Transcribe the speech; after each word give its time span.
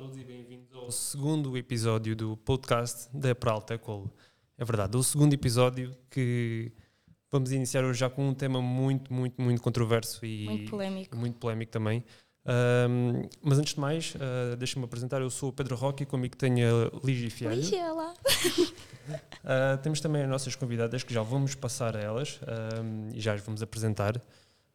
todos 0.00 0.16
e 0.16 0.24
bem-vindos 0.24 0.72
ao 0.74 0.90
segundo 0.90 1.58
episódio 1.58 2.16
do 2.16 2.34
podcast 2.34 3.06
da 3.12 3.34
Peralta 3.34 3.76
Colo. 3.76 4.10
É 4.56 4.64
verdade, 4.64 4.96
o 4.96 5.02
segundo 5.02 5.34
episódio 5.34 5.94
que 6.10 6.72
vamos 7.30 7.52
iniciar 7.52 7.84
hoje 7.84 8.00
já 8.00 8.08
com 8.08 8.26
um 8.26 8.32
tema 8.32 8.62
muito, 8.62 9.12
muito, 9.12 9.38
muito 9.42 9.60
controverso 9.60 10.24
e 10.24 10.46
Muito 10.46 10.70
polémico. 10.70 11.14
muito 11.14 11.36
polémico 11.38 11.70
também. 11.70 12.02
Ahm, 12.46 13.28
mas 13.42 13.58
antes 13.58 13.74
de 13.74 13.80
mais, 13.80 14.14
ah, 14.18 14.56
deixa-me 14.56 14.86
apresentar, 14.86 15.20
eu 15.20 15.28
sou 15.28 15.50
o 15.50 15.52
Pedro 15.52 15.76
Roque 15.76 16.04
e 16.04 16.06
comigo 16.06 16.34
tenho 16.34 16.86
a 16.86 17.06
Lígia 17.06 17.30
Fialho. 17.30 17.60
Ligela. 17.60 18.14
Ah, 19.42 19.76
temos 19.82 20.00
também 20.00 20.22
as 20.22 20.28
nossas 20.28 20.54
convidadas 20.54 21.02
que 21.02 21.12
já 21.12 21.22
vamos 21.22 21.54
passar 21.56 21.96
a 21.96 22.00
elas 22.00 22.38
ahm, 22.46 23.08
e 23.12 23.20
já 23.20 23.34
as 23.34 23.40
vamos 23.42 23.60
apresentar. 23.60 24.18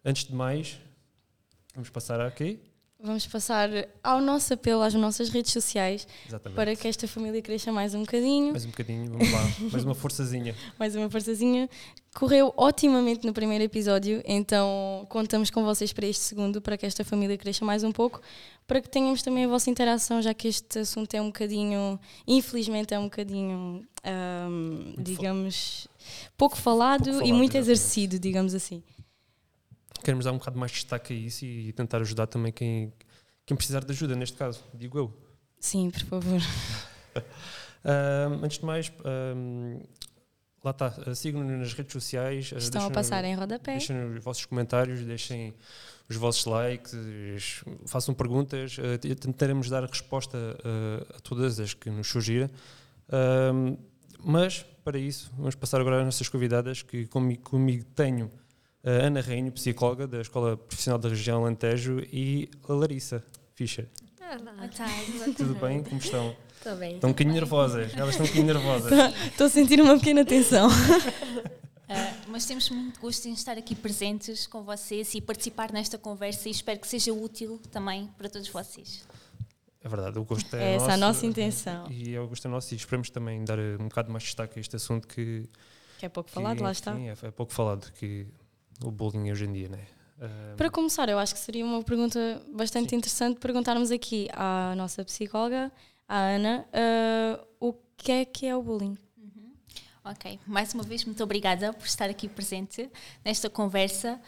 Antes 0.04 0.26
de 0.26 0.36
mais, 0.36 0.78
vamos 1.74 1.90
passar 1.90 2.20
a 2.20 2.30
quê? 2.30 2.60
Vamos 2.98 3.28
passar 3.28 3.70
ao 4.04 4.20
nosso 4.22 4.54
apelo 4.54 4.82
às 4.82 4.94
nossas 4.94 5.30
redes 5.30 5.52
sociais 5.52 6.08
Exatamente. 6.28 6.56
para 6.56 6.76
que 6.76 6.88
esta 6.88 7.08
família 7.08 7.42
cresça 7.42 7.72
mais 7.72 7.94
um 7.94 8.00
bocadinho, 8.00 8.52
Mais 8.52 8.66
um 8.66 8.70
bocadinho, 8.70 9.12
vamos 9.12 9.32
lá. 9.32 9.42
Mais 9.72 9.84
uma 9.84 9.94
forçazinha. 9.94 10.56
mais 10.80 10.96
uma 10.96 11.10
forçazinha. 11.10 11.70
Correu 12.16 12.54
otimamente 12.56 13.26
no 13.28 13.34
primeiro 13.34 13.64
episódio, 13.66 14.24
então 14.26 15.06
contamos 15.10 15.50
com 15.52 15.64
vocês 15.66 15.92
para 15.92 16.08
este 16.08 16.22
segundo, 16.24 16.62
para 16.62 16.78
que 16.78 16.86
esta 16.86 17.04
família 17.04 17.38
cresça 17.38 17.66
mais 17.66 17.84
um 17.84 17.92
pouco, 17.92 18.22
para 18.66 18.80
que 18.82 18.90
tenhamos 18.90 19.22
também 19.22 19.44
a 19.44 19.48
vossa 19.50 19.70
interação, 19.70 20.22
já 20.22 20.34
que 20.34 20.48
este 20.48 20.80
assunto 20.80 21.14
é 21.14 21.22
um 21.22 21.28
bocadinho, 21.28 22.00
infelizmente 22.26 22.94
é 22.94 22.98
um 23.00 23.04
bocadinho, 23.04 23.86
digamos, 24.98 25.88
pouco 26.38 26.56
falado, 26.58 27.04
Pouco 27.04 27.18
e 27.18 27.20
falado, 27.20 27.36
muito 27.38 27.56
exatamente. 27.58 27.58
exercido, 27.58 28.18
digamos 28.20 28.54
assim. 28.56 28.82
Queremos 30.06 30.24
dar 30.26 30.32
um 30.34 30.38
bocado 30.38 30.60
mais 30.60 30.72
destaque 30.72 31.14
a 31.14 31.16
isso 31.16 31.44
e 31.46 31.74
tentar 31.74 32.00
ajudar 32.00 32.28
também 32.28 32.52
quem, 32.52 32.94
quem 33.44 33.58
precisar 33.58 33.84
de 33.84 33.92
ajuda, 33.92 34.16
neste 34.16 34.38
caso, 34.38 34.64
digo 34.72 35.00
eu. 35.00 35.12
Sim, 35.60 35.90
por 35.90 36.04
favor. 36.06 36.42
Ahm, 37.84 38.44
antes 38.44 38.60
de 38.60 38.66
mais, 38.66 38.92
lá 40.64 40.70
está, 40.72 40.94
ah, 41.08 41.16
sigam-nos 41.16 41.60
nas 41.60 41.74
redes 41.74 41.92
sociais. 41.94 42.52
ah, 42.54 42.58
Estão 42.58 42.86
a 42.86 42.92
passar 42.92 43.24
em 43.26 43.34
rodapé. 43.36 43.74
Deixem 43.74 44.14
os 44.16 44.24
vossos 44.24 44.46
comentários, 44.46 45.02
deixem 45.02 45.54
os 46.08 46.16
vossos 46.18 46.46
likes, 46.46 47.64
façam 47.88 48.14
perguntas, 48.14 48.76
t- 49.02 49.16
tentaremos 49.16 49.70
dar 49.70 49.84
resposta 49.86 50.38
ah, 50.64 51.16
a 51.18 51.20
todas 51.20 51.60
as 51.60 51.74
que 51.74 51.90
nos 51.90 52.08
surgirem. 52.08 52.50
Mas, 54.24 54.64
para 54.84 54.98
isso, 54.98 55.32
vamos 55.38 55.56
passar 55.56 55.80
agora 55.82 56.00
às 56.00 56.06
nossas 56.06 56.28
convidadas, 56.30 56.82
que 56.84 57.06
comigo, 57.08 57.42
comigo 57.44 57.84
tenho 57.96 58.30
Ana 58.86 59.20
Reino, 59.20 59.52
psicóloga 59.52 60.08
da 60.08 60.22
Escola 60.22 60.56
Profissional 60.56 61.00
da 61.00 61.10
Região 61.10 61.44
Alentejo, 61.44 62.00
e 62.12 62.48
a 62.70 62.74
Larissa 62.74 63.24
Fischer. 63.56 63.88
Boa 64.20 64.68
tarde. 64.70 65.34
Tudo 65.36 65.56
bem? 65.56 65.82
Como 65.84 65.98
estão? 65.98 66.36
Estou 66.56 66.76
bem. 66.76 66.96
Estão 66.96 67.10
um 67.10 67.14
bocadinho 67.14 67.34
nervosas. 67.34 67.94
Elas 67.96 68.10
estão 68.12 68.26
um 68.26 68.30
bocadinho 68.30 68.54
nervosas. 68.54 68.92
Estou 69.26 69.48
a 69.48 69.50
sentir 69.50 69.82
uma 69.82 69.98
pequena 69.98 70.24
tensão. 70.24 70.70
Ah, 71.88 72.16
mas 72.30 72.44
temos 72.48 72.68
muito 72.72 73.00
gosto 73.00 73.28
em 73.28 73.34
estar 73.34 73.60
aqui 73.60 73.76
presentes 73.76 74.48
com 74.48 74.64
vocês 74.64 75.14
e 75.14 75.22
participar 75.22 75.72
nesta 75.72 76.00
conversa 76.00 76.48
e 76.48 76.52
espero 76.52 76.80
que 76.80 76.88
seja 76.88 77.14
útil 77.14 77.62
também 77.72 78.10
para 78.18 78.28
todos 78.28 78.50
vocês. 78.50 79.08
É 79.84 79.88
verdade, 79.88 80.18
o 80.18 80.24
gosto 80.24 80.52
é, 80.56 80.64
É 80.72 80.76
essa 80.78 80.86
a 80.86 80.98
nosso, 80.98 81.00
nossa 81.00 81.26
intenção. 81.28 81.86
E 81.92 82.16
é 82.16 82.20
o 82.20 82.28
gosto 82.28 82.48
é 82.48 82.50
nosso 82.50 82.74
e 82.74 82.78
esperamos 82.78 83.12
também 83.12 83.46
dar 83.46 83.60
um 83.60 83.88
bocado 83.88 84.12
mais 84.12 84.24
destaque 84.24 84.58
a 84.58 84.62
este 84.62 84.76
assunto 84.76 85.08
que, 85.08 85.48
Que 86.00 86.08
é 86.08 86.10
pouco 86.10 86.28
que, 86.28 86.34
falado, 86.34 86.60
lá 86.60 86.72
está. 86.72 86.96
sim, 86.96 87.08
é, 87.08 87.16
é 87.22 87.30
pouco 87.30 87.54
falado, 87.54 87.92
que 87.92 88.26
o 88.84 88.92
bullying 88.92 89.32
hoje 89.32 89.46
em 89.46 89.54
dia, 89.54 89.70
né? 89.70 89.86
Ah, 90.20 90.54
Para 90.58 90.70
começar, 90.70 91.10
eu 91.10 91.20
acho 91.20 91.34
que 91.34 91.40
seria 91.40 91.66
uma 91.66 91.84
pergunta 91.84 92.42
bastante 92.54 92.90
Sim. 92.90 92.98
interessante 92.98 93.40
perguntarmos 93.40 93.92
aqui 93.92 94.28
à 94.34 94.74
nossa 94.76 95.04
psicóloga, 95.04 95.72
à 96.08 96.18
Ana, 96.18 96.66
ah, 96.74 97.44
o 97.60 97.74
que 97.98 98.12
é 98.12 98.26
que 98.26 98.46
é 98.46 98.56
o 98.56 98.62
bullying? 98.62 98.98
Ok, 100.04 100.40
mais 100.46 100.72
uma 100.74 100.84
vez, 100.84 101.04
muito 101.04 101.24
obrigada 101.24 101.74
por 101.74 101.88
estar 101.88 102.08
aqui 102.10 102.30
presente 102.30 102.88
nesta 103.24 103.50
conversa. 103.50 104.22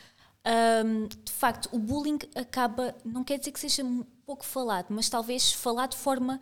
Um, 0.84 1.08
de 1.08 1.32
facto, 1.32 1.70
o 1.72 1.78
bullying 1.78 2.18
acaba, 2.34 2.96
não 3.06 3.24
quer 3.24 3.38
dizer 3.38 3.52
que 3.52 3.60
seja 3.60 3.84
pouco 4.26 4.44
falado, 4.44 4.88
mas 4.90 5.08
talvez 5.08 5.54
falado 5.54 5.92
de 5.92 5.98
forma 5.98 6.40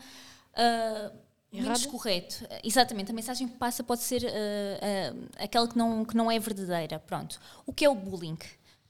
uh, 0.54 1.18
menos 1.62 1.86
correto. 1.86 2.46
Exatamente, 2.64 3.12
a 3.12 3.14
mensagem 3.14 3.48
que 3.48 3.58
passa 3.58 3.84
pode 3.84 4.02
ser 4.02 4.24
uh, 4.24 4.28
uh, 4.28 5.28
aquela 5.38 5.68
que 5.68 5.78
não, 5.78 6.06
que 6.06 6.16
não 6.16 6.32
é 6.32 6.40
verdadeira. 6.40 7.00
Pronto. 7.00 7.40
O 7.66 7.74
que 7.74 7.86
é 7.86 7.90
o 7.90 7.96
bullying? 7.96 8.38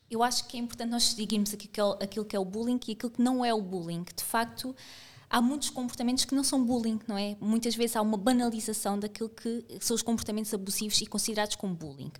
Eu 0.09 0.21
acho 0.21 0.47
que 0.47 0.57
é 0.57 0.59
importante 0.59 0.89
nós 0.89 1.03
seguirmos 1.03 1.53
aquilo 1.53 1.71
que, 1.71 1.81
é, 1.81 2.05
aquilo 2.05 2.25
que 2.25 2.35
é 2.35 2.39
o 2.39 2.45
bullying 2.45 2.79
e 2.87 2.91
aquilo 2.91 3.11
que 3.11 3.21
não 3.21 3.43
é 3.43 3.53
o 3.53 3.61
bullying. 3.61 4.03
De 4.15 4.23
facto, 4.23 4.75
há 5.29 5.41
muitos 5.41 5.69
comportamentos 5.69 6.25
que 6.25 6.35
não 6.35 6.43
são 6.43 6.63
bullying, 6.63 6.99
não 7.07 7.17
é? 7.17 7.35
Muitas 7.41 7.75
vezes 7.75 7.95
há 7.95 8.01
uma 8.01 8.17
banalização 8.17 8.99
daquilo 8.99 9.29
que 9.29 9.65
são 9.79 9.95
os 9.95 10.01
comportamentos 10.01 10.53
abusivos 10.53 11.01
e 11.01 11.05
considerados 11.05 11.55
como 11.55 11.73
bullying. 11.73 12.11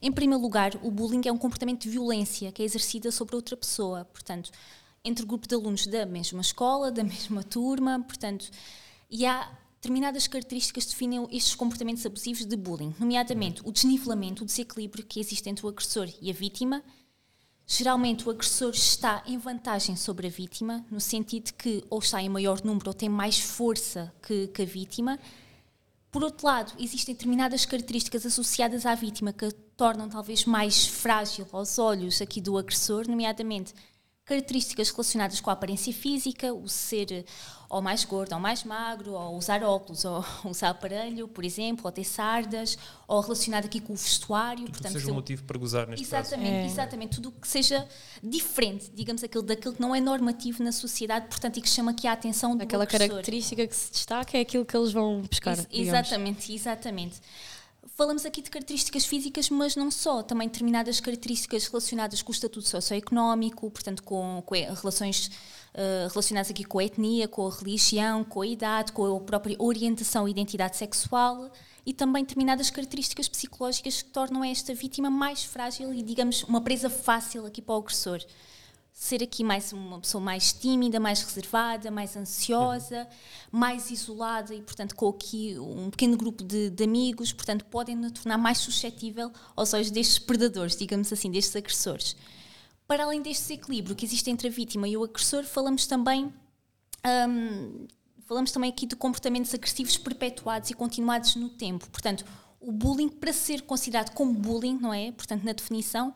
Em 0.00 0.12
primeiro 0.12 0.42
lugar, 0.42 0.72
o 0.82 0.90
bullying 0.90 1.22
é 1.26 1.32
um 1.32 1.38
comportamento 1.38 1.82
de 1.82 1.90
violência 1.90 2.52
que 2.52 2.62
é 2.62 2.64
exercida 2.64 3.10
sobre 3.10 3.36
outra 3.36 3.56
pessoa, 3.56 4.04
portanto, 4.06 4.50
entre 5.04 5.24
o 5.24 5.26
grupo 5.26 5.46
de 5.46 5.54
alunos 5.54 5.86
da 5.86 6.04
mesma 6.06 6.40
escola, 6.40 6.90
da 6.90 7.02
mesma 7.04 7.42
turma, 7.42 8.00
portanto, 8.00 8.50
e 9.10 9.26
há 9.26 9.50
determinadas 9.80 10.26
características 10.26 10.86
definem 10.86 11.26
estes 11.30 11.54
comportamentos 11.54 12.04
abusivos 12.04 12.44
de 12.44 12.56
bullying, 12.56 12.94
nomeadamente 12.98 13.62
o 13.64 13.70
desnivelamento, 13.70 14.42
o 14.42 14.46
desequilíbrio 14.46 15.06
que 15.06 15.20
existe 15.20 15.48
entre 15.48 15.64
o 15.64 15.68
agressor 15.68 16.08
e 16.20 16.30
a 16.30 16.34
vítima. 16.34 16.82
Geralmente 17.64 18.26
o 18.26 18.30
agressor 18.30 18.70
está 18.70 19.22
em 19.26 19.38
vantagem 19.38 19.94
sobre 19.94 20.26
a 20.26 20.30
vítima, 20.30 20.84
no 20.90 21.00
sentido 21.00 21.52
que 21.52 21.84
ou 21.88 22.00
está 22.00 22.20
em 22.20 22.28
maior 22.28 22.64
número 22.64 22.88
ou 22.88 22.94
tem 22.94 23.08
mais 23.08 23.38
força 23.38 24.12
que, 24.22 24.48
que 24.48 24.62
a 24.62 24.66
vítima. 24.66 25.18
Por 26.10 26.24
outro 26.24 26.46
lado, 26.46 26.72
existem 26.78 27.14
determinadas 27.14 27.64
características 27.64 28.26
associadas 28.26 28.84
à 28.84 28.94
vítima 28.94 29.32
que 29.32 29.44
a 29.44 29.52
tornam 29.76 30.08
talvez 30.08 30.44
mais 30.44 30.88
frágil 30.88 31.46
aos 31.52 31.78
olhos 31.78 32.20
aqui 32.20 32.40
do 32.40 32.58
agressor, 32.58 33.06
nomeadamente 33.06 33.72
características 34.24 34.90
relacionadas 34.90 35.40
com 35.40 35.50
a 35.50 35.52
aparência 35.52 35.92
física, 35.92 36.52
o 36.52 36.68
ser 36.68 37.24
ou 37.68 37.82
mais 37.82 38.04
gordo 38.04 38.32
ou 38.32 38.40
mais 38.40 38.64
magro, 38.64 39.12
ou 39.12 39.36
usar 39.36 39.62
óculos, 39.62 40.04
ou 40.04 40.24
usar 40.44 40.70
aparelho, 40.70 41.28
por 41.28 41.44
exemplo, 41.44 41.82
ou 41.84 41.92
ter 41.92 42.04
sardas, 42.04 42.78
ou 43.06 43.20
relacionado 43.20 43.66
aqui 43.66 43.80
com 43.80 43.92
o 43.92 43.96
vestuário. 43.96 44.64
Tudo 44.64 44.72
portanto, 44.72 44.92
que 44.92 45.00
seja 45.00 45.12
um 45.12 45.14
motivo 45.14 45.44
para 45.44 45.58
gozar 45.58 45.86
neste 45.86 46.04
exatamente, 46.04 46.50
caso. 46.50 46.62
É. 46.62 46.66
Exatamente, 46.66 47.16
tudo 47.16 47.30
que 47.30 47.46
seja 47.46 47.86
diferente, 48.22 48.90
digamos, 48.94 49.22
aquilo, 49.22 49.42
daquilo 49.42 49.74
que 49.74 49.80
não 49.80 49.94
é 49.94 50.00
normativo 50.00 50.62
na 50.62 50.72
sociedade, 50.72 51.26
portanto, 51.28 51.58
e 51.58 51.62
que 51.62 51.68
chama 51.68 51.90
aqui 51.90 52.06
a 52.06 52.12
atenção 52.12 52.56
do 52.56 52.62
Aquela 52.62 52.86
característica 52.86 53.66
que 53.66 53.76
se 53.76 53.92
destaca 53.92 54.38
é 54.38 54.40
aquilo 54.40 54.64
que 54.64 54.76
eles 54.76 54.92
vão 54.92 55.22
buscar. 55.22 55.58
Ex 55.58 55.88
exatamente, 55.88 56.52
exatamente. 56.52 57.20
Falamos 57.98 58.24
aqui 58.24 58.40
de 58.40 58.48
características 58.48 59.04
físicas, 59.04 59.50
mas 59.50 59.74
não 59.74 59.90
só, 59.90 60.22
também 60.22 60.46
determinadas 60.46 61.00
características 61.00 61.66
relacionadas 61.66 62.22
com 62.22 62.30
o 62.30 62.34
estatuto 62.34 62.68
socioeconómico, 62.68 63.68
portanto, 63.70 64.04
com, 64.04 64.40
com 64.46 64.54
relações 64.54 65.30
uh, 65.78 66.08
relacionadas 66.08 66.50
aqui 66.50 66.64
com 66.64 66.78
a 66.80 66.84
etnia, 66.84 67.28
com 67.28 67.46
a 67.46 67.50
religião, 67.50 68.24
com 68.24 68.42
a 68.42 68.46
idade, 68.46 68.92
com 68.92 69.16
a 69.16 69.20
própria 69.20 69.56
orientação 69.58 70.26
e 70.26 70.32
identidade 70.32 70.76
sexual 70.76 71.50
e 71.86 71.94
também 71.94 72.22
determinadas 72.22 72.68
características 72.68 73.28
psicológicas 73.28 74.02
que 74.02 74.10
tornam 74.10 74.44
esta 74.44 74.74
vítima 74.74 75.08
mais 75.08 75.44
frágil 75.44 75.94
e, 75.94 76.02
digamos, 76.02 76.42
uma 76.42 76.60
presa 76.60 76.90
fácil 76.90 77.46
aqui 77.46 77.62
para 77.62 77.76
o 77.76 77.78
agressor 77.78 78.20
ser 78.98 79.22
aqui 79.22 79.44
mais 79.44 79.72
uma 79.72 80.00
pessoa 80.00 80.20
mais 80.20 80.52
tímida, 80.52 80.98
mais 80.98 81.22
reservada, 81.22 81.88
mais 81.88 82.16
ansiosa, 82.16 83.02
uhum. 83.02 83.60
mais 83.60 83.92
isolada 83.92 84.52
e, 84.52 84.60
portanto, 84.60 84.96
com 84.96 85.08
aqui 85.08 85.56
um 85.56 85.88
pequeno 85.88 86.16
grupo 86.16 86.42
de, 86.42 86.68
de 86.68 86.82
amigos, 86.82 87.32
portanto, 87.32 87.64
podem 87.66 87.94
nos 87.94 88.10
tornar 88.10 88.36
mais 88.36 88.58
suscetível 88.58 89.30
aos 89.54 89.72
olhos 89.72 89.92
destes 89.92 90.18
predadores, 90.18 90.76
digamos 90.76 91.12
assim, 91.12 91.30
destes 91.30 91.54
agressores. 91.54 92.16
Para 92.88 93.04
além 93.04 93.22
deste 93.22 93.52
equilíbrio 93.52 93.94
que 93.94 94.04
existe 94.04 94.30
entre 94.30 94.48
a 94.48 94.50
vítima 94.50 94.88
e 94.88 94.96
o 94.96 95.04
agressor, 95.04 95.44
falamos 95.44 95.86
também 95.86 96.32
hum, 97.28 97.86
falamos 98.28 98.50
também 98.50 98.70
aqui 98.70 98.86
de 98.86 98.96
comportamentos 98.96 99.54
agressivos 99.54 99.96
perpetuados 99.96 100.70
e 100.70 100.74
continuados 100.74 101.34
no 101.36 101.48
tempo. 101.48 101.88
Portanto, 101.90 102.24
o 102.60 102.72
bullying, 102.72 103.08
para 103.08 103.32
ser 103.32 103.62
considerado 103.62 104.12
como 104.14 104.32
bullying, 104.32 104.78
não 104.78 104.92
é? 104.92 105.12
Portanto, 105.12 105.44
na 105.44 105.52
definição, 105.52 106.14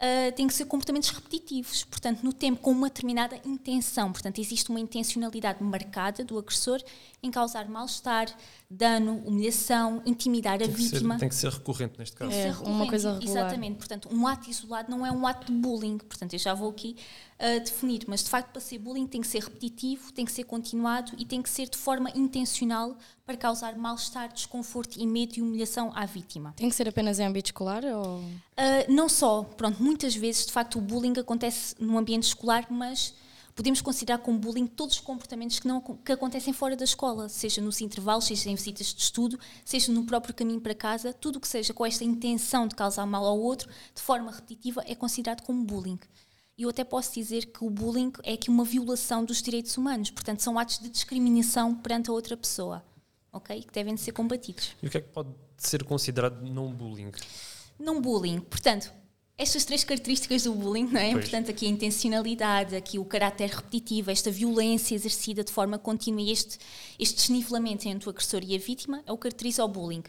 uh, 0.00 0.32
têm 0.32 0.46
que 0.46 0.54
ser 0.54 0.64
comportamentos 0.64 1.10
repetitivos, 1.10 1.84
portanto, 1.84 2.22
no 2.22 2.32
tempo 2.32 2.60
com 2.60 2.70
uma 2.70 2.88
determinada 2.88 3.38
intenção. 3.44 4.10
Portanto, 4.10 4.40
existe 4.40 4.70
uma 4.70 4.80
intencionalidade 4.80 5.62
marcada 5.62 6.24
do 6.24 6.38
agressor 6.38 6.82
em 7.22 7.30
causar 7.30 7.68
mal-estar, 7.68 8.26
dano, 8.68 9.22
humilhação, 9.26 10.02
intimidar 10.06 10.58
tem 10.58 10.68
a 10.68 10.70
vítima. 10.70 11.14
Ser, 11.14 11.20
tem 11.20 11.28
que 11.28 11.34
ser 11.34 11.50
recorrente 11.50 11.98
neste 11.98 12.16
caso. 12.16 12.32
É, 12.32 12.50
uma 12.64 12.86
coisa 12.88 13.12
regular. 13.12 13.30
Exatamente, 13.30 13.76
portanto, 13.76 14.08
um 14.10 14.26
ato 14.26 14.48
isolado 14.48 14.90
não 14.90 15.04
é 15.04 15.12
um 15.12 15.26
ato 15.26 15.52
de 15.52 15.58
bullying. 15.58 15.98
Portanto, 15.98 16.32
eu 16.32 16.38
já 16.38 16.54
vou 16.54 16.70
aqui 16.70 16.96
definir, 17.64 18.04
mas 18.06 18.22
de 18.22 18.28
facto, 18.28 18.50
para 18.50 18.60
ser 18.60 18.78
bullying 18.78 19.06
tem 19.06 19.20
que 19.20 19.26
ser 19.26 19.42
repetitivo, 19.42 20.12
tem 20.12 20.26
que 20.26 20.32
ser 20.32 20.44
continuado 20.44 21.12
e 21.16 21.24
tem 21.24 21.40
que 21.40 21.48
ser 21.48 21.68
de 21.68 21.78
forma 21.78 22.10
intencional 22.14 22.96
para 23.24 23.36
causar 23.36 23.76
mal-estar, 23.76 24.30
desconforto 24.32 24.98
e 25.00 25.06
medo 25.06 25.38
e 25.38 25.42
humilhação 25.42 25.90
à 25.94 26.04
vítima. 26.04 26.52
Tem 26.56 26.68
que 26.68 26.74
ser 26.74 26.88
apenas 26.88 27.18
em 27.18 27.24
âmbito 27.24 27.48
escolar? 27.48 27.82
Ou... 27.84 28.18
Uh, 28.18 28.30
não 28.88 29.08
só, 29.08 29.42
pronto, 29.42 29.82
muitas 29.82 30.14
vezes, 30.14 30.46
de 30.46 30.52
facto, 30.52 30.78
o 30.78 30.82
bullying 30.82 31.14
acontece 31.18 31.74
no 31.78 31.96
ambiente 31.96 32.24
escolar, 32.24 32.66
mas 32.68 33.14
podemos 33.54 33.80
considerar 33.80 34.18
como 34.18 34.38
bullying 34.38 34.66
todos 34.66 34.96
os 34.96 35.00
comportamentos 35.00 35.58
que, 35.58 35.68
não, 35.68 35.80
que 35.80 36.12
acontecem 36.12 36.52
fora 36.52 36.76
da 36.76 36.84
escola, 36.84 37.28
seja 37.28 37.60
nos 37.60 37.80
intervalos, 37.80 38.24
seja 38.24 38.50
em 38.50 38.54
visitas 38.54 38.88
de 38.88 39.00
estudo, 39.00 39.38
seja 39.64 39.92
no 39.92 40.04
próprio 40.04 40.34
caminho 40.34 40.60
para 40.60 40.74
casa, 40.74 41.12
tudo 41.12 41.36
o 41.36 41.40
que 41.40 41.48
seja 41.48 41.72
com 41.72 41.86
esta 41.86 42.04
intenção 42.04 42.66
de 42.66 42.74
causar 42.74 43.06
mal 43.06 43.24
ao 43.24 43.38
outro, 43.38 43.70
de 43.94 44.02
forma 44.02 44.30
repetitiva, 44.30 44.82
é 44.86 44.94
considerado 44.94 45.42
como 45.42 45.64
bullying. 45.64 45.98
E 46.60 46.62
eu 46.62 46.68
até 46.68 46.84
posso 46.84 47.14
dizer 47.14 47.46
que 47.46 47.64
o 47.64 47.70
bullying 47.70 48.12
é 48.22 48.34
aqui 48.34 48.50
uma 48.50 48.66
violação 48.66 49.24
dos 49.24 49.40
direitos 49.40 49.78
humanos, 49.78 50.10
portanto, 50.10 50.40
são 50.40 50.58
atos 50.58 50.78
de 50.78 50.90
discriminação 50.90 51.74
perante 51.74 52.10
a 52.10 52.12
outra 52.12 52.36
pessoa, 52.36 52.84
ok? 53.32 53.62
Que 53.62 53.72
devem 53.72 53.96
ser 53.96 54.12
combatidos. 54.12 54.76
E 54.82 54.86
o 54.86 54.90
que 54.90 54.98
é 54.98 55.00
que 55.00 55.08
pode 55.08 55.30
ser 55.56 55.82
considerado 55.84 56.42
não 56.42 56.70
bullying? 56.70 57.12
Não 57.78 57.98
bullying, 57.98 58.40
portanto, 58.40 58.92
estas 59.38 59.64
três 59.64 59.84
características 59.84 60.42
do 60.42 60.52
bullying, 60.52 60.84
não 60.84 61.00
é? 61.00 61.12
Pois. 61.12 61.30
Portanto, 61.30 61.50
aqui 61.50 61.64
a 61.64 61.70
intencionalidade, 61.70 62.76
aqui 62.76 62.98
o 62.98 63.06
caráter 63.06 63.48
repetitivo, 63.48 64.10
esta 64.10 64.30
violência 64.30 64.94
exercida 64.94 65.42
de 65.42 65.50
forma 65.50 65.78
contínua 65.78 66.20
e 66.20 66.30
este, 66.30 66.58
este 66.98 67.16
desnivelamento 67.16 67.88
entre 67.88 68.06
o 68.06 68.10
agressor 68.10 68.42
e 68.44 68.54
a 68.54 68.58
vítima 68.58 69.02
é 69.06 69.10
o 69.10 69.16
que 69.16 69.22
caracteriza 69.22 69.64
o 69.64 69.68
bullying 69.68 70.02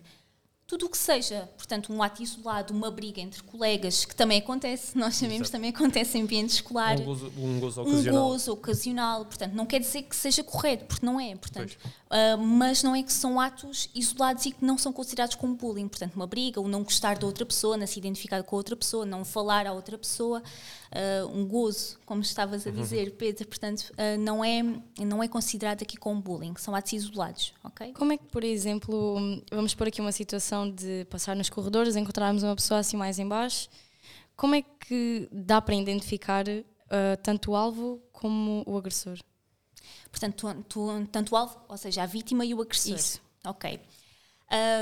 tudo 0.72 0.86
o 0.86 0.90
que 0.90 0.98
seja, 0.98 1.50
portanto, 1.58 1.92
um 1.92 2.02
ato 2.02 2.24
isolado, 2.24 2.74
uma 2.74 2.90
briga 2.90 3.20
entre 3.20 3.44
colegas, 3.44 4.06
que 4.06 4.16
também 4.16 4.40
acontece, 4.40 4.98
nós 4.98 5.16
sabemos 5.16 5.50
Exato. 5.50 5.52
também 5.52 5.70
acontece 5.70 6.18
em 6.18 6.22
ambiente 6.22 6.52
escolar. 6.52 6.98
Um 6.98 7.04
gozo, 7.04 7.32
um 7.38 7.60
gozo 7.60 7.82
ocasional. 7.82 8.14
Um 8.14 8.30
gozo 8.30 8.54
ocasional, 8.54 9.26
portanto, 9.26 9.54
não 9.54 9.66
quer 9.66 9.82
dizer 9.82 10.04
que 10.04 10.16
seja 10.16 10.42
correto, 10.46 10.86
porque 10.86 11.06
não 11.06 11.20
é, 11.20 11.36
portanto, 11.36 11.78
uh, 12.10 12.42
mas 12.42 12.84
não 12.84 12.96
é 12.96 13.04
que 13.04 13.12
são 13.12 13.38
atos 13.38 13.90
isolados 13.94 14.46
e 14.46 14.52
que 14.52 14.64
não 14.64 14.78
são 14.78 14.94
considerados 14.94 15.36
como 15.36 15.56
bullying, 15.56 15.90
portanto, 15.90 16.16
uma 16.16 16.26
briga, 16.26 16.62
o 16.62 16.70
não 16.70 16.84
gostar 16.84 17.18
de 17.18 17.26
outra 17.26 17.46
pessoa, 17.46 17.76
não 17.76 17.86
se 17.86 18.00
identificar 18.00 18.42
com 18.42 18.56
a 18.56 18.58
outra 18.58 18.78
pessoa, 18.78 19.06
não 19.06 19.26
falar 19.26 19.68
à 19.68 19.74
outra 19.74 19.98
pessoa, 19.98 20.42
uh, 20.92 21.28
um 21.28 21.46
gozo, 21.48 22.00
como 22.06 22.22
estavas 22.22 22.66
a 22.66 22.70
uhum. 22.70 22.76
dizer, 22.76 23.12
Pedro, 23.14 23.48
portanto, 23.48 23.92
uh, 23.92 24.20
não, 24.20 24.44
é, 24.44 24.62
não 25.00 25.24
é 25.24 25.28
considerado 25.28 25.82
aqui 25.82 25.98
como 25.98 26.22
bullying, 26.22 26.54
são 26.58 26.76
atos 26.76 26.94
isolados, 26.94 27.54
ok? 27.64 27.94
Como 27.94 28.14
é 28.14 28.18
que, 28.18 28.26
por 28.26 28.44
exemplo, 28.44 29.16
vamos 29.52 29.74
pôr 29.74 29.88
aqui 29.88 30.02
uma 30.02 30.12
situação 30.12 30.70
de 30.70 31.06
passar 31.10 31.36
nos 31.36 31.50
corredores, 31.50 31.96
encontrarmos 31.96 32.44
uma 32.44 32.56
pessoa 32.56 32.80
assim 32.80 32.98
mais 32.98 33.20
embaixo, 33.20 33.70
como 34.36 34.56
é 34.56 34.62
que 34.62 35.30
dá 35.32 35.62
para 35.62 35.76
identificar 35.76 36.46
uh, 36.48 37.18
tanto 37.22 37.52
o 37.52 37.56
alvo 37.56 38.02
como 38.12 38.64
o 38.66 38.78
agressor? 38.78 39.18
Portanto, 40.10 40.54
tu, 40.54 40.64
tu, 40.64 41.08
tanto 41.12 41.34
o 41.34 41.38
alvo, 41.38 41.60
ou 41.68 41.78
seja, 41.78 42.04
a 42.04 42.06
vítima 42.06 42.44
e 42.46 42.54
o 42.54 42.62
agressor. 42.62 42.96
Isso. 42.96 43.22
Ok. 43.46 43.80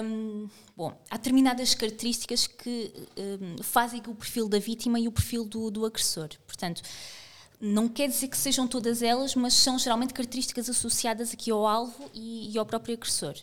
Um, 0.03 0.49
bom, 0.75 0.97
há 1.09 1.17
determinadas 1.17 1.75
características 1.75 2.47
que 2.47 2.91
um, 3.17 3.61
fazem 3.61 4.01
o 4.07 4.15
perfil 4.15 4.49
da 4.49 4.57
vítima 4.57 4.99
e 4.99 5.07
o 5.07 5.11
perfil 5.11 5.45
do, 5.45 5.69
do 5.69 5.85
agressor. 5.85 6.29
Portanto, 6.47 6.81
não 7.61 7.87
quer 7.87 8.07
dizer 8.07 8.29
que 8.29 8.37
sejam 8.37 8.67
todas 8.67 9.01
elas, 9.01 9.35
mas 9.35 9.53
são 9.53 9.77
geralmente 9.77 10.13
características 10.13 10.69
associadas 10.69 11.33
aqui 11.33 11.51
ao 11.51 11.67
alvo 11.67 12.09
e, 12.13 12.51
e 12.51 12.57
ao 12.57 12.65
próprio 12.65 12.95
agressor. 12.95 13.35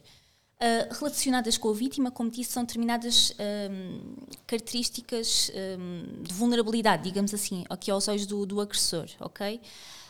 Uh, 0.58 0.94
relacionadas 0.94 1.58
com 1.58 1.68
a 1.68 1.74
vítima, 1.74 2.10
como 2.10 2.30
disse, 2.30 2.52
são 2.52 2.64
determinadas 2.64 3.34
um, 3.70 4.16
características 4.46 5.52
um, 5.78 6.22
de 6.22 6.32
vulnerabilidade, 6.32 7.02
digamos 7.02 7.34
assim, 7.34 7.66
aqui 7.68 7.90
aos 7.90 8.08
olhos 8.08 8.24
do, 8.24 8.46
do 8.46 8.58
agressor, 8.58 9.06
ok? 9.20 9.60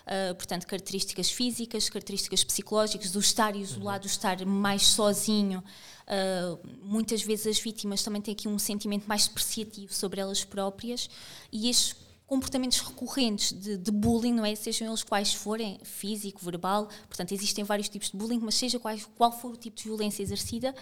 Uh, 0.07 0.35
portanto, 0.37 0.69
características 0.69 1.31
físicas, 1.31 1.89
características 1.89 2.45
psicológicas, 2.45 3.11
do 3.11 3.19
estar 3.19 3.57
isolado, 3.57 4.03
do 4.03 4.07
estar 4.07 4.47
mais 4.47 4.87
sozinho. 4.87 5.65
Uh, 6.07 6.59
muitas 6.81 7.23
vezes 7.23 7.47
as 7.49 7.59
vítimas 7.59 8.05
também 8.05 8.23
têm 8.23 8.33
aqui 8.33 8.47
um 8.47 8.59
sentimento 8.59 9.05
mais 9.09 9.27
depreciativo 9.27 9.93
sobre 9.93 10.21
elas 10.21 10.45
próprias 10.45 11.11
e 11.51 11.69
estes 11.69 11.97
comportamentos 12.27 12.81
recorrentes 12.81 13.53
de, 13.53 13.77
de, 13.77 13.91
bullying, 13.91 14.33
não 14.33 14.45
é? 14.45 14.55
Sejam 14.55 14.89
eles 14.89 15.03
quais 15.03 15.33
forem, 15.33 15.79
físico, 15.83 16.45
verbal, 16.45 16.89
portanto, 17.09 17.33
existem 17.33 17.65
vários 17.65 17.89
tipos 17.89 18.11
de 18.11 18.17
bullying, 18.17 18.41
mas 18.41 18.55
seja 18.57 18.79
qual, 18.79 18.97
qual 19.17 19.33
for 19.33 19.53
o 19.53 19.57
tipo 19.57 19.77
de 19.77 19.85
violência 19.85 20.23
exercida, 20.23 20.75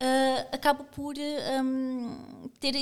uh, 0.00 0.48
acaba 0.52 0.84
por 0.84 1.14
um, 1.18 2.48
ter, 2.58 2.74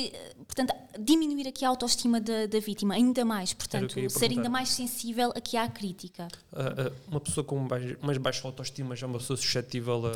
portanto, 0.47 0.73
diminuir 0.99 1.49
aqui 1.49 1.65
a 1.65 1.69
autoestima 1.69 2.21
da, 2.21 2.47
da 2.47 2.61
vítima 2.61 2.95
ainda 2.95 3.25
mais, 3.25 3.53
portanto, 3.53 3.95
ser 4.11 4.31
ainda 4.31 4.49
mais 4.49 4.71
sensível 4.71 5.33
aqui 5.35 5.57
à 5.57 5.69
crítica. 5.69 6.29
Uh, 6.53 6.89
uh, 6.89 6.95
uma 7.09 7.21
pessoa 7.21 7.45
com 7.45 7.59
mais, 7.59 7.97
mais 8.01 8.19
baixa 8.19 8.47
autoestima 8.47 8.95
já 8.95 9.07
é 9.07 9.09
uma 9.09 9.19
pessoa 9.19 9.37
suscetível 9.37 10.07
a, 10.07 10.13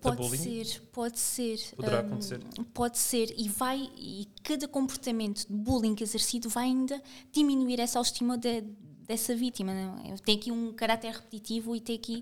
pode 0.00 0.16
a 0.16 0.20
bullying? 0.20 0.38
Pode 0.38 0.38
ser, 0.38 0.80
pode 0.92 1.18
ser. 1.18 1.58
Poderá 1.76 1.96
um, 1.96 2.06
acontecer? 2.06 2.40
Pode 2.72 2.98
ser 2.98 3.34
e 3.36 3.48
vai, 3.48 3.90
e 3.96 4.28
cada 4.42 4.68
comportamento 4.68 5.46
de 5.46 5.52
bullying 5.52 5.96
exercido 6.00 6.48
vai 6.48 6.64
ainda 6.64 7.02
diminuir 7.32 7.80
essa 7.80 7.98
autoestima 7.98 8.38
de, 8.38 8.62
dessa 9.06 9.34
vítima. 9.34 9.72
Não 9.72 10.14
é? 10.14 10.16
Tem 10.18 10.36
aqui 10.36 10.50
um 10.50 10.72
caráter 10.72 11.12
repetitivo 11.12 11.74
e 11.74 11.80
tem 11.80 11.96
aqui 11.96 12.20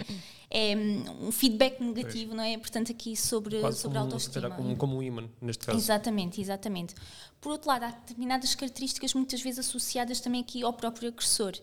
é, 0.50 0.74
um 1.20 1.32
feedback 1.32 1.80
negativo, 1.80 2.26
pois. 2.26 2.36
não 2.36 2.44
é? 2.44 2.56
Portanto, 2.58 2.92
aqui 2.92 3.16
sobre, 3.16 3.60
Quase 3.60 3.78
sobre 3.78 3.98
como, 3.98 4.10
a 4.10 4.12
autoestima. 4.12 4.50
Como, 4.50 4.76
como 4.76 4.96
um 4.96 5.02
imã, 5.02 5.28
neste 5.40 5.66
caso. 5.66 5.78
Exatamente, 5.78 6.40
exatamente. 6.40 6.94
Por 7.40 7.52
outro 7.52 7.68
lado, 7.68 7.84
há 7.84 7.90
determinadas 7.90 8.54
características 8.54 9.14
muitas 9.14 9.40
vezes 9.40 9.60
associadas 9.60 10.20
também 10.20 10.40
aqui 10.40 10.62
ao 10.62 10.72
próprio 10.72 11.08
agressor. 11.08 11.54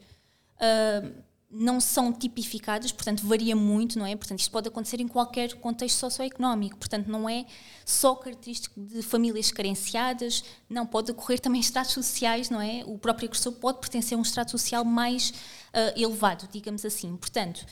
Uh, 0.58 1.31
não 1.52 1.82
são 1.82 2.14
tipificadas, 2.14 2.92
portanto 2.92 3.28
varia 3.28 3.56
muito, 3.56 4.00
não 4.00 4.06
é? 4.06 4.16
Portanto, 4.16 4.40
isto 4.40 4.52
pode 4.52 4.70
acontecer 4.70 5.02
em 5.02 5.08
qualquer 5.08 5.54
contexto 5.56 5.98
socioeconómico, 5.98 6.78
portanto 6.78 7.08
não 7.08 7.28
é 7.28 7.46
só 7.86 8.16
característico 8.16 8.80
de 8.80 9.02
famílias 9.02 9.52
carenciadas, 9.52 10.44
não, 10.70 10.86
pode 10.86 11.12
ocorrer 11.12 11.40
também 11.40 11.60
estratos 11.60 11.92
sociais, 11.92 12.50
não 12.50 12.62
é? 12.62 12.84
O 12.86 12.98
próprio 12.98 13.28
agressor 13.28 13.52
pode 13.54 13.80
pertencer 13.80 14.18
a 14.18 14.20
um 14.20 14.22
estrato 14.22 14.52
social 14.52 14.86
mais 14.86 15.30
uh, 15.30 16.00
elevado, 16.00 16.48
digamos 16.52 16.86
assim. 16.86 17.18
Portanto, 17.18 17.66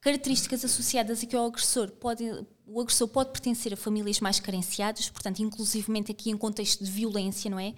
características 0.00 0.64
associadas 0.64 1.22
aqui 1.22 1.34
ao 1.34 1.46
agressor, 1.46 1.90
pode, 1.90 2.24
o 2.64 2.80
agressor 2.80 3.08
pode 3.08 3.30
pertencer 3.30 3.72
a 3.72 3.76
famílias 3.76 4.20
mais 4.20 4.38
carenciadas, 4.38 5.08
portanto, 5.10 5.40
inclusivamente 5.40 6.12
aqui 6.12 6.30
em 6.30 6.36
contexto 6.36 6.84
de 6.84 6.90
violência, 6.90 7.50
não 7.50 7.58
é? 7.58 7.74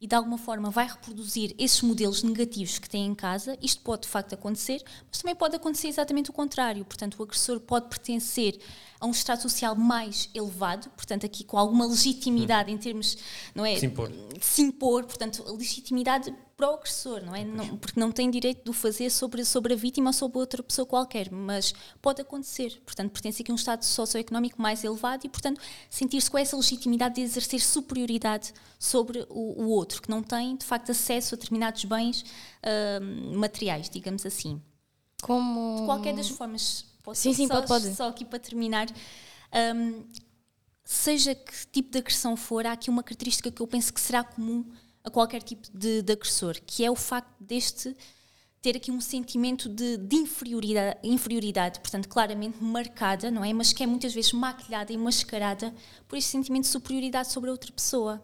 E 0.00 0.06
de 0.06 0.14
alguma 0.14 0.38
forma 0.38 0.70
vai 0.70 0.86
reproduzir 0.86 1.54
esses 1.58 1.82
modelos 1.82 2.22
negativos 2.22 2.78
que 2.78 2.88
tem 2.88 3.06
em 3.06 3.14
casa, 3.14 3.58
isto 3.60 3.82
pode 3.82 4.02
de 4.02 4.08
facto 4.08 4.32
acontecer, 4.32 4.82
mas 5.10 5.20
também 5.20 5.34
pode 5.34 5.56
acontecer 5.56 5.88
exatamente 5.88 6.30
o 6.30 6.32
contrário. 6.32 6.84
Portanto, 6.84 7.16
o 7.18 7.22
agressor 7.22 7.58
pode 7.60 7.88
pertencer 7.88 8.58
a 9.00 9.06
um 9.06 9.10
estado 9.10 9.42
social 9.42 9.74
mais 9.74 10.30
elevado, 10.34 10.88
portanto, 10.90 11.26
aqui 11.26 11.42
com 11.42 11.58
alguma 11.58 11.86
legitimidade 11.86 12.70
hum. 12.70 12.74
em 12.74 12.78
termos, 12.78 13.18
não 13.54 13.64
é? 13.64 13.76
Se 13.76 13.86
impor. 13.86 14.12
Se 14.40 14.62
impor, 14.62 15.04
portanto, 15.04 15.44
legitimidade 15.52 16.34
para 16.58 16.72
o 16.72 16.74
agressor, 16.74 17.24
não 17.24 17.36
é? 17.36 17.44
Não, 17.44 17.76
porque 17.76 18.00
não 18.00 18.10
tem 18.10 18.28
direito 18.28 18.64
de 18.64 18.70
o 18.70 18.72
fazer 18.72 19.10
sobre, 19.10 19.44
sobre 19.44 19.74
a 19.74 19.76
vítima 19.76 20.10
ou 20.10 20.12
sobre 20.12 20.38
outra 20.38 20.60
pessoa 20.60 20.84
qualquer, 20.84 21.30
mas 21.30 21.72
pode 22.02 22.20
acontecer. 22.20 22.82
Portanto, 22.84 23.12
pertence 23.12 23.40
aqui 23.40 23.52
a 23.52 23.54
um 23.54 23.56
estado 23.56 23.84
socioeconómico 23.84 24.60
mais 24.60 24.82
elevado 24.82 25.24
e, 25.24 25.28
portanto, 25.28 25.60
sentir-se 25.88 26.28
com 26.28 26.36
essa 26.36 26.56
legitimidade 26.56 27.14
de 27.14 27.20
exercer 27.20 27.60
superioridade 27.60 28.52
sobre 28.76 29.24
o, 29.30 29.62
o, 29.62 29.68
outro, 29.68 30.02
que 30.02 30.10
não 30.10 30.20
tem, 30.20 30.56
de 30.56 30.66
facto, 30.66 30.90
acesso 30.90 31.36
a 31.36 31.38
determinados 31.38 31.84
bens 31.84 32.22
uh, 32.22 33.38
materiais, 33.38 33.88
digamos 33.88 34.26
assim. 34.26 34.60
Como... 35.22 35.76
De 35.76 35.86
qualquer 35.86 36.12
das 36.12 36.28
formas, 36.28 36.84
posso 37.04 37.22
sim, 37.22 37.32
sim, 37.32 37.46
só, 37.46 37.54
pode, 37.54 37.68
pode. 37.68 37.94
só 37.94 38.08
aqui 38.08 38.24
para 38.24 38.40
terminar. 38.40 38.88
Um, 39.76 40.02
seja 40.82 41.36
que 41.36 41.52
tipo 41.68 41.92
de 41.92 41.98
agressão 41.98 42.36
for, 42.36 42.66
há 42.66 42.72
aqui 42.72 42.90
uma 42.90 43.04
característica 43.04 43.48
que 43.48 43.62
eu 43.62 43.66
penso 43.68 43.94
que 43.94 44.00
será 44.00 44.24
comum 44.24 44.68
a 45.04 45.10
qualquer 45.10 45.42
tipo 45.42 45.68
de, 45.72 46.02
de 46.02 46.12
agressor, 46.12 46.60
que 46.66 46.84
é 46.84 46.90
o 46.90 46.96
facto 46.96 47.32
deste 47.40 47.96
ter 48.60 48.76
aqui 48.76 48.90
um 48.90 49.00
sentimento 49.00 49.68
de, 49.68 49.96
de, 49.96 50.16
inferioridade, 50.16 50.98
inferioridade, 51.02 51.80
portanto, 51.80 52.08
claramente 52.08 52.62
marcada, 52.62 53.30
não 53.30 53.44
é? 53.44 53.52
Mas 53.52 53.72
que 53.72 53.82
é 53.82 53.86
muitas 53.86 54.12
vezes 54.12 54.32
maquilhada 54.32 54.92
e 54.92 54.96
mascarada 54.96 55.72
por 56.08 56.16
este 56.16 56.30
sentimento 56.30 56.64
de 56.64 56.70
superioridade 56.70 57.30
sobre 57.30 57.50
a 57.50 57.52
outra 57.52 57.72
pessoa. 57.72 58.22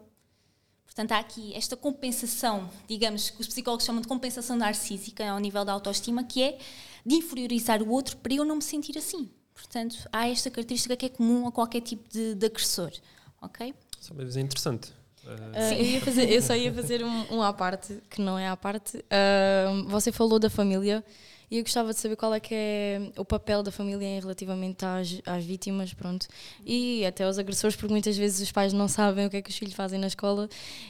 Portanto, 0.85 1.13
há 1.13 1.19
aqui 1.19 1.53
esta 1.55 1.77
compensação, 1.77 2.71
digamos, 2.87 3.31
que 3.31 3.41
os 3.41 3.49
psicólogos 3.49 3.85
chamam 3.85 4.01
de 4.01 4.09
compensação 4.09 4.57
narcísica 4.57 5.29
ao 5.29 5.39
nível 5.39 5.65
da 5.65 5.73
autoestima, 5.73 6.23
que 6.23 6.43
é 6.43 6.59
de 7.05 7.15
inferiorizar 7.17 7.83
o 7.83 7.91
outro 7.91 8.17
para 8.17 8.35
eu 8.35 8.45
não 8.45 8.57
me 8.57 8.63
sentir 8.63 8.97
assim. 8.99 9.31
Portanto, 9.53 10.09
há 10.13 10.29
esta 10.29 10.51
característica 10.51 10.97
que 10.97 11.07
é 11.07 11.09
comum 11.09 11.47
a 11.47 11.53
qualquer 11.53 11.81
tipo 11.81 12.09
de, 12.09 12.35
de 12.35 12.47
agressor. 12.47 12.93
Ok? 13.41 13.75
Isso 14.01 14.39
é 14.39 14.41
interessante. 14.41 14.93
Uh, 15.27 15.75
eu, 15.75 16.01
fazer, 16.01 16.31
eu, 16.31 16.43
só 16.43 16.55
ia 16.55 16.73
fazer 16.73 17.05
um, 17.05 17.37
um 17.37 17.43
à 17.43 17.53
parte, 17.53 17.99
que 18.11 18.21
não 18.21 18.39
é 18.39 18.49
à 18.49 18.57
parte. 18.57 18.99
Uh, 18.99 19.89
você 19.89 20.13
falou 20.13 20.39
da 20.39 20.51
família 20.51 21.05
e 21.51 21.59
eu 21.59 21.63
gostava 21.63 21.93
de 21.93 22.01
saber 22.01 22.17
qual 22.17 22.35
é 22.35 22.41
que 22.41 22.55
é 22.55 23.13
o 23.17 23.25
papel 23.25 23.63
da 23.63 23.71
família 23.71 24.21
relativamente 24.21 24.85
às, 24.85 25.21
às 25.25 25.45
vítimas, 25.45 25.95
pronto. 25.95 26.27
E 26.65 27.05
até 27.07 27.25
aos 27.25 27.39
agressores, 27.39 27.77
porque 27.77 27.93
muitas 27.93 28.17
vezes 28.17 28.41
os 28.41 28.53
pais 28.53 28.73
não 28.73 28.89
sabem 28.89 29.27
o 29.27 29.31
que 29.31 29.37
é 29.37 29.43
que 29.43 29.51
os 29.51 29.57
filhos 29.57 29.75
fazem 29.75 29.99
na 29.99 30.07
escola. 30.07 30.49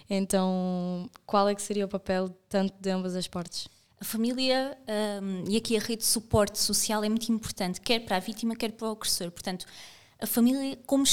Então, 0.08 1.08
qual 1.26 1.48
é 1.48 1.54
que 1.54 1.62
seria 1.62 1.84
o 1.84 1.88
papel 1.88 2.30
tanto 2.48 2.74
de 2.80 2.90
ambas 2.90 3.14
as 3.14 3.28
partes? 3.28 3.68
A 4.00 4.04
família 4.04 4.76
um, 5.22 5.44
e 5.50 5.56
aqui 5.56 5.76
a 5.76 5.80
rede 5.80 6.02
de 6.02 6.06
suporte 6.06 6.58
social 6.58 7.02
é 7.04 7.08
muito 7.08 7.30
importante, 7.32 7.80
quer 7.80 8.00
para 8.00 8.16
a 8.16 8.20
vítima, 8.20 8.54
quer 8.54 8.72
para 8.72 8.88
o 8.88 8.90
agressor. 8.90 9.30
Portanto, 9.30 9.64
a 10.20 10.26
família, 10.26 10.78
como 10.86 11.04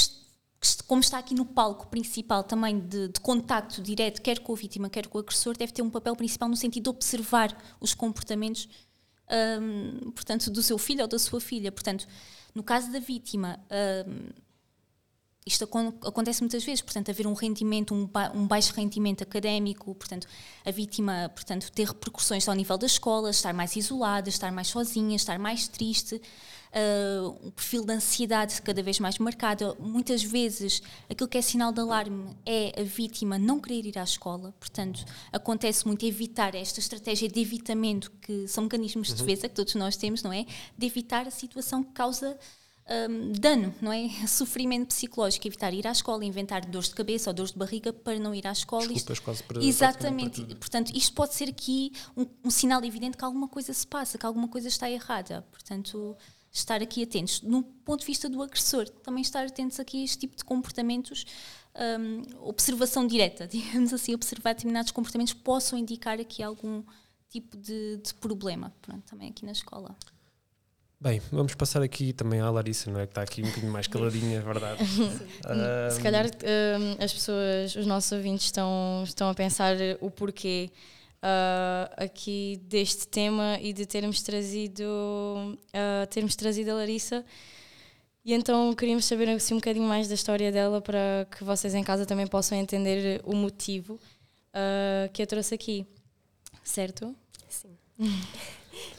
como 0.87 1.01
está 1.01 1.17
aqui 1.17 1.33
no 1.33 1.45
palco 1.45 1.87
principal 1.87 2.43
também 2.43 2.79
de, 2.79 3.07
de 3.07 3.19
contacto 3.19 3.81
direto, 3.81 4.21
quer 4.21 4.39
com 4.39 4.53
a 4.53 4.55
vítima, 4.55 4.89
quer 4.89 5.07
com 5.07 5.17
o 5.17 5.21
agressor, 5.21 5.57
deve 5.57 5.71
ter 5.73 5.81
um 5.81 5.89
papel 5.89 6.15
principal 6.15 6.47
no 6.47 6.55
sentido 6.55 6.83
de 6.83 6.89
observar 6.89 7.55
os 7.79 7.93
comportamentos, 7.93 8.69
um, 9.59 10.11
portanto, 10.11 10.51
do 10.51 10.61
seu 10.61 10.77
filho 10.77 11.01
ou 11.01 11.07
da 11.07 11.17
sua 11.17 11.41
filha. 11.41 11.71
Portanto, 11.71 12.07
no 12.53 12.61
caso 12.61 12.91
da 12.91 12.99
vítima, 12.99 13.59
um, 14.07 14.29
isto 15.45 15.63
acontece 15.63 16.41
muitas 16.41 16.63
vezes, 16.63 16.81
portanto, 16.81 17.09
haver 17.09 17.25
um 17.25 17.33
rendimento, 17.33 17.95
um, 17.95 18.05
ba 18.05 18.31
um, 18.35 18.45
baixo 18.45 18.73
rendimento 18.73 19.23
académico, 19.23 19.95
portanto, 19.95 20.27
a 20.63 20.69
vítima, 20.69 21.31
portanto, 21.33 21.71
ter 21.71 21.87
repercussões 21.87 22.47
ao 22.47 22.53
nível 22.53 22.77
da 22.77 22.85
escola, 22.85 23.31
estar 23.31 23.51
mais 23.51 23.75
isolada, 23.75 24.29
estar 24.29 24.51
mais 24.51 24.67
sozinha, 24.67 25.15
estar 25.15 25.39
mais 25.39 25.67
triste, 25.67 26.21
uh, 26.71 27.47
um 27.47 27.51
perfil 27.51 27.85
de 27.85 27.93
ansiedade 27.93 28.61
cada 28.61 28.81
vez 28.81 28.99
mais 28.99 29.17
marcado. 29.17 29.75
Muitas 29.79 30.23
vezes 30.23 30.81
aquilo 31.09 31.29
que 31.29 31.37
é 31.37 31.41
sinal 31.41 31.71
de 31.71 31.79
alarme 31.79 32.35
é 32.45 32.79
a 32.79 32.83
vítima 32.83 33.37
não 33.37 33.59
querer 33.59 33.85
ir 33.85 33.97
à 33.97 34.03
escola, 34.03 34.53
portanto, 34.59 35.03
acontece 35.31 35.85
muito 35.85 36.05
evitar 36.05 36.55
esta 36.55 36.79
estratégia 36.79 37.27
de 37.27 37.39
evitamento, 37.39 38.11
que 38.21 38.47
são 38.47 38.63
mecanismos 38.63 39.07
de 39.07 39.13
uhum. 39.13 39.27
defesa 39.27 39.49
que 39.49 39.55
todos 39.55 39.75
nós 39.75 39.95
temos, 39.95 40.23
não 40.23 40.31
é? 40.31 40.45
De 40.77 40.85
evitar 40.85 41.27
a 41.27 41.31
situação 41.31 41.83
que 41.83 41.91
causa. 41.91 42.37
Um, 42.89 43.31
dano, 43.31 43.73
não 43.79 43.93
é? 43.93 44.09
Sofrimento 44.27 44.87
psicológico, 44.87 45.47
evitar 45.47 45.71
ir 45.71 45.87
à 45.87 45.91
escola, 45.91 46.25
inventar 46.25 46.65
dores 46.65 46.89
de 46.89 46.95
cabeça 46.95 47.29
ou 47.29 47.33
dores 47.33 47.53
de 47.53 47.57
barriga 47.57 47.93
para 47.93 48.19
não 48.19 48.33
ir 48.33 48.45
à 48.45 48.51
escola. 48.51 48.81
Desculpas 48.87 49.17
isto, 49.17 49.23
quase 49.23 49.43
para, 49.43 49.63
exatamente. 49.63 50.43
Para 50.43 50.55
Portanto, 50.55 50.91
isto 50.93 51.13
pode 51.13 51.35
ser 51.35 51.47
aqui 51.47 51.93
um, 52.17 52.25
um, 52.43 52.49
sinal 52.49 52.83
evidente 52.83 53.15
que 53.15 53.23
alguma 53.23 53.47
coisa 53.47 53.71
se 53.71 53.85
passa, 53.85 54.17
que 54.17 54.25
alguma 54.25 54.47
coisa 54.47 54.67
está 54.67 54.89
errada. 54.89 55.45
Portanto, 55.51 56.17
estar 56.51 56.81
aqui 56.81 57.03
atentos. 57.03 57.41
No 57.41 57.63
ponto 57.63 58.01
de 58.01 58.05
vista 58.05 58.29
do 58.29 58.41
agressor, 58.41 58.89
também 58.89 59.21
estar 59.21 59.45
atentos 59.45 59.79
aqui 59.79 60.01
a 60.01 60.03
este 60.03 60.19
tipo 60.19 60.35
de 60.35 60.43
comportamentos, 60.43 61.25
um, 61.99 62.47
observação 62.47 63.07
direta, 63.07 63.47
digamos 63.47 63.93
assim, 63.93 64.13
observar 64.13 64.53
determinados 64.53 64.91
comportamentos 64.91 65.33
que 65.33 65.39
possam 65.39 65.79
indicar 65.79 66.19
aqui 66.19 66.43
algum 66.43 66.83
tipo 67.29 67.55
de, 67.57 67.97
de 67.97 68.13
problema, 68.15 68.73
pronto, 68.81 69.03
também 69.05 69.29
aqui 69.29 69.45
na 69.45 69.53
escola. 69.53 69.95
Bem, 70.99 71.19
vamos 71.31 71.55
passar 71.55 71.81
aqui 71.81 72.13
também 72.13 72.41
à 72.41 72.51
Larissa, 72.51 72.91
não 72.91 72.99
é? 72.99 73.07
Que 73.07 73.11
está 73.11 73.23
aqui 73.23 73.41
um 73.41 73.47
bocadinho 73.47 73.73
mais 73.73 73.87
caladinha, 73.87 74.37
é 74.37 74.41
verdade. 74.41 74.83
um, 74.85 75.91
Se 75.91 75.99
calhar 75.99 76.27
um, 76.27 77.03
as 77.03 77.11
pessoas, 77.11 77.75
os 77.75 77.87
nossos 77.87 78.11
ouvintes 78.11 78.45
estão, 78.45 79.01
estão 79.03 79.27
a 79.27 79.33
pensar 79.33 79.75
o 79.99 80.11
porquê 80.11 80.69
uh, 81.21 81.93
aqui 81.97 82.59
deste 82.63 83.07
tema 83.07 83.57
e 83.61 83.71
de 83.73 83.85
termos 83.85 84.21
trazido, 84.21 84.83
uh, 84.83 86.07
termos 86.09 86.35
trazido 86.35 86.71
a 86.71 86.75
Larissa. 86.75 87.23
E 88.23 88.33
então 88.33 88.73
queríamos 88.73 89.05
saber 89.05 89.29
assim, 89.29 89.55
um 89.55 89.57
bocadinho 89.57 89.87
mais 89.87 90.07
da 90.07 90.13
história 90.13 90.51
dela 90.51 90.79
para 90.79 91.27
que 91.31 91.43
vocês 91.43 91.73
em 91.73 91.83
casa 91.83 92.05
também 92.05 92.27
possam 92.27 92.57
entender 92.57 93.21
o 93.23 93.35
motivo 93.35 93.95
uh, 93.95 95.11
que 95.11 95.23
a 95.23 95.27
trouxe 95.27 95.55
aqui. 95.55 95.87
Certo? 96.63 97.15
Sim. 97.49 97.75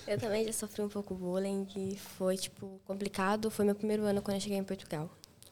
eu 0.06 0.18
também 0.18 0.44
já 0.44 0.52
sofri 0.52 0.82
um 0.82 0.88
pouco 0.88 1.14
bullying 1.14 1.66
e 1.76 1.96
foi 1.96 2.36
tipo 2.36 2.80
complicado. 2.84 3.50
Foi 3.50 3.64
meu 3.64 3.76
primeiro 3.76 4.02
ano 4.02 4.20
quando 4.20 4.36
eu 4.36 4.40
cheguei 4.40 4.58
em 4.58 4.64
Portugal. 4.64 5.08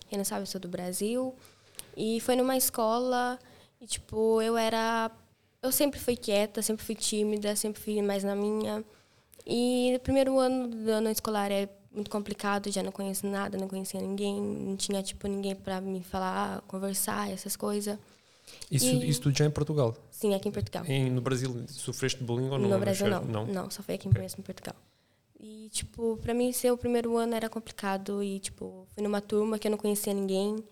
Quem 0.08 0.18
não 0.18 0.24
sabe, 0.24 0.42
eu 0.42 0.46
sou 0.46 0.60
do 0.60 0.68
Brasil. 0.68 1.34
E 1.96 2.18
foi 2.20 2.34
numa 2.34 2.56
escola 2.56 3.38
e 3.80 3.86
tipo, 3.86 4.42
eu 4.42 4.56
era 4.56 5.12
eu 5.62 5.72
sempre 5.72 6.00
fui 6.00 6.16
quieta, 6.16 6.62
sempre 6.62 6.84
fui 6.84 6.94
tímida, 6.94 7.54
sempre 7.56 7.80
fui 7.80 8.00
mais 8.02 8.24
na 8.24 8.34
minha. 8.34 8.84
E 9.46 9.92
o 9.96 10.00
primeiro 10.00 10.38
ano 10.38 10.68
do 10.68 10.90
ano 10.90 11.08
escolar 11.10 11.50
é 11.50 11.68
muito 11.92 12.10
complicado, 12.10 12.70
já 12.70 12.82
não 12.82 12.92
conheço 12.92 13.26
nada, 13.26 13.58
não 13.58 13.68
conhecia 13.68 14.00
ninguém, 14.00 14.40
não 14.40 14.76
tinha 14.76 15.02
tipo 15.02 15.26
ninguém 15.26 15.54
para 15.54 15.80
me 15.80 16.02
falar, 16.02 16.60
conversar, 16.62 17.30
essas 17.30 17.56
coisas. 17.56 17.98
Isso, 18.70 18.86
e... 18.86 19.08
isso 19.08 19.20
tudo 19.22 19.36
já 19.36 19.44
em 19.44 19.50
Portugal? 19.50 19.96
Sim, 20.10 20.34
aqui 20.34 20.48
em 20.48 20.52
Portugal. 20.52 20.84
Em, 20.86 21.10
no 21.10 21.20
Brasil 21.20 21.64
sofreste 21.68 22.22
bullying 22.22 22.48
ou 22.50 22.58
não? 22.58 22.68
No 22.68 22.78
Brasil 22.78 23.08
não. 23.08 23.24
não. 23.24 23.46
Não, 23.46 23.70
só 23.70 23.82
foi 23.82 23.96
aqui 23.96 24.08
okay. 24.08 24.22
mesmo 24.22 24.40
em 24.40 24.44
Portugal. 24.44 24.74
E, 25.38 25.68
tipo, 25.70 26.18
pra 26.18 26.34
mim 26.34 26.52
ser 26.52 26.70
o 26.70 26.76
primeiro 26.76 27.16
ano 27.16 27.34
era 27.34 27.48
complicado. 27.48 28.22
E, 28.22 28.38
tipo, 28.38 28.86
fui 28.94 29.02
numa 29.02 29.20
turma 29.20 29.58
que 29.58 29.66
eu 29.66 29.70
não 29.70 29.78
conhecia 29.78 30.12
ninguém. 30.12 30.62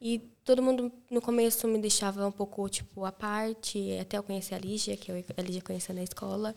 E 0.00 0.18
todo 0.44 0.62
mundo 0.62 0.92
no 1.10 1.22
começo 1.22 1.66
me 1.66 1.78
deixava 1.78 2.26
um 2.26 2.32
pouco, 2.32 2.68
tipo, 2.68 3.04
à 3.04 3.12
parte. 3.12 3.96
Até 3.98 4.18
eu 4.18 4.22
conhecer 4.22 4.54
a 4.54 4.58
Lígia, 4.58 4.96
que 4.96 5.10
eu 5.10 5.24
a 5.36 5.42
Lígia 5.42 5.62
conhecia 5.62 5.94
na 5.94 6.02
escola. 6.02 6.54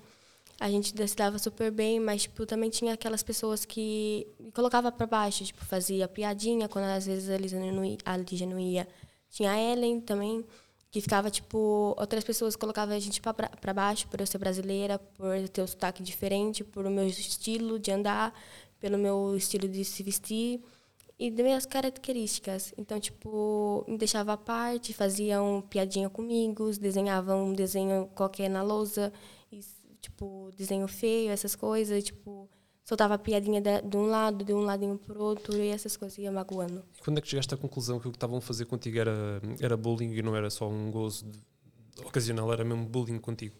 A 0.59 0.69
gente 0.69 0.93
se 1.07 1.15
dava 1.15 1.39
super 1.39 1.71
bem, 1.71 1.99
mas, 1.99 2.23
tipo, 2.23 2.45
também 2.45 2.69
tinha 2.69 2.93
aquelas 2.93 3.23
pessoas 3.23 3.63
que 3.63 4.27
me 4.39 4.51
colocava 4.51 4.91
para 4.91 5.07
baixo. 5.07 5.45
Tipo, 5.45 5.63
fazia 5.65 6.07
piadinha 6.07 6.67
quando 6.67 6.85
às 6.85 7.05
vezes 7.05 7.29
a 7.29 7.37
Lígia 7.37 7.59
não 7.59 7.85
ia. 7.85 7.97
A 8.05 8.17
Lígia 8.17 8.45
não 8.45 8.59
ia. 8.59 8.87
Tinha 9.29 9.51
a 9.51 9.59
Ellen 9.59 10.01
também 10.01 10.45
que 10.91 11.01
ficava 11.01 11.29
tipo 11.29 11.93
outras 11.97 12.23
pessoas 12.23 12.55
colocavam 12.55 12.95
a 12.95 12.99
gente 12.99 13.21
para 13.21 13.73
baixo 13.73 14.07
por 14.07 14.19
eu 14.19 14.25
ser 14.25 14.39
brasileira 14.39 14.97
por 14.97 15.35
eu 15.35 15.47
ter 15.47 15.61
um 15.61 15.67
sotaque 15.67 16.01
diferente 16.01 16.63
por 16.63 16.85
o 16.85 16.89
meu 16.89 17.05
estilo 17.05 17.77
de 17.77 17.91
andar 17.91 18.33
pelo 18.79 18.97
meu 18.97 19.35
estilo 19.35 19.67
de 19.67 19.85
se 19.85 20.01
vestir 20.01 20.61
e 21.19 21.29
das 21.29 21.45
minhas 21.45 21.65
características 21.65 22.73
então 22.77 22.99
tipo 22.99 23.83
me 23.87 23.97
deixava 23.97 24.33
à 24.33 24.37
parte 24.37 24.93
faziam 24.93 25.61
piadinha 25.69 26.09
comigo 26.09 26.71
desenhavam 26.79 27.49
um 27.49 27.53
desenho 27.53 28.09
qualquer 28.15 28.49
na 28.49 28.63
lousa 28.63 29.11
e, 29.51 29.59
tipo 30.01 30.49
desenho 30.57 30.87
feio 30.87 31.29
essas 31.29 31.55
coisas 31.55 32.03
tipo 32.03 32.49
soltava 32.89 33.19
piadinha 33.19 33.61
de, 33.61 33.81
de, 33.83 33.97
um 33.97 34.07
lado, 34.07 34.43
de 34.43 34.51
um 34.51 34.61
ladinho 34.61 34.97
para 34.97 35.19
outro 35.19 35.55
e 35.55 35.67
essas 35.67 35.95
coisas 35.95 36.17
ia 36.17 36.31
magoando. 36.31 36.83
E 36.97 37.03
quando 37.03 37.19
é 37.19 37.21
que 37.21 37.27
chegaste 37.27 37.53
à 37.53 37.57
conclusão 37.57 37.99
que 37.99 38.07
o 38.07 38.11
que 38.11 38.17
estavam 38.17 38.39
a 38.39 38.41
fazer 38.41 38.65
contigo 38.65 38.97
era, 38.97 39.39
era 39.61 39.77
bullying 39.77 40.11
e 40.11 40.23
não 40.23 40.35
era 40.35 40.49
só 40.49 40.67
um 40.67 40.89
gozo 40.89 41.25
de, 41.25 41.39
ocasional, 42.03 42.51
era 42.51 42.65
mesmo 42.65 42.85
bullying 42.85 43.19
contigo? 43.19 43.55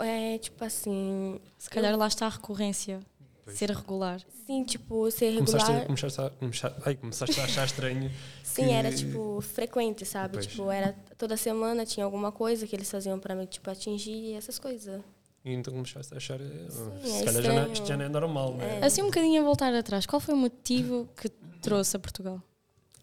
É, 0.00 0.38
tipo 0.38 0.64
assim... 0.64 1.38
Se 1.58 1.68
calhar 1.68 1.92
eu... 1.92 1.98
lá 1.98 2.06
está 2.06 2.24
a 2.24 2.30
recorrência. 2.30 3.00
Pois. 3.44 3.58
Ser 3.58 3.70
regular. 3.70 4.20
Sim, 4.46 4.64
tipo, 4.64 5.10
ser 5.10 5.30
regular. 5.30 5.86
Começaste 5.86 6.20
a, 6.20 6.30
começaste 6.30 6.78
a, 6.80 6.88
ai, 6.88 6.94
começaste 6.94 7.40
a 7.40 7.44
achar 7.44 7.66
estranho. 7.66 8.10
Sim, 8.42 8.64
que... 8.64 8.70
era 8.70 8.90
tipo 8.92 9.40
frequente, 9.42 10.04
sabe? 10.06 10.34
Pois. 10.34 10.46
Tipo, 10.46 10.70
era 10.70 10.94
toda 11.18 11.36
semana 11.36 11.84
tinha 11.84 12.04
alguma 12.04 12.32
coisa 12.32 12.66
que 12.66 12.74
eles 12.74 12.90
faziam 12.90 13.18
para 13.18 13.34
me 13.34 13.46
tipo 13.46 13.70
atingir 13.70 14.34
essas 14.34 14.58
coisas. 14.58 15.02
E 15.44 15.52
então 15.52 15.74
começaste 15.74 16.14
a 16.14 16.16
achar, 16.16 16.38
Sim, 16.40 16.68
oh, 16.68 17.06
se 17.06 17.22
é 17.22 17.24
calhar 17.24 17.42
já 17.42 17.52
não, 17.52 17.62
é- 17.64 17.72
isto 17.72 17.86
já 17.86 17.96
não 17.98 18.04
é 18.06 18.08
normal, 18.08 18.54
não 18.54 18.64
é? 18.64 18.82
Assim 18.82 19.02
um 19.02 19.06
bocadinho 19.06 19.42
a 19.42 19.44
voltar 19.44 19.74
atrás, 19.74 20.06
qual 20.06 20.18
foi 20.18 20.32
o 20.34 20.38
motivo 20.38 21.06
que 21.14 21.28
trouxe 21.60 21.96
a 21.96 22.00
Portugal? 22.00 22.42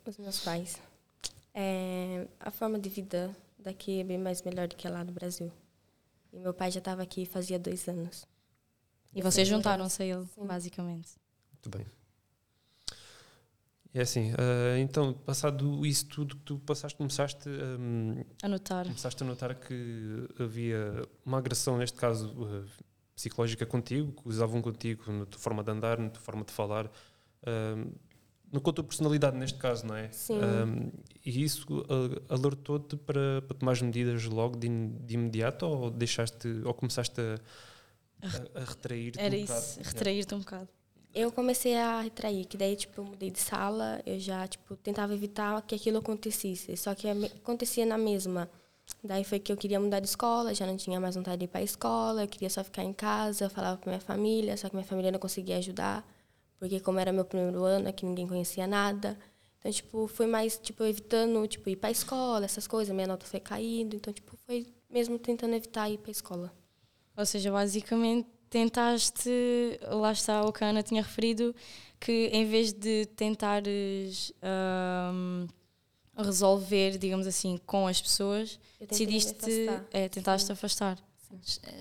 Os 0.07 0.17
meus 0.17 0.39
pais. 0.39 0.79
É, 1.53 2.25
a 2.39 2.49
forma 2.49 2.79
de 2.79 2.89
vida 2.89 3.35
daqui 3.59 3.99
é 3.99 4.03
bem 4.03 4.17
mais 4.17 4.41
melhor 4.41 4.67
do 4.67 4.75
que 4.75 4.87
lá 4.87 5.03
no 5.03 5.11
Brasil. 5.11 5.51
E 6.33 6.39
meu 6.39 6.53
pai 6.53 6.71
já 6.71 6.79
estava 6.79 7.03
aqui 7.03 7.27
fazia 7.27 7.59
dois 7.59 7.87
anos. 7.87 8.25
E 9.13 9.21
vocês 9.21 9.47
juntaram-se 9.47 10.01
a 10.01 10.05
ele, 10.05 10.25
Sim. 10.25 10.45
basicamente. 10.45 11.09
Muito 11.53 11.77
bem. 11.77 11.85
É 13.93 14.01
assim, 14.01 14.31
uh, 14.31 14.77
então, 14.79 15.13
passado 15.13 15.85
isso 15.85 16.05
tudo 16.05 16.37
que 16.37 16.43
tu 16.43 16.59
passaste, 16.59 16.97
começaste 16.97 17.49
um, 17.49 18.23
a 18.41 18.47
notar. 18.47 18.85
Começaste 18.85 19.21
a 19.21 19.25
notar 19.25 19.53
que 19.53 20.29
havia 20.39 21.05
uma 21.25 21.39
agressão, 21.39 21.77
neste 21.77 21.97
caso 21.97 22.29
uh, 22.29 22.65
psicológica 23.13 23.65
contigo, 23.65 24.13
que 24.13 24.29
usavam 24.29 24.61
contigo 24.61 25.11
na 25.11 25.25
tua 25.25 25.41
forma 25.41 25.61
de 25.61 25.71
andar, 25.71 25.99
na 25.99 26.09
tua 26.09 26.21
forma 26.21 26.45
de 26.45 26.53
falar, 26.53 26.85
uh, 26.85 27.91
no, 28.49 28.61
com 28.61 28.69
a 28.69 28.73
tua 28.73 28.83
personalidade, 28.85 29.35
neste 29.35 29.59
caso, 29.59 29.85
não 29.85 29.95
é? 29.95 30.09
Sim. 30.11 30.39
e 31.25 31.43
isso 31.43 31.65
alertou-te 32.29 32.95
para, 32.95 33.41
para 33.41 33.57
tomar 33.57 33.81
medidas 33.81 34.23
logo 34.25 34.57
de, 34.57 34.69
de 34.69 35.13
imediato 35.15 35.65
ou 35.65 35.89
deixaste, 35.89 36.47
ou 36.65 36.73
começaste 36.73 37.19
a, 37.19 37.39
a, 38.21 38.61
a 38.61 38.63
retrair-te 38.63 39.19
um 39.19 39.33
isso, 39.35 39.53
bocado? 39.53 39.87
retrair-te 39.87 40.35
um 40.35 40.39
bocado 40.39 40.69
eu 41.13 41.31
comecei 41.31 41.75
a 41.75 42.01
retrair, 42.01 42.45
que 42.45 42.57
daí, 42.57 42.75
tipo, 42.75 43.01
eu 43.01 43.05
mudei 43.05 43.29
de 43.29 43.39
sala, 43.39 44.01
eu 44.05 44.19
já, 44.19 44.47
tipo, 44.47 44.75
tentava 44.77 45.13
evitar 45.13 45.61
que 45.63 45.75
aquilo 45.75 45.97
acontecesse, 45.97 46.75
só 46.77 46.95
que 46.95 47.07
acontecia 47.07 47.85
na 47.85 47.97
mesma. 47.97 48.49
Daí 49.03 49.23
foi 49.23 49.39
que 49.39 49.51
eu 49.51 49.57
queria 49.57 49.79
mudar 49.79 49.99
de 49.99 50.07
escola, 50.07 50.53
já 50.53 50.65
não 50.65 50.77
tinha 50.77 50.99
mais 50.99 51.15
vontade 51.15 51.39
de 51.39 51.45
ir 51.45 51.47
para 51.47 51.61
a 51.61 51.63
escola, 51.63 52.23
eu 52.23 52.27
queria 52.27 52.49
só 52.49 52.63
ficar 52.63 52.83
em 52.83 52.93
casa, 52.93 53.49
falava 53.49 53.77
com 53.77 53.89
minha 53.89 53.99
família, 53.99 54.55
só 54.57 54.69
que 54.69 54.75
minha 54.75 54.85
família 54.85 55.11
não 55.11 55.19
conseguia 55.19 55.57
ajudar, 55.57 56.05
porque 56.59 56.79
como 56.79 56.99
era 56.99 57.11
meu 57.11 57.25
primeiro 57.25 57.63
ano, 57.63 57.89
aqui 57.89 58.05
ninguém 58.05 58.27
conhecia 58.27 58.67
nada. 58.67 59.17
Então, 59.59 59.71
tipo, 59.71 60.07
foi 60.07 60.25
mais, 60.27 60.57
tipo, 60.57 60.83
evitando, 60.83 61.45
tipo, 61.47 61.69
ir 61.69 61.75
para 61.75 61.89
a 61.89 61.91
escola, 61.91 62.45
essas 62.45 62.67
coisas, 62.67 62.93
minha 62.93 63.07
nota 63.07 63.25
foi 63.25 63.39
caindo, 63.39 63.95
então, 63.95 64.13
tipo, 64.13 64.35
foi 64.45 64.67
mesmo 64.89 65.19
tentando 65.19 65.55
evitar 65.55 65.89
ir 65.89 65.97
para 65.97 66.09
a 66.09 66.11
escola. 66.11 66.60
Ou 67.15 67.25
seja, 67.25 67.51
basicamente 67.51 68.27
tentaste, 68.49 69.29
lá 69.87 70.11
está, 70.11 70.43
o 70.43 70.51
Cana 70.51 70.83
tinha 70.83 71.01
referido 71.01 71.55
que 71.99 72.29
em 72.33 72.45
vez 72.45 72.73
de 72.73 73.05
tentares 73.15 74.33
um, 75.13 75.47
resolver, 76.17 76.97
digamos 76.97 77.27
assim, 77.27 77.59
com 77.65 77.87
as 77.87 78.01
pessoas, 78.01 78.59
decidiste, 78.89 79.69
é, 79.91 80.09
tentaste 80.09 80.47
Sim. 80.47 80.53
afastar. 80.53 80.97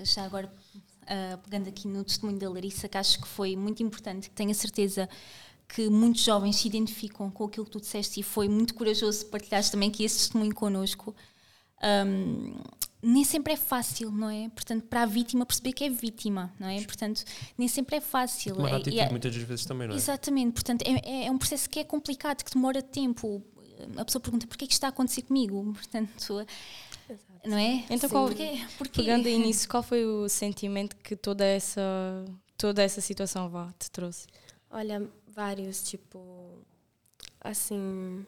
Já 0.05 0.25
agora, 0.25 0.53
uh, 0.77 1.38
pegando 1.38 1.69
aqui 1.69 1.88
no 1.88 2.05
testemunho 2.05 2.38
da 2.38 2.49
Larissa, 2.49 2.88
que 2.88 2.97
acho 2.97 3.21
que 3.21 3.27
foi 3.27 3.57
muito 3.57 3.83
importante, 3.83 4.29
que 4.29 4.35
tenho 4.37 4.51
a 4.51 4.55
certeza 4.55 5.09
que 5.66 5.88
muitos 5.88 6.23
jovens 6.23 6.57
se 6.57 6.69
identificam 6.69 7.31
com 7.31 7.45
aquilo 7.45 7.64
que 7.64 7.73
tu 7.73 7.81
disseste 7.81 8.21
e 8.21 8.23
foi 8.23 8.49
muito 8.49 8.75
corajoso 8.75 9.27
partilhares 9.27 9.71
também 9.71 9.88
aqui 9.88 10.05
esse 10.05 10.19
testemunho 10.19 10.55
connosco. 10.55 11.14
Um, 11.83 12.55
nem 13.02 13.24
sempre 13.24 13.54
é 13.54 13.56
fácil, 13.56 14.10
não 14.10 14.28
é? 14.28 14.48
Portanto, 14.50 14.84
para 14.84 15.02
a 15.02 15.06
vítima 15.06 15.46
perceber 15.46 15.72
que 15.72 15.84
é 15.84 15.90
vítima, 15.90 16.52
não 16.58 16.68
é? 16.68 16.82
Portanto, 16.82 17.24
nem 17.56 17.66
sempre 17.66 17.96
é 17.96 18.00
fácil. 18.00 18.56
Uma 18.56 18.70
é, 18.70 18.74
atitude 18.74 19.00
é, 19.00 19.10
muitas 19.10 19.34
vezes 19.34 19.64
também, 19.64 19.88
não 19.88 19.94
é? 19.94 19.96
Exatamente, 19.96 20.52
portanto, 20.52 20.82
é, 20.82 21.08
é, 21.08 21.26
é, 21.26 21.30
um 21.30 21.38
processo 21.38 21.68
que 21.68 21.78
é 21.78 21.84
complicado, 21.84 22.44
que 22.44 22.52
demora 22.52 22.82
tempo. 22.82 23.42
A 23.96 24.04
pessoa 24.04 24.20
pergunta, 24.20 24.46
porquê 24.46 24.64
é 24.64 24.66
que 24.66 24.74
isto 24.74 24.78
está 24.78 24.88
a 24.88 24.90
acontecer 24.90 25.22
comigo? 25.22 25.62
Portanto, 25.72 26.46
Exato. 27.08 27.48
não 27.48 27.56
é? 27.56 27.84
Então, 27.88 28.10
qual, 28.10 28.26
porquê? 28.26 28.66
Porquê? 28.76 29.02
pegando 29.02 29.26
aí 29.26 29.38
nisso, 29.40 29.66
qual 29.68 29.82
foi 29.82 30.04
o 30.04 30.28
sentimento 30.28 30.94
que 30.96 31.16
toda 31.16 31.44
essa, 31.44 31.80
toda 32.58 32.82
essa 32.82 33.00
situação 33.00 33.48
vá, 33.48 33.72
te 33.78 33.90
trouxe? 33.90 34.26
Olha, 34.70 35.08
vários, 35.26 35.82
tipo, 35.82 36.62
assim 37.40 38.26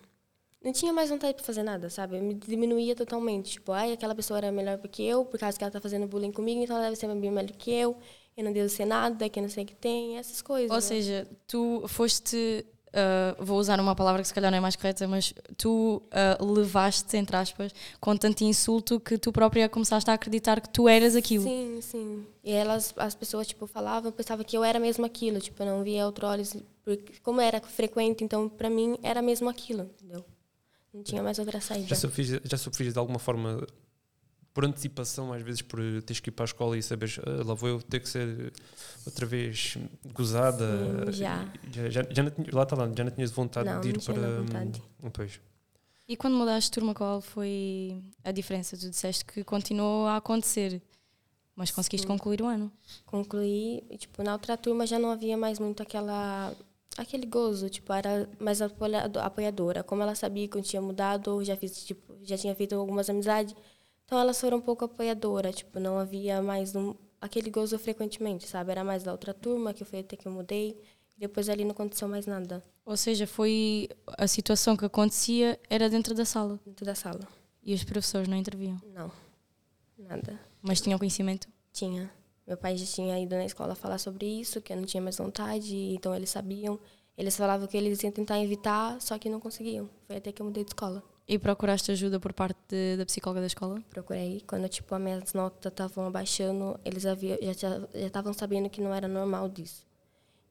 não 0.65 0.73
tinha 0.73 0.93
mais 0.93 1.11
vontade 1.11 1.35
para 1.35 1.45
fazer 1.45 1.63
nada, 1.63 1.91
sabe? 1.91 2.17
Eu 2.17 2.23
me 2.23 2.35
diminuía 2.35 2.95
totalmente. 2.95 3.53
Tipo, 3.53 3.73
ai, 3.73 3.93
aquela 3.93 4.15
pessoa 4.15 4.39
era 4.39 4.53
melhor 4.53 4.79
do 4.79 4.89
que 4.89 5.05
eu, 5.05 5.25
por 5.25 5.39
causa 5.39 5.59
que 5.59 5.65
ela 5.65 5.71
tá 5.71 5.81
fazendo 5.81 6.07
bullying 6.07 6.33
comigo, 6.33 6.63
então 6.63 6.77
ela 6.77 6.85
deve 6.85 6.97
ser 6.97 7.09
bem 7.09 7.31
melhor 7.31 7.51
que 7.53 7.71
eu. 7.71 7.97
Eu 8.37 8.45
não 8.45 8.53
devo 8.53 8.69
ser 8.69 8.87
nada, 8.87 9.29
que 9.29 9.39
eu 9.39 9.43
não 9.43 9.51
sei 9.51 9.65
o 9.65 9.67
que 9.67 9.75
tem, 9.75 10.17
essas 10.17 10.41
coisas. 10.41 10.71
Ou 10.71 10.77
né? 10.77 10.81
seja, 10.81 11.27
tu 11.47 11.85
foste, 11.87 12.65
uh, 12.89 13.45
vou 13.45 13.59
usar 13.59 13.79
uma 13.79 13.95
palavra 13.95 14.23
que 14.23 14.29
se 14.29 14.33
calhar 14.33 14.51
não 14.51 14.57
é 14.57 14.61
mais 14.61 14.75
correta, 14.75 15.07
mas 15.07 15.35
tu 15.59 16.01
uh, 16.41 16.45
levaste, 16.45 17.15
entre 17.17 17.37
aspas, 17.37 17.75
com 18.01 18.17
tanto 18.17 18.43
insulto 18.45 18.99
que 18.99 19.19
tu 19.19 19.33
própria 19.33 19.69
começaste 19.69 20.11
a 20.11 20.15
acreditar 20.15 20.61
que 20.61 20.69
tu 20.71 20.89
eras 20.89 21.15
aquilo. 21.15 21.45
Sim, 21.45 21.81
sim. 21.83 22.27
E 22.43 22.53
elas, 22.53 22.95
as 22.97 23.15
pessoas, 23.15 23.47
tipo, 23.49 23.67
falavam, 23.67 24.09
eu 24.09 24.13
pensava 24.13 24.43
que 24.45 24.57
eu 24.57 24.65
era 24.65 24.79
mesmo 24.79 25.05
aquilo, 25.05 25.39
tipo, 25.41 25.63
eu 25.63 25.67
não 25.67 25.83
via 25.83 26.07
outro 26.07 26.27
olhos, 26.27 26.57
porque 26.85 27.21
como 27.23 27.41
era 27.41 27.61
frequente, 27.61 28.25
então 28.25 28.49
para 28.49 28.71
mim 28.71 28.97
era 29.03 29.21
mesmo 29.21 29.51
aquilo, 29.51 29.83
entendeu? 29.83 30.25
Não 30.93 31.03
tinha 31.03 31.23
mais 31.23 31.39
outra 31.39 31.61
saída. 31.61 31.89
Já 31.89 31.97
sofri, 31.97 32.41
já 32.45 32.57
sofri 32.59 32.93
de 32.93 32.99
alguma 32.99 33.19
forma, 33.19 33.67
por 34.53 34.65
antecipação, 34.65 35.33
às 35.33 35.43
vezes 35.43 35.63
por 35.63 35.81
teres 36.03 36.21
que 36.21 36.29
ir 36.29 36.33
para 36.33 36.45
a 36.45 36.47
escola 36.47 36.77
e 36.77 36.83
saberes, 36.83 37.19
ah, 37.21 37.43
lá 37.45 37.55
vou 37.55 37.69
eu 37.69 37.83
ter 37.83 38.01
que 38.01 38.09
ser 38.09 38.53
outra 39.07 39.25
vez 39.25 39.79
gozada. 40.13 40.67
Sim, 41.07 41.19
já. 41.19 41.53
Já, 41.71 41.91
já, 41.91 42.03
já, 42.11 42.23
não 42.23 42.33
lá 42.53 42.63
está 42.63 42.77
lá, 42.77 42.93
já 42.95 43.05
não 43.05 43.11
tinhas 43.11 43.31
vontade 43.31 43.69
não, 43.69 43.81
de 43.81 43.89
ir 43.89 44.03
para. 44.03 44.43
Vontade. 44.43 44.83
Pois. 45.13 45.41
E 46.07 46.17
quando 46.17 46.37
mudaste 46.37 46.71
de 46.71 46.75
turma, 46.75 46.95
qual 46.95 47.21
foi 47.21 48.03
a 48.23 48.33
diferença? 48.33 48.77
Tu 48.77 48.91
disseste 48.91 49.25
que 49.25 49.43
continuou 49.43 50.07
a 50.07 50.17
acontecer, 50.17 50.83
mas 51.57 51.71
conseguiste 51.71 52.07
Sim. 52.07 52.13
concluir 52.13 52.43
o 52.43 52.47
ano? 52.47 52.71
Concluí, 53.07 53.83
e, 53.89 53.97
tipo, 53.97 54.23
na 54.23 54.35
outra 54.35 54.59
turma 54.59 54.87
já 54.87 54.99
não 54.99 55.11
havia 55.11 55.39
mais 55.39 55.59
muito 55.59 55.83
aquela 55.83 56.55
aquele 56.97 57.27
gozo, 57.27 57.69
tipo, 57.69 57.93
era 57.93 58.29
mais 58.39 58.61
apoiadora. 58.63 59.83
Como 59.83 60.03
ela 60.03 60.15
sabia 60.15 60.47
que 60.49 60.57
eu 60.57 60.63
tinha 60.63 60.83
mudado, 60.83 61.43
já 61.45 61.57
fiz, 61.57 61.85
tipo, 61.85 62.17
já 62.23 62.37
tinha 62.37 62.55
feito 62.55 62.75
algumas 62.75 63.09
amizades, 63.09 63.55
então 64.05 64.19
elas 64.19 64.41
foram 64.41 64.59
um 64.59 64.61
pouco 64.61 64.85
apoiadoras, 64.85 65.57
tipo, 65.57 65.81
não 65.81 65.99
havia 65.99 66.43
mais 66.43 66.75
um, 66.75 66.95
aquele 67.21 67.51
gozo 67.51 67.79
frequentemente, 67.79 68.47
sabe? 68.47 68.71
Era 68.71 68.85
mais 68.85 69.03
da 69.03 69.13
outra 69.13 69.33
turma 69.33 69.73
que 69.73 69.85
foi 69.85 70.01
até 70.01 70.17
que 70.17 70.27
eu 70.29 70.33
mudei, 70.33 70.79
e 71.17 71.21
depois 71.21 71.49
ali 71.49 71.65
não 71.65 71.73
aconteceu 71.73 72.09
mais 72.09 72.27
nada. 72.27 72.63
Ou 72.85 72.97
seja, 72.97 73.27
foi 73.27 73.89
a 74.19 74.27
situação 74.27 74.77
que 74.77 74.85
acontecia 74.85 75.59
era 75.71 75.89
dentro 75.89 76.15
da 76.15 76.25
sala. 76.25 76.61
Dentro 76.67 76.85
da 76.85 76.95
sala. 76.95 77.27
E 77.63 77.73
os 77.75 77.85
professores 77.85 78.29
não 78.29 78.37
interviam? 78.37 78.81
Não. 78.93 79.11
Nada. 79.97 80.39
Mas 80.61 80.81
tinham 80.81 80.99
conhecimento? 80.99 81.49
Tinha. 81.73 82.11
Meu 82.47 82.57
pai 82.57 82.77
já 82.77 82.87
tinha 82.87 83.19
ido 83.21 83.37
na 83.37 83.45
escola 83.45 83.75
falar 83.75 83.99
sobre 83.99 84.27
isso, 84.27 84.61
que 84.61 84.73
eu 84.73 84.77
não 84.77 84.85
tinha 84.85 85.03
mais 85.03 85.17
vontade, 85.17 85.77
então 85.77 86.15
eles 86.15 86.31
sabiam. 86.31 86.79
Eles 87.17 87.37
falavam 87.37 87.67
que 87.67 87.77
eles 87.77 88.03
iam 88.03 88.11
tentar 88.11 88.43
evitar, 88.43 89.01
só 89.01 89.19
que 89.19 89.29
não 89.29 89.39
conseguiam. 89.39 89.89
Foi 90.07 90.17
até 90.17 90.33
que 90.33 90.41
eu 90.41 90.47
mudei 90.47 90.65
de 90.65 90.71
escola. 90.71 91.03
E 91.29 91.39
procuraste 91.39 91.93
ajuda 91.93 92.19
por 92.19 92.33
parte 92.33 92.59
de, 92.69 92.97
da 92.97 93.07
psicóloga 93.07 93.41
da 93.41 93.47
escola? 93.47 93.81
Procurei. 93.91 94.43
Quando 94.47 94.69
tipo, 94.69 94.95
as 94.95 95.01
minhas 95.01 95.33
notas 95.35 95.71
estavam 95.71 96.07
abaixando, 96.07 96.79
eles 96.85 97.07
havia, 97.07 97.39
já 97.55 97.81
estavam 97.95 98.33
sabendo 98.33 98.69
que 98.69 98.81
não 98.81 98.93
era 98.93 99.07
normal 99.07 99.49
disso. 99.49 99.87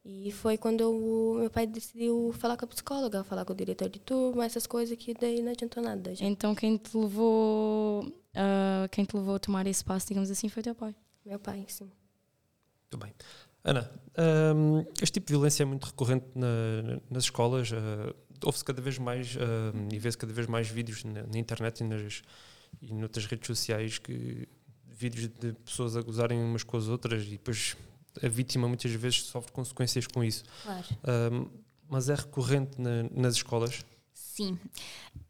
E 0.03 0.31
foi 0.31 0.57
quando 0.57 0.89
o 0.89 1.35
meu 1.35 1.49
pai 1.49 1.67
decidiu 1.67 2.33
falar 2.33 2.57
com 2.57 2.65
a 2.65 2.67
psicóloga, 2.67 3.23
falar 3.23 3.45
com 3.45 3.53
o 3.53 3.55
diretor 3.55 3.87
de 3.89 3.99
turma, 3.99 4.45
essas 4.45 4.65
coisas 4.65 4.97
que 4.97 5.13
daí 5.13 5.41
não 5.41 5.51
adiantou 5.51 5.83
nada. 5.83 6.15
Já. 6.15 6.25
Então 6.25 6.55
quem 6.55 6.77
te 6.77 6.97
levou 6.97 8.03
uh, 8.05 8.89
quem 8.89 9.05
te 9.05 9.15
levou 9.15 9.35
a 9.35 9.39
tomar 9.39 9.67
esse 9.67 9.83
passo, 9.83 10.07
digamos 10.07 10.31
assim, 10.31 10.49
foi 10.49 10.63
teu 10.63 10.73
pai. 10.73 10.95
Meu 11.25 11.39
pai, 11.39 11.65
sim. 11.67 11.91
Muito 12.91 13.05
bem. 13.05 13.13
Ana, 13.63 13.91
um, 14.55 14.79
este 15.01 15.13
tipo 15.13 15.27
de 15.27 15.33
violência 15.33 15.63
é 15.63 15.65
muito 15.65 15.85
recorrente 15.85 16.25
na, 16.35 16.99
nas 17.09 17.23
escolas. 17.23 17.71
Uh, 17.71 18.15
Ouve-se 18.43 18.65
cada 18.65 18.81
vez 18.81 18.97
mais 18.97 19.35
uh, 19.35 19.39
e 19.93 19.99
vê-se 19.99 20.17
cada 20.17 20.33
vez 20.33 20.47
mais 20.47 20.67
vídeos 20.67 21.03
na, 21.03 21.23
na, 21.23 21.37
internet 21.37 21.81
e, 21.81 21.83
nas, 21.83 22.23
e 22.81 22.91
noutras 22.91 23.27
redes 23.27 23.45
sociais 23.45 23.99
que 23.99 24.47
vídeos 24.89 25.27
de 25.27 25.53
pessoas 25.63 25.95
a 25.95 26.01
gozarem 26.01 26.41
umas 26.41 26.63
com 26.63 26.75
as 26.75 26.87
outras 26.87 27.23
e 27.23 27.31
depois 27.31 27.77
a 28.21 28.27
vítima 28.27 28.67
muitas 28.67 28.91
vezes 28.91 29.23
sofre 29.23 29.51
consequências 29.51 30.07
com 30.07 30.23
isso. 30.23 30.43
Claro. 30.63 30.87
Um, 31.31 31.47
mas 31.87 32.09
é 32.09 32.15
recorrente 32.15 32.81
na, 32.81 33.03
nas 33.11 33.35
escolas? 33.35 33.85
Sim. 34.41 34.59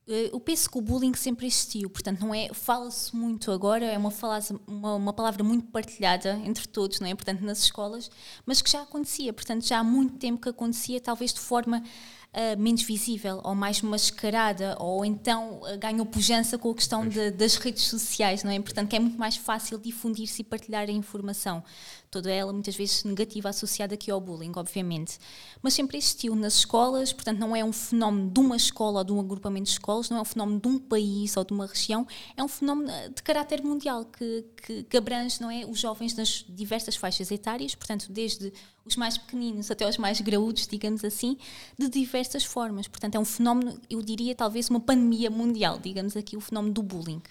Eu 0.08 0.40
penso 0.42 0.70
que 0.70 0.78
o 0.78 0.82
bullying 0.82 1.14
sempre 1.14 1.46
existiu, 1.48 1.90
portanto, 1.90 2.20
não 2.20 2.34
é. 2.34 2.50
Fala-se 2.54 3.16
muito 3.16 3.50
agora, 3.52 3.86
é 3.86 3.98
uma, 3.98 4.12
uma, 4.68 4.96
uma, 4.96 5.14
palavra 5.14 5.44
muito 5.44 5.68
partilhada 5.68 6.42
entre 6.44 6.68
todos, 6.68 7.00
não 7.00 7.08
é? 7.08 7.16
Portanto, 7.16 7.42
nas 7.42 7.64
escolas, 7.64 8.12
mas 8.46 8.62
que 8.62 8.70
já 8.70 8.82
acontecia, 8.82 9.32
portanto, 9.32 9.66
já 9.66 9.80
há 9.80 9.84
muito 9.84 10.18
tempo 10.18 10.42
que 10.42 10.50
acontecia, 10.50 11.00
talvez 11.00 11.34
de 11.34 11.40
forma 11.40 11.82
uh, 12.34 12.60
menos 12.60 12.82
visível 12.82 13.40
ou 13.44 13.56
mais 13.56 13.82
mascarada, 13.82 14.76
ou 14.80 15.06
então 15.06 15.62
uh, 15.62 15.78
ganhou 15.78 16.06
pujança 16.06 16.58
com 16.58 16.72
a 16.72 16.76
questão 16.76 17.08
de, 17.08 17.32
das 17.32 17.56
redes 17.56 17.84
sociais, 17.84 18.44
não 18.44 18.52
é? 18.52 18.60
Portanto, 18.60 18.90
que 18.90 18.96
é 18.96 19.00
muito 19.00 19.18
mais 19.18 19.38
fácil 19.38 19.78
difundir-se 19.78 20.42
e 20.42 20.44
partilhar 20.44 20.90
a 20.90 20.92
informação. 20.92 21.64
Toda 22.12 22.30
ela, 22.30 22.52
muitas 22.52 22.76
vezes, 22.76 23.06
negativa, 23.06 23.48
associada 23.48 23.94
aqui 23.94 24.12
ao 24.12 24.20
bullying, 24.20 24.52
obviamente. 24.58 25.18
Mas 25.62 25.74
sempre 25.74 25.98
existiu 25.98 26.36
nas 26.36 26.56
escolas, 26.56 27.14
portanto, 27.14 27.40
não 27.40 27.56
é 27.56 27.64
um 27.64 27.72
fenómeno 27.72 28.30
de 28.30 28.38
uma 28.38 28.58
escola 28.58 29.00
ou 29.00 29.04
de 29.06 29.14
um 29.14 29.20
agrupamento 29.22 29.68
de 29.68 29.72
escolas, 29.72 30.10
não 30.10 30.18
é 30.18 30.22
um 30.22 30.26
fenómeno 30.26 30.60
de 30.60 30.68
um 30.68 30.78
país 30.78 31.38
ou 31.38 31.46
de 31.46 31.54
uma 31.54 31.66
região, 31.66 32.06
é 32.36 32.44
um 32.44 32.50
fenómeno 32.50 32.92
de 33.16 33.24
caráter 33.24 33.64
mundial 33.64 34.04
que, 34.04 34.44
que, 34.62 34.84
que 34.84 34.98
abrange 34.98 35.40
não 35.40 35.50
é, 35.50 35.66
os 35.66 35.80
jovens 35.80 36.14
nas 36.14 36.44
diversas 36.50 36.98
faixas 36.98 37.32
etárias, 37.32 37.76
portanto, 37.76 38.08
desde 38.10 38.52
os 38.84 38.98
mais 38.98 39.18
pequeninos 39.18 39.72
até 39.72 39.88
os 39.88 39.98
mais 39.98 40.20
graúdos, 40.20 40.68
digamos 40.68 41.06
assim, 41.06 41.38
de 41.80 41.88
diversas 41.88 42.44
formas. 42.44 42.90
Portanto, 42.90 43.16
é 43.16 43.20
um 43.20 43.26
fenómeno, 43.26 43.80
eu 43.90 44.02
diria, 44.02 44.36
talvez 44.36 44.70
uma 44.70 44.82
pandemia 44.82 45.30
mundial, 45.30 45.80
digamos 45.80 46.18
aqui, 46.18 46.36
o 46.36 46.42
fenómeno 46.42 46.74
do 46.74 46.84
bullying. 46.84 47.22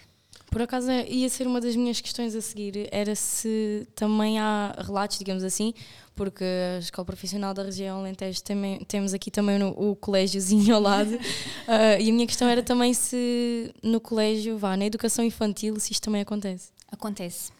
Por 0.51 0.61
acaso 0.61 0.91
é, 0.91 1.07
ia 1.09 1.29
ser 1.29 1.47
uma 1.47 1.61
das 1.61 1.77
minhas 1.77 2.01
questões 2.01 2.35
a 2.35 2.41
seguir, 2.41 2.89
era 2.91 3.15
se 3.15 3.87
também 3.95 4.37
há 4.37 4.75
relatos, 4.77 5.17
digamos 5.17 5.45
assim, 5.45 5.73
porque 6.13 6.43
a 6.43 6.79
Escola 6.79 7.05
Profissional 7.05 7.53
da 7.53 7.63
Região 7.63 7.99
Alentejo 7.99 8.43
também, 8.43 8.83
temos 8.83 9.13
aqui 9.13 9.31
também 9.31 9.57
no, 9.57 9.69
o 9.69 9.95
colégiozinho 9.95 10.75
ao 10.75 10.81
lado, 10.81 11.15
uh, 11.15 11.19
e 12.03 12.09
a 12.09 12.13
minha 12.13 12.27
questão 12.27 12.49
era 12.49 12.61
também 12.61 12.93
se 12.93 13.73
no 13.81 14.01
colégio, 14.01 14.57
vá, 14.57 14.75
na 14.75 14.85
educação 14.85 15.23
infantil, 15.23 15.79
se 15.79 15.93
isto 15.93 16.03
também 16.03 16.21
acontece. 16.21 16.73
Acontece. 16.91 17.53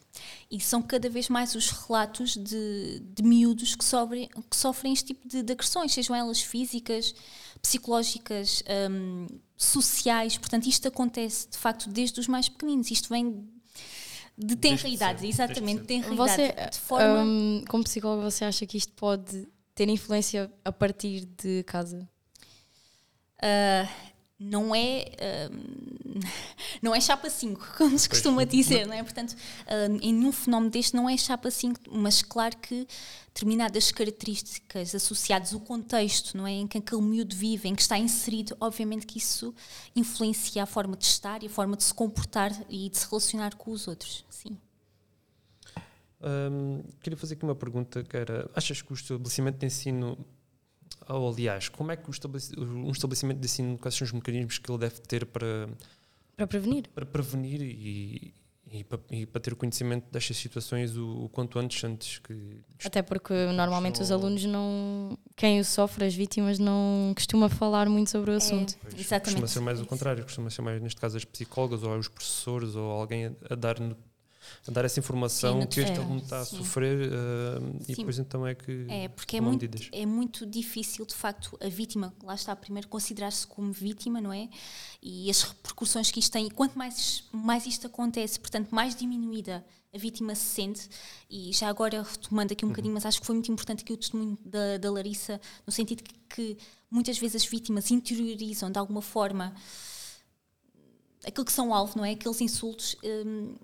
E 0.51 0.59
são 0.59 0.81
cada 0.81 1.09
vez 1.09 1.29
mais 1.29 1.55
os 1.55 1.69
relatos 1.69 2.35
de, 2.35 2.99
de 2.99 3.23
miúdos 3.23 3.73
que 3.73 3.85
sofrem, 3.85 4.29
que 4.49 4.57
sofrem 4.57 4.91
este 4.91 5.13
tipo 5.13 5.25
de, 5.25 5.41
de 5.41 5.53
agressões, 5.53 5.93
sejam 5.93 6.13
elas 6.13 6.41
físicas, 6.41 7.15
psicológicas, 7.61 8.61
um, 8.91 9.27
sociais. 9.63 10.37
Portanto, 10.37 10.67
isto 10.67 10.87
acontece 10.87 11.49
de 11.49 11.57
facto 11.57 11.89
desde 11.89 12.19
os 12.19 12.27
mais 12.27 12.49
pequeninos. 12.49 12.89
Isto 12.91 13.09
vem 13.09 13.47
de 14.37 14.55
tenra 14.55 14.87
idade, 14.87 15.27
exatamente, 15.27 15.83
tenra 15.83 16.15
você, 16.15 16.47
idade. 16.47 16.71
De 16.71 16.79
forma... 16.79 17.23
Um, 17.23 17.63
como 17.67 17.83
psicóloga, 17.83 18.31
você 18.31 18.43
acha 18.45 18.65
que 18.65 18.77
isto 18.77 18.93
pode 18.93 19.47
ter 19.75 19.87
influência 19.87 20.51
a 20.65 20.71
partir 20.71 21.25
de 21.25 21.63
casa? 21.63 22.09
Uh, 23.37 24.10
não 24.41 24.73
é 24.73 25.05
uh, 25.49 26.21
não 26.81 26.95
é 26.95 26.99
chapa 26.99 27.29
5, 27.29 27.73
como 27.77 27.97
se 27.97 28.09
costuma 28.09 28.43
dizer, 28.43 28.87
não 28.87 28.93
é? 28.93 29.03
Portanto, 29.03 29.31
uh, 29.31 29.99
em 30.01 30.13
nenhum 30.13 30.31
fenómeno 30.31 30.71
deste 30.71 30.95
não 30.95 31.07
é 31.07 31.15
chapa 31.15 31.51
5, 31.51 31.79
mas 31.91 32.23
claro 32.23 32.57
que 32.57 32.87
determinadas 33.27 33.91
características 33.91 34.95
associadas 34.95 35.53
ao 35.53 35.59
contexto, 35.59 36.35
não 36.35 36.47
é, 36.47 36.51
em 36.51 36.67
que 36.67 36.77
aquele 36.77 37.01
miúdo 37.01 37.35
vive, 37.35 37.69
em 37.69 37.75
que 37.75 37.81
está 37.81 37.97
inserido, 37.97 38.57
obviamente 38.59 39.05
que 39.05 39.19
isso 39.19 39.53
influencia 39.95 40.63
a 40.63 40.65
forma 40.65 40.97
de 40.97 41.05
estar 41.05 41.43
e 41.43 41.45
a 41.45 41.49
forma 41.49 41.77
de 41.77 41.83
se 41.83 41.93
comportar 41.93 42.51
e 42.69 42.89
de 42.89 42.97
se 42.97 43.07
relacionar 43.07 43.55
com 43.55 43.71
os 43.71 43.87
outros, 43.87 44.25
sim. 44.29 44.57
Um, 46.23 46.83
queria 47.01 47.17
fazer 47.17 47.33
aqui 47.33 47.43
uma 47.43 47.55
pergunta 47.55 48.03
que 48.03 48.15
era, 48.15 48.49
achas 48.53 48.81
que 48.81 48.91
o 48.91 48.95
estabelecimento 48.95 49.57
de 49.57 49.65
ensino 49.65 50.17
ou, 51.13 51.29
aliás, 51.29 51.69
como 51.69 51.91
é 51.91 51.97
que 51.97 52.09
um 52.57 52.91
estabelecimento 52.91 53.39
de 53.39 53.45
ensino 53.45 53.77
quais 53.77 53.95
são 53.95 54.05
os 54.05 54.11
mecanismos 54.11 54.57
que 54.57 54.71
ele 54.71 54.79
deve 54.79 54.99
ter 55.01 55.25
para 55.25 55.69
para 56.35 56.47
prevenir? 56.47 56.87
Para 56.93 57.05
prevenir 57.05 57.61
e, 57.61 58.33
e, 58.71 58.83
para, 58.83 58.99
e 59.11 59.25
para 59.25 59.41
ter 59.41 59.53
o 59.53 59.55
conhecimento 59.55 60.09
destas 60.11 60.37
situações 60.37 60.95
o, 60.95 61.25
o 61.25 61.29
quanto 61.29 61.59
antes 61.59 61.83
antes 61.83 62.19
que 62.19 62.61
até 62.83 63.01
porque 63.01 63.33
normalmente 63.53 64.01
os 64.01 64.11
alunos 64.11 64.43
não 64.45 65.17
quem 65.35 65.59
o 65.59 65.65
sofre 65.65 66.05
as 66.05 66.15
vítimas 66.15 66.57
não 66.57 67.11
costuma 67.15 67.49
falar 67.49 67.87
muito 67.89 68.09
sobre 68.09 68.31
o 68.31 68.33
é, 68.33 68.37
assunto. 68.37 68.75
É, 68.85 68.99
exatamente. 68.99 69.41
costuma 69.41 69.47
ser 69.47 69.59
mais 69.59 69.81
o 69.81 69.85
contrário 69.85 70.23
costuma 70.23 70.49
ser 70.49 70.61
mais 70.61 70.81
neste 70.81 70.99
caso 70.99 71.17
as 71.17 71.25
psicólogas 71.25 71.83
ou 71.83 71.95
os 71.97 72.07
professores 72.07 72.75
ou 72.75 72.89
alguém 72.89 73.27
a, 73.27 73.33
a 73.51 73.55
dar 73.55 73.77
a 74.67 74.71
dar 74.71 74.85
essa 74.85 74.99
informação 74.99 75.61
sim, 75.61 75.67
que 75.67 75.79
este 75.79 75.99
aluno 75.99 76.19
está 76.19 76.43
sim. 76.43 76.55
a 76.55 76.59
sofrer 76.59 77.09
uh, 77.09 77.81
e 77.87 77.95
depois 77.95 78.19
então 78.19 78.45
é 78.45 78.55
que 78.55 78.85
é 78.89 79.07
porque 79.07 79.37
é 79.37 79.41
muito, 79.41 79.65
é 79.91 80.05
muito 80.05 80.45
difícil 80.45 81.05
de 81.05 81.13
facto 81.13 81.57
a 81.61 81.67
vítima 81.67 82.13
lá 82.23 82.35
está 82.35 82.55
primeiro 82.55 82.87
considerar-se 82.87 83.45
como 83.47 83.71
vítima 83.71 84.19
não 84.21 84.31
é 84.31 84.49
e 85.01 85.29
as 85.29 85.41
repercussões 85.41 86.11
que 86.11 86.19
isto 86.19 86.31
tem 86.31 86.47
e 86.47 86.51
quanto 86.51 86.77
mais 86.77 87.23
mais 87.31 87.65
isto 87.65 87.87
acontece 87.87 88.39
portanto 88.39 88.69
mais 88.71 88.95
diminuída 88.95 89.65
a 89.93 89.97
vítima 89.97 90.33
se 90.35 90.45
sente 90.45 90.89
e 91.29 91.51
já 91.51 91.67
agora 91.67 92.01
retomando 92.01 92.53
aqui 92.53 92.63
um 92.63 92.67
uhum. 92.67 92.73
bocadinho 92.73 92.93
mas 92.93 93.05
acho 93.05 93.19
que 93.19 93.25
foi 93.25 93.35
muito 93.35 93.51
importante 93.51 93.83
aqui 93.83 93.93
o 93.93 93.97
testemunho 93.97 94.37
da, 94.45 94.77
da 94.77 94.91
Larissa 94.91 95.39
no 95.65 95.71
sentido 95.71 96.03
que, 96.03 96.13
que 96.29 96.57
muitas 96.89 97.17
vezes 97.17 97.43
as 97.43 97.45
vítimas 97.45 97.91
interiorizam 97.91 98.71
de 98.71 98.79
alguma 98.79 99.01
forma 99.01 99.53
aquilo 101.25 101.45
que 101.45 101.51
são 101.51 101.73
alvo, 101.73 101.97
não 101.97 102.05
é? 102.05 102.11
Aqueles 102.11 102.41
insultos 102.41 102.95
um, 103.03 103.55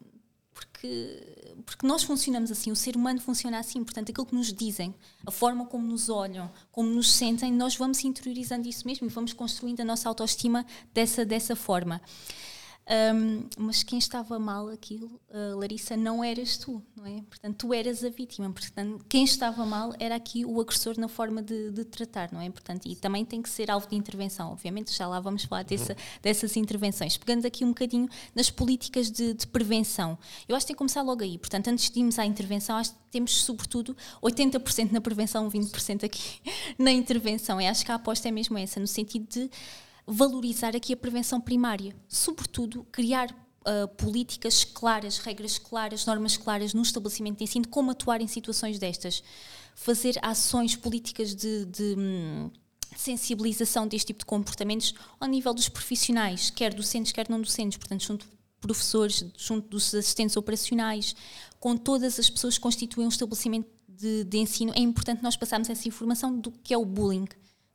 porque, 0.58 1.56
porque 1.66 1.86
nós 1.86 2.04
funcionamos 2.04 2.52
assim, 2.52 2.72
o 2.72 2.76
ser 2.76 2.96
humano 2.96 3.22
funciona 3.22 3.60
assim, 3.60 3.84
portanto, 3.84 4.10
aquilo 4.10 4.26
que 4.26 4.34
nos 4.34 4.52
dizem, 4.52 4.94
a 5.26 5.30
forma 5.32 5.66
como 5.68 5.86
nos 5.86 6.10
olham, 6.10 6.52
como 6.72 6.90
nos 6.90 7.12
sentem, 7.12 7.52
nós 7.52 7.76
vamos 7.76 8.04
interiorizando 8.04 8.68
isso 8.68 8.88
mesmo 8.88 9.06
e 9.06 9.10
vamos 9.10 9.34
construindo 9.34 9.82
a 9.82 9.86
nossa 9.86 10.10
autoestima 10.10 10.66
dessa, 10.94 11.24
dessa 11.24 11.56
forma. 11.56 12.02
Um, 12.90 13.44
mas 13.58 13.84
quem 13.84 14.00
estava 14.00 14.40
mal 14.40 14.70
aquilo, 14.70 15.20
uh, 15.30 15.58
Larissa, 15.58 15.98
não 15.98 16.24
eras 16.24 16.56
tu, 16.56 16.82
não 16.96 17.06
é? 17.06 17.22
Portanto, 17.30 17.56
tu 17.58 17.74
eras 17.74 18.02
a 18.02 18.10
vítima. 18.10 18.50
Portanto, 18.50 19.06
quem 19.10 19.26
estava 19.26 19.66
mal 19.66 19.94
era 20.00 20.16
aqui 20.16 20.46
o 20.46 20.62
agressor 20.62 20.98
na 20.98 21.10
forma 21.10 21.42
de, 21.42 21.72
de 21.72 21.84
tratar, 21.84 22.32
não 22.32 22.40
é? 22.40 22.50
Portanto, 22.50 22.88
e 22.88 22.96
também 22.96 23.26
tem 23.26 23.42
que 23.42 23.50
ser 23.50 23.70
alvo 23.70 23.90
de 23.90 23.96
intervenção, 23.96 24.54
obviamente. 24.54 24.96
Já 24.96 25.06
lá 25.06 25.20
vamos 25.20 25.44
falar 25.44 25.64
dessa, 25.64 25.92
uhum. 25.92 26.00
dessas 26.22 26.56
intervenções. 26.56 27.18
Pegando 27.18 27.46
aqui 27.46 27.66
um 27.66 27.70
bocadinho 27.70 28.08
nas 28.34 28.50
políticas 28.50 29.12
de, 29.12 29.34
de, 29.34 29.46
prevenção. 29.48 30.18
Eu 30.48 30.56
acho 30.56 30.66
que 30.66 30.68
tem 30.68 30.76
que 30.76 30.78
começar 30.78 31.02
logo 31.02 31.24
aí. 31.24 31.38
Portanto, 31.38 31.68
antes 31.68 31.90
de 31.90 32.00
irmos 32.00 32.18
à 32.18 32.26
intervenção, 32.26 32.78
acho 32.78 32.92
que 32.92 32.98
temos, 33.12 33.34
sobretudo, 33.42 33.98
80% 34.24 34.92
na 34.92 35.02
prevenção, 35.02 35.50
20% 35.52 36.06
aqui 36.06 36.40
na 36.80 36.92
intervenção. 36.92 37.60
E 37.60 37.68
acho 37.68 37.84
que 37.84 37.92
a 37.92 37.96
aposta 37.96 38.30
é 38.30 38.32
mesmo 38.32 38.58
essa, 38.58 38.80
no 38.80 38.88
sentido 38.88 39.28
de 39.28 39.50
valorizar 40.08 40.76
aqui 40.76 40.94
a 40.94 40.98
prevenção 40.98 41.42
primária, 41.42 41.94
sobretudo 42.08 42.88
criar 42.92 43.30
uh, 43.30 43.88
políticas 43.96 44.64
claras, 44.64 45.18
regras 45.18 45.58
claras, 45.58 46.06
normas 46.06 46.38
claras 46.38 46.74
no 46.74 46.82
estabelecimento 46.82 47.40
de 47.40 47.44
ensino, 47.44 47.68
como 47.68 47.92
atuar 47.92 48.22
em 48.22 48.28
situações 48.28 48.80
destas, 48.80 49.22
fazer 49.76 50.18
ações 50.22 50.78
políticas 50.78 51.36
de, 51.36 51.66
de 51.66 51.96
hum, 51.98 52.50
sensibilização 52.96 53.86
deste 53.86 54.08
tipo 54.08 54.20
de 54.20 54.26
comportamentos 54.26 54.94
ao 55.20 55.28
nível 55.28 55.54
dos 55.54 55.68
profissionais, 55.68 56.50
quer 56.50 56.74
docentes, 56.74 57.12
quer 57.12 57.30
não 57.30 57.42
docentes, 57.42 57.78
portanto, 57.78 58.04
junto 58.04 58.26
professores, 58.62 59.24
junto 59.38 59.68
dos 59.68 59.94
assistentes 59.94 60.36
operacionais, 60.36 61.16
com 61.60 61.78
todas 61.78 62.18
as 62.18 62.30
pessoas 62.30 62.56
que 62.56 62.62
constituem 62.62 63.06
um 63.06 63.10
estabelecimento 63.10 63.70
de, 63.88 64.24
de 64.24 64.38
ensino, 64.38 64.74
é 64.76 64.80
importante 64.80 65.22
nós 65.22 65.36
passarmos 65.36 65.70
essa 65.70 65.88
informação 65.88 66.40
do 66.40 66.52
que 66.52 66.74
é 66.74 66.78
o 66.78 66.86
bullying, 66.86 67.28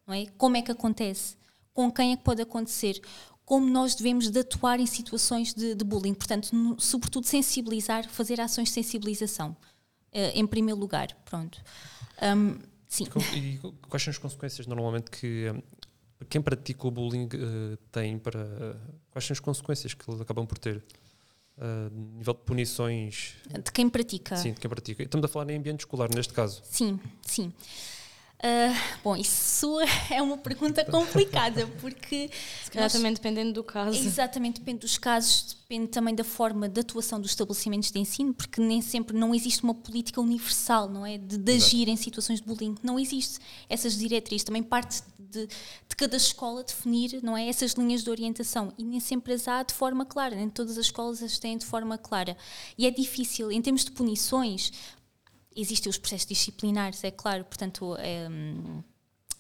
não 0.07 0.14
é? 0.14 0.27
Como 0.37 0.57
é 0.57 0.62
que 0.62 0.73
acontece? 0.73 1.37
Com 1.73 1.91
quem 1.91 2.13
é 2.13 2.17
que 2.17 2.23
pode 2.23 2.43
acontecer, 2.43 3.01
como 3.45 3.69
nós 3.69 3.95
devemos 3.95 4.31
de 4.31 4.39
atuar 4.39 4.81
em 4.81 4.87
situações 4.87 5.53
de, 5.53 5.75
de 5.75 5.85
bullying. 5.85 6.15
Portanto, 6.15 6.55
no, 6.55 6.81
sobretudo 6.81 7.27
sensibilizar, 7.27 8.09
fazer 8.09 8.41
ações 8.41 8.69
de 8.69 8.75
sensibilização, 8.75 9.51
uh, 9.51 10.33
em 10.35 10.47
primeiro 10.47 10.79
lugar. 10.79 11.15
Pronto. 11.25 11.61
Um, 12.23 12.59
sim. 12.89 13.05
E 13.35 13.59
quais 13.89 14.03
são 14.03 14.11
as 14.11 14.19
consequências 14.19 14.67
normalmente 14.67 15.11
que 15.11 15.51
um, 15.51 15.63
quem 16.29 16.41
pratica 16.41 16.87
o 16.87 16.91
bullying 16.91 17.27
uh, 17.27 17.77
tem 17.91 18.19
para. 18.19 18.77
quais 19.11 19.27
são 19.27 19.35
as 19.35 19.41
consequências 19.41 19.95
que 19.95 20.09
eles 20.09 20.21
acabam 20.21 20.47
por 20.47 20.59
ter? 20.59 20.83
Uh, 21.59 22.17
nível 22.17 22.33
de 22.33 22.41
punições. 22.41 23.35
De 23.47 23.71
quem 23.71 23.89
pratica? 23.89 24.37
Sim, 24.37 24.53
de 24.53 24.61
quem 24.61 24.71
pratica. 24.71 25.03
Estamos 25.03 25.25
a 25.27 25.29
falar 25.29 25.51
em 25.51 25.59
ambiente 25.59 25.81
escolar, 25.81 26.09
neste 26.13 26.33
caso. 26.33 26.63
Sim, 26.65 26.99
sim. 27.21 27.53
Uh, 28.45 28.77
bom, 29.05 29.17
isso 29.17 29.79
é 30.11 30.21
uma 30.21 30.37
pergunta 30.37 30.85
complicada, 30.85 31.65
porque. 31.81 32.29
Se 32.65 32.73
calhar 32.73 32.87
nós, 32.87 32.93
também 32.93 33.13
dependendo 33.13 33.53
do 33.53 33.63
caso. 33.63 33.97
Exatamente, 33.97 34.59
depende 34.59 34.81
dos 34.81 34.99
casos, 34.99 35.57
depende 35.61 35.87
também 35.87 36.13
da 36.13 36.25
forma 36.25 36.69
de 36.69 36.81
atuação 36.81 37.21
dos 37.21 37.31
estabelecimentos 37.31 37.93
de 37.93 38.01
ensino, 38.01 38.35
porque 38.35 38.61
nem 38.61 38.83
sempre 38.83 39.17
não 39.17 39.33
existe 39.33 39.63
uma 39.63 39.75
política 39.75 40.21
universal, 40.21 40.89
não 40.89 41.07
é? 41.07 41.19
De, 41.19 41.39
de 41.39 41.53
agir 41.53 41.89
em 41.89 41.95
situações 41.95 42.41
de 42.41 42.47
bullying. 42.47 42.75
Não 42.83 42.99
existe 42.99 43.39
essas 43.69 43.97
diretrizes. 43.97 44.43
Também 44.43 44.63
parte 44.63 45.05
de, 45.17 45.47
de, 45.47 45.97
cada 45.97 46.17
escola 46.17 46.65
definir, 46.65 47.23
não 47.23 47.37
é? 47.37 47.47
Essas 47.47 47.75
linhas 47.75 48.03
de 48.03 48.11
orientação. 48.11 48.73
E 48.77 48.83
nem 48.83 48.99
sempre 48.99 49.35
as 49.35 49.47
há 49.47 49.63
de 49.63 49.73
forma 49.73 50.05
clara, 50.05 50.35
nem 50.35 50.51
todas 50.51 50.77
as 50.79 50.87
escolas 50.87 51.23
as 51.23 51.39
têm 51.39 51.57
de 51.57 51.65
forma 51.65 51.97
clara. 51.97 52.37
E 52.77 52.89
é 52.89 52.91
difícil, 52.91 53.53
em 53.53 53.63
termos 53.63 53.85
de 53.85 53.93
punições, 53.93 54.73
existem 55.57 55.91
os 55.91 55.99
processos 55.99 56.27
disciplinares, 56.27 57.03
é 57.05 57.11
claro, 57.11 57.45
portanto, 57.45 57.97
é, 57.99 58.29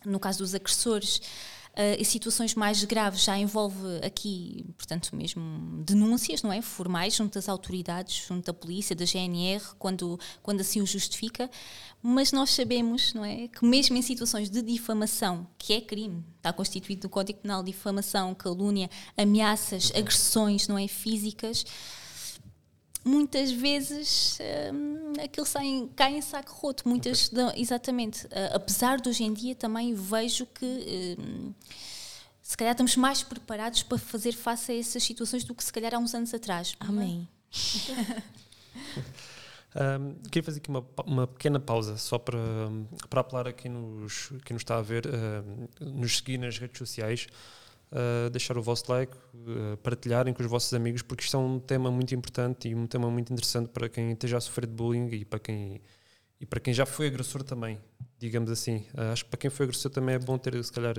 no 0.04 0.18
caso 0.18 0.38
dos 0.38 0.54
agressores, 0.54 1.20
uh, 1.72 2.00
em 2.00 2.04
situações 2.04 2.54
mais 2.54 2.84
graves 2.84 3.24
já 3.24 3.38
envolve 3.38 3.98
aqui, 4.04 4.64
portanto, 4.76 5.14
mesmo 5.14 5.82
denúncias, 5.84 6.42
não 6.42 6.52
é? 6.52 6.60
Formais, 6.62 7.14
junto 7.14 7.38
às 7.38 7.48
autoridades, 7.48 8.24
junto 8.26 8.50
à 8.50 8.54
polícia, 8.54 8.94
da 8.94 9.04
GNR, 9.04 9.62
quando, 9.78 10.18
quando 10.42 10.60
assim 10.60 10.80
o 10.80 10.86
justifica. 10.86 11.50
Mas 12.02 12.32
nós 12.32 12.50
sabemos, 12.50 13.14
não 13.14 13.24
é? 13.24 13.48
Que 13.48 13.64
mesmo 13.64 13.96
em 13.96 14.02
situações 14.02 14.50
de 14.50 14.62
difamação, 14.62 15.46
que 15.56 15.72
é 15.72 15.80
crime, 15.80 16.24
está 16.36 16.52
constituído 16.52 17.04
no 17.04 17.10
Código 17.10 17.40
Penal 17.40 17.62
difamação, 17.62 18.34
calúnia, 18.34 18.90
ameaças, 19.16 19.92
agressões, 19.94 20.68
não 20.68 20.76
é? 20.76 20.88
Físicas 20.88 21.64
muitas 23.04 23.50
vezes 23.50 24.38
um, 24.72 25.12
aquilo 25.22 25.46
sai, 25.46 25.88
cai 25.96 26.16
em 26.16 26.22
saco 26.22 26.52
roto. 26.52 26.88
Muitas, 26.88 27.26
okay. 27.26 27.36
dão, 27.36 27.52
exatamente. 27.56 28.26
Uh, 28.26 28.54
apesar 28.54 29.00
de 29.00 29.08
hoje 29.08 29.24
em 29.24 29.32
dia 29.32 29.54
também 29.54 29.94
vejo 29.94 30.46
que 30.46 31.16
um, 31.18 31.54
se 32.42 32.56
calhar 32.56 32.72
estamos 32.72 32.96
mais 32.96 33.22
preparados 33.22 33.82
para 33.82 33.98
fazer 33.98 34.32
face 34.32 34.72
a 34.72 34.78
essas 34.78 35.02
situações 35.02 35.44
do 35.44 35.54
que 35.54 35.64
se 35.64 35.72
calhar 35.72 35.94
há 35.94 35.98
uns 35.98 36.14
anos 36.14 36.32
atrás. 36.34 36.74
Amém. 36.80 37.28
Um, 39.74 40.14
queria 40.28 40.42
fazer 40.42 40.58
aqui 40.58 40.68
uma, 40.68 40.84
uma 41.06 41.26
pequena 41.26 41.58
pausa 41.58 41.96
só 41.96 42.18
para, 42.18 42.38
para 43.08 43.22
apelar 43.22 43.48
a 43.48 43.52
quem 43.54 43.70
nos, 43.70 44.30
quem 44.44 44.52
nos 44.52 44.60
está 44.60 44.76
a 44.76 44.82
ver, 44.82 45.06
uh, 45.06 45.68
nos 45.80 46.18
seguir 46.18 46.36
nas 46.36 46.58
redes 46.58 46.76
sociais 46.76 47.26
uh, 47.92 48.30
deixar 48.30 48.56
o 48.58 48.62
vosso 48.62 48.90
like, 48.90 49.14
uh, 49.14 49.76
partilharem 49.82 50.34
com 50.34 50.42
os 50.42 50.48
vossos 50.48 50.72
amigos, 50.74 51.02
porque 51.02 51.22
isto 51.22 51.36
é 51.36 51.40
um 51.40 51.60
tema 51.60 51.90
muito 51.90 52.14
importante 52.14 52.68
e 52.68 52.74
um 52.74 52.86
tema 52.86 53.10
muito 53.10 53.32
interessante 53.32 53.68
para 53.68 53.88
quem 53.88 54.12
esteja 54.12 54.38
a 54.38 54.40
sofrer 54.40 54.66
de 54.66 54.72
bullying 54.72 55.08
e 55.12 55.24
para 55.24 55.38
quem, 55.38 55.80
e 56.40 56.46
para 56.46 56.60
quem 56.60 56.72
já 56.72 56.86
foi 56.86 57.06
agressor 57.06 57.42
também, 57.42 57.78
digamos 58.18 58.50
assim. 58.50 58.86
Uh, 58.94 59.12
acho 59.12 59.24
que 59.24 59.30
para 59.30 59.38
quem 59.38 59.50
foi 59.50 59.64
agressor 59.64 59.90
também 59.90 60.14
é 60.14 60.18
bom 60.18 60.38
ter, 60.38 60.62
se 60.64 60.72
calhar, 60.72 60.94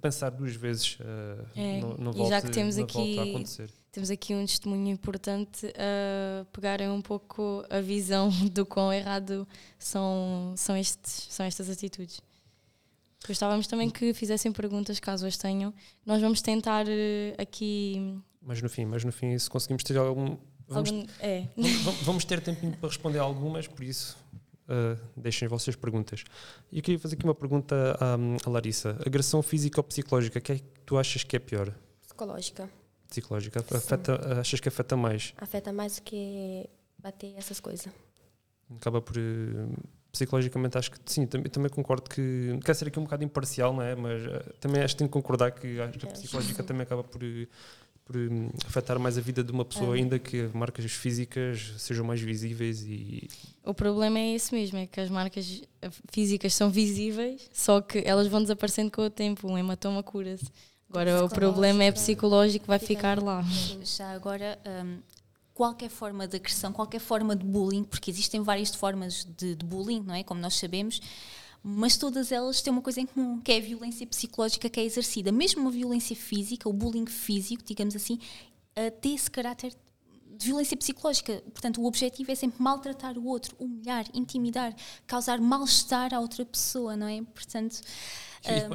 pensar 0.00 0.30
duas 0.30 0.56
vezes 0.56 0.98
é, 1.54 1.80
no, 1.80 1.96
no 1.96 2.26
e 2.26 2.28
já 2.28 2.42
que 2.42 2.50
temos 2.50 2.76
aqui 2.76 3.16
temos 3.92 4.10
aqui 4.10 4.34
um 4.34 4.46
testemunho 4.46 4.88
importante 4.88 5.66
a 5.66 6.42
uh, 6.42 6.44
pegarem 6.52 6.88
um 6.88 7.02
pouco 7.02 7.64
a 7.68 7.80
visão 7.80 8.30
do 8.52 8.64
quão 8.64 8.92
errado 8.92 9.46
são, 9.78 10.54
são, 10.56 10.76
estes, 10.76 11.26
são 11.28 11.44
estas 11.44 11.68
atitudes. 11.68 12.20
Gostávamos 13.26 13.66
também 13.66 13.90
que 13.90 14.14
fizessem 14.14 14.50
perguntas, 14.52 14.98
caso 14.98 15.26
as 15.26 15.36
tenham. 15.36 15.72
Nós 16.04 16.20
vamos 16.20 16.40
tentar 16.40 16.86
uh, 16.86 16.90
aqui. 17.38 18.18
Mas 18.42 18.62
no 18.62 18.68
fim, 18.68 18.84
mas 18.84 19.04
no 19.04 19.12
fim, 19.12 19.38
se 19.38 19.48
conseguimos 19.48 19.84
ter 19.84 19.96
algum. 19.96 20.36
Vamos, 20.68 20.90
algum, 20.90 21.06
é. 21.20 21.48
vamos, 21.56 22.02
vamos 22.02 22.24
ter 22.24 22.40
tempo 22.40 22.76
para 22.76 22.88
responder 22.88 23.18
algumas, 23.18 23.66
por 23.66 23.82
isso 23.82 24.16
uh, 24.70 24.98
deixem 25.16 25.46
as 25.46 25.50
vossas 25.50 25.76
perguntas. 25.76 26.24
E 26.70 26.78
eu 26.78 26.82
queria 26.82 26.98
fazer 26.98 27.16
aqui 27.16 27.24
uma 27.24 27.34
pergunta 27.34 27.96
à, 28.00 28.14
à 28.46 28.50
Larissa: 28.50 28.96
agressão 29.04 29.42
física 29.42 29.80
ou 29.80 29.84
psicológica, 29.84 30.40
que 30.40 30.52
é 30.52 30.58
que 30.58 30.64
tu 30.86 30.96
achas 30.96 31.24
que 31.24 31.36
é 31.36 31.38
pior? 31.38 31.74
Psicológica. 32.00 32.70
Psicológica. 33.08 33.60
Afeta, 33.60 34.40
achas 34.40 34.60
que 34.60 34.68
afeta 34.68 34.96
mais? 34.96 35.34
Afeta 35.36 35.72
mais 35.72 35.96
do 35.96 36.02
que 36.02 36.68
bater 36.98 37.34
essas 37.36 37.60
coisas. 37.60 37.92
Acaba 38.76 39.02
por. 39.02 39.16
Uh, 39.18 39.99
psicologicamente 40.12 40.76
acho 40.76 40.90
que 40.90 40.98
sim, 41.06 41.26
também, 41.26 41.50
também 41.50 41.70
concordo 41.70 42.08
que 42.08 42.58
quer 42.64 42.74
ser 42.74 42.88
aqui 42.88 42.98
um 42.98 43.04
bocado 43.04 43.24
imparcial, 43.24 43.72
não 43.72 43.82
é? 43.82 43.94
Mas 43.94 44.22
uh, 44.24 44.52
também 44.60 44.82
acho 44.82 44.94
que 44.94 44.98
tenho 44.98 45.08
que 45.08 45.12
concordar 45.12 45.52
que 45.52 45.80
acho 45.80 45.98
que 45.98 46.06
a 46.06 46.08
é. 46.08 46.12
psicológica 46.12 46.62
também 46.62 46.82
acaba 46.82 47.04
por, 47.04 47.20
por 48.04 48.16
um, 48.16 48.50
afetar 48.66 48.98
mais 48.98 49.16
a 49.16 49.20
vida 49.20 49.44
de 49.44 49.52
uma 49.52 49.64
pessoa, 49.64 49.96
é. 49.96 50.00
ainda 50.00 50.18
que 50.18 50.42
as 50.42 50.52
marcas 50.52 50.90
físicas 50.90 51.74
sejam 51.78 52.04
mais 52.04 52.20
visíveis 52.20 52.82
e 52.82 53.28
o 53.64 53.74
problema 53.74 54.18
é 54.18 54.34
esse 54.34 54.54
mesmo, 54.54 54.78
é 54.78 54.86
que 54.86 55.00
as 55.00 55.10
marcas 55.10 55.62
eh, 55.82 55.90
físicas 56.10 56.54
são 56.54 56.70
visíveis, 56.70 57.48
só 57.52 57.80
que 57.80 58.02
elas 58.04 58.26
vão 58.26 58.40
desaparecendo 58.40 58.90
com 58.90 59.02
o 59.02 59.10
tempo, 59.10 59.46
um 59.46 59.56
hematoma 59.56 60.02
cura-se. 60.02 60.46
Agora 60.88 61.24
o 61.24 61.28
problema 61.28 61.84
é 61.84 61.92
psicológico, 61.92 62.66
vai 62.66 62.80
ficar 62.80 63.22
lá. 63.22 63.44
Já 63.84 64.10
agora, 64.10 64.58
um, 64.66 64.98
qualquer 65.60 65.90
forma 65.90 66.26
de 66.26 66.36
agressão, 66.36 66.72
qualquer 66.72 67.00
forma 67.00 67.36
de 67.36 67.44
bullying, 67.44 67.84
porque 67.84 68.10
existem 68.10 68.40
várias 68.40 68.74
formas 68.74 69.26
de, 69.36 69.54
de, 69.54 69.66
bullying, 69.66 70.00
não 70.00 70.14
é? 70.14 70.24
Como 70.24 70.40
nós 70.40 70.54
sabemos, 70.54 71.02
mas 71.62 71.98
todas 71.98 72.32
elas 72.32 72.62
têm 72.62 72.72
uma 72.72 72.80
coisa 72.80 72.98
em 72.98 73.04
comum, 73.04 73.38
que 73.38 73.52
é 73.52 73.58
a 73.58 73.60
violência 73.60 74.06
psicológica 74.06 74.70
que 74.70 74.80
é 74.80 74.84
exercida. 74.84 75.30
Mesmo 75.30 75.68
a 75.68 75.70
violência 75.70 76.16
física, 76.16 76.66
o 76.66 76.72
bullying 76.72 77.04
físico, 77.04 77.62
digamos 77.62 77.94
assim, 77.94 78.14
uh, 78.14 78.90
tem 79.02 79.14
esse 79.14 79.30
caráter 79.30 79.74
de 80.30 80.46
violência 80.46 80.78
psicológica. 80.78 81.42
Portanto, 81.52 81.82
o 81.82 81.84
objetivo 81.84 82.32
é 82.32 82.34
sempre 82.34 82.62
maltratar 82.62 83.18
o 83.18 83.26
outro, 83.26 83.54
humilhar, 83.58 84.06
intimidar, 84.14 84.74
causar 85.06 85.38
mal-estar 85.42 86.14
à 86.14 86.20
outra 86.20 86.42
pessoa, 86.46 86.96
não 86.96 87.06
é? 87.06 87.20
Portanto. 87.34 87.82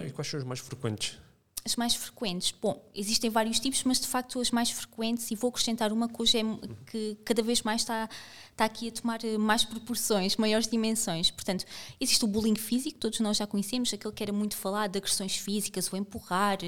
E 0.06 0.12
quais 0.12 0.28
são 0.28 0.40
os 0.40 0.46
mais 0.46 0.60
frequentes? 0.60 1.18
As 1.66 1.76
mais 1.76 1.96
frequentes. 1.96 2.54
Bom, 2.62 2.80
existem 2.94 3.28
vários 3.28 3.60
tipos, 3.60 3.84
mas 3.84 4.00
de 4.00 4.06
facto 4.06 4.40
as 4.40 4.52
mais 4.52 4.70
frequentes, 4.70 5.32
e 5.32 5.36
vou 5.36 5.50
acrescentar 5.50 5.92
uma 5.92 6.08
hoje 6.16 6.38
é, 6.38 6.44
que 6.86 7.18
cada 7.26 7.42
vez 7.42 7.64
mais 7.64 7.82
está, 7.82 8.08
está 8.52 8.66
aqui 8.66 8.90
a 8.90 8.92
tomar 8.92 9.24
eh, 9.26 9.36
mais 9.36 9.66
proporções, 9.66 10.36
maiores 10.38 10.68
dimensões. 10.68 11.32
Portanto, 11.32 11.66
existe 12.00 12.24
o 12.24 12.28
bullying 12.28 12.56
físico, 12.56 13.00
todos 13.00 13.20
nós 13.20 13.38
já 13.38 13.48
conhecemos, 13.48 13.92
aquele 13.92 14.14
que 14.14 14.22
era 14.22 14.32
muito 14.32 14.56
falado 14.56 14.92
de 14.92 15.00
agressões 15.00 15.38
físicas, 15.38 15.92
o 15.92 15.98
empurrar, 15.98 16.60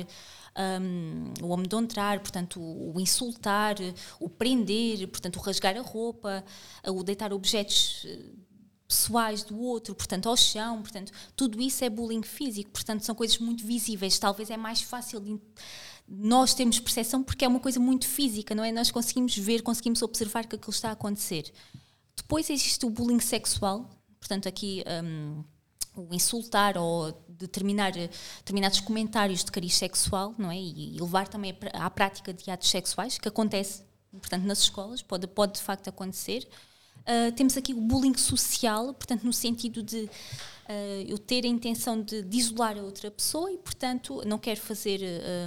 um, 0.82 1.46
o 1.46 1.54
amedrontar, 1.54 2.20
portanto, 2.20 2.60
o 2.60 3.00
insultar, 3.00 3.76
o 4.20 4.28
prender, 4.28 5.08
portanto, 5.10 5.36
o 5.36 5.40
rasgar 5.40 5.78
a 5.78 5.82
roupa, 5.82 6.44
o 6.88 7.04
deitar 7.04 7.32
objetos 7.32 8.04
eh, 8.08 8.47
pessoais 8.88 9.44
do 9.44 9.60
outro, 9.60 9.94
portanto, 9.94 10.30
ao 10.30 10.38
chão, 10.38 10.82
portanto, 10.82 11.12
tudo 11.36 11.60
isso 11.62 11.84
é 11.84 11.90
bullying 11.90 12.24
físico, 12.24 12.72
portanto, 12.72 13.04
são 13.04 13.14
coisas 13.14 13.38
muito 13.38 13.66
visíveis, 13.66 14.18
talvez 14.18 14.50
é 14.50 14.56
mais 14.56 14.82
fácil 14.82 15.20
de 15.20 15.40
nós 16.08 16.54
termos 16.54 16.80
percepção 16.80 17.22
porque 17.22 17.44
é 17.44 17.48
uma 17.48 17.60
coisa 17.60 17.80
muito 17.80 18.08
física, 18.08 18.56
não 18.56 18.64
é? 18.64 18.72
Nós 18.72 18.90
conseguimos 18.90 19.38
ver, 19.38 19.62
conseguimos 19.62 20.02
observar 20.02 20.46
que 20.48 20.56
aquilo 20.56 20.72
está 20.72 20.90
a 20.90 20.94
acontecer. 20.94 21.52
Depois 22.16 22.50
existe 22.50 22.86
o 22.86 22.90
bullying 22.90 23.20
sexual, 23.20 23.90
portanto, 24.20 24.48
aqui 24.48 24.84
um, 25.04 25.44
o 25.98 26.14
insultar 26.14 26.78
ou 26.78 27.12
determinar 27.28 27.92
determinados 28.38 28.80
comentários 28.80 29.44
de 29.44 29.52
cariz 29.52 29.76
sexual, 29.76 30.34
não 30.38 30.50
é? 30.50 30.58
E, 30.58 30.96
e 30.96 31.00
levar 31.00 31.28
também 31.28 31.54
à 31.74 31.90
prática 31.90 32.34
de 32.34 32.50
atos 32.50 32.70
sexuais, 32.70 33.18
que 33.18 33.28
acontece, 33.28 33.84
portanto, 34.12 34.44
nas 34.44 34.60
escolas, 34.60 35.02
pode, 35.02 35.28
pode 35.28 35.54
de 35.54 35.62
facto 35.62 35.90
acontecer. 35.90 36.48
Uh, 37.08 37.32
temos 37.32 37.56
aqui 37.56 37.74
o 37.74 37.80
bullying 37.80 38.18
social, 38.18 38.94
portanto, 38.94 39.24
no 39.24 39.32
sentido 39.32 39.82
de 39.82 40.00
uh, 40.04 40.10
eu 41.08 41.18
ter 41.18 41.46
a 41.46 41.48
intenção 41.48 42.02
de, 42.02 42.22
de, 42.22 42.38
isolar 42.38 42.78
a 42.78 42.82
outra 42.82 43.10
pessoa 43.10 43.50
e, 43.50 43.58
portanto, 43.58 44.22
não 44.26 44.38
quero 44.38 44.60
fazer 44.60 45.00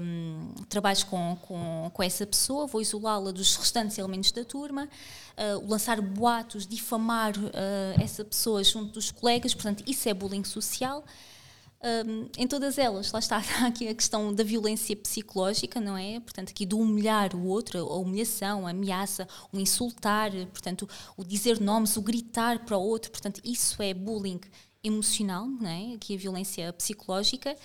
um, 0.03 0.55
trabalhos 0.71 1.05
com, 1.05 1.37
com, 1.43 1.91
com, 1.93 2.03
essa 2.03 2.27
pessoa, 2.27 2.67
vou 2.67 2.81
isolá-la 2.81 3.31
dos 3.31 3.57
restantes 3.57 3.99
elementos 3.99 4.33
da 4.33 4.43
turma, 4.43 4.89
uh, 5.37 5.69
lançar 5.69 6.01
boatos, 6.01 6.67
difamar 6.67 7.35
essa 8.03 8.25
pessoa 8.25 8.65
junto 8.65 8.93
dos 8.93 9.11
colegas, 9.11 9.53
portanto, 9.53 9.85
isso 9.87 10.09
é 10.09 10.15
bullying 10.15 10.45
social. 10.45 11.05
Um, 11.83 12.29
em 12.37 12.47
todas 12.47 12.77
elas, 12.77 13.11
lá 13.11 13.19
está, 13.19 13.39
aqui 13.67 13.89
a 13.89 13.95
questão 13.95 14.35
da 14.35 14.45
violência 14.45 14.95
psicológica, 14.95 15.81
não 15.81 15.97
é? 15.97 16.21
Portanto, 16.21 16.51
aqui 16.51 16.67
do 16.67 16.79
humilhar 16.79 17.35
o 17.35 17.47
outro, 17.47 17.79
a 17.79 17.97
humilhação, 17.97 18.67
a 18.67 18.71
ameaça, 18.71 19.27
o 19.51 19.59
insultar, 19.59 20.31
portanto, 20.49 20.87
o 21.17 21.25
dizer 21.25 21.59
nomes, 21.59 21.97
o 21.97 22.03
gritar 22.03 22.67
para 22.67 22.77
o 22.77 22.83
outro, 22.83 23.11
portanto, 23.11 23.41
isso 23.43 23.83
é 23.83 23.95
bullying 23.95 24.41
emocional, 24.85 25.47
não 25.47 25.69
é? 25.71 25.95
Aqui 25.95 26.15
a 26.15 26.19
violência 26.19 26.73
psicológica. 26.75 27.57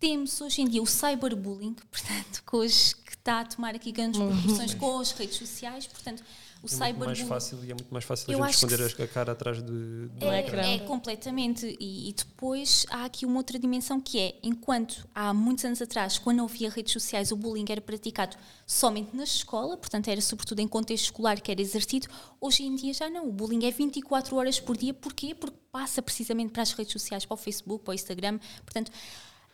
temos 0.00 0.40
hoje 0.40 0.62
em 0.62 0.68
dia 0.68 0.82
o 0.82 0.86
cyberbullying, 0.86 1.74
portanto, 1.92 2.42
que 2.46 2.56
hoje 2.56 2.96
que 2.96 3.14
está 3.14 3.40
a 3.40 3.44
tomar 3.44 3.74
aqui 3.74 3.92
grandes 3.92 4.20
proporções 4.20 4.72
com 4.72 4.98
as 4.98 5.12
redes 5.12 5.36
sociais, 5.36 5.86
portanto, 5.86 6.22
o 6.64 6.66
é 6.66 6.70
muito 6.70 6.70
cyberbullying 6.70 7.06
mais 7.06 7.20
fácil 7.20 7.58
e 7.64 7.70
é 7.70 7.74
muito 7.74 7.90
mais 7.90 8.04
fácil 8.04 8.32
Eu 8.32 8.42
a 8.42 8.46
gente 8.46 8.54
esconder 8.54 9.02
a 9.02 9.06
cara 9.06 9.32
atrás 9.32 9.58
de, 9.58 10.08
de 10.08 10.24
um 10.24 10.32
é, 10.32 10.40
ecrã. 10.40 10.62
é 10.62 10.78
completamente. 10.78 11.76
E, 11.78 12.08
e 12.08 12.12
depois 12.12 12.86
há 12.88 13.04
aqui 13.04 13.26
uma 13.26 13.36
outra 13.36 13.58
dimensão 13.58 14.00
que 14.00 14.18
é, 14.18 14.34
enquanto 14.42 15.06
há 15.14 15.34
muitos 15.34 15.64
anos 15.64 15.82
atrás, 15.82 16.18
quando 16.18 16.38
não 16.38 16.46
havia 16.46 16.70
redes 16.70 16.92
sociais, 16.92 17.30
o 17.30 17.36
bullying 17.36 17.66
era 17.68 17.80
praticado 17.80 18.36
somente 18.66 19.14
na 19.14 19.24
escola, 19.24 19.76
portanto 19.76 20.08
era 20.08 20.20
sobretudo 20.20 20.60
em 20.60 20.68
contexto 20.68 21.04
escolar 21.04 21.40
que 21.40 21.52
era 21.52 21.60
exercido, 21.60 22.08
hoje 22.40 22.64
em 22.64 22.74
dia 22.74 22.94
já 22.94 23.10
não. 23.10 23.28
O 23.28 23.32
bullying 23.32 23.66
é 23.66 23.70
24 23.70 24.34
horas 24.36 24.58
por 24.58 24.76
dia. 24.76 24.94
Porquê? 24.94 25.34
Porque 25.34 25.56
passa 25.70 26.00
precisamente 26.00 26.52
para 26.52 26.62
as 26.62 26.72
redes 26.72 26.92
sociais, 26.92 27.26
para 27.26 27.34
o 27.34 27.38
Facebook, 27.38 27.84
para 27.84 27.92
o 27.92 27.94
Instagram. 27.94 28.38
Portanto, 28.64 28.90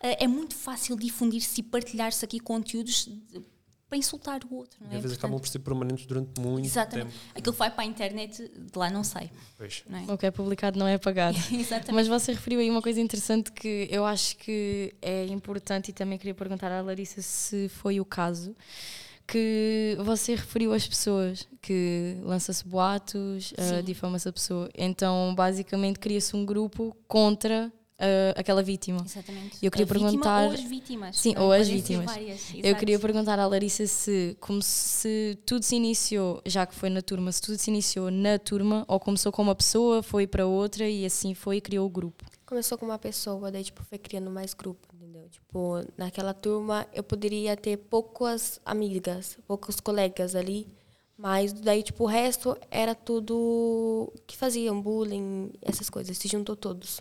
eh, 0.02 0.24
é 0.24 0.26
muito 0.28 0.54
fácil 0.54 0.96
difundir-se 0.96 1.60
e 1.60 1.64
partilhar-se 1.64 2.24
aqui 2.24 2.38
conteúdos 2.40 3.08
para 3.90 3.98
insultar 3.98 4.40
o 4.48 4.54
outro. 4.54 4.78
Não 4.80 4.90
E 4.90 4.94
é? 4.94 4.96
às 4.96 5.02
vezes 5.02 5.16
Portanto, 5.16 5.18
acabam 5.32 5.40
por 5.40 5.48
ser 5.48 5.58
permanentes 5.58 6.06
durante 6.06 6.40
muito 6.40 6.64
Exatamente. 6.64 7.08
tempo. 7.10 7.24
Aquilo 7.34 7.52
que 7.52 7.58
vai 7.58 7.70
para 7.70 7.82
a 7.82 7.86
internet, 7.86 8.48
de 8.56 8.78
lá 8.78 8.88
não 8.88 9.02
sai. 9.02 9.30
Pois. 9.58 9.82
Não 9.88 9.98
é? 9.98 10.12
O 10.14 10.16
que 10.16 10.24
é 10.26 10.30
publicado 10.30 10.78
não 10.78 10.86
é 10.86 10.94
apagado. 10.94 11.36
Exatamente. 11.52 11.92
Mas 11.92 12.06
você 12.06 12.32
referiu 12.32 12.60
aí 12.60 12.70
uma 12.70 12.80
coisa 12.80 13.00
interessante 13.00 13.50
que 13.50 13.88
eu 13.90 14.06
acho 14.06 14.36
que 14.36 14.94
é 15.02 15.26
importante 15.26 15.88
e 15.90 15.92
também 15.92 16.16
queria 16.16 16.34
perguntar 16.34 16.70
à 16.70 16.80
Larissa 16.80 17.20
se 17.20 17.68
foi 17.68 18.00
o 18.00 18.04
caso. 18.04 18.54
Que 19.26 19.96
você 20.04 20.34
referiu 20.34 20.72
as 20.72 20.86
pessoas, 20.88 21.46
que 21.62 22.16
lança-se 22.22 22.66
boatos, 22.66 23.52
uh, 23.52 23.80
difama-se 23.82 24.28
a 24.28 24.32
pessoa. 24.32 24.68
Então, 24.74 25.32
basicamente, 25.36 25.98
cria-se 26.00 26.34
um 26.34 26.44
grupo 26.44 26.96
contra 27.06 27.72
uh, 28.00 28.34
aquela 28.40 28.62
vítima. 28.62 29.02
Exatamente. 29.04 29.58
Eu 29.62 29.70
queria 29.70 29.84
A 29.84 29.88
perguntar- 29.88 30.46
Ou 30.48 30.52
as 30.54 30.60
vítimas. 30.60 31.16
Sim, 31.16 31.34
ou 31.38 31.52
as 31.52 31.68
vítimas. 31.68 32.06
várias, 32.06 32.40
Eu 32.62 32.74
queria 32.76 32.98
perguntar 32.98 33.38
à 33.38 33.46
Larissa 33.46 33.86
se, 33.86 34.36
como 34.40 34.60
se 34.62 35.38
tudo 35.46 35.62
se 35.62 35.76
iniciou, 35.76 36.40
já 36.46 36.66
que 36.66 36.74
foi 36.74 36.90
na 36.90 37.02
turma, 37.02 37.30
se 37.30 37.40
tudo 37.42 37.58
se 37.58 37.70
iniciou 37.70 38.10
na 38.10 38.38
turma 38.38 38.84
ou 38.88 38.98
começou 38.98 39.30
com 39.30 39.42
uma 39.42 39.54
pessoa, 39.54 40.02
foi 40.02 40.26
para 40.26 40.46
outra 40.46 40.88
e 40.88 41.04
assim 41.04 41.34
foi 41.34 41.58
e 41.58 41.60
criou 41.60 41.86
o 41.86 41.90
grupo. 41.90 42.24
Começou 42.46 42.76
com 42.76 42.84
uma 42.86 42.98
pessoa, 42.98 43.52
daí, 43.52 43.62
tipo, 43.62 43.84
foi 43.84 43.96
criando 43.96 44.28
mais 44.28 44.54
grupo, 44.54 44.88
entendeu? 44.92 45.28
Tipo, 45.30 45.84
naquela 45.96 46.34
turma 46.34 46.84
eu 46.92 47.02
poderia 47.04 47.56
ter 47.56 47.76
poucas 47.76 48.60
amigas, 48.64 49.38
poucos 49.46 49.78
colegas 49.78 50.34
ali, 50.34 50.66
mas 51.16 51.52
daí, 51.52 51.82
tipo, 51.82 52.02
o 52.04 52.06
resto 52.08 52.56
era 52.70 52.92
tudo 52.94 54.12
que 54.26 54.36
faziam 54.36 54.80
bullying, 54.80 55.52
essas 55.62 55.88
coisas, 55.88 56.16
se 56.18 56.26
juntou 56.26 56.56
todos. 56.56 57.00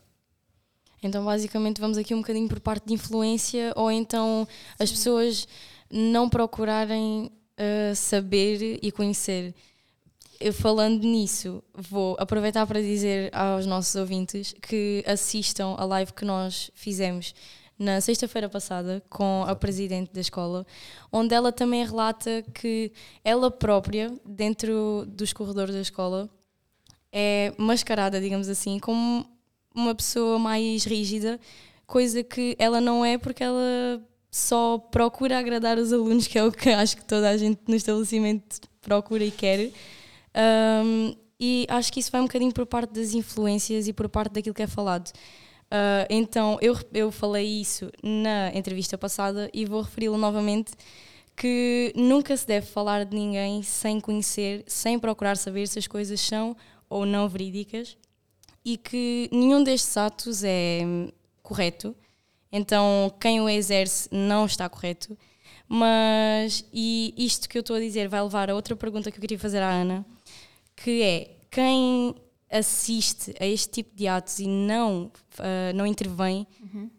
Então, 1.02 1.24
basicamente, 1.24 1.80
vamos 1.80 1.98
aqui 1.98 2.14
um 2.14 2.20
bocadinho 2.20 2.48
por 2.48 2.60
parte 2.60 2.88
de 2.88 2.94
influência 2.94 3.74
ou 3.76 3.92
então 3.92 4.48
as 4.78 4.92
pessoas 4.92 5.48
não 5.90 6.30
procurarem 6.30 7.32
uh, 7.58 7.96
saber 7.96 8.80
e 8.82 8.92
conhecer. 8.92 9.56
Eu, 10.40 10.54
falando 10.54 11.04
nisso, 11.04 11.62
vou 11.74 12.16
aproveitar 12.18 12.66
para 12.66 12.82
dizer 12.82 13.30
aos 13.36 13.66
nossos 13.66 13.94
ouvintes 13.96 14.54
que 14.62 15.04
assistam 15.06 15.76
a 15.78 15.84
live 15.84 16.14
que 16.14 16.24
nós 16.24 16.72
fizemos 16.74 17.34
na 17.78 18.02
sexta-feira 18.02 18.50
passada 18.50 19.02
com 19.10 19.46
a 19.48 19.56
presidente 19.56 20.12
da 20.14 20.20
escola, 20.20 20.66
onde 21.12 21.34
ela 21.34 21.52
também 21.52 21.86
relata 21.86 22.44
que 22.54 22.92
ela 23.24 23.50
própria, 23.50 24.14
dentro 24.26 25.06
dos 25.08 25.32
corredores 25.32 25.74
da 25.74 25.82
escola, 25.82 26.30
é 27.12 27.54
mascarada, 27.58 28.20
digamos 28.20 28.50
assim, 28.50 28.80
como 28.80 29.26
uma 29.74 29.94
pessoa 29.96 30.40
mais 30.40 30.84
rígida, 30.84 31.40
coisa 31.86 32.24
que 32.24 32.56
ela 32.60 32.80
não 32.80 33.04
é 33.04 33.18
porque 33.18 33.44
ela 33.44 34.02
só 34.32 34.78
procura 34.78 35.40
agradar 35.40 35.78
os 35.78 35.92
alunos, 35.92 36.28
que 36.28 36.38
é 36.38 36.44
o 36.44 36.52
que 36.52 36.70
acho 36.70 36.98
que 36.98 37.06
toda 37.06 37.30
a 37.30 37.38
gente 37.38 37.62
no 37.68 37.76
estabelecimento 37.76 38.62
procura 38.82 39.24
e 39.24 39.32
quer. 39.32 39.72
Um, 40.86 41.16
e 41.40 41.66
acho 41.70 41.92
que 41.92 42.00
isso 42.00 42.12
vai 42.12 42.22
um 42.22 42.26
bocadinho 42.26 42.54
por 42.54 42.66
parte 42.66 42.94
das 42.94 43.14
influências 43.14 43.88
e 43.88 43.94
por 43.94 44.10
parte 44.10 44.34
daquilo 44.34 44.54
que 44.54 44.64
é 44.64 44.68
falado. 44.68 45.10
Uh, 45.72 46.06
então, 46.10 46.58
eu, 46.62 46.76
eu 46.94 47.12
falei 47.12 47.62
isso 47.62 47.92
na 48.04 48.52
entrevista 48.54 48.98
passada 48.98 49.50
e 49.54 49.66
vou 49.66 49.82
referi-lo 49.82 50.18
novamente 50.18 50.72
que 51.36 51.94
nunca 51.96 52.36
se 52.36 52.46
deve 52.46 52.66
falar 52.66 53.06
de 53.06 53.16
ninguém 53.16 53.64
sem 53.64 54.00
conhecer, 54.00 54.64
sem 54.68 55.00
procurar 55.00 55.38
saber 55.38 55.68
se 55.68 55.80
as 55.80 55.88
coisas 55.88 56.20
são 56.20 56.56
ou 56.90 57.06
não 57.06 57.30
verídicas 57.30 57.96
e 58.64 58.78
que 58.78 59.30
nenhum 59.32 59.64
destes 59.64 59.96
atos 59.98 60.44
é 60.44 60.82
correto. 61.42 61.96
Então, 62.52 63.14
quem 63.20 63.40
o 63.42 63.48
exerce 63.50 64.08
não 64.12 64.46
está 64.46 64.68
correto. 64.68 65.18
Mas, 65.68 66.66
e 66.74 67.14
isto 67.16 67.48
que 67.48 67.58
eu 67.58 67.62
estou 67.62 67.76
a 67.76 67.80
dizer 67.80 68.08
vai 68.10 68.22
levar 68.24 68.50
a 68.50 68.56
outra 68.56 68.76
pergunta 68.76 69.12
que 69.12 69.18
eu 69.18 69.22
queria 69.22 69.38
fazer 69.38 69.62
à 69.62 69.70
Ana, 69.70 70.04
que 70.76 71.02
é 71.04 71.38
quem 71.52 72.16
assiste 72.52 73.36
a 73.40 73.46
este 73.46 73.70
tipo 73.70 73.96
de 73.96 74.08
atos 74.08 74.40
e 74.40 74.48
não, 74.48 75.12
ah, 75.38 75.72
não 75.76 75.86
intervém, 75.86 76.48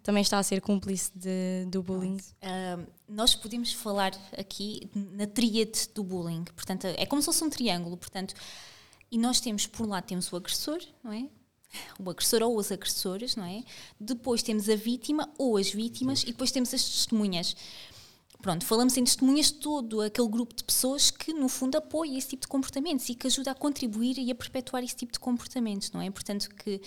também 0.05 0.23
está 0.23 0.39
a 0.39 0.43
ser 0.45 0.61
cúmplice 0.61 1.11
de- 1.15 1.67
do 1.69 1.83
bullying. 1.83 2.17
Ahm, 2.43 2.85
nós 3.09 3.35
podemos 3.35 3.73
falar 3.73 4.13
aqui 4.39 4.89
na 4.95 5.27
tríade 5.27 5.89
do 5.93 6.05
bullying. 6.05 6.45
Portanto, 6.55 6.87
é 6.87 7.05
como 7.07 7.21
se 7.21 7.27
fosse 7.27 7.43
um 7.43 7.51
triângulo. 7.51 7.97
Portanto, 7.97 8.35
e 9.11 9.19
nós 9.19 9.41
temos, 9.41 9.67
por 9.67 9.85
um 9.85 9.89
lado, 9.91 10.05
temos 10.05 10.33
o 10.33 10.37
agressor, 10.37 10.79
não 11.03 11.13
é? 11.13 11.27
O 11.99 12.09
agressor 12.11 12.43
ou 12.43 12.57
os 12.57 12.73
agressores, 12.73 13.37
não 13.37 13.45
é? 13.45 13.63
Depois 13.99 14.43
temos 14.43 14.69
a 14.69 14.77
vítima 14.77 15.29
ou 15.39 15.57
as 15.57 15.71
vítimas 15.71 16.23
e 16.23 16.27
depois 16.27 16.51
temos 16.51 16.73
as 16.75 16.83
testemunhas. 16.83 17.57
Pronto, 18.43 18.65
falamos 18.65 18.97
em 18.97 19.05
testemunhas 19.05 19.51
todo 19.51 20.01
aquele 20.01 20.29
grupo 20.29 20.55
de 20.55 20.65
pessoas 20.65 21.11
que, 21.11 21.33
no 21.35 21.49
fundo, 21.49 21.77
apoia 21.77 22.17
esse 22.17 22.29
tipo 22.29 22.43
de 22.43 22.49
comportamentos 22.49 23.07
e 23.11 23.15
que 23.15 23.27
ajuda 23.27 23.51
a 23.51 23.55
contribuir 23.55 24.19
e 24.19 24.31
a 24.31 24.35
perpetuar 24.35 24.83
esse 24.83 24.97
tipo 24.97 25.13
de 25.13 25.21
comportamentos, 25.21 25.91
não 25.93 26.01
é? 26.01 26.11
Portanto, 26.11 26.49
que, 26.49 26.81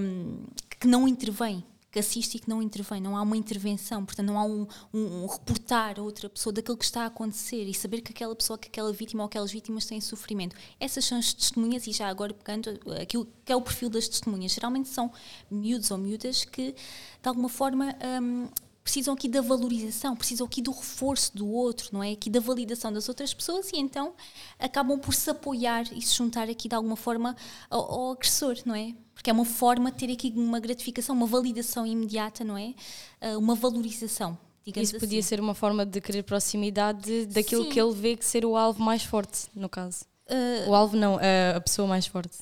hum, 0.00 0.44
que 0.80 0.88
não 0.88 1.06
intervém, 1.06 1.64
que 1.94 2.00
assiste 2.00 2.34
e 2.34 2.38
que 2.40 2.48
não 2.48 2.60
intervém, 2.60 3.00
não 3.00 3.16
há 3.16 3.22
uma 3.22 3.36
intervenção, 3.36 4.04
portanto, 4.04 4.26
não 4.26 4.36
há 4.36 4.42
um, 4.42 4.66
um, 4.92 5.22
um 5.22 5.26
reportar 5.26 6.00
a 6.00 6.02
outra 6.02 6.28
pessoa 6.28 6.52
daquilo 6.52 6.76
que 6.76 6.84
está 6.84 7.04
a 7.04 7.06
acontecer 7.06 7.62
e 7.62 7.72
saber 7.72 8.00
que 8.00 8.10
aquela 8.10 8.34
pessoa, 8.34 8.58
que 8.58 8.66
aquela 8.66 8.92
vítima 8.92 9.22
ou 9.22 9.28
aquelas 9.28 9.52
vítimas 9.52 9.86
têm 9.86 10.00
sofrimento. 10.00 10.56
Essas 10.80 11.04
são 11.04 11.18
as 11.18 11.32
testemunhas, 11.32 11.86
e 11.86 11.92
já 11.92 12.08
agora 12.08 12.34
pegando 12.34 12.80
aquilo 13.00 13.28
que 13.44 13.52
é 13.52 13.54
o 13.54 13.62
perfil 13.62 13.88
das 13.88 14.08
testemunhas, 14.08 14.52
geralmente 14.52 14.88
são 14.88 15.12
miúdos 15.48 15.92
ou 15.92 15.96
miúdas 15.96 16.44
que, 16.44 16.72
de 16.72 17.28
alguma 17.28 17.48
forma, 17.48 17.94
hum, 18.20 18.48
precisam 18.84 19.14
aqui 19.14 19.28
da 19.28 19.40
valorização, 19.40 20.14
precisam 20.14 20.46
aqui 20.46 20.60
do 20.60 20.70
reforço 20.70 21.34
do 21.34 21.48
outro, 21.48 21.88
não 21.90 22.02
é? 22.02 22.12
Aqui 22.12 22.28
da 22.28 22.38
validação 22.38 22.92
das 22.92 23.08
outras 23.08 23.32
pessoas 23.32 23.70
e 23.72 23.78
então 23.78 24.12
acabam 24.58 24.98
por 24.98 25.14
se 25.14 25.30
apoiar 25.30 25.84
e 25.90 26.02
se 26.02 26.14
juntar 26.14 26.50
aqui 26.50 26.68
de 26.68 26.74
alguma 26.74 26.94
forma 26.94 27.34
ao, 27.70 27.80
ao 27.90 28.12
agressor, 28.12 28.56
não 28.66 28.74
é? 28.74 28.94
Porque 29.14 29.30
é 29.30 29.32
uma 29.32 29.46
forma 29.46 29.90
de 29.90 29.96
ter 29.96 30.12
aqui 30.12 30.32
uma 30.36 30.60
gratificação, 30.60 31.16
uma 31.16 31.26
validação 31.26 31.86
imediata, 31.86 32.44
não 32.44 32.58
é? 32.58 32.74
Ah, 33.22 33.38
uma 33.38 33.54
valorização, 33.54 34.36
digamos 34.62 34.90
Isso 34.90 35.00
podia 35.00 35.18
assim. 35.20 35.28
ser 35.28 35.40
uma 35.40 35.54
forma 35.54 35.86
de 35.86 35.98
querer 36.02 36.22
proximidade 36.22 37.24
daquilo 37.26 37.64
Sim. 37.64 37.70
que 37.70 37.80
ele 37.80 37.94
vê 37.94 38.16
que 38.16 38.24
ser 38.24 38.44
o 38.44 38.54
alvo 38.54 38.82
mais 38.82 39.02
forte, 39.02 39.46
no 39.54 39.68
caso. 39.68 40.04
Ah, 40.28 40.68
O 40.68 40.74
alvo 40.74 40.94
não, 40.94 41.18
a 41.56 41.60
pessoa 41.60 41.88
mais 41.88 42.06
forte. 42.06 42.36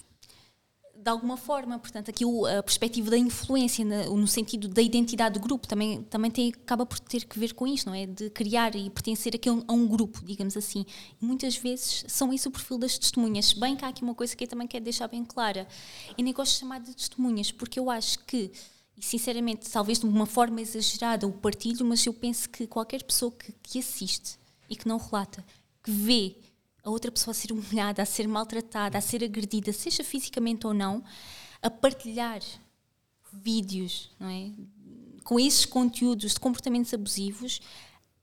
De 1.02 1.10
alguma 1.10 1.36
forma, 1.36 1.80
portanto, 1.80 2.10
aqui 2.10 2.24
a 2.56 2.62
perspectiva 2.62 3.10
da 3.10 3.18
influência 3.18 3.84
no 3.84 4.26
sentido 4.28 4.68
da 4.68 4.80
identidade 4.80 5.34
do 5.34 5.40
grupo 5.40 5.66
também, 5.66 6.04
também 6.04 6.30
tem, 6.30 6.50
acaba 6.50 6.86
por 6.86 7.00
ter 7.00 7.24
que 7.24 7.40
ver 7.40 7.54
com 7.54 7.66
isto, 7.66 7.86
não 7.86 7.94
é? 7.94 8.06
De 8.06 8.30
criar 8.30 8.76
e 8.76 8.88
pertencer 8.88 9.34
a 9.34 9.50
um, 9.50 9.64
a 9.66 9.72
um 9.72 9.88
grupo, 9.88 10.24
digamos 10.24 10.56
assim. 10.56 10.86
Muitas 11.20 11.56
vezes 11.56 12.04
são 12.06 12.32
isso 12.32 12.48
o 12.48 12.52
perfil 12.52 12.78
das 12.78 12.96
testemunhas. 12.98 13.52
Bem 13.52 13.74
que 13.74 13.84
há 13.84 13.88
aqui 13.88 14.04
uma 14.04 14.14
coisa 14.14 14.36
que 14.36 14.44
eu 14.44 14.48
também 14.48 14.68
quero 14.68 14.84
deixar 14.84 15.08
bem 15.08 15.24
clara. 15.24 15.66
Eu 16.16 16.22
nem 16.22 16.32
gosto 16.32 16.52
de 16.52 16.60
chamar 16.60 16.78
de 16.80 16.94
testemunhas, 16.94 17.50
porque 17.50 17.80
eu 17.80 17.90
acho 17.90 18.20
que, 18.20 18.52
e 18.96 19.04
sinceramente, 19.04 19.68
talvez 19.68 19.98
de 19.98 20.06
uma 20.06 20.26
forma 20.26 20.60
exagerada 20.60 21.26
o 21.26 21.32
partilho, 21.32 21.84
mas 21.84 22.06
eu 22.06 22.14
penso 22.14 22.48
que 22.48 22.64
qualquer 22.64 23.02
pessoa 23.02 23.32
que, 23.32 23.52
que 23.60 23.80
assiste 23.80 24.38
e 24.70 24.76
que 24.76 24.86
não 24.86 24.98
relata, 24.98 25.44
que 25.82 25.90
vê 25.90 26.36
a 26.82 26.90
outra 26.90 27.10
pessoa 27.10 27.32
a 27.32 27.34
ser 27.34 27.52
humilhada, 27.52 28.02
a 28.02 28.06
ser 28.06 28.26
maltratada, 28.26 28.98
a 28.98 29.00
ser 29.00 29.22
agredida, 29.22 29.72
seja 29.72 30.02
fisicamente 30.02 30.66
ou 30.66 30.74
não, 30.74 31.02
a 31.60 31.70
partilhar 31.70 32.40
vídeos, 33.32 34.10
não 34.18 34.28
é? 34.28 34.50
Com 35.24 35.38
esses 35.38 35.64
conteúdos 35.64 36.34
de 36.34 36.40
comportamentos 36.40 36.92
abusivos, 36.92 37.60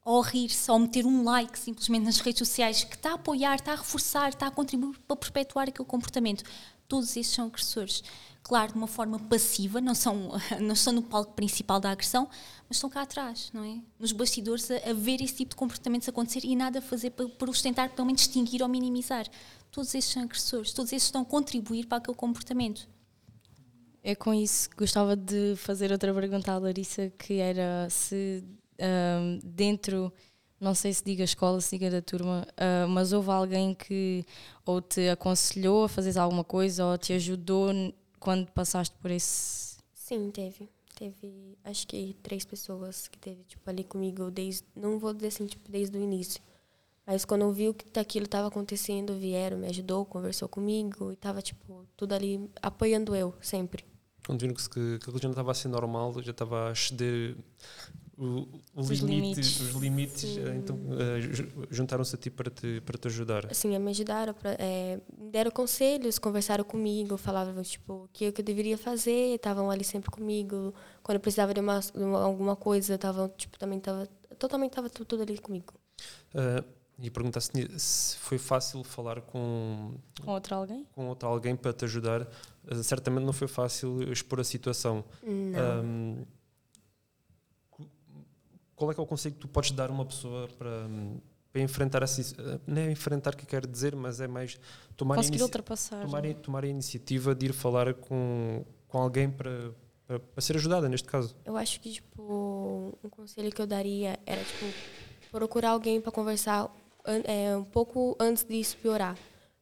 ou 0.04 0.20
rir-se, 0.20 0.70
ou 0.70 0.78
meter 0.78 1.06
um 1.06 1.24
like 1.24 1.58
simplesmente 1.58 2.04
nas 2.04 2.18
redes 2.20 2.38
sociais 2.38 2.84
que 2.84 2.96
está 2.96 3.12
a 3.12 3.14
apoiar, 3.14 3.56
está 3.56 3.72
a 3.72 3.76
reforçar, 3.76 4.28
está 4.30 4.46
a 4.46 4.50
contribuir 4.50 4.98
para 5.06 5.16
perpetuar 5.16 5.68
aquele 5.68 5.88
comportamento. 5.88 6.44
Todos 6.88 7.16
esses 7.16 7.32
são 7.32 7.46
agressores. 7.46 8.02
Claro, 8.42 8.72
de 8.72 8.78
uma 8.78 8.86
forma 8.86 9.18
passiva, 9.18 9.80
não, 9.80 9.94
são, 9.94 10.30
não 10.60 10.72
estão 10.72 10.92
no 10.92 11.02
palco 11.02 11.32
principal 11.32 11.78
da 11.78 11.90
agressão, 11.90 12.28
mas 12.68 12.76
estão 12.76 12.90
cá 12.90 13.02
atrás, 13.02 13.50
não 13.52 13.64
é? 13.64 13.78
Nos 13.98 14.12
bastidores, 14.12 14.70
a, 14.70 14.90
a 14.90 14.92
ver 14.92 15.20
esse 15.22 15.34
tipo 15.34 15.50
de 15.50 15.56
comportamentos 15.56 16.08
acontecer 16.08 16.44
e 16.44 16.56
nada 16.56 16.78
a 16.78 16.82
fazer 16.82 17.10
para, 17.10 17.28
para 17.28 17.50
os 17.50 17.62
tentar 17.62 17.90
pelo 17.90 18.06
menos 18.06 18.22
extinguir 18.22 18.62
ou 18.62 18.68
minimizar. 18.68 19.26
Todos 19.70 19.94
esses 19.94 20.10
são 20.10 20.22
agressores, 20.22 20.72
todos 20.72 20.92
esses 20.92 21.04
estão 21.04 21.22
a 21.22 21.24
contribuir 21.24 21.86
para 21.86 21.98
aquele 21.98 22.16
comportamento. 22.16 22.88
É 24.02 24.14
com 24.14 24.32
isso 24.32 24.68
gostava 24.76 25.14
de 25.14 25.54
fazer 25.56 25.92
outra 25.92 26.12
pergunta 26.12 26.50
à 26.50 26.58
Larissa, 26.58 27.12
que 27.18 27.34
era 27.34 27.86
se 27.90 28.42
um, 28.80 29.38
dentro, 29.44 30.12
não 30.58 30.74
sei 30.74 30.92
se 30.92 31.04
diga 31.04 31.22
escola, 31.22 31.60
se 31.60 31.76
diga 31.76 31.90
da 31.90 32.00
turma, 32.00 32.46
uh, 32.52 32.88
mas 32.88 33.12
houve 33.12 33.30
alguém 33.30 33.74
que 33.74 34.24
ou 34.64 34.80
te 34.80 35.08
aconselhou 35.10 35.84
a 35.84 35.88
fazer 35.88 36.18
alguma 36.18 36.42
coisa 36.42 36.86
ou 36.86 36.96
te 36.96 37.12
ajudou 37.12 37.72
quando 38.20 38.52
passaste 38.52 38.94
por 39.00 39.10
esse. 39.10 39.78
Sim, 39.94 40.30
teve. 40.30 40.68
Teve, 40.94 41.56
acho 41.64 41.86
que 41.86 42.14
três 42.22 42.44
pessoas 42.44 43.08
que 43.08 43.18
teve 43.18 43.42
tipo 43.44 43.68
ali 43.70 43.82
comigo 43.82 44.30
desde, 44.30 44.64
não 44.76 44.98
vou 44.98 45.14
dizer 45.14 45.28
assim, 45.28 45.46
tipo 45.46 45.70
desde 45.72 45.96
o 45.96 46.00
início. 46.00 46.42
Mas 47.06 47.24
quando 47.24 47.42
eu 47.42 47.52
vi 47.52 47.72
que 47.72 47.98
aquilo 47.98 48.26
estava 48.26 48.48
acontecendo, 48.48 49.14
vieram, 49.14 49.56
me 49.56 49.66
ajudou, 49.68 50.04
conversou 50.04 50.46
comigo 50.46 51.10
e 51.10 51.16
tava 51.16 51.40
tipo 51.40 51.86
tudo 51.96 52.12
ali 52.14 52.50
apoiando 52.60 53.16
eu 53.16 53.34
sempre. 53.40 53.84
Quando 54.26 54.42
viram 54.42 54.54
que, 54.54 54.62
que, 54.68 54.98
que 54.98 55.04
a 55.04 55.06
religião 55.06 55.30
estava 55.30 55.50
a 55.50 55.54
ser 55.54 55.68
normal, 55.68 56.12
já 56.22 56.30
estava 56.32 56.68
a 56.68 56.72
exceder 56.72 57.34
o, 58.20 58.46
o 58.74 58.80
os 58.80 58.90
limite, 58.90 59.40
limites, 59.40 59.60
os 59.60 59.74
limites 59.76 60.36
eh, 60.36 60.54
então 60.54 60.76
uh, 60.76 61.66
juntaram-se 61.70 62.14
a 62.14 62.18
ti 62.18 62.28
para 62.28 62.50
te, 62.50 62.82
para 62.82 62.98
te 62.98 63.08
ajudar. 63.08 63.54
Sim, 63.54 63.78
me 63.78 63.90
ajudaram, 63.90 64.34
pra, 64.34 64.56
é, 64.58 65.00
me 65.18 65.30
deram 65.30 65.50
conselhos, 65.50 66.18
conversaram 66.18 66.62
comigo, 66.62 67.16
falavam 67.16 67.62
tipo, 67.62 68.04
o 68.04 68.08
que 68.12 68.26
eu, 68.26 68.32
que 68.32 68.42
eu 68.42 68.44
deveria 68.44 68.76
fazer, 68.76 69.34
estavam 69.36 69.70
ali 69.70 69.84
sempre 69.84 70.10
comigo. 70.10 70.74
Quando 71.02 71.16
eu 71.16 71.20
precisava 71.20 71.54
de, 71.54 71.60
uma, 71.60 71.80
de 71.80 72.02
uma, 72.02 72.22
alguma 72.22 72.54
coisa, 72.54 72.94
estavam, 72.94 73.26
tipo, 73.30 73.58
também 73.58 73.78
estava, 73.78 74.06
totalmente 74.38 74.72
estava 74.72 74.90
tudo, 74.90 75.06
tudo, 75.06 75.22
ali 75.22 75.38
comigo. 75.38 75.72
Uh, 76.34 76.62
e 76.98 77.10
perguntar 77.10 77.40
se, 77.40 77.50
se 77.78 78.18
foi 78.18 78.36
fácil 78.36 78.84
falar 78.84 79.22
com, 79.22 79.94
com 80.22 80.30
outro 80.30 80.56
alguém? 80.56 80.86
Com 80.94 81.08
outro 81.08 81.26
alguém 81.26 81.56
para 81.56 81.72
te 81.72 81.86
ajudar. 81.86 82.28
Uh, 82.70 82.82
certamente 82.82 83.24
não 83.24 83.32
foi 83.32 83.48
fácil 83.48 84.02
expor 84.12 84.40
a 84.40 84.44
situação. 84.44 85.02
Não. 85.22 85.82
Um, 85.82 86.26
qual 88.80 88.90
é 88.90 88.94
que 88.94 89.00
é 89.00 89.02
o 89.02 89.06
conselho 89.06 89.34
que 89.34 89.40
tu 89.42 89.48
podes 89.48 89.72
dar 89.72 89.90
a 89.90 89.92
uma 89.92 90.06
pessoa 90.06 90.48
para, 90.56 90.88
para 91.52 91.60
enfrentar 91.60 92.02
essa 92.02 92.22
não 92.66 92.80
é 92.80 92.90
enfrentar 92.90 93.36
que 93.36 93.44
quer 93.44 93.66
dizer 93.66 93.94
mas 93.94 94.22
é 94.22 94.26
mais 94.26 94.58
tomar 94.96 95.18
ultrapassar. 95.18 96.00
tomar, 96.00 96.22
tomar 96.36 96.64
a 96.64 96.66
iniciativa 96.66 97.34
de 97.34 97.46
ir 97.46 97.52
falar 97.52 97.92
com, 97.92 98.64
com 98.88 98.98
alguém 98.98 99.28
para, 99.30 99.74
para, 100.06 100.18
para 100.18 100.40
ser 100.40 100.56
ajudada 100.56 100.88
neste 100.88 101.06
caso? 101.06 101.36
Eu 101.44 101.58
acho 101.58 101.78
que 101.78 101.92
tipo 101.92 102.98
um 103.04 103.10
conselho 103.10 103.52
que 103.52 103.60
eu 103.60 103.66
daria 103.66 104.18
era 104.24 104.42
tipo 104.42 104.64
procurar 105.30 105.70
alguém 105.72 106.00
para 106.00 106.10
conversar 106.10 106.74
é, 107.04 107.54
um 107.54 107.64
pouco 107.64 108.16
antes 108.18 108.46
disso 108.46 108.78
piorar. 108.78 109.14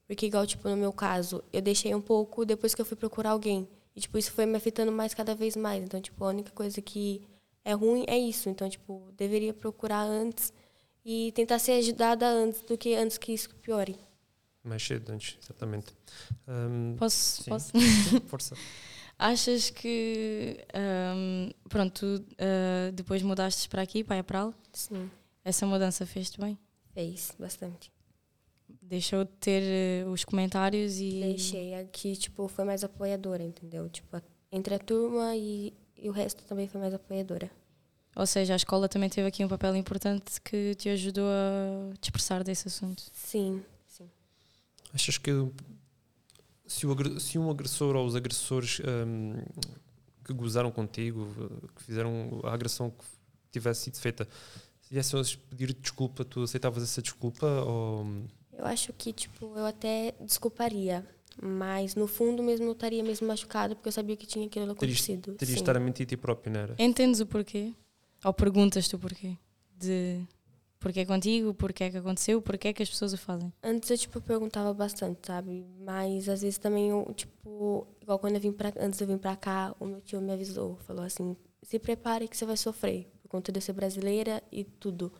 Porque 0.06 0.26
igual 0.26 0.46
tipo 0.46 0.68
no 0.68 0.76
meu 0.76 0.92
caso 0.92 1.42
eu 1.52 1.60
deixei 1.60 1.92
um 1.92 2.00
pouco 2.00 2.44
depois 2.44 2.72
que 2.72 2.80
eu 2.80 2.86
fui 2.86 2.96
procurar 2.96 3.30
alguém. 3.30 3.68
E 3.96 4.00
tipo 4.00 4.16
isso 4.16 4.30
foi 4.30 4.46
me 4.46 4.56
afetando 4.56 4.92
mais 4.92 5.12
cada 5.12 5.34
vez 5.34 5.56
mais. 5.56 5.82
Então 5.82 6.00
tipo 6.00 6.24
a 6.24 6.28
única 6.28 6.52
coisa 6.52 6.80
que 6.80 7.20
é 7.68 7.74
ruim, 7.74 8.04
é 8.08 8.18
isso. 8.18 8.48
Então, 8.48 8.66
tipo, 8.66 9.12
deveria 9.14 9.52
procurar 9.52 10.02
antes 10.02 10.54
e 11.04 11.32
tentar 11.32 11.58
ser 11.58 11.72
ajudada 11.72 12.26
antes 12.26 12.62
do 12.62 12.78
que 12.78 12.94
antes 12.94 13.18
que 13.18 13.32
isso 13.32 13.54
piore. 13.56 13.94
Mais 14.64 14.82
cedo 14.82 15.12
antes, 15.12 15.36
exatamente. 15.42 15.94
Um, 16.48 16.96
posso? 16.96 17.42
Sim. 17.42 17.50
posso? 17.50 17.72
Força. 18.26 18.56
Achas 19.18 19.68
que, 19.68 20.64
um, 21.14 21.50
pronto, 21.68 22.20
tu, 22.20 22.24
uh, 22.32 22.92
depois 22.92 23.20
mudaste 23.22 23.68
para 23.68 23.82
aqui, 23.82 24.02
para 24.02 24.20
a 24.20 24.24
Pral? 24.24 24.54
Sim. 24.72 25.10
Essa 25.44 25.66
mudança 25.66 26.06
fez-te 26.06 26.40
bem? 26.40 26.58
Fez, 26.94 27.34
bastante. 27.38 27.92
Deixou 28.80 29.24
de 29.24 29.32
ter 29.32 30.06
uh, 30.06 30.10
os 30.10 30.24
comentários 30.24 30.98
e... 31.00 31.20
Deixei. 31.20 31.74
Aqui, 31.74 32.16
tipo, 32.16 32.48
foi 32.48 32.64
mais 32.64 32.82
apoiadora, 32.82 33.42
entendeu? 33.42 33.90
Tipo, 33.90 34.22
entre 34.50 34.74
a 34.74 34.78
turma 34.78 35.36
e 35.36 35.74
e 35.99 36.09
o 36.09 36.12
resto 36.12 36.44
também 36.44 36.68
foi 36.68 36.80
mais 36.80 36.94
apoiadora. 36.94 37.51
Ou 38.16 38.26
seja, 38.26 38.53
a 38.53 38.57
escola 38.57 38.88
também 38.88 39.09
teve 39.09 39.28
aqui 39.28 39.44
um 39.44 39.49
papel 39.49 39.76
importante 39.76 40.40
que 40.40 40.74
te 40.74 40.88
ajudou 40.88 41.26
a 41.28 41.94
te 42.01 42.05
expressar 42.05 42.42
desse 42.42 42.66
assunto. 42.66 43.03
Sim, 43.12 43.62
sim. 43.86 44.09
Achas 44.92 45.18
que 45.18 45.30
se, 46.66 46.86
o, 46.86 47.20
se 47.20 47.38
um 47.38 47.51
agressor 47.51 47.94
ou 47.94 48.07
os 48.07 48.16
agressores 48.16 48.80
um, 48.80 49.34
que 50.24 50.32
gozaram 50.32 50.70
contigo, 50.70 51.28
que 51.76 51.82
fizeram 51.82 52.40
a 52.44 52.53
agressão 52.53 52.90
que 52.90 53.05
tivesse 53.53 53.84
sido 53.84 53.99
feita, 53.99 54.28
se 54.82 54.92
viessem 54.92 55.22
pedir 55.51 55.72
desculpa, 55.74 56.24
tu 56.24 56.42
aceitavas 56.42 56.82
essa 56.82 57.01
desculpa? 57.01 57.46
Ou... 57.46 58.05
Eu 58.53 58.66
acho 58.66 58.92
que, 58.92 59.12
tipo, 59.12 59.57
eu 59.57 59.64
até 59.64 60.14
desculparia 60.20 61.07
mas 61.41 61.95
no 61.95 62.07
fundo 62.07 62.43
mesmo 62.43 62.66
eu 62.66 62.72
estaria 62.72 63.03
mesmo 63.03 63.26
machucada 63.26 63.74
porque 63.74 63.89
eu 63.89 63.93
sabia 63.93 64.16
que 64.16 64.26
tinha 64.26 64.47
aquilo 64.47 64.70
acontecido. 64.72 65.34
Terias 65.34 65.57
de 65.57 65.62
estar 65.62 65.76
a 65.76 65.80
mentir 65.80 66.05
a 66.05 66.09
ti 66.09 66.16
próprio, 66.16 66.53
não 66.53 66.61
era? 66.61 66.74
Entendes 66.78 67.20
o 67.20 67.26
porquê? 67.26 67.72
Ou 68.24 68.32
perguntas-te 68.32 68.97
o 68.97 68.99
porquê? 68.99 69.36
De 69.76 70.20
porquê 70.80 71.01
é 71.01 71.05
contigo, 71.05 71.55
porquê 71.55 71.84
é 71.84 71.91
que 71.91 71.97
aconteceu, 71.97 72.41
porquê 72.41 72.68
é 72.68 72.72
que 72.72 72.82
as 72.82 72.89
pessoas 72.89 73.12
o 73.12 73.18
fazem? 73.18 73.53
Antes 73.62 73.91
eu 73.91 73.99
tipo 73.99 74.20
perguntava 74.20 74.72
bastante, 74.72 75.20
sabe? 75.26 75.64
Mas 75.80 76.28
às 76.28 76.43
vezes 76.43 76.59
também 76.59 76.91
eu, 76.91 77.12
tipo, 77.14 77.86
igual 78.01 78.18
quando 78.18 78.34
eu 78.34 78.41
vim 78.41 78.53
para 78.53 78.72
antes 78.80 78.99
de 78.99 79.05
eu 79.05 79.09
vir 79.09 79.18
para 79.18 79.36
cá, 79.36 79.74
o 79.78 79.86
meu 79.86 80.01
tio 80.01 80.20
me 80.20 80.32
avisou, 80.32 80.76
falou 80.86 81.05
assim: 81.05 81.36
"Se 81.62 81.78
prepare 81.78 82.28
que 82.28 82.36
você 82.36 82.45
vai 82.47 82.57
sofrer 82.57 83.09
por 83.22 83.28
conta 83.28 83.53
de 83.53 83.61
ser 83.61 83.72
brasileira 83.72 84.43
e 84.51 84.64
tudo". 84.64 85.12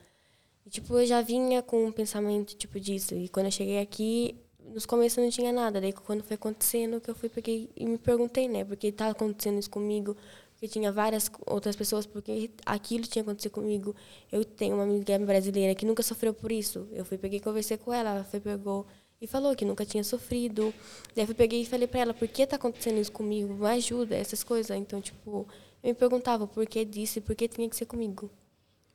E 0.67 0.71
tipo, 0.71 0.99
eu 0.99 1.07
já 1.07 1.23
vinha 1.23 1.63
com 1.63 1.87
um 1.87 1.93
pensamento 1.93 2.55
tipo 2.57 2.79
disso, 2.79 3.15
e 3.15 3.29
quando 3.29 3.47
eu 3.47 3.53
cheguei 3.53 3.79
aqui, 3.81 4.37
nos 4.73 4.87
começos 4.87 5.23
não 5.23 5.31
tinha 5.31 5.53
nada. 5.53 5.81
Daí 5.81 5.93
quando 5.93 6.23
foi 6.23 6.35
acontecendo, 6.35 7.01
que 7.01 7.11
eu 7.11 7.15
fui 7.15 7.29
peguei 7.29 7.71
e 7.77 7.87
me 7.87 7.99
perguntei, 7.99 8.49
né? 8.49 8.65
Porque 8.65 8.89
estava 8.89 9.13
acontecendo 9.13 9.59
isso 9.59 9.71
comigo, 9.71 10.17
porque 10.53 10.69
tinha 10.69 10.93
várias 10.93 11.31
outras 11.47 11.77
pessoas, 11.77 12.07
porque 12.07 12.51
aquilo 12.65 13.05
tinha 13.07 13.23
acontecido 13.23 13.53
comigo. 13.53 13.95
Eu 14.31 14.45
tenho 14.45 14.75
uma 14.75 14.85
amiga 14.85 15.19
brasileira 15.21 15.75
que 15.75 15.87
nunca 15.87 16.03
sofreu 16.03 16.35
por 16.35 16.53
isso. 16.53 16.89
Eu 16.93 17.05
fui 17.05 17.19
peguei 17.19 17.39
e 17.39 17.43
conversei 17.43 17.77
com 17.77 17.93
ela, 17.93 18.11
ela 18.11 18.25
foi 18.25 18.41
pegou 18.41 18.87
e 19.21 19.27
falou 19.27 19.55
que 19.57 19.65
nunca 19.65 19.85
tinha 19.85 20.05
sofrido. 20.05 20.73
Daí 21.15 21.27
eu 21.29 21.35
peguei 21.35 21.63
e 21.63 21.67
falei 21.67 21.87
para 21.87 22.01
ela, 22.01 22.15
por 22.15 22.29
que 22.29 22.43
está 22.43 22.57
acontecendo 22.57 22.99
isso 22.99 23.13
comigo? 23.13 23.55
Me 23.55 23.67
ajuda, 23.67 24.17
essas 24.17 24.45
coisas. 24.45 24.77
Então, 24.77 25.01
tipo, 25.01 25.47
eu 25.83 25.89
me 25.89 25.95
perguntava 25.95 26.47
por 26.47 26.67
que 26.67 26.85
disse, 26.85 27.21
por 27.21 27.35
que 27.35 27.49
tinha 27.49 27.69
que 27.69 27.77
ser 27.77 27.87
comigo. 27.87 28.31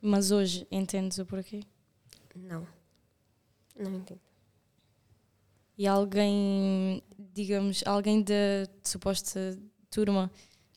Mas 0.00 0.30
hoje 0.30 0.66
entendes 0.70 1.18
o 1.18 1.26
porquê? 1.26 1.60
Não. 2.34 2.66
Não 3.76 3.94
entendo 3.94 4.20
e 5.76 5.86
alguém, 5.86 7.02
digamos, 7.32 7.82
alguém 7.86 8.22
da 8.22 8.68
suposta 8.82 9.58
turma 9.90 10.30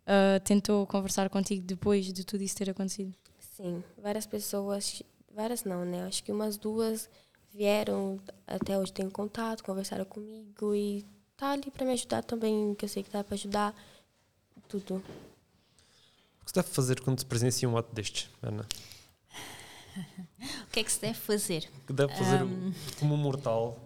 uh, 0.03 0.39
tentou 0.43 0.85
conversar 0.87 1.29
contigo 1.29 1.63
depois 1.63 2.05
de 2.05 2.23
tudo 2.25 2.43
isso 2.43 2.55
ter 2.55 2.69
acontecido? 2.69 3.13
Sim, 3.39 3.83
várias 4.01 4.25
pessoas, 4.25 5.01
várias 5.33 5.63
não, 5.63 5.83
né? 5.85 6.03
Acho 6.05 6.23
que 6.23 6.31
umas 6.31 6.57
duas 6.57 7.09
vieram, 7.53 8.19
até 8.45 8.77
hoje 8.77 8.93
tem 8.93 9.09
contato, 9.09 9.63
conversaram 9.63 10.05
comigo 10.05 10.75
e 10.75 11.05
tá 11.35 11.51
ali 11.51 11.71
para 11.71 11.85
me 11.85 11.93
ajudar 11.93 12.23
também, 12.23 12.75
que 12.75 12.85
eu 12.85 12.89
sei 12.89 13.03
que 13.03 13.09
tá 13.09 13.23
para 13.23 13.35
ajudar 13.35 13.75
tudo. 14.67 14.95
O 16.41 16.45
que 16.45 16.51
se 16.51 16.55
deve 16.55 16.67
fazer 16.69 17.01
quando 17.01 17.19
se 17.19 17.25
presencia 17.25 17.67
um 17.67 17.77
ato 17.77 17.93
destes, 17.93 18.29
Ana? 18.41 18.65
o 20.67 20.71
que 20.71 20.79
é 20.79 20.83
que 20.83 20.91
se 20.91 21.01
deve 21.01 21.19
fazer? 21.19 21.69
O 21.83 21.87
que 21.87 21.93
deve 21.93 22.13
fazer 22.15 22.43
um, 22.43 22.73
como 22.99 23.17
mortal? 23.17 23.79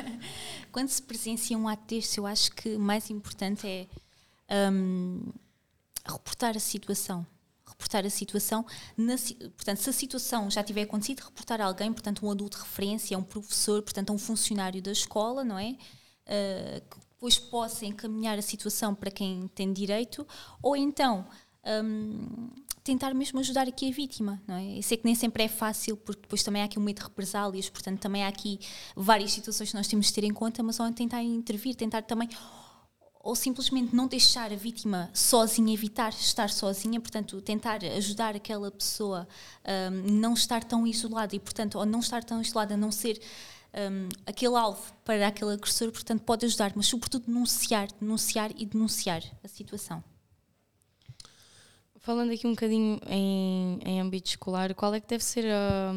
Quando 0.72 0.88
se 0.88 1.02
presencia 1.02 1.56
um 1.56 1.68
ato 1.68 1.82
deste, 1.86 2.18
eu 2.18 2.26
acho 2.26 2.52
que 2.52 2.76
o 2.76 2.80
mais 2.80 3.10
importante 3.10 3.66
é 3.66 3.86
um, 4.70 5.32
reportar 6.04 6.56
a 6.56 6.60
situação. 6.60 7.26
Reportar 7.66 8.06
a 8.06 8.10
situação, 8.10 8.64
na, 8.96 9.16
portanto, 9.16 9.78
se 9.78 9.90
a 9.90 9.92
situação 9.92 10.50
já 10.50 10.62
tiver 10.62 10.82
acontecido, 10.82 11.20
reportar 11.20 11.60
a 11.60 11.64
alguém, 11.64 11.92
portanto, 11.92 12.24
um 12.24 12.30
adulto 12.30 12.56
de 12.56 12.62
referência, 12.62 13.18
um 13.18 13.22
professor, 13.22 13.82
portanto, 13.82 14.12
um 14.12 14.18
funcionário 14.18 14.80
da 14.80 14.92
escola, 14.92 15.44
não 15.44 15.58
é? 15.58 15.70
Uh, 16.26 16.80
que 16.88 16.98
depois 17.10 17.38
possa 17.38 17.84
encaminhar 17.84 18.38
a 18.38 18.42
situação 18.42 18.94
para 18.94 19.10
quem 19.10 19.48
tem 19.48 19.72
direito, 19.72 20.26
ou 20.62 20.76
então 20.76 21.26
um, 21.84 22.48
tentar 22.86 23.12
mesmo 23.14 23.40
ajudar 23.40 23.66
aqui 23.66 23.88
a 23.88 23.92
vítima, 23.92 24.40
não 24.46 24.54
é? 24.54 24.78
Eu 24.78 24.82
sei 24.82 24.96
que 24.96 25.04
nem 25.04 25.14
sempre 25.14 25.42
é 25.42 25.48
fácil, 25.48 25.96
porque 25.96 26.22
depois 26.22 26.44
também 26.44 26.62
há 26.62 26.66
aqui 26.66 26.78
um 26.78 26.82
medo 26.82 26.98
de 26.98 27.02
represálias, 27.02 27.68
portanto 27.68 27.98
também 27.98 28.24
há 28.24 28.28
aqui 28.28 28.60
várias 28.94 29.32
situações 29.32 29.70
que 29.70 29.76
nós 29.76 29.88
temos 29.88 30.06
de 30.06 30.12
ter 30.12 30.22
em 30.22 30.32
conta, 30.32 30.62
mas 30.62 30.78
ao 30.78 30.90
tentar 30.92 31.20
intervir, 31.20 31.74
tentar 31.74 32.02
também 32.02 32.28
ou 33.18 33.34
simplesmente 33.34 33.92
não 33.92 34.06
deixar 34.06 34.52
a 34.52 34.56
vítima 34.56 35.10
sozinha, 35.12 35.74
evitar 35.74 36.10
estar 36.10 36.48
sozinha, 36.48 37.00
portanto, 37.00 37.42
tentar 37.42 37.84
ajudar 37.84 38.36
aquela 38.36 38.70
pessoa 38.70 39.26
a 39.64 39.90
um, 39.90 40.12
não 40.12 40.34
estar 40.34 40.62
tão 40.62 40.86
isolada 40.86 41.34
e, 41.34 41.40
portanto, 41.40 41.76
ou 41.76 41.84
não 41.84 41.98
estar 41.98 42.22
tão 42.22 42.40
isolada, 42.40 42.76
não 42.76 42.92
ser 42.92 43.20
um, 43.74 44.08
aquele 44.24 44.54
alvo 44.54 44.80
para 45.04 45.26
aquele 45.26 45.54
agressor, 45.54 45.90
portanto, 45.90 46.22
pode 46.22 46.46
ajudar, 46.46 46.72
mas 46.76 46.86
sobretudo 46.86 47.26
denunciar, 47.26 47.88
denunciar 48.00 48.52
e 48.56 48.64
denunciar 48.64 49.24
a 49.42 49.48
situação. 49.48 50.04
Falando 52.06 52.32
aqui 52.32 52.46
um 52.46 52.50
bocadinho 52.50 53.00
em, 53.08 53.80
em 53.84 54.00
âmbito 54.00 54.28
escolar, 54.28 54.72
qual 54.76 54.94
é 54.94 55.00
que 55.00 55.08
deve 55.08 55.24
ser 55.24 55.44
a, 55.46 55.92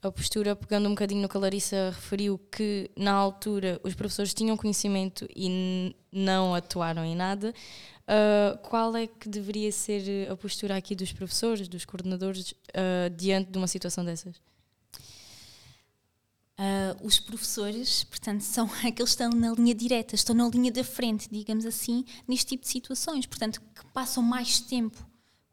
a 0.00 0.12
postura, 0.12 0.54
pegando 0.54 0.86
um 0.86 0.90
bocadinho 0.90 1.20
no 1.20 1.28
que 1.28 1.36
a 1.36 1.40
Larissa 1.40 1.90
referiu, 1.92 2.38
que 2.38 2.88
na 2.94 3.10
altura 3.10 3.80
os 3.82 3.92
professores 3.92 4.32
tinham 4.32 4.56
conhecimento 4.56 5.26
e 5.34 5.92
não 6.12 6.54
atuaram 6.54 7.04
em 7.04 7.16
nada, 7.16 7.52
Uh, 8.08 8.56
qual 8.58 8.94
é 8.94 9.08
que 9.08 9.28
deveria 9.28 9.72
ser 9.72 10.30
a 10.30 10.36
postura 10.36 10.76
aqui 10.76 10.94
dos 10.94 11.12
professores, 11.12 11.66
dos 11.66 11.84
coordenadores, 11.84 12.52
uh, 12.52 13.10
diante 13.16 13.50
de 13.50 13.58
uma 13.58 13.66
situação 13.66 14.04
dessas? 14.04 14.36
Uh, 16.56 17.02
os 17.02 17.18
professores, 17.18 18.04
portanto, 18.04 18.42
são 18.42 18.70
aqueles 18.86 18.94
que 18.94 19.02
estão 19.02 19.30
na 19.30 19.52
linha 19.54 19.74
direta, 19.74 20.14
estão 20.14 20.36
na 20.36 20.48
linha 20.48 20.70
da 20.70 20.84
frente, 20.84 21.28
digamos 21.28 21.66
assim, 21.66 22.04
neste 22.28 22.50
tipo 22.50 22.62
de 22.62 22.68
situações, 22.68 23.26
portanto, 23.26 23.60
que 23.60 23.84
passam 23.86 24.22
mais 24.22 24.60
tempo 24.60 25.04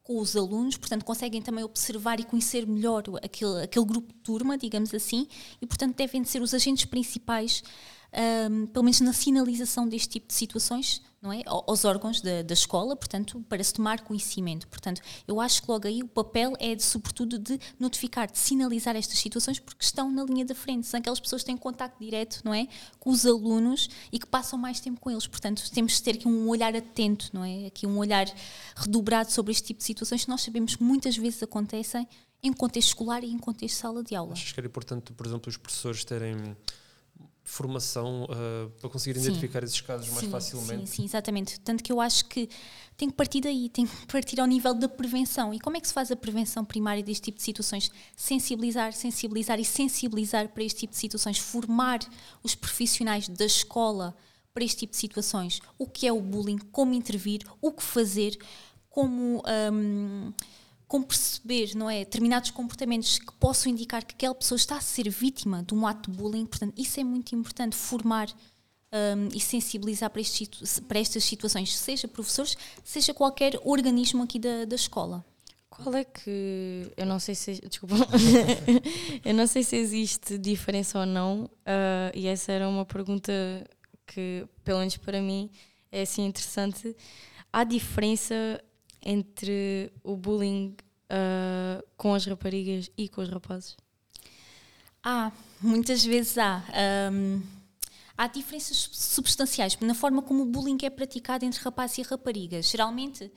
com 0.03 0.19
os 0.19 0.35
alunos, 0.35 0.77
portanto, 0.77 1.05
conseguem 1.05 1.41
também 1.41 1.63
observar 1.63 2.19
e 2.19 2.25
conhecer 2.25 2.67
melhor 2.67 3.03
aquele, 3.23 3.63
aquele 3.63 3.85
grupo 3.85 4.13
de 4.13 4.19
turma, 4.19 4.57
digamos 4.57 4.93
assim, 4.93 5.27
e, 5.61 5.65
portanto, 5.65 5.95
devem 5.95 6.23
ser 6.25 6.41
os 6.41 6.53
agentes 6.53 6.85
principais 6.85 7.63
um, 8.51 8.67
pelo 8.67 8.83
menos 8.83 8.99
na 9.01 9.13
sinalização 9.13 9.87
deste 9.87 10.09
tipo 10.09 10.27
de 10.27 10.33
situações, 10.33 11.01
não 11.24 11.32
é? 11.32 11.41
aos 11.45 11.86
órgãos 11.86 12.19
da, 12.19 12.41
da, 12.41 12.53
escola, 12.53 12.97
portanto, 12.97 13.43
para 13.47 13.63
se 13.63 13.74
tomar 13.74 14.01
conhecimento. 14.01 14.67
Portanto, 14.67 15.01
eu 15.26 15.39
acho 15.39 15.61
que 15.61 15.71
logo 15.71 15.88
aí 15.88 16.03
o 16.03 16.07
papel 16.07 16.51
é, 16.59 16.76
de, 16.76 16.84
sobretudo, 16.84 17.39
de 17.39 17.57
notificar, 17.80 18.30
de 18.30 18.38
sinalizar 18.38 18.93
estas 18.97 19.17
situações, 19.17 19.57
porque 19.57 19.86
estão 19.86 20.11
na 20.11 20.26
linha 20.26 20.43
da 20.43 20.53
frente. 20.53 20.86
São 20.86 20.99
aquelas 20.99 21.21
pessoas 21.21 21.41
que 21.41 21.45
têm 21.45 21.55
contato 21.55 21.97
direto, 21.97 22.41
não 22.43 22.53
é? 22.53 22.67
Com 22.99 23.09
os 23.09 23.26
alunos 23.26 23.89
e 24.11 24.19
que 24.19 24.28
passam 24.28 24.59
mais 24.59 24.82
tempo 24.82 24.99
com 24.99 25.09
eles. 25.09 25.26
Portanto, 25.26 25.63
temos 25.71 25.93
de 25.93 26.03
ter 26.03 26.15
aqui 26.15 26.28
um 26.28 26.49
olhar 26.49 26.76
atento, 26.76 27.30
não 27.32 27.45
é? 27.45 27.67
Aqui 27.67 27.88
um 27.88 27.97
olhar 27.97 28.26
redobrado 28.76 29.32
sobre 29.32 29.53
este 29.53 29.67
tipo 29.67 29.78
de 29.78 29.86
situações 29.86 30.26
que 30.26 30.30
nós 30.30 30.41
sabemos 30.41 30.76
que 30.76 30.84
muitas 30.84 31.15
vezes 31.15 31.41
acontecem 31.41 32.05
em 32.43 32.51
contexto 32.51 32.89
escolar 32.89 33.24
e 33.24 33.32
em 33.32 33.39
contexto 33.39 33.76
de 33.76 33.82
sala 33.82 34.03
de 34.03 34.13
aula. 34.13 34.34
Achas 34.34 34.51
que 34.51 34.59
era 34.59 34.67
importante, 34.67 35.13
por 35.13 35.26
exemplo, 35.26 35.49
os 35.49 35.55
professores 35.55 36.03
terem 36.03 36.36
formação 37.43 38.23
uh, 38.23 38.69
para 38.79 38.89
conseguir 38.89 39.19
identificar 39.19 39.59
sim. 39.59 39.65
esses 39.65 39.81
casos 39.81 40.09
mais 40.09 40.27
facilmente. 40.27 40.89
Sim, 40.89 40.95
sim, 40.95 41.05
exatamente. 41.05 41.59
Tanto 41.59 41.83
que 41.83 41.91
eu 41.91 41.99
acho 41.99 42.25
que 42.25 42.49
tem 42.95 43.09
que 43.09 43.15
partir 43.15 43.41
daí, 43.41 43.69
tem 43.69 43.85
que 43.85 44.07
partir 44.07 44.39
ao 44.39 44.47
nível 44.47 44.73
da 44.73 44.87
prevenção. 44.87 45.53
E 45.53 45.59
como 45.59 45.75
é 45.75 45.81
que 45.81 45.87
se 45.87 45.93
faz 45.93 46.09
a 46.11 46.15
prevenção 46.15 46.63
primária 46.63 47.03
deste 47.03 47.23
tipo 47.23 47.37
de 47.37 47.43
situações? 47.43 47.91
Sensibilizar, 48.15 48.93
sensibilizar 48.93 49.59
e 49.59 49.65
sensibilizar 49.65 50.47
para 50.49 50.63
este 50.63 50.81
tipo 50.81 50.93
de 50.93 50.99
situações, 50.99 51.37
formar 51.37 51.99
os 52.41 52.55
profissionais 52.55 53.27
da 53.27 53.45
escola 53.45 54.15
para 54.53 54.63
este 54.63 54.79
tipo 54.79 54.91
de 54.91 54.97
situações. 54.97 55.59
O 55.77 55.85
que 55.85 56.07
é 56.07 56.13
o 56.13 56.21
bullying, 56.21 56.59
como 56.71 56.93
intervir, 56.93 57.41
o 57.61 57.71
que 57.71 57.83
fazer, 57.83 58.37
como. 58.89 59.43
Um, 59.71 60.31
como 60.93 61.07
perceber 61.07 61.73
não 61.73 61.89
é, 61.89 62.05
determinados 62.05 62.51
comportamentos 62.51 63.17
que 63.17 63.33
possam 63.39 63.71
indicar 63.71 64.05
que 64.05 64.13
aquela 64.13 64.35
pessoa 64.35 64.57
está 64.57 64.77
a 64.77 64.81
ser 64.81 65.09
vítima 65.09 65.63
de 65.63 65.73
um 65.73 65.87
ato 65.87 66.11
de 66.11 66.15
bullying. 66.15 66.45
Portanto, 66.45 66.71
isso 66.77 66.99
é 66.99 67.03
muito 67.03 67.33
importante, 67.33 67.75
formar 67.75 68.29
um, 68.29 69.27
e 69.35 69.39
sensibilizar 69.39 70.11
para, 70.11 70.21
para, 70.87 70.99
estas 70.99 71.23
situações, 71.23 71.75
seja 71.75 72.07
professores, 72.07 72.55
seja 72.83 73.11
qualquer 73.11 73.59
organismo 73.63 74.21
aqui 74.21 74.37
da, 74.37 74.65
da 74.65 74.75
escola. 74.75 75.25
Qual 75.67 75.95
é 75.95 76.03
que. 76.03 76.91
Eu 76.95 77.07
não 77.07 77.19
sei 77.19 77.33
se. 77.33 77.53
Desculpa. 77.67 77.95
eu 79.25 79.33
não 79.33 79.47
sei 79.47 79.63
se 79.63 79.75
existe 79.75 80.37
diferença 80.37 80.99
ou 80.99 81.07
não, 81.07 81.45
uh, 81.45 82.11
e 82.13 82.27
essa 82.27 82.51
era 82.51 82.69
uma 82.69 82.85
pergunta 82.85 83.33
que, 84.05 84.45
pelo 84.63 84.77
menos 84.77 84.97
para 84.97 85.19
mim, 85.19 85.49
é 85.91 86.03
assim 86.03 86.23
interessante. 86.23 86.95
Há 87.51 87.63
diferença 87.63 88.63
entre 89.03 89.91
o 90.03 90.15
bullying 90.15 90.75
uh, 91.09 91.83
com 91.97 92.13
as 92.13 92.25
raparigas 92.25 92.89
e 92.97 93.07
com 93.09 93.21
os 93.21 93.29
rapazes? 93.29 93.75
Há, 95.03 95.31
muitas 95.61 96.05
vezes 96.05 96.37
há. 96.37 96.63
Um, 97.11 97.41
há 98.17 98.27
diferenças 98.27 98.89
substanciais 98.91 99.77
na 99.81 99.93
forma 99.93 100.21
como 100.21 100.43
o 100.43 100.45
bullying 100.45 100.77
é 100.83 100.89
praticado 100.89 101.43
entre 101.45 101.59
rapazes 101.61 101.97
e 101.97 102.01
raparigas. 102.03 102.69
Geralmente, 102.69 103.31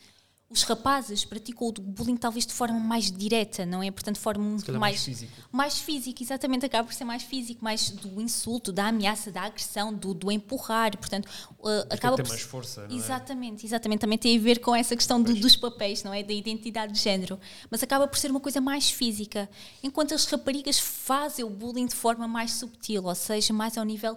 os 0.57 0.62
rapazes 0.62 1.22
praticam 1.22 1.68
o 1.68 1.72
bullying 1.72 2.16
talvez 2.16 2.46
de 2.46 2.52
forma 2.54 2.80
mais 2.80 3.11
direta, 3.11 3.66
não 3.66 3.82
é? 3.82 3.90
Portanto, 3.90 4.14
de 4.14 4.22
forma 4.22 4.42
mais, 4.42 4.68
mais 4.68 5.04
física. 5.04 5.32
Mais 5.52 5.78
física, 5.78 6.22
exatamente, 6.22 6.64
acaba 6.64 6.88
por 6.88 6.94
ser 6.94 7.04
mais 7.04 7.22
físico, 7.22 7.62
mais 7.62 7.90
do 7.90 8.20
insulto, 8.22 8.72
da 8.72 8.88
ameaça, 8.88 9.30
da 9.30 9.42
agressão, 9.42 9.92
do, 9.92 10.14
do 10.14 10.32
empurrar, 10.32 10.96
portanto, 10.96 11.26
uh, 11.61 11.86
acaba 11.90 12.16
por 12.16 12.26
mais 12.26 12.40
força, 12.40 12.86
não 12.86 12.94
é? 12.94 12.98
Exatamente, 12.98 13.66
exatamente, 13.66 14.00
também 14.00 14.16
tem 14.16 14.38
a 14.38 14.40
ver 14.40 14.61
com 14.61 14.74
essa 14.74 14.96
questão 14.96 15.22
do, 15.22 15.34
dos 15.34 15.57
papéis, 15.57 16.02
não 16.02 16.14
é? 16.14 16.22
Da 16.22 16.32
identidade 16.32 16.94
de 16.94 17.00
género, 17.00 17.38
mas 17.70 17.82
acaba 17.82 18.09
por 18.09 18.18
ser 18.18 18.30
uma 18.30 18.40
coisa 18.40 18.59
mais 18.59 18.88
física, 18.88 19.50
enquanto 19.82 20.14
as 20.14 20.24
raparigas 20.24 20.78
fazem 20.78 21.44
o 21.44 21.50
bullying 21.50 21.86
de 21.86 21.94
forma 21.94 22.26
mais 22.26 22.52
subtil, 22.52 23.04
ou 23.04 23.14
seja, 23.14 23.52
mais 23.52 23.76
ao 23.76 23.84
nível 23.84 24.16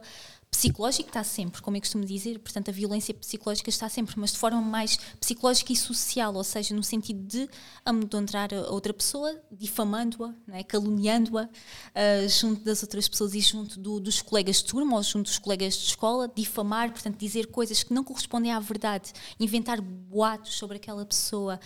psicológico 0.52 1.10
está 1.10 1.24
sempre, 1.24 1.62
como 1.62 1.78
eu 1.78 1.82
costumo 1.82 2.04
dizer, 2.04 2.40
portanto 2.40 2.70
a 2.70 2.72
violência 2.72 3.14
psicológica 3.14 3.70
está 3.70 3.88
sempre, 3.88 4.16
mas 4.18 4.32
de 4.34 4.40
forma 4.40 4.60
mais 4.62 4.98
psicológica 5.20 5.72
e 5.72 5.76
social, 5.76 6.34
ou 6.34 6.44
seja, 6.44 6.76
no 6.76 6.84
sentido 6.84 7.22
de 7.24 7.50
amedrontar 7.86 8.50
a 8.54 8.72
outra 8.72 8.94
pessoa, 8.94 9.40
difamando-a, 9.52 10.34
é? 10.58 10.64
caluniando-a 10.64 11.46
uh, 11.46 12.30
junto 12.30 12.64
das 12.64 12.82
outras 12.82 13.08
pessoas 13.08 13.34
e 13.36 13.42
junto 13.42 13.80
do, 13.80 14.00
dos 14.00 14.22
colegas 14.22 14.58
de 14.58 14.66
turma 14.66 14.98
ou 14.98 15.04
junto 15.04 15.28
dos 15.28 15.38
colegas 15.38 15.76
de 15.76 15.86
escola, 15.86 16.30
difamar, 16.36 16.92
portanto 16.92 17.18
dizer 17.18 17.48
coisas 17.48 17.84
que 17.84 17.94
não 17.94 18.04
correspondem 18.04 18.52
à 18.52 18.60
verdade, 18.60 19.14
inventar 19.40 19.80
boatos 19.80 20.56
sobre 20.56 20.78
aquela 20.78 21.06
pessoa, 21.06 21.60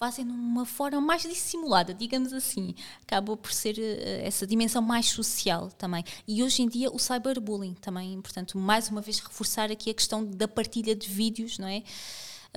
fazem 0.00 0.24
de 0.24 0.32
uma 0.32 0.64
forma 0.64 0.98
mais 0.98 1.20
dissimulada, 1.22 1.92
digamos 1.92 2.32
assim. 2.32 2.74
Acaba 3.02 3.36
por 3.36 3.52
ser 3.52 3.76
uh, 3.76 4.26
essa 4.26 4.46
dimensão 4.46 4.80
mais 4.80 5.10
social 5.10 5.70
também. 5.72 6.02
E 6.26 6.42
hoje 6.42 6.62
em 6.62 6.68
dia 6.68 6.90
o 6.90 6.98
cyberbullying 6.98 7.74
também, 7.74 8.18
portanto, 8.22 8.56
mais 8.56 8.88
uma 8.88 9.02
vez 9.02 9.18
reforçar 9.18 9.70
aqui 9.70 9.90
a 9.90 9.94
questão 9.94 10.24
da 10.24 10.48
partilha 10.48 10.96
de 10.96 11.06
vídeos, 11.06 11.58
não 11.58 11.68
é? 11.68 11.82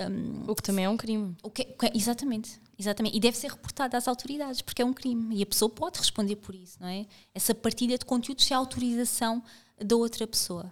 Um, 0.09 0.49
o 0.49 0.55
que 0.55 0.63
também 0.63 0.85
é 0.85 0.89
um 0.89 0.95
crime. 0.95 1.35
O 1.43 1.49
que, 1.49 1.67
exatamente, 1.93 2.57
exatamente. 2.79 3.17
E 3.17 3.19
deve 3.19 3.37
ser 3.37 3.51
reportado 3.51 3.97
às 3.97 4.07
autoridades, 4.07 4.61
porque 4.61 4.81
é 4.81 4.85
um 4.85 4.93
crime. 4.93 5.35
E 5.35 5.43
a 5.43 5.45
pessoa 5.45 5.69
pode 5.69 5.99
responder 5.99 6.37
por 6.37 6.55
isso, 6.55 6.77
não 6.79 6.87
é? 6.87 7.05
Essa 7.35 7.53
partilha 7.53 7.97
de 7.97 8.05
conteúdos 8.05 8.45
sem 8.45 8.55
autorização 8.55 9.43
da 9.77 9.97
outra 9.97 10.25
pessoa. 10.25 10.71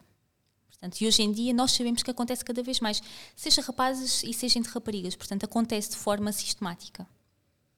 Portanto, 0.82 1.00
e 1.00 1.08
hoje 1.08 1.22
em 1.22 1.32
dia 1.32 1.54
nós 1.54 1.74
sabemos 1.74 2.02
que 2.02 2.10
acontece 2.10 2.44
cada 2.44 2.64
vez 2.64 2.80
mais, 2.80 3.04
seja 3.36 3.62
rapazes 3.62 4.24
e 4.24 4.34
seja 4.34 4.58
entre 4.58 4.72
raparigas, 4.72 5.16
portanto, 5.16 5.44
acontece 5.44 5.92
de 5.92 5.96
forma 5.96 6.32
sistemática. 6.32 7.08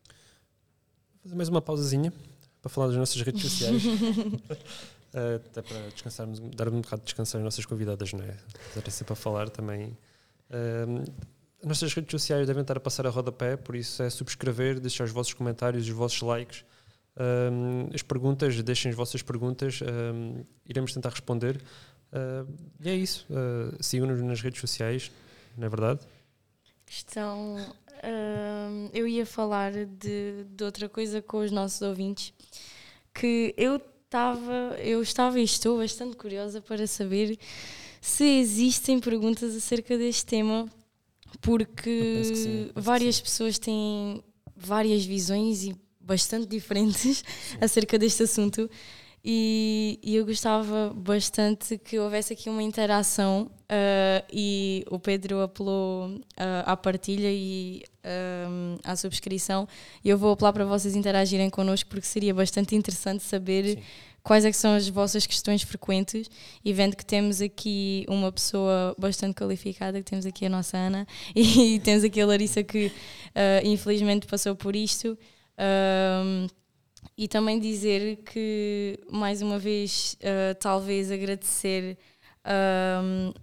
Vou 0.08 1.24
fazer 1.24 1.36
mais 1.36 1.50
uma 1.50 1.62
pausazinha 1.62 2.14
para 2.62 2.70
falar 2.70 2.88
das 2.88 2.96
nossas 2.96 3.22
redes 3.22 3.42
sociais. 3.42 3.84
uh, 3.84 5.36
até 5.36 5.62
para 5.62 5.90
descansarmos, 5.90 6.40
dar 6.40 6.70
um 6.70 6.80
bocado 6.80 7.02
de 7.02 7.08
descansar 7.08 7.40
às 7.40 7.44
nossas 7.44 7.66
convidadas, 7.66 8.14
não 8.14 8.24
é? 8.24 8.38
Estarem 8.70 8.90
sempre 8.90 9.12
a 9.12 9.16
falar 9.18 9.50
também. 9.50 9.98
Uh, 10.50 11.04
as 11.62 11.68
nossas 11.68 11.94
redes 11.94 12.10
sociais 12.10 12.48
devem 12.48 12.62
estar 12.62 12.78
a 12.78 12.80
passar 12.80 13.06
a 13.06 13.10
rodapé, 13.10 13.58
por 13.58 13.76
isso 13.76 14.02
é 14.02 14.10
subscrever, 14.10 14.80
deixar 14.80 15.04
os 15.04 15.12
vossos 15.12 15.34
comentários, 15.34 15.86
os 15.86 15.94
vossos 15.94 16.22
likes. 16.22 16.64
Um, 17.16 17.94
as 17.94 18.02
perguntas, 18.02 18.62
deixem 18.64 18.90
as 18.90 18.96
vossas 18.96 19.22
perguntas, 19.22 19.82
um, 19.82 20.44
iremos 20.66 20.94
tentar 20.94 21.10
responder. 21.10 21.62
Uh, 22.14 22.48
e 22.80 22.90
é 22.90 22.96
isso. 22.96 23.26
Uh, 23.30 23.84
Sigam-nos 23.84 24.22
nas 24.22 24.40
redes 24.40 24.62
sociais, 24.62 25.12
não 25.58 25.66
é 25.66 25.70
verdade? 25.70 26.02
Estão. 26.88 27.56
Uh, 27.58 28.90
eu 28.94 29.08
ia 29.08 29.26
falar 29.26 29.72
de, 29.72 30.44
de 30.48 30.64
outra 30.64 30.88
coisa 30.88 31.22
com 31.22 31.40
os 31.40 31.52
nossos 31.52 31.82
ouvintes 31.82 32.34
que 33.14 33.54
eu 33.58 33.78
estava, 34.06 34.76
eu 34.80 35.02
estava 35.02 35.40
e 35.40 35.44
estou 35.44 35.78
bastante 35.80 36.16
curiosa 36.16 36.62
para 36.62 36.86
saber 36.86 37.40
se 38.00 38.24
existem 38.24 39.00
perguntas 39.00 39.56
acerca 39.56 39.98
deste 39.98 40.26
tema, 40.26 40.68
porque 41.42 42.22
sim, 42.24 42.72
várias 42.76 43.20
pessoas 43.20 43.58
têm 43.58 44.24
várias 44.56 45.06
visões 45.06 45.64
e 45.64 45.76
bastante 46.00 46.46
diferentes 46.48 47.20
sim. 47.20 47.58
acerca 47.62 47.98
deste 47.98 48.24
assunto. 48.24 48.70
E, 49.26 50.00
e, 50.04 50.18
eu 50.18 50.26
gostava 50.26 50.92
bastante 50.94 51.78
que 51.78 51.98
houvesse 51.98 52.34
aqui 52.34 52.50
uma 52.50 52.62
interação 52.62 53.44
uh, 53.44 54.26
e 54.30 54.84
o 54.92 55.00
Pedro 55.00 55.40
apelou 55.40 56.10
uh, 56.10 56.20
à 56.66 56.76
partilha 56.76 57.32
e 57.32 57.84
uh, 58.04 58.80
à 58.84 58.98
subscrição 58.98 59.66
e 60.04 60.10
eu 60.10 60.18
vou 60.18 60.34
apelar 60.34 60.52
para 60.52 60.66
vocês 60.66 60.94
interagirem 60.94 61.50
connosco 61.50 61.90
porque 61.90 62.06
seria 62.06 62.34
bastante 62.34 62.76
interessante 62.76 63.24
saber 63.24 63.78
Sim. 63.78 63.84
quais 64.22 64.44
é 64.44 64.52
são 64.52 64.76
as 64.76 64.90
vossas 64.90 65.26
questões 65.26 65.62
frequentes 65.62 66.30
e 66.66 66.74
vendo 66.74 66.98
que 66.98 67.06
temos 67.06 67.40
aqui 67.40 68.06
uma 68.10 68.30
pessoa 68.30 68.94
bastante 69.00 69.36
qualificada, 69.36 70.00
que 70.00 70.10
temos 70.10 70.26
aqui 70.26 70.48
a 70.48 70.50
nossa 70.50 70.76
Ana 70.76 71.08
e 71.34 71.80
temos 71.80 72.04
aqui 72.04 72.20
a 72.20 72.26
Larissa 72.26 72.62
que 72.62 72.92
infelizmente 73.64 74.28
passou 74.28 74.54
por 74.54 74.76
isto 74.76 75.18
e 77.18 77.28
também 77.28 77.60
dizer 77.60 78.18
que, 78.18 79.00
mais 79.12 79.42
uma 79.42 79.60
vez, 79.60 80.18
uh, 80.20 80.56
talvez 80.60 81.12
agradecer 81.12 81.98
uh, 82.46 83.34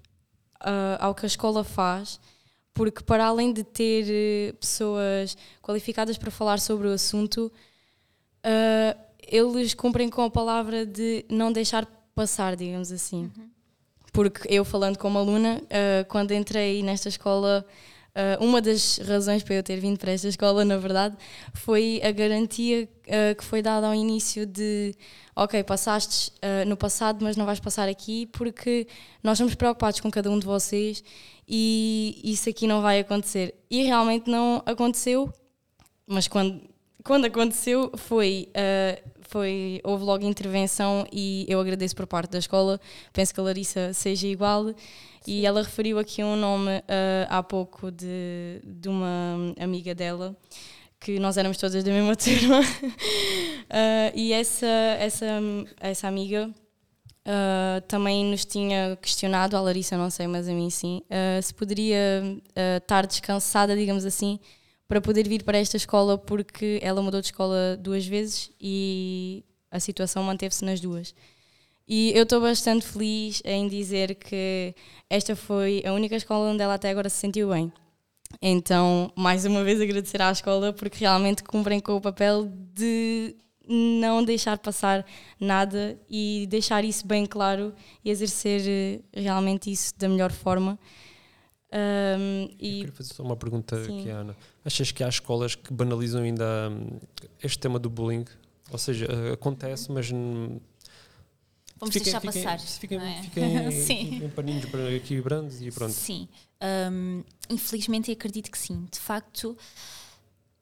ao 0.98 1.14
que 1.14 1.24
a 1.24 1.28
escola 1.28 1.62
faz, 1.62 2.20
porque, 2.74 3.02
para 3.02 3.26
além 3.26 3.52
de 3.52 3.64
ter 3.64 4.06
eh, 4.08 4.52
pessoas 4.52 5.36
qualificadas 5.60 6.16
para 6.16 6.30
falar 6.30 6.60
sobre 6.60 6.86
o 6.86 6.92
assunto, 6.92 7.52
eh, 8.42 8.96
eles 9.26 9.74
cumprem 9.74 10.08
com 10.08 10.22
a 10.22 10.30
palavra 10.30 10.86
de 10.86 11.24
não 11.28 11.52
deixar 11.52 11.84
passar, 12.14 12.56
digamos 12.56 12.92
assim. 12.92 13.24
Uhum. 13.36 13.50
Porque 14.12 14.42
eu, 14.48 14.64
falando 14.64 14.98
como 14.98 15.18
aluna, 15.18 15.60
quando 16.08 16.32
entrei 16.32 16.82
nesta 16.82 17.08
escola 17.08 17.66
Uh, 18.10 18.44
uma 18.44 18.60
das 18.60 18.98
razões 18.98 19.42
para 19.42 19.54
eu 19.54 19.62
ter 19.62 19.78
vindo 19.78 19.96
para 19.98 20.10
esta 20.10 20.26
escola, 20.26 20.64
na 20.64 20.76
verdade, 20.76 21.16
foi 21.54 22.00
a 22.02 22.10
garantia 22.10 22.88
uh, 23.06 23.36
que 23.36 23.44
foi 23.44 23.62
dada 23.62 23.86
ao 23.86 23.94
início 23.94 24.44
de 24.44 24.94
ok, 25.36 25.62
passaste 25.62 26.32
uh, 26.38 26.68
no 26.68 26.76
passado, 26.76 27.22
mas 27.22 27.36
não 27.36 27.46
vais 27.46 27.60
passar 27.60 27.88
aqui 27.88 28.26
porque 28.26 28.88
nós 29.22 29.38
estamos 29.38 29.54
preocupados 29.54 30.00
com 30.00 30.10
cada 30.10 30.28
um 30.28 30.38
de 30.38 30.46
vocês 30.46 31.04
e 31.48 32.20
isso 32.24 32.48
aqui 32.48 32.66
não 32.66 32.82
vai 32.82 32.98
acontecer. 32.98 33.54
E 33.70 33.84
realmente 33.84 34.28
não 34.28 34.60
aconteceu, 34.66 35.32
mas 36.04 36.26
quando, 36.26 36.60
quando 37.04 37.26
aconteceu 37.26 37.92
foi, 37.96 38.48
foi 39.30 39.80
houve 39.84 40.04
logo 40.04 40.24
intervenção 40.24 41.06
e 41.12 41.46
eu 41.48 41.60
agradeço 41.60 41.94
por 41.94 42.06
parte 42.06 42.32
da 42.32 42.38
escola, 42.38 42.80
penso 43.12 43.32
que 43.32 43.40
a 43.40 43.42
Larissa 43.44 43.92
seja 43.92 44.26
igual. 44.26 44.74
E 45.26 45.46
ela 45.46 45.62
referiu 45.62 45.98
aqui 45.98 46.24
um 46.24 46.34
nome 46.34 46.78
uh, 46.78 47.26
há 47.28 47.42
pouco 47.42 47.90
de, 47.90 48.60
de 48.64 48.88
uma 48.88 49.54
amiga 49.60 49.94
dela, 49.94 50.34
que 50.98 51.20
nós 51.20 51.36
éramos 51.36 51.58
todas 51.58 51.84
da 51.84 51.90
mesma 51.90 52.16
turma. 52.16 52.60
uh, 52.60 54.12
e 54.14 54.32
essa, 54.32 54.66
essa, 54.66 55.26
essa 55.78 56.08
amiga 56.08 56.50
uh, 56.50 57.80
também 57.86 58.24
nos 58.24 58.44
tinha 58.44 58.98
questionado, 59.00 59.56
a 59.56 59.60
Larissa 59.60 59.96
não 59.96 60.10
sei, 60.10 60.26
mas 60.26 60.48
a 60.48 60.52
mim 60.52 60.70
sim, 60.70 61.02
se 61.42 61.54
poderia 61.54 62.22
estar 62.78 63.06
descansada, 63.06 63.76
digamos 63.76 64.04
assim, 64.04 64.40
para 64.90 65.00
poder 65.00 65.28
vir 65.28 65.44
para 65.44 65.56
esta 65.56 65.76
escola, 65.76 66.18
porque 66.18 66.80
ela 66.82 67.00
mudou 67.00 67.20
de 67.20 67.28
escola 67.28 67.76
duas 67.76 68.04
vezes 68.04 68.50
e 68.60 69.44
a 69.70 69.78
situação 69.78 70.20
manteve-se 70.24 70.64
nas 70.64 70.80
duas. 70.80 71.14
E 71.86 72.10
eu 72.12 72.24
estou 72.24 72.40
bastante 72.40 72.84
feliz 72.84 73.40
em 73.44 73.68
dizer 73.68 74.16
que 74.16 74.74
esta 75.08 75.36
foi 75.36 75.80
a 75.86 75.92
única 75.92 76.16
escola 76.16 76.50
onde 76.50 76.60
ela 76.60 76.74
até 76.74 76.90
agora 76.90 77.08
se 77.08 77.18
sentiu 77.18 77.50
bem. 77.50 77.72
Então, 78.42 79.12
mais 79.14 79.44
uma 79.44 79.62
vez 79.62 79.80
agradecer 79.80 80.20
à 80.20 80.32
escola 80.32 80.72
porque 80.72 80.98
realmente 80.98 81.44
cumprem 81.44 81.78
com 81.78 81.94
o 81.94 82.00
papel 82.00 82.50
de 82.74 83.36
não 83.68 84.24
deixar 84.24 84.58
passar 84.58 85.06
nada 85.38 85.96
e 86.10 86.48
deixar 86.50 86.84
isso 86.84 87.06
bem 87.06 87.26
claro 87.26 87.72
e 88.04 88.10
exercer 88.10 88.62
eh, 88.66 89.20
realmente 89.20 89.70
isso 89.70 89.96
da 89.96 90.08
melhor 90.08 90.32
forma. 90.32 90.76
Um, 91.72 92.48
e... 92.58 92.68
Eu 92.68 92.78
queria 92.78 92.92
fazer 92.92 93.14
só 93.14 93.22
uma 93.22 93.36
pergunta 93.36 93.84
Sim. 93.84 94.00
aqui, 94.00 94.08
Ana. 94.08 94.36
Achas 94.64 94.90
que 94.90 95.04
há 95.04 95.08
escolas 95.08 95.54
que 95.54 95.72
banalizam 95.72 96.22
ainda 96.22 96.70
hum, 96.70 96.98
este 97.42 97.58
tema 97.58 97.78
do 97.78 97.88
bullying? 97.88 98.24
Ou 98.70 98.78
seja, 98.78 99.06
acontece, 99.32 99.90
mas 99.90 100.10
Vamos 101.80 101.94
fiquem, 101.94 102.02
deixar 102.02 102.20
fiquem, 102.20 102.42
passar. 102.42 102.60
Fiquem, 102.60 102.98
é? 102.98 103.22
fiquem, 103.22 103.70
fiquem 104.10 104.30
paninhos 104.30 104.64
equilibrantes 104.94 105.62
e 105.62 105.70
pronto. 105.70 105.92
Sim. 105.92 106.28
Um, 106.92 107.24
infelizmente 107.48 108.10
acredito 108.10 108.50
que 108.50 108.58
sim. 108.58 108.86
De 108.92 108.98
facto, 108.98 109.56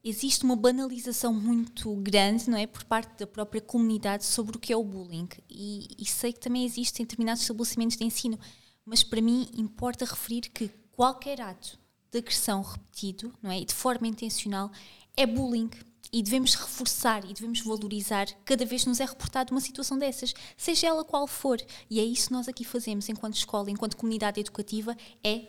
existe 0.03 0.45
uma 0.45 0.55
banalização 0.55 1.35
muito 1.35 1.95
grande, 1.97 2.49
não 2.49 2.57
é, 2.57 2.67
por 2.67 2.85
parte 2.85 3.19
da 3.19 3.27
própria 3.27 3.61
comunidade 3.61 4.25
sobre 4.25 4.57
o 4.57 4.61
que 4.61 4.73
é 4.73 4.77
o 4.77 4.85
bullying. 4.85 5.29
E, 5.51 5.89
e 5.99 6.07
sei 6.07 6.33
que 6.33 6.41
também 6.41 6.65
existe 6.65 7.03
em 7.03 7.05
determinados 7.05 7.43
estabelecimentos 7.43 7.97
de 7.97 8.05
ensino, 8.05 8.39
mas 8.85 9.03
para 9.03 9.21
mim 9.21 9.49
importa 9.57 10.05
referir 10.05 10.43
que 10.43 10.71
qualquer 10.99 11.41
ato 11.41 11.79
de 12.11 12.19
agressão 12.19 12.61
repetido, 12.61 13.33
não 13.41 13.53
é, 13.53 13.61
e 13.61 13.65
de 13.65 13.73
forma 13.73 14.09
intencional, 14.09 14.69
é 15.17 15.25
bullying 15.25 15.71
e 16.13 16.21
devemos 16.21 16.57
reforçar 16.57 17.25
e 17.25 17.33
devemos 17.33 17.61
valorizar 17.61 18.27
cada 18.45 18.65
vez 18.65 18.83
que 18.83 18.89
nos 18.89 18.99
é 18.99 19.05
reportado 19.05 19.55
uma 19.55 19.61
situação 19.61 19.97
dessas, 19.97 20.35
seja 20.57 20.89
ela 20.89 21.05
qual 21.05 21.29
for. 21.29 21.65
E 21.89 22.01
é 22.01 22.03
isso 22.03 22.27
que 22.27 22.33
nós 22.33 22.49
aqui 22.49 22.65
fazemos 22.65 23.09
enquanto 23.09 23.37
escola, 23.37 23.71
enquanto 23.71 23.97
comunidade 23.97 24.41
educativa, 24.41 24.97
é 25.23 25.43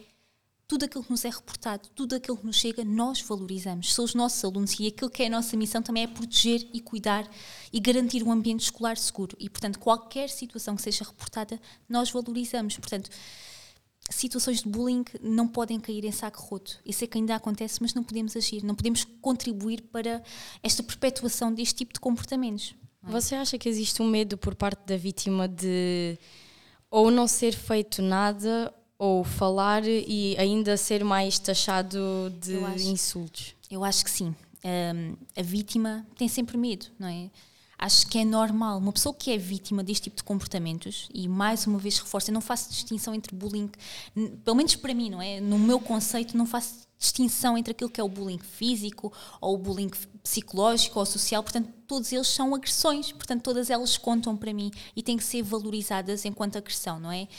tudo 0.67 0.85
aquilo 0.85 1.03
que 1.03 1.09
nos 1.09 1.25
é 1.25 1.29
reportado, 1.31 1.89
tudo 1.95 2.15
aquilo 2.15 2.37
que 2.37 2.45
nos 2.45 2.57
chega, 2.57 2.85
nós 2.85 3.19
valorizamos. 3.19 3.91
São 3.91 4.05
os 4.05 4.13
nossos 4.13 4.45
alunos 4.45 4.79
e 4.79 4.85
aquilo 4.85 5.09
que 5.09 5.23
é 5.23 5.25
a 5.25 5.31
nossa 5.31 5.57
missão 5.57 5.81
também 5.81 6.03
é 6.03 6.07
proteger 6.07 6.67
e 6.71 6.79
cuidar 6.79 7.27
e 7.73 7.79
garantir 7.79 8.21
um 8.21 8.31
ambiente 8.31 8.65
escolar 8.65 8.97
seguro. 8.97 9.35
E, 9.39 9.49
portanto, 9.49 9.79
qualquer 9.79 10.29
situação 10.29 10.75
que 10.75 10.83
seja 10.83 11.05
reportada, 11.05 11.59
nós 11.89 12.11
valorizamos. 12.11 12.77
Portanto, 12.77 13.09
situações 14.09 14.63
de 14.63 14.69
bullying 14.69 15.05
não 15.21 15.47
podem 15.47 15.79
cair 15.79 16.03
em 16.05 16.11
saco 16.11 16.41
roto. 16.41 16.79
Isso 16.85 17.03
é 17.03 17.07
que 17.07 17.17
ainda 17.17 17.35
acontece, 17.35 17.79
mas 17.81 17.93
não 17.93 18.03
podemos 18.03 18.35
agir, 18.35 18.63
não 18.63 18.75
podemos 18.75 19.05
contribuir 19.21 19.81
para 19.83 20.21
esta 20.63 20.83
perpetuação 20.83 21.53
deste 21.53 21.75
tipo 21.75 21.93
de 21.93 21.99
comportamentos. 21.99 22.75
É? 23.05 23.11
Você 23.11 23.35
acha 23.35 23.57
que 23.57 23.69
existe 23.69 24.01
um 24.01 24.07
medo 24.07 24.37
por 24.37 24.55
parte 24.55 24.85
da 24.85 24.97
vítima 24.97 25.47
de 25.47 26.17
ou 26.91 27.11
não 27.11 27.27
ser 27.27 27.53
feito 27.53 28.01
nada 28.01 28.73
ou 28.97 29.23
falar 29.23 29.83
e 29.85 30.35
ainda 30.37 30.75
ser 30.75 31.03
mais 31.03 31.39
taxado 31.39 32.33
de 32.41 32.53
eu 32.53 32.69
insultos? 32.75 33.55
Eu 33.69 33.83
acho 33.83 34.03
que 34.03 34.09
sim. 34.09 34.35
Um, 34.63 35.15
a 35.37 35.41
vítima 35.41 36.05
tem 36.17 36.27
sempre 36.27 36.57
medo, 36.57 36.87
não 36.99 37.07
é? 37.07 37.29
Acho 37.79 38.05
que 38.07 38.19
é 38.19 38.25
normal. 38.25 38.77
Uma 38.77 38.91
pessoa 38.91 39.15
que 39.15 39.31
é 39.31 39.37
vítima 39.37 39.81
deste 39.81 40.03
tipo 40.03 40.17
de 40.17 40.23
comportamentos, 40.23 41.07
e 41.13 41.29
mais 41.29 41.65
uma 41.65 41.79
vez 41.79 41.97
reforço, 41.97 42.29
eu 42.29 42.33
não 42.33 42.41
faço 42.41 42.69
distinção 42.69 43.15
entre 43.15 43.33
bullying, 43.33 43.71
pelo 44.43 44.57
menos 44.57 44.75
para 44.75 44.93
mim, 44.93 45.09
não 45.09 45.21
é? 45.21 45.39
No 45.39 45.57
meu 45.57 45.79
conceito, 45.79 46.37
não 46.37 46.45
faço 46.45 46.87
distinção 46.99 47.57
entre 47.57 47.71
aquilo 47.71 47.89
que 47.89 48.01
é 48.01 48.03
o 48.03 48.09
bullying 48.09 48.37
físico 48.37 49.13
ou 49.39 49.55
o 49.55 49.57
bullying 49.57 49.89
psicológico 50.21 50.99
ou 50.99 51.05
social, 51.05 51.41
portanto, 51.41 51.71
todos 51.87 52.11
eles 52.11 52.27
são 52.27 52.53
agressões, 52.53 53.13
portanto, 53.13 53.41
todas 53.41 53.69
elas 53.69 53.97
contam 53.97 54.35
para 54.35 54.53
mim 54.53 54.69
e 54.93 55.01
têm 55.01 55.15
que 55.15 55.23
ser 55.23 55.41
valorizadas 55.41 56.25
enquanto 56.25 56.57
agressão, 56.57 56.99
não 56.99 57.11
é? 57.11 57.29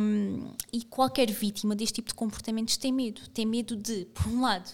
Um, 0.00 0.52
e 0.72 0.84
qualquer 0.84 1.30
vítima 1.30 1.74
deste 1.74 1.94
tipo 1.94 2.08
de 2.08 2.14
comportamentos 2.14 2.76
tem 2.76 2.92
medo. 2.92 3.28
Tem 3.28 3.46
medo 3.46 3.76
de, 3.76 4.06
por 4.06 4.26
um 4.26 4.42
lado, 4.42 4.68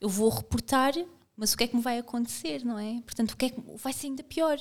eu 0.00 0.08
vou 0.08 0.30
reportar 0.30 0.94
mas 1.40 1.54
o 1.54 1.56
que 1.56 1.64
é 1.64 1.66
que 1.66 1.74
me 1.74 1.80
vai 1.80 1.98
acontecer, 1.98 2.62
não 2.66 2.78
é? 2.78 3.00
Portanto, 3.00 3.30
o 3.30 3.36
que 3.36 3.46
é 3.46 3.48
que 3.48 3.60
vai 3.82 3.94
ser 3.94 4.08
ainda 4.08 4.22
pior. 4.22 4.60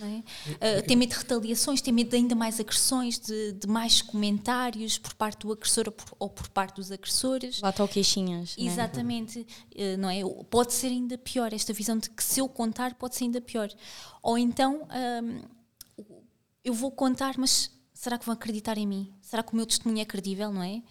É? 0.00 0.80
Uh, 0.80 0.86
tem 0.86 0.96
medo 0.96 1.10
de 1.10 1.16
retaliações, 1.18 1.80
tem 1.80 1.94
medo 1.94 2.10
de 2.10 2.16
ainda 2.16 2.34
mais 2.34 2.58
agressões, 2.58 3.20
de, 3.20 3.52
de 3.52 3.68
mais 3.68 4.02
comentários 4.02 4.98
por 4.98 5.14
parte 5.14 5.46
do 5.46 5.52
agressor 5.52 5.84
ou 5.86 5.92
por, 5.92 6.16
ou 6.18 6.28
por 6.28 6.48
parte 6.48 6.74
dos 6.74 6.90
agressores. 6.90 7.60
Lá 7.60 7.70
estão 7.70 7.86
queixinhas. 7.86 8.56
Exatamente, 8.58 9.46
né? 9.76 9.94
uh, 9.94 9.98
não 9.98 10.10
é? 10.10 10.22
Pode 10.50 10.74
ser 10.74 10.88
ainda 10.88 11.16
pior, 11.16 11.52
esta 11.52 11.72
visão 11.72 11.96
de 11.96 12.10
que 12.10 12.24
se 12.24 12.40
eu 12.40 12.48
contar 12.48 12.94
pode 12.94 13.14
ser 13.14 13.24
ainda 13.24 13.40
pior. 13.40 13.70
Ou 14.20 14.36
então 14.36 14.88
um, 15.22 15.42
eu 16.64 16.74
vou 16.74 16.90
contar, 16.90 17.38
mas 17.38 17.70
será 17.94 18.18
que 18.18 18.26
vão 18.26 18.32
acreditar 18.32 18.76
em 18.76 18.86
mim? 18.88 19.14
Será 19.22 19.44
que 19.44 19.52
o 19.52 19.56
meu 19.56 19.64
testemunho 19.64 20.02
é 20.02 20.04
credível, 20.04 20.52
não 20.52 20.64
é? 20.64 20.82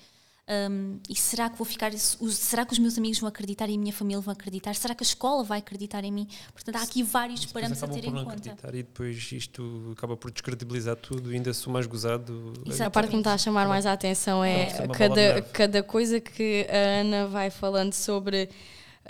Um, 0.48 1.00
e 1.10 1.16
será 1.16 1.50
que 1.50 1.58
vou 1.58 1.66
ficar 1.66 1.92
será 1.94 2.64
que 2.68 2.74
os 2.74 2.78
meus 2.78 3.00
amigos 3.00 3.18
vão 3.18 3.28
acreditar 3.28 3.68
e 3.68 3.74
a 3.74 3.78
minha 3.80 3.92
família 3.92 4.22
vão 4.22 4.32
acreditar? 4.32 4.76
Será 4.76 4.94
que 4.94 5.04
a 5.04 5.08
escola 5.08 5.44
vai 5.44 5.58
acreditar 5.58 6.04
em 6.04 6.12
mim? 6.12 6.28
Portanto 6.54 6.76
há 6.76 6.84
aqui 6.84 7.02
vários 7.02 7.46
parâmetros 7.48 7.82
a 7.82 7.88
ter 7.88 8.06
em 8.06 8.12
conta. 8.12 8.56
e 8.68 8.84
depois 8.84 9.32
isto 9.32 9.94
acaba 9.98 10.16
por 10.16 10.30
descredibilizar 10.30 10.98
tudo 10.98 11.32
ainda 11.32 11.52
sou 11.52 11.74
mais 11.74 11.88
gozado. 11.88 12.54
Isso 12.64 12.84
a 12.84 12.92
parte 12.92 13.10
que 13.10 13.16
me 13.16 13.22
está 13.22 13.34
a 13.34 13.40
chamar 13.40 13.68
mais 13.68 13.88
a 13.88 13.94
atenção 13.94 14.44
é 14.44 14.68
cada, 14.96 15.42
cada 15.52 15.82
coisa 15.82 16.20
que 16.20 16.68
a 16.70 17.02
Ana 17.02 17.28
vai 17.28 17.50
falando 17.50 17.94
sobre 17.94 18.48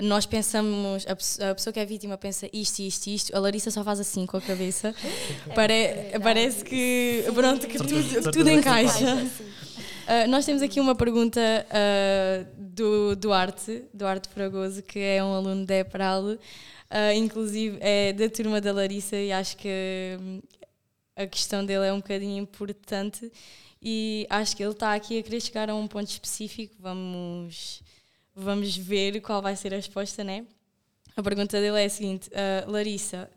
nós 0.02 0.26
pensamos, 0.26 1.06
a 1.08 1.56
pessoa 1.56 1.74
que 1.74 1.80
é 1.80 1.86
vítima 1.86 2.18
pensa 2.18 2.50
isto, 2.52 2.80
isto, 2.80 3.08
isto, 3.08 3.36
a 3.36 3.40
Larissa 3.40 3.72
só 3.72 3.84
faz 3.84 4.00
assim 4.00 4.26
com 4.26 4.36
a 4.36 4.42
cabeça. 4.42 4.94
Pare, 5.56 5.74
é 5.74 6.20
parece 6.22 6.66
que, 6.66 7.24
pronto, 7.34 7.66
que 7.66 7.78
tudo, 7.78 8.32
tudo 8.32 8.50
encaixa. 8.50 9.26
Uh, 10.06 10.28
nós 10.30 10.46
temos 10.46 10.62
aqui 10.62 10.80
uma 10.80 10.94
pergunta 10.94 11.42
uh, 11.42 12.46
do 12.60 13.16
Duarte, 13.16 13.86
Duarte 13.92 14.30
Fragoso, 14.30 14.84
que 14.84 15.00
é 15.00 15.24
um 15.24 15.34
aluno 15.34 15.66
da 15.66 15.78
EPRAL, 15.78 16.24
uh, 16.24 16.38
inclusive 17.16 17.80
é 17.82 18.14
da 18.14 18.30
turma 18.30 18.62
da 18.62 18.72
Larissa 18.72 19.16
e 19.16 19.32
acho 19.32 19.58
que 19.58 20.16
hum, 20.22 20.42
a 21.16 21.26
questão 21.26 21.66
dele 21.66 21.88
é 21.88 21.92
um 21.92 21.98
bocadinho 21.98 22.38
importante 22.38 23.32
e 23.82 24.28
acho 24.30 24.56
que 24.56 24.62
ele 24.62 24.74
está 24.74 24.94
aqui 24.94 25.18
a 25.18 25.24
querer 25.24 25.42
chegar 25.42 25.72
a 25.72 25.76
um 25.76 25.88
ponto 25.88 26.08
específico. 26.08 26.76
Vamos, 26.80 27.82
vamos 28.36 28.78
ver 28.78 29.20
qual 29.22 29.42
vai 29.42 29.56
ser 29.56 29.74
a 29.74 29.78
resposta, 29.78 30.24
né? 30.24 30.46
A 31.18 31.24
pergunta 31.24 31.60
dele 31.60 31.82
é 31.82 31.86
a 31.86 31.90
seguinte: 31.90 32.30
Larissa, 32.68 33.30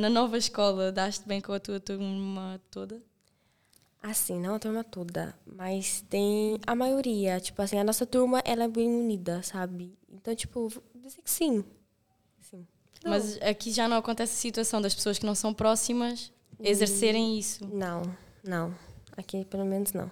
na 0.00 0.08
nova 0.08 0.38
escola, 0.38 0.90
daste 0.90 1.26
bem 1.28 1.40
com 1.40 1.52
a 1.52 1.60
tua 1.60 1.78
turma 1.78 2.60
toda? 2.70 3.00
Assim, 4.06 4.38
não 4.38 4.54
a 4.54 4.58
turma 4.60 4.84
toda, 4.84 5.36
mas 5.44 6.00
tem 6.08 6.60
a 6.64 6.76
maioria. 6.76 7.40
Tipo 7.40 7.60
assim, 7.60 7.76
a 7.76 7.82
nossa 7.82 8.06
turma, 8.06 8.40
ela 8.44 8.62
é 8.62 8.68
bem 8.68 8.88
unida, 8.88 9.42
sabe? 9.42 9.98
Então, 10.08 10.32
tipo, 10.32 10.68
vou 10.68 10.82
dizer 10.94 11.20
que 11.22 11.30
sim. 11.30 11.64
sim. 12.40 12.64
Mas 13.04 13.36
aqui 13.42 13.72
já 13.72 13.88
não 13.88 13.96
acontece 13.96 14.34
a 14.34 14.36
situação 14.40 14.80
das 14.80 14.94
pessoas 14.94 15.18
que 15.18 15.26
não 15.26 15.34
são 15.34 15.52
próximas 15.52 16.32
exercerem 16.60 17.32
hum, 17.32 17.38
isso? 17.38 17.66
Não, 17.66 18.02
não. 18.44 18.72
Aqui, 19.16 19.44
pelo 19.44 19.64
menos, 19.64 19.92
não. 19.92 20.08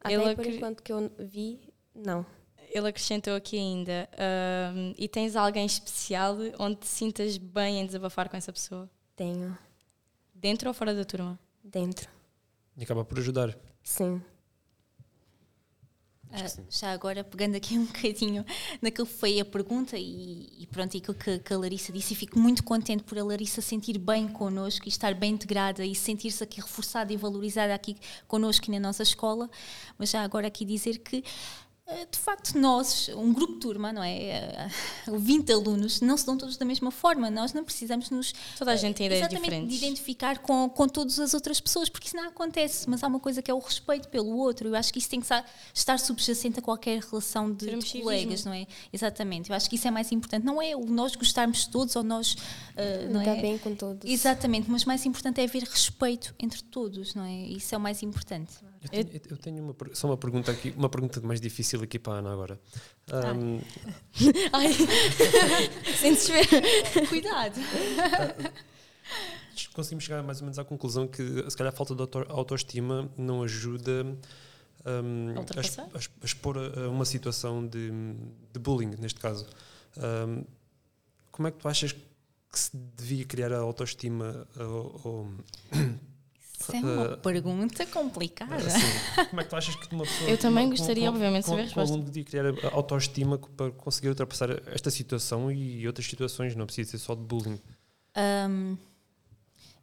Até 0.00 0.14
Ele 0.14 0.34
por 0.34 0.46
enquanto 0.46 0.82
que 0.82 0.90
eu 0.90 1.12
vi, 1.18 1.60
não. 1.94 2.24
Ele 2.70 2.88
acrescentou 2.88 3.34
aqui 3.36 3.58
ainda, 3.58 4.08
uh, 4.14 4.94
e 4.96 5.06
tens 5.06 5.36
alguém 5.36 5.66
especial 5.66 6.34
onde 6.58 6.76
te 6.76 6.86
sintas 6.86 7.36
bem 7.36 7.82
em 7.82 7.86
desabafar 7.86 8.30
com 8.30 8.38
essa 8.38 8.50
pessoa? 8.50 8.88
Tenho. 9.14 9.56
Dentro 10.34 10.68
ou 10.68 10.74
fora 10.74 10.94
da 10.94 11.04
turma? 11.04 11.38
Dentro. 11.62 12.13
E 12.76 12.82
acaba 12.82 13.04
por 13.04 13.18
ajudar. 13.18 13.56
Sim. 13.82 14.20
Uh, 16.34 16.64
já 16.68 16.90
agora, 16.90 17.22
pegando 17.22 17.54
aqui 17.54 17.78
um 17.78 17.84
bocadinho 17.84 18.44
naquilo 18.82 19.06
que 19.06 19.12
foi 19.12 19.38
a 19.38 19.44
pergunta 19.44 19.96
e, 19.96 20.50
e 20.58 20.66
pronto, 20.66 20.94
e 20.94 20.98
aquilo 20.98 21.14
que, 21.16 21.38
que, 21.38 21.54
a 21.54 21.58
Larissa 21.58 21.92
disse, 21.92 22.12
e 22.12 22.16
fico 22.16 22.40
muito 22.40 22.64
contente 22.64 23.04
por 23.04 23.16
a 23.16 23.22
Larissa 23.22 23.60
sentir 23.60 23.98
bem 23.98 24.26
connosco 24.26 24.86
e 24.86 24.88
estar 24.88 25.14
bem 25.14 25.34
integrada 25.34 25.86
e 25.86 25.94
sentir-se 25.94 26.42
aqui 26.42 26.60
reforçada 26.60 27.12
e 27.12 27.16
valorizada 27.16 27.72
aqui 27.72 27.96
connosco 28.26 28.66
e 28.66 28.72
na 28.72 28.80
nossa 28.80 29.04
escola, 29.04 29.48
mas 29.96 30.10
já 30.10 30.24
agora 30.24 30.48
aqui 30.48 30.64
dizer 30.64 30.98
que 30.98 31.22
de 31.86 32.18
facto, 32.18 32.58
nós, 32.58 33.10
um 33.10 33.30
grupo 33.32 33.54
de 33.54 33.60
turma, 33.60 33.92
não 33.92 34.02
é? 34.02 34.70
20 35.06 35.50
eh, 35.50 35.52
alunos, 35.52 36.00
não 36.00 36.16
se 36.16 36.24
dão 36.24 36.36
todos 36.36 36.56
da 36.56 36.64
mesma 36.64 36.90
forma. 36.90 37.30
Nós 37.30 37.52
não 37.52 37.62
precisamos 37.62 38.08
nos. 38.08 38.32
Toda 38.58 38.72
a 38.72 38.76
gente 38.76 38.96
tem 38.96 39.06
ideias 39.06 39.28
diferentes. 39.28 39.68
de 39.68 39.84
identificar 39.84 40.38
com, 40.38 40.68
com 40.70 40.88
todas 40.88 41.18
as 41.20 41.34
outras 41.34 41.60
pessoas, 41.60 41.90
porque 41.90 42.06
isso 42.06 42.16
não 42.16 42.28
acontece. 42.28 42.88
Mas 42.88 43.04
há 43.04 43.06
uma 43.06 43.20
coisa 43.20 43.42
que 43.42 43.50
é 43.50 43.54
o 43.54 43.58
respeito 43.58 44.08
pelo 44.08 44.34
outro. 44.34 44.68
Eu 44.68 44.74
acho 44.74 44.90
que 44.90 44.98
isso 44.98 45.10
tem 45.10 45.20
que 45.20 45.26
estar 45.74 45.98
subjacente 45.98 46.58
a 46.58 46.62
qualquer 46.62 47.00
relação 47.00 47.52
de, 47.52 47.76
de 47.76 48.00
colegas, 48.00 48.46
não 48.46 48.54
é? 48.54 48.66
Exatamente. 48.90 49.50
Eu 49.50 49.56
acho 49.56 49.68
que 49.68 49.76
isso 49.76 49.86
é 49.86 49.90
mais 49.90 50.10
importante. 50.10 50.42
Não 50.42 50.62
é 50.62 50.74
o 50.74 50.86
nós 50.86 51.14
gostarmos 51.14 51.58
de 51.58 51.68
todos 51.68 51.94
ou 51.96 52.02
nós. 52.02 52.32
Uh, 52.32 53.12
não 53.12 53.20
é? 53.20 53.40
bem 53.42 53.58
com 53.58 53.74
todos. 53.74 54.10
Exatamente. 54.10 54.70
Mas 54.70 54.86
mais 54.86 55.04
importante 55.04 55.38
é 55.40 55.44
haver 55.44 55.64
respeito 55.64 56.34
entre 56.38 56.62
todos, 56.62 57.14
não 57.14 57.24
é? 57.24 57.46
Isso 57.48 57.74
é 57.74 57.78
o 57.78 57.80
mais 57.80 58.02
importante. 58.02 58.54
Eu 58.92 59.04
tenho, 59.04 59.22
eu 59.30 59.36
tenho 59.36 59.64
uma, 59.64 59.74
só 59.92 60.08
uma 60.08 60.16
pergunta 60.16 60.52
aqui, 60.52 60.74
uma 60.76 60.88
pergunta 60.88 61.20
mais 61.20 61.40
difícil 61.40 61.82
aqui 61.82 61.98
para 61.98 62.14
a 62.14 62.18
Ana 62.18 62.32
agora. 62.32 62.60
Um, 63.12 63.60
Ai. 64.52 64.72
Sentes 65.96 66.28
ver? 66.28 66.46
Cuidado. 67.08 67.60
conseguimos 69.72 70.04
chegar 70.04 70.22
mais 70.22 70.40
ou 70.40 70.44
menos 70.44 70.58
à 70.58 70.64
conclusão 70.64 71.06
que 71.06 71.50
se 71.50 71.56
calhar 71.56 71.72
a 71.72 71.76
falta 71.76 71.94
de 71.94 72.02
autoestima 72.28 73.10
não 73.16 73.42
ajuda 73.42 74.04
um, 74.84 75.34
a, 75.36 75.40
a, 75.40 75.98
a, 75.98 76.24
expor 76.24 76.56
a 76.58 76.88
uma 76.88 77.04
situação 77.04 77.66
de, 77.66 77.90
de 78.52 78.60
bullying, 78.60 78.94
neste 78.98 79.18
caso. 79.18 79.46
Um, 79.96 80.44
como 81.32 81.48
é 81.48 81.50
que 81.50 81.58
tu 81.58 81.68
achas 81.68 81.92
que 81.92 82.58
se 82.58 82.70
devia 82.76 83.24
criar 83.24 83.52
a 83.52 83.58
autoestima 83.58 84.46
ou, 84.56 85.00
ou 85.04 85.30
isso 86.64 86.76
é 86.76 86.80
uma 86.80 87.14
uh, 87.14 87.18
pergunta 87.18 87.86
complicada. 87.86 88.56
Assim, 88.56 89.26
como 89.30 89.40
é 89.40 89.44
que 89.44 89.50
tu 89.50 89.56
achas 89.56 89.76
que 89.76 89.94
uma 89.94 90.04
pessoa. 90.04 90.30
Eu 90.30 90.38
também 90.38 90.70
gostaria, 90.70 91.08
com, 91.08 91.14
obviamente, 91.14 91.44
de 91.44 91.48
saber 91.48 91.60
a 91.60 91.64
resposta. 91.64 91.94
aluno 91.94 92.10
de 92.10 92.24
criar 92.24 92.44
autoestima 92.72 93.38
para 93.38 93.70
conseguir 93.72 94.08
ultrapassar 94.08 94.50
esta 94.72 94.90
situação 94.90 95.50
e 95.50 95.86
outras 95.86 96.06
situações, 96.06 96.54
não 96.56 96.66
precisa 96.66 96.90
ser 96.90 96.98
só 96.98 97.14
de 97.14 97.22
bullying. 97.22 97.60
Um, 98.16 98.76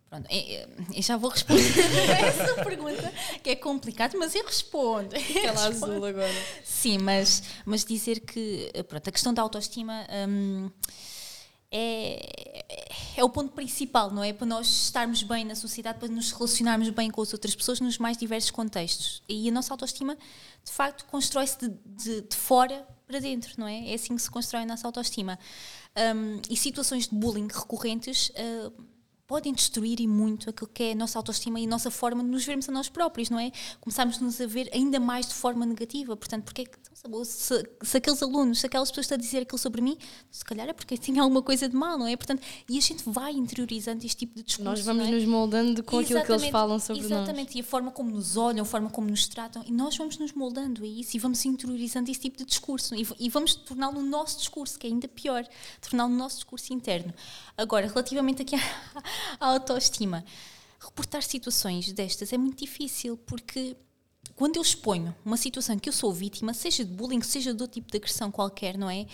pronto, 0.10 0.28
eu 0.30 1.02
já 1.02 1.18
vou 1.18 1.30
responder 1.30 1.62
essa 2.24 2.64
pergunta, 2.64 3.14
que 3.44 3.50
é 3.52 3.56
complicado, 3.56 4.18
mas 4.18 4.36
eu 4.36 4.46
respondo. 4.46 5.16
Aquela 5.16 5.68
azul 5.68 6.06
agora. 6.06 6.34
Sim, 6.64 6.98
mas, 6.98 7.44
mas 7.66 7.86
dizer 7.86 8.20
que 8.22 8.72
pronto, 8.88 9.08
a 9.08 9.12
questão 9.12 9.34
da 9.34 9.42
autoestima. 9.42 10.06
Um, 10.28 10.70
é, 11.72 12.66
é 13.16 13.24
o 13.24 13.30
ponto 13.30 13.54
principal, 13.54 14.12
não 14.12 14.24
é? 14.24 14.34
Para 14.34 14.46
nós 14.46 14.68
estarmos 14.68 15.24
bem 15.24 15.46
na 15.46 15.56
sociedade, 15.56 16.00
para 16.00 16.10
nos 16.10 16.32
relacionarmos 16.32 16.90
bem 16.90 17.10
com 17.10 17.22
as 17.22 17.32
outras 17.32 17.56
pessoas 17.56 17.80
nos 17.80 17.98
mais 17.98 18.18
diversos 18.18 18.52
contextos. 18.52 19.24
E 19.28 19.48
a 19.48 19.52
nossa 19.52 19.74
autoestima, 19.74 20.16
de 20.64 20.72
facto, 20.72 21.06
constrói-se 21.06 21.58
de, 21.58 21.70
de, 21.86 22.22
de, 22.22 22.36
fora 22.36 22.86
para 23.08 23.20
dentro, 23.20 23.54
não 23.58 23.68
é? 23.68 23.92
É 23.92 23.94
assim 23.94 24.16
que 24.16 24.22
se 24.22 24.30
constrói 24.30 24.64
a 24.64 24.66
nossa 24.66 24.86
autoestima. 24.86 25.40
Um, 26.16 26.42
e 26.50 26.58
situações 26.58 27.08
de 27.08 27.16
bullying 27.16 27.48
recorrentes. 27.48 28.30
Uh, 28.30 28.92
podem 29.32 29.54
destruir 29.54 30.02
e 30.02 30.08
muito 30.08 30.50
aquilo 30.50 30.70
que 30.74 30.84
é 30.84 30.92
a 30.92 30.96
nossa 30.96 31.18
autoestima 31.18 31.58
e 31.58 31.64
a 31.64 31.70
nossa 31.70 31.90
forma 31.90 32.22
de 32.22 32.30
nos 32.30 32.44
vermos 32.44 32.68
a 32.68 32.72
nós 32.74 32.90
próprios, 32.90 33.30
não 33.30 33.40
é? 33.40 33.50
Começamos-nos 33.80 34.42
a 34.42 34.46
ver 34.46 34.70
ainda 34.74 35.00
mais 35.00 35.26
de 35.26 35.34
forma 35.34 35.66
negativa. 35.66 36.18
Portanto, 36.18 36.44
porque 36.44 36.64
é 36.64 36.66
que, 36.66 36.78
se, 37.26 37.70
se, 37.82 37.98
aqueles 37.98 38.22
alunos, 38.22 38.60
se 38.60 38.66
aquelas 38.66 38.90
pessoas 38.92 39.06
estão 39.06 39.16
a 39.16 39.20
dizer 39.20 39.40
aquilo 39.40 39.58
sobre 39.58 39.82
mim, 39.82 39.98
se 40.30 40.46
calhar 40.46 40.70
é 40.70 40.74
porque 40.74 40.98
tem 40.98 41.18
alguma 41.20 41.42
coisa 41.42 41.68
de 41.68 41.76
mal, 41.76 41.98
não 41.98 42.08
é? 42.08 42.16
Portanto, 42.16 42.44
e 42.70 42.78
a 42.78 42.82
gente 42.82 43.04
vai 43.08 43.32
interiorizando 43.32 44.06
este 44.06 44.18
tipo 44.18 44.36
de 44.36 44.44
discurso. 44.44 44.70
Nós 44.70 44.86
vamos 44.86 45.08
é? 45.08 45.12
nos 45.12 45.26
moldando 45.26 45.84
com 45.84 46.00
exatamente, 46.00 46.18
aquilo 46.18 46.38
que 46.38 46.44
eles 46.44 46.52
falam 46.52 46.80
sobre 46.80 47.00
exatamente, 47.00 47.12
nós. 47.12 47.24
Exatamente, 47.24 47.58
e 47.58 47.62
a 47.62 47.64
forma 47.64 47.92
como 47.92 48.12
nos 48.12 48.38
olham, 48.38 48.62
a 48.62 48.66
forma 48.66 48.90
como 48.90 49.10
nos 49.10 49.28
tratam, 49.28 49.64
e 49.66 49.72
nós 49.72 49.98
vamos 49.98 50.18
nos 50.18 50.32
moldando 50.34 50.84
a 50.84 50.88
isso 50.88 51.18
e 51.18 51.20
vamos 51.20 51.44
interiorizando 51.44 52.12
esse 52.12 52.20
tipo 52.20 52.38
de 52.38 52.46
discurso 52.46 52.94
e, 52.94 53.08
e 53.20 53.30
vamos 53.30 53.56
torná-lo 53.56 54.00
o 54.00 54.04
nosso 54.04 54.38
discurso, 54.38 54.78
que 54.78 54.86
é 54.86 54.90
ainda 54.90 55.08
pior, 55.08 55.44
torná-lo 55.82 56.14
o 56.14 56.18
nosso 56.18 56.36
discurso 56.36 56.74
interno. 56.74 57.14
Agora, 57.58 57.88
relativamente 57.88 58.44
aqui 58.44 58.56
à, 58.56 58.62
à 59.40 59.48
autoestima, 59.48 60.24
reportar 60.80 61.24
situações 61.24 61.92
destas 61.92 62.32
é 62.32 62.38
muito 62.38 62.60
difícil 62.60 63.18
porque 63.18 63.76
quando 64.42 64.56
eu 64.56 64.64
exponho 64.64 65.16
uma 65.24 65.38
situação 65.38 65.78
que 65.78 65.88
eu 65.88 65.94
sou 65.94 66.12
vítima, 66.12 66.52
seja 66.52 66.84
de 66.84 66.92
bullying, 66.92 67.22
seja 67.22 67.54
de 67.54 67.62
outro 67.62 67.76
tipo 67.76 67.92
de 67.92 67.98
agressão 67.98 68.32
qualquer, 68.32 68.76
não 68.76 68.90
é? 68.90 69.06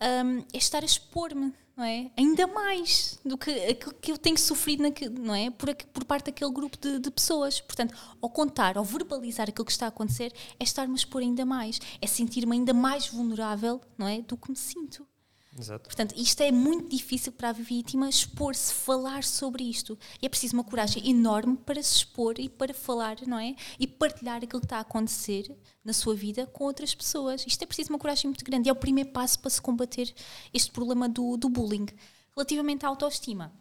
Um, 0.00 0.38
é 0.52 0.56
estar 0.56 0.84
a 0.84 0.86
expor-me, 0.86 1.52
não 1.76 1.82
é? 1.82 2.12
Ainda 2.16 2.46
mais 2.46 3.18
do 3.24 3.36
que 3.36 3.50
aquilo 3.50 3.92
que 3.94 4.12
eu 4.12 4.16
tenho 4.16 4.38
sofrido, 4.38 4.84
não 5.18 5.34
é? 5.34 5.50
Por, 5.50 5.74
por 5.74 6.04
parte 6.04 6.26
daquele 6.26 6.52
grupo 6.52 6.78
de, 6.78 7.00
de, 7.00 7.10
pessoas. 7.10 7.60
Portanto, 7.60 7.92
ao 8.22 8.30
contar, 8.30 8.78
ao 8.78 8.84
verbalizar 8.84 9.48
aquilo 9.48 9.64
que 9.64 9.72
está 9.72 9.86
a 9.86 9.88
acontecer, 9.88 10.32
é 10.60 10.62
estar-me 10.62 10.92
a 10.92 10.96
expor 10.96 11.22
ainda 11.22 11.44
mais, 11.44 11.80
é 12.00 12.06
sentir-me 12.06 12.52
ainda 12.52 12.72
mais 12.72 13.08
vulnerável, 13.08 13.80
não 13.98 14.06
é? 14.06 14.22
Do 14.22 14.36
que 14.36 14.48
me 14.48 14.56
sinto. 14.56 15.07
Exato. 15.58 15.84
Portanto, 15.84 16.14
isto 16.16 16.40
é 16.42 16.52
muito 16.52 16.88
difícil 16.88 17.32
para 17.32 17.50
a 17.50 17.52
vítima 17.52 18.08
expor-se, 18.08 18.72
falar 18.72 19.24
sobre 19.24 19.64
isto. 19.64 19.98
E 20.22 20.26
é 20.26 20.28
preciso 20.28 20.54
uma 20.54 20.64
coragem 20.64 21.08
enorme 21.08 21.56
para 21.56 21.82
se 21.82 21.96
expor 21.96 22.38
e 22.38 22.48
para 22.48 22.72
falar, 22.72 23.16
não 23.26 23.38
é? 23.38 23.56
E 23.78 23.86
partilhar 23.86 24.36
aquilo 24.36 24.60
que 24.60 24.66
está 24.66 24.78
a 24.78 24.80
acontecer 24.80 25.50
na 25.84 25.92
sua 25.92 26.14
vida 26.14 26.46
com 26.46 26.64
outras 26.64 26.94
pessoas. 26.94 27.44
Isto 27.46 27.62
é 27.62 27.66
preciso 27.66 27.90
uma 27.90 27.98
coragem 27.98 28.28
muito 28.28 28.44
grande. 28.44 28.68
E 28.68 28.70
é 28.70 28.72
o 28.72 28.76
primeiro 28.76 29.10
passo 29.10 29.38
para 29.40 29.50
se 29.50 29.60
combater 29.60 30.14
este 30.54 30.70
problema 30.70 31.08
do, 31.08 31.36
do 31.36 31.48
bullying. 31.48 31.86
Relativamente 32.36 32.86
à 32.86 32.88
autoestima. 32.88 33.52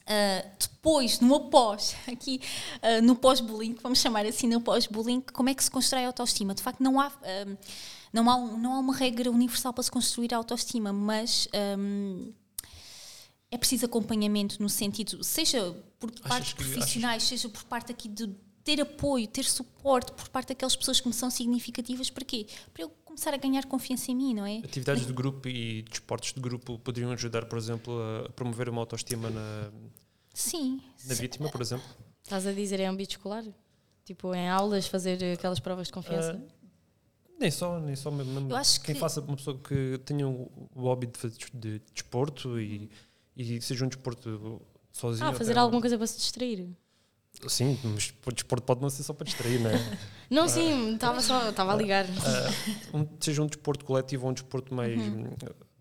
Uh, 0.00 0.50
depois, 0.58 1.20
no 1.20 1.36
após, 1.36 1.94
aqui 2.10 2.40
uh, 2.82 3.00
no 3.02 3.14
pós-bullying, 3.14 3.76
vamos 3.80 4.00
chamar 4.00 4.26
assim, 4.26 4.48
no 4.48 4.60
pós-bullying, 4.60 5.20
como 5.32 5.48
é 5.48 5.54
que 5.54 5.62
se 5.62 5.70
constrói 5.70 6.04
a 6.04 6.08
autoestima? 6.08 6.54
De 6.54 6.62
facto, 6.62 6.82
não 6.82 6.98
há. 6.98 7.08
Uh, 7.08 7.56
não 8.12 8.28
há, 8.30 8.38
não 8.56 8.74
há 8.74 8.78
uma 8.78 8.94
regra 8.94 9.30
universal 9.30 9.72
para 9.72 9.82
se 9.82 9.90
construir 9.90 10.34
a 10.34 10.36
autoestima, 10.36 10.92
mas 10.92 11.48
um, 11.78 12.32
é 13.50 13.58
preciso 13.58 13.86
acompanhamento 13.86 14.60
no 14.60 14.68
sentido, 14.68 15.22
seja 15.22 15.74
por 15.98 16.10
parte 16.20 16.48
de 16.48 16.54
profissionais, 16.56 17.24
achas... 17.24 17.40
seja 17.40 17.48
por 17.48 17.64
parte 17.64 17.92
aqui 17.92 18.08
de 18.08 18.28
ter 18.62 18.80
apoio, 18.80 19.26
ter 19.26 19.44
suporte 19.44 20.12
por 20.12 20.28
parte 20.28 20.48
daquelas 20.48 20.76
pessoas 20.76 21.00
que 21.00 21.08
me 21.08 21.14
são 21.14 21.30
significativas, 21.30 22.10
para 22.10 22.24
quê? 22.24 22.46
Para 22.72 22.84
eu 22.84 22.90
começar 23.04 23.34
a 23.34 23.36
ganhar 23.36 23.64
confiança 23.66 24.10
em 24.10 24.14
mim, 24.14 24.34
não 24.34 24.46
é? 24.46 24.58
Atividades 24.58 25.06
de 25.06 25.12
grupo 25.12 25.48
e 25.48 25.82
desportos 25.82 26.32
de 26.32 26.40
grupo 26.40 26.78
poderiam 26.78 27.10
ajudar, 27.12 27.46
por 27.46 27.58
exemplo, 27.58 28.00
a 28.24 28.28
promover 28.30 28.68
uma 28.68 28.80
autoestima 28.80 29.30
na, 29.30 29.70
sim, 30.32 30.80
na 31.06 31.14
vítima, 31.14 31.48
por 31.48 31.60
exemplo? 31.60 31.86
Estás 32.22 32.46
a 32.46 32.52
dizer 32.52 32.80
em 32.80 32.86
âmbito 32.86 33.12
escolar? 33.12 33.44
Tipo, 34.04 34.34
em 34.34 34.48
aulas, 34.48 34.86
fazer 34.86 35.34
aquelas 35.34 35.58
provas 35.58 35.88
de 35.88 35.92
confiança? 35.92 36.34
Uh, 36.34 36.59
nem 37.40 37.50
só, 37.50 37.80
nem 37.80 37.96
só 37.96 38.10
mesmo. 38.10 38.50
Eu 38.50 38.56
acho 38.56 38.80
quem 38.82 38.94
que... 38.94 39.00
faça 39.00 39.20
uma 39.20 39.34
pessoa 39.34 39.58
que 39.58 39.98
tenha 40.04 40.28
o 40.28 40.50
hobby 40.76 41.06
de 41.06 41.18
fazer 41.18 41.36
de 41.54 41.80
desporto 41.92 42.60
e, 42.60 42.90
e 43.34 43.60
seja 43.62 43.84
um 43.84 43.88
desporto 43.88 44.60
sozinho. 44.92 45.26
Ah, 45.26 45.32
fazer 45.32 45.56
alguma 45.56 45.80
coisa 45.80 45.96
para 45.96 46.06
se 46.06 46.18
distrair. 46.18 46.68
Sim, 47.48 47.78
mas 47.84 48.12
o 48.26 48.32
desporto 48.32 48.66
pode 48.66 48.82
não 48.82 48.90
ser 48.90 49.02
só 49.02 49.14
para 49.14 49.24
distrair, 49.24 49.58
não 49.60 49.70
é? 49.70 49.98
não, 50.28 50.48
sim, 50.48 50.94
estava 50.94 51.22
só, 51.22 51.48
estava 51.48 51.72
a 51.72 51.76
ligar. 51.76 52.04
Uh, 52.04 52.98
um, 52.98 53.08
seja 53.18 53.42
um 53.42 53.46
desporto 53.46 53.84
coletivo 53.84 54.24
ou 54.24 54.30
um 54.30 54.34
desporto 54.34 54.74
mais 54.74 55.00
uhum. 55.00 55.30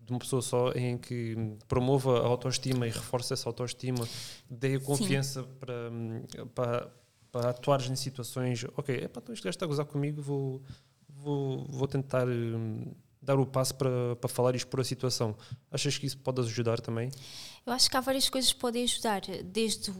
de 0.05 0.12
uma 0.12 0.20
pessoa 0.20 0.41
só 0.41 0.72
em 0.72 0.97
que 0.97 1.36
promova 1.68 2.22
a 2.22 2.28
autoestima 2.28 2.88
e 2.88 2.91
reforça 2.91 3.34
essa 3.34 3.49
autoestima, 3.49 4.07
dê 4.49 4.76
a 4.76 4.80
confiança 4.80 5.43
para, 5.60 5.91
para, 6.55 6.91
para 7.32 7.49
atuares 7.49 7.89
em 7.89 7.95
situações, 7.95 8.64
ok, 8.78 8.95
é 8.95 9.07
para 9.10 9.22
então 9.22 9.34
este 9.34 9.43
gajo 9.43 9.55
está 9.55 9.66
a 9.66 9.68
gozar 9.68 9.86
comigo, 9.86 10.22
vou 10.22 10.64
vou, 11.22 11.65
vou 11.70 11.88
tentar 11.88 12.28
um, 12.28 12.86
dar 13.22 13.39
o 13.39 13.45
passo 13.45 13.76
para, 13.76 14.15
para 14.15 14.30
falar 14.30 14.53
e 14.53 14.57
expor 14.57 14.80
a 14.80 14.84
situação. 14.84 15.36
Achas 15.72 15.97
que 15.97 16.05
isso 16.05 16.17
pode 16.17 16.41
ajudar 16.41 16.80
também? 16.80 17.11
Eu 17.65 17.74
acho 17.74 17.89
que 17.89 17.97
há 17.97 18.01
várias 18.01 18.30
coisas 18.30 18.51
que 18.51 18.59
podem 18.59 18.84
ajudar, 18.84 19.22
desde 19.43 19.93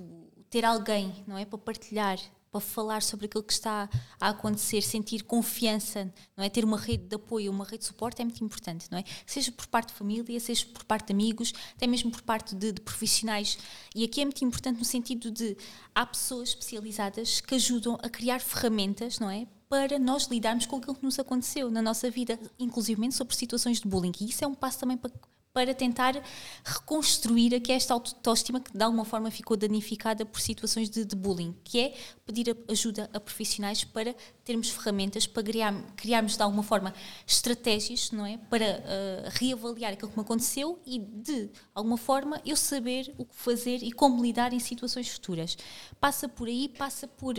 ter 0.50 0.66
alguém, 0.66 1.24
não 1.28 1.38
é, 1.38 1.46
para 1.46 1.60
partilhar, 1.60 2.18
para 2.52 2.60
falar 2.60 3.04
sobre 3.04 3.28
aquilo 3.28 3.44
que 3.44 3.54
está 3.54 3.88
a 4.20 4.30
acontecer, 4.30 4.82
sentir 4.82 5.24
confiança, 5.24 6.12
não 6.36 6.44
é, 6.44 6.50
ter 6.50 6.66
uma 6.66 6.78
rede 6.78 7.04
de 7.04 7.16
apoio, 7.16 7.52
uma 7.52 7.64
rede 7.64 7.80
de 7.80 7.86
suporte 7.86 8.22
é 8.22 8.26
muito 8.26 8.44
importante, 8.44 8.88
não 8.90 8.98
é? 8.98 9.04
Seja 9.26 9.52
por 9.52 9.68
parte 9.68 9.90
de 9.90 9.94
família, 9.94 10.40
seja 10.40 10.66
por 10.66 10.84
parte 10.84 11.08
de 11.08 11.14
amigos, 11.14 11.54
até 11.76 11.86
mesmo 11.86 12.10
por 12.10 12.24
parte 12.24 12.56
de, 12.56 12.72
de 12.72 12.82
profissionais. 12.82 13.60
E 13.94 14.04
aqui 14.04 14.22
é 14.22 14.26
muito 14.26 14.44
importante 14.44 14.80
no 14.80 14.86
sentido 14.86 15.30
de 15.30 15.56
há 15.94 16.06
pessoas 16.06 16.50
especializadas 16.50 17.40
que 17.40 17.54
ajudam 17.54 18.00
a 18.02 18.10
criar 18.10 18.40
ferramentas, 18.40 19.20
não 19.20 19.30
é, 19.30 19.46
para 19.70 20.00
nós 20.00 20.26
lidarmos 20.26 20.66
com 20.66 20.78
aquilo 20.78 20.96
que 20.96 21.04
nos 21.04 21.20
aconteceu 21.20 21.70
na 21.70 21.82
nossa 21.82 22.10
vida, 22.10 22.40
inclusive 22.58 23.12
sobre 23.12 23.36
situações 23.36 23.80
de 23.80 23.88
bullying. 23.88 24.12
E 24.20 24.26
isso 24.30 24.44
é 24.44 24.48
um 24.48 24.56
passo 24.56 24.80
também 24.80 24.98
para, 24.98 25.12
para 25.54 25.76
tentar 25.76 26.20
reconstruir 26.66 27.54
aqui 27.54 27.72
esta 27.72 27.94
autoestima 27.94 28.60
que 28.60 28.76
de 28.76 28.84
alguma 28.84 29.06
forma 29.06 29.30
ficou 29.30 29.56
danificada 29.56 30.26
por 30.26 30.42
situações 30.42 30.90
de, 30.90 31.06
de 31.06 31.16
bullying, 31.16 31.56
que 31.64 31.80
é 31.80 31.94
pedir 32.26 32.58
ajuda 32.68 33.12
a 33.14 33.20
profissionais 33.20 33.84
para 33.84 34.16
termos 34.44 34.72
ferramentas 34.72 35.28
para 35.28 35.44
criar, 35.44 35.72
criarmos 35.96 36.36
de 36.36 36.42
alguma 36.42 36.64
forma 36.64 36.92
estratégias, 37.28 38.10
não 38.10 38.26
é, 38.26 38.38
para 38.38 38.66
uh, 38.66 39.30
reavaliar 39.34 39.94
aquilo 39.94 40.10
que 40.10 40.18
me 40.18 40.24
aconteceu 40.24 40.80
e 40.84 40.98
de 40.98 41.48
alguma 41.76 41.98
forma 41.98 42.42
eu 42.44 42.56
saber 42.56 43.14
o 43.20 43.26
que 43.26 43.36
fazer 43.36 43.84
e 43.84 43.92
como 43.92 44.24
lidar 44.24 44.52
em 44.52 44.60
situações 44.60 45.10
futuras. 45.10 45.56
Passa 46.00 46.28
por 46.28 46.48
aí, 46.48 46.68
passa 46.70 47.08
por 47.08 47.38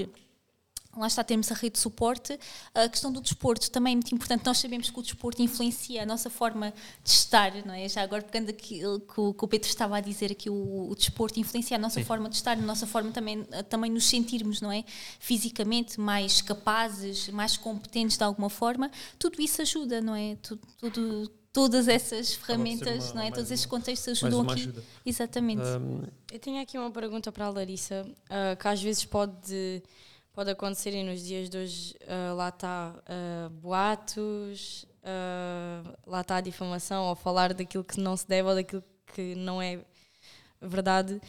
Lá 0.97 1.07
está, 1.07 1.23
temos 1.23 1.51
a 1.53 1.55
rede 1.55 1.75
de 1.75 1.79
suporte. 1.79 2.39
A 2.75 2.89
questão 2.89 3.13
do 3.13 3.21
desporto 3.21 3.71
também 3.71 3.93
é 3.93 3.97
muito 3.97 4.13
importante. 4.13 4.45
Nós 4.45 4.59
sabemos 4.59 4.91
que 4.91 4.99
o 4.99 5.03
desporto 5.03 5.41
influencia 5.41 6.03
a 6.03 6.07
nossa 6.07 6.29
forma 6.29 6.75
de 7.05 7.11
estar, 7.11 7.55
não 7.65 7.73
é? 7.73 7.89
Já 7.89 8.03
agora 8.03 8.23
pegando 8.23 8.51
aquilo 8.51 8.99
que 8.99 9.21
o, 9.21 9.33
que 9.33 9.45
o 9.45 9.49
Pedro 9.49 9.69
estava 9.69 9.97
a 9.99 10.01
dizer 10.01 10.33
aqui, 10.33 10.51
o, 10.51 10.91
o 10.91 10.95
desporto 10.97 11.39
influencia 11.39 11.77
a 11.77 11.81
nossa 11.81 12.01
Sim. 12.01 12.05
forma 12.05 12.29
de 12.29 12.35
estar, 12.35 12.59
a 12.59 12.61
nossa 12.61 12.89
forma 12.89 13.13
também, 13.13 13.45
também 13.69 13.91
nos 13.91 14.05
sentirmos, 14.05 14.61
não 14.61 14.73
é? 14.73 14.85
Fisicamente 15.21 16.01
mais 16.01 16.43
capazes, 16.43 17.29
mais 17.29 17.57
competentes 17.57 18.17
de 18.17 18.25
alguma 18.25 18.51
forma. 18.51 18.91
Tudo 19.17 19.41
isso 19.41 19.63
ajuda, 19.63 20.01
não 20.01 20.17
é? 20.17 20.37
Tudo, 20.43 20.61
tudo 20.77 21.31
todas 21.53 21.89
essas 21.89 22.35
ferramentas, 22.35 23.07
uma, 23.07 23.15
não 23.15 23.23
é? 23.23 23.31
Todos 23.31 23.51
esses 23.51 23.67
contextos 23.67 24.09
ajudam 24.09 24.43
aqui. 24.43 24.63
Ajuda. 24.63 24.85
Exatamente. 25.05 25.63
Um, 25.63 26.03
Eu 26.33 26.39
tinha 26.39 26.63
aqui 26.63 26.79
uma 26.79 26.91
pergunta 26.91 27.31
para 27.31 27.47
a 27.47 27.51
Larissa, 27.51 28.05
uh, 28.07 28.57
que 28.57 28.69
às 28.69 28.83
vezes 28.83 29.05
pode 29.05 29.83
pode 30.41 30.53
acontecer 30.53 30.95
e 30.95 31.03
nos 31.03 31.23
dias 31.23 31.51
de 31.51 31.59
hoje 31.59 31.95
uh, 32.01 32.35
lá 32.35 32.49
está 32.49 32.95
uh, 32.97 33.51
boatos, 33.51 34.87
uh, 35.05 35.99
lá 36.07 36.23
está 36.23 36.37
a 36.37 36.41
difamação, 36.41 37.09
ou 37.09 37.15
falar 37.15 37.53
daquilo 37.53 37.85
que 37.85 38.01
não 38.01 38.17
se 38.17 38.27
deve 38.27 38.49
ou 38.49 38.55
daquilo 38.55 38.83
que 39.15 39.35
não 39.35 39.61
é 39.61 39.85
verdade. 40.59 41.21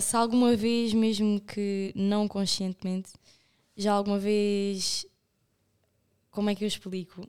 se 0.00 0.16
alguma 0.16 0.54
vez, 0.54 0.94
mesmo 0.94 1.40
que 1.40 1.92
não 1.96 2.28
conscientemente, 2.28 3.10
já 3.76 3.92
alguma 3.92 4.20
vez, 4.20 5.04
como 6.30 6.50
é 6.50 6.54
que 6.54 6.62
eu 6.62 6.68
explico? 6.68 7.28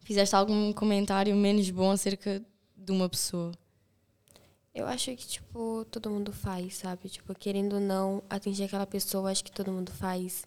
fizeste 0.00 0.36
algum 0.36 0.74
comentário 0.74 1.34
menos 1.34 1.70
bom 1.70 1.90
acerca 1.90 2.44
de 2.76 2.92
uma 2.92 3.08
pessoa? 3.08 3.52
Eu 4.78 4.86
acho 4.86 5.06
que, 5.16 5.26
tipo, 5.26 5.84
todo 5.90 6.08
mundo 6.08 6.32
faz, 6.32 6.76
sabe? 6.76 7.08
Tipo, 7.08 7.34
querendo 7.34 7.74
ou 7.74 7.80
não 7.80 8.22
atingir 8.30 8.62
aquela 8.62 8.86
pessoa, 8.86 9.28
acho 9.28 9.42
que 9.42 9.50
todo 9.50 9.72
mundo 9.72 9.90
faz. 9.90 10.46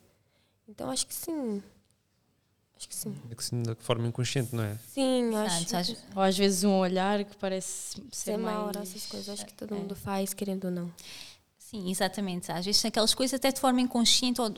Então, 0.70 0.90
acho 0.90 1.06
que 1.06 1.14
sim. 1.14 1.62
Acho 2.78 2.88
que 2.88 2.96
sim. 2.96 3.14
É 3.30 3.36
que 3.36 3.44
sim, 3.44 3.62
de 3.62 3.76
forma 3.76 4.08
inconsciente, 4.08 4.56
não 4.56 4.64
é? 4.64 4.78
Sim, 4.88 5.36
acho. 5.36 5.96
que... 5.96 6.02
Ou 6.16 6.22
às 6.22 6.38
vezes 6.38 6.64
um 6.64 6.80
olhar 6.80 7.26
que 7.26 7.36
parece 7.36 8.02
ser, 8.10 8.32
ser 8.32 8.38
mais... 8.38 8.74
essas 8.78 9.06
coisas. 9.06 9.28
Acho 9.28 9.46
que 9.46 9.54
todo 9.54 9.76
é. 9.76 9.78
mundo 9.78 9.96
faz, 9.98 10.34
querendo 10.34 10.66
ou 10.66 10.72
não. 10.72 10.94
Sim, 11.58 11.92
exatamente. 11.92 12.54
Às 12.54 12.66
vezes 12.66 12.86
aquelas 12.86 13.14
coisas 13.14 13.34
até 13.34 13.52
de 13.52 13.60
forma 13.60 13.82
inconsciente, 13.82 14.40
ou 14.40 14.50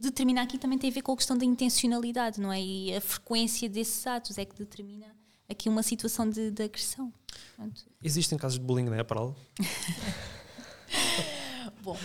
determinar 0.00 0.42
aqui 0.42 0.58
também 0.58 0.78
tem 0.78 0.90
a 0.90 0.92
ver 0.92 1.00
com 1.00 1.12
a 1.12 1.16
questão 1.16 1.38
da 1.38 1.46
intencionalidade, 1.46 2.38
não 2.38 2.52
é? 2.52 2.60
E 2.60 2.94
a 2.94 3.00
frequência 3.00 3.70
desses 3.70 4.06
atos 4.06 4.36
é 4.36 4.44
que 4.44 4.54
determina 4.54 5.06
aqui 5.52 5.68
uma 5.68 5.82
situação 5.82 6.28
de, 6.28 6.50
de 6.50 6.62
agressão. 6.62 7.12
Pronto. 7.56 7.82
Existem 8.02 8.38
casos 8.38 8.58
de 8.58 8.64
bullying 8.64 8.84
na 8.84 8.98
EPRAL? 8.98 9.36
Bom, 11.82 11.98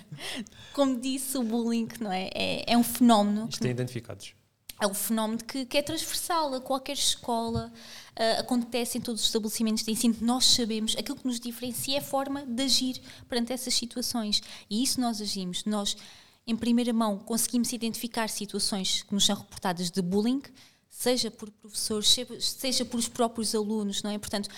como 0.74 1.00
disse, 1.00 1.38
o 1.38 1.42
bullying 1.42 1.88
não 2.00 2.12
é? 2.12 2.28
é, 2.34 2.72
é 2.72 2.76
um 2.76 2.82
fenómeno. 2.82 3.48
Estão 3.50 3.70
identificados. 3.70 4.34
É 4.78 4.86
um 4.86 4.92
fenómeno 4.92 5.42
que, 5.42 5.64
que 5.64 5.78
é 5.78 5.82
transversal 5.82 6.52
a 6.52 6.60
qualquer 6.60 6.92
escola, 6.92 7.72
uh, 8.12 8.40
acontece 8.40 8.98
em 8.98 9.00
todos 9.00 9.22
os 9.22 9.28
estabelecimentos 9.28 9.82
de 9.82 9.90
ensino. 9.90 10.14
Nós 10.20 10.44
sabemos, 10.44 10.94
aquilo 10.98 11.16
que 11.16 11.26
nos 11.26 11.40
diferencia 11.40 11.96
é 11.96 12.00
a 12.00 12.04
forma 12.04 12.44
de 12.44 12.62
agir 12.62 13.00
perante 13.26 13.54
essas 13.54 13.72
situações. 13.72 14.42
E 14.68 14.82
isso 14.82 15.00
nós 15.00 15.22
agimos. 15.22 15.64
Nós, 15.64 15.96
em 16.46 16.54
primeira 16.54 16.92
mão, 16.92 17.18
conseguimos 17.18 17.72
identificar 17.72 18.28
situações 18.28 19.02
que 19.02 19.14
nos 19.14 19.24
são 19.24 19.36
reportadas 19.36 19.90
de 19.90 20.02
bullying, 20.02 20.42
seja 20.98 21.30
por 21.30 21.50
professores, 21.50 22.16
seja 22.40 22.82
por 22.82 22.98
os 22.98 23.06
próprios 23.06 23.54
alunos, 23.54 24.02
não 24.02 24.10
é? 24.10 24.18
Portanto, 24.18 24.48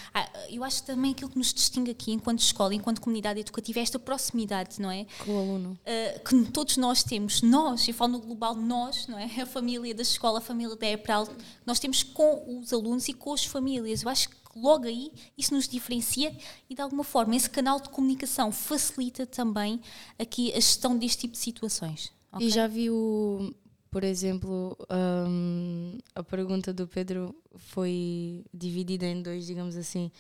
eu 0.49 0.63
acho 0.63 0.85
também 0.85 1.11
aquilo 1.11 1.29
que 1.29 1.37
nos 1.37 1.53
distingue 1.53 1.91
aqui, 1.91 2.13
enquanto 2.13 2.39
escola, 2.39 2.73
enquanto 2.73 3.01
comunidade 3.01 3.41
educativa, 3.41 3.81
é 3.81 3.83
esta 3.83 3.99
proximidade, 3.99 4.81
não 4.81 4.89
é? 4.89 5.05
Com 5.25 5.33
o 5.33 5.39
aluno. 5.41 5.79
Uh, 5.83 6.21
que 6.21 6.53
todos 6.53 6.77
nós 6.77 7.03
temos, 7.03 7.43
nós, 7.43 7.89
eu 7.89 7.93
falo 7.93 8.13
no 8.13 8.21
global, 8.21 8.55
nós, 8.55 9.09
não 9.09 9.19
é? 9.19 9.25
A 9.43 9.47
família 9.47 9.93
da 9.93 10.03
escola, 10.03 10.39
a 10.39 10.41
família 10.41 10.77
da 10.77 10.87
EPRAL, 10.87 11.29
nós 11.67 11.81
temos 11.81 12.05
com 12.05 12.61
os 12.61 12.73
alunos 12.73 13.09
e 13.09 13.13
com 13.13 13.33
as 13.33 13.45
famílias. 13.45 14.05
Eu 14.05 14.09
acho 14.09 14.29
que 14.29 14.37
logo 14.55 14.87
aí 14.87 15.11
isso 15.37 15.53
nos 15.53 15.67
diferencia 15.67 16.33
e, 16.71 16.75
de 16.75 16.81
alguma 16.81 17.03
forma, 17.03 17.35
esse 17.35 17.51
canal 17.51 17.81
de 17.81 17.89
comunicação 17.89 18.53
facilita 18.53 19.27
também 19.27 19.81
aqui 20.17 20.53
a 20.53 20.61
gestão 20.61 20.97
deste 20.97 21.23
tipo 21.23 21.33
de 21.33 21.41
situações. 21.41 22.13
Okay? 22.33 22.47
E 22.47 22.51
já 22.51 22.69
viu 22.69 23.53
por 23.91 24.05
exemplo, 24.05 24.77
um, 24.91 25.99
a 26.15 26.23
pergunta 26.23 26.73
do 26.73 26.87
Pedro 26.87 27.35
foi 27.57 28.45
dividida 28.53 29.07
em 29.07 29.23
dois, 29.23 29.47
digamos 29.47 29.77
assim, 29.77 30.11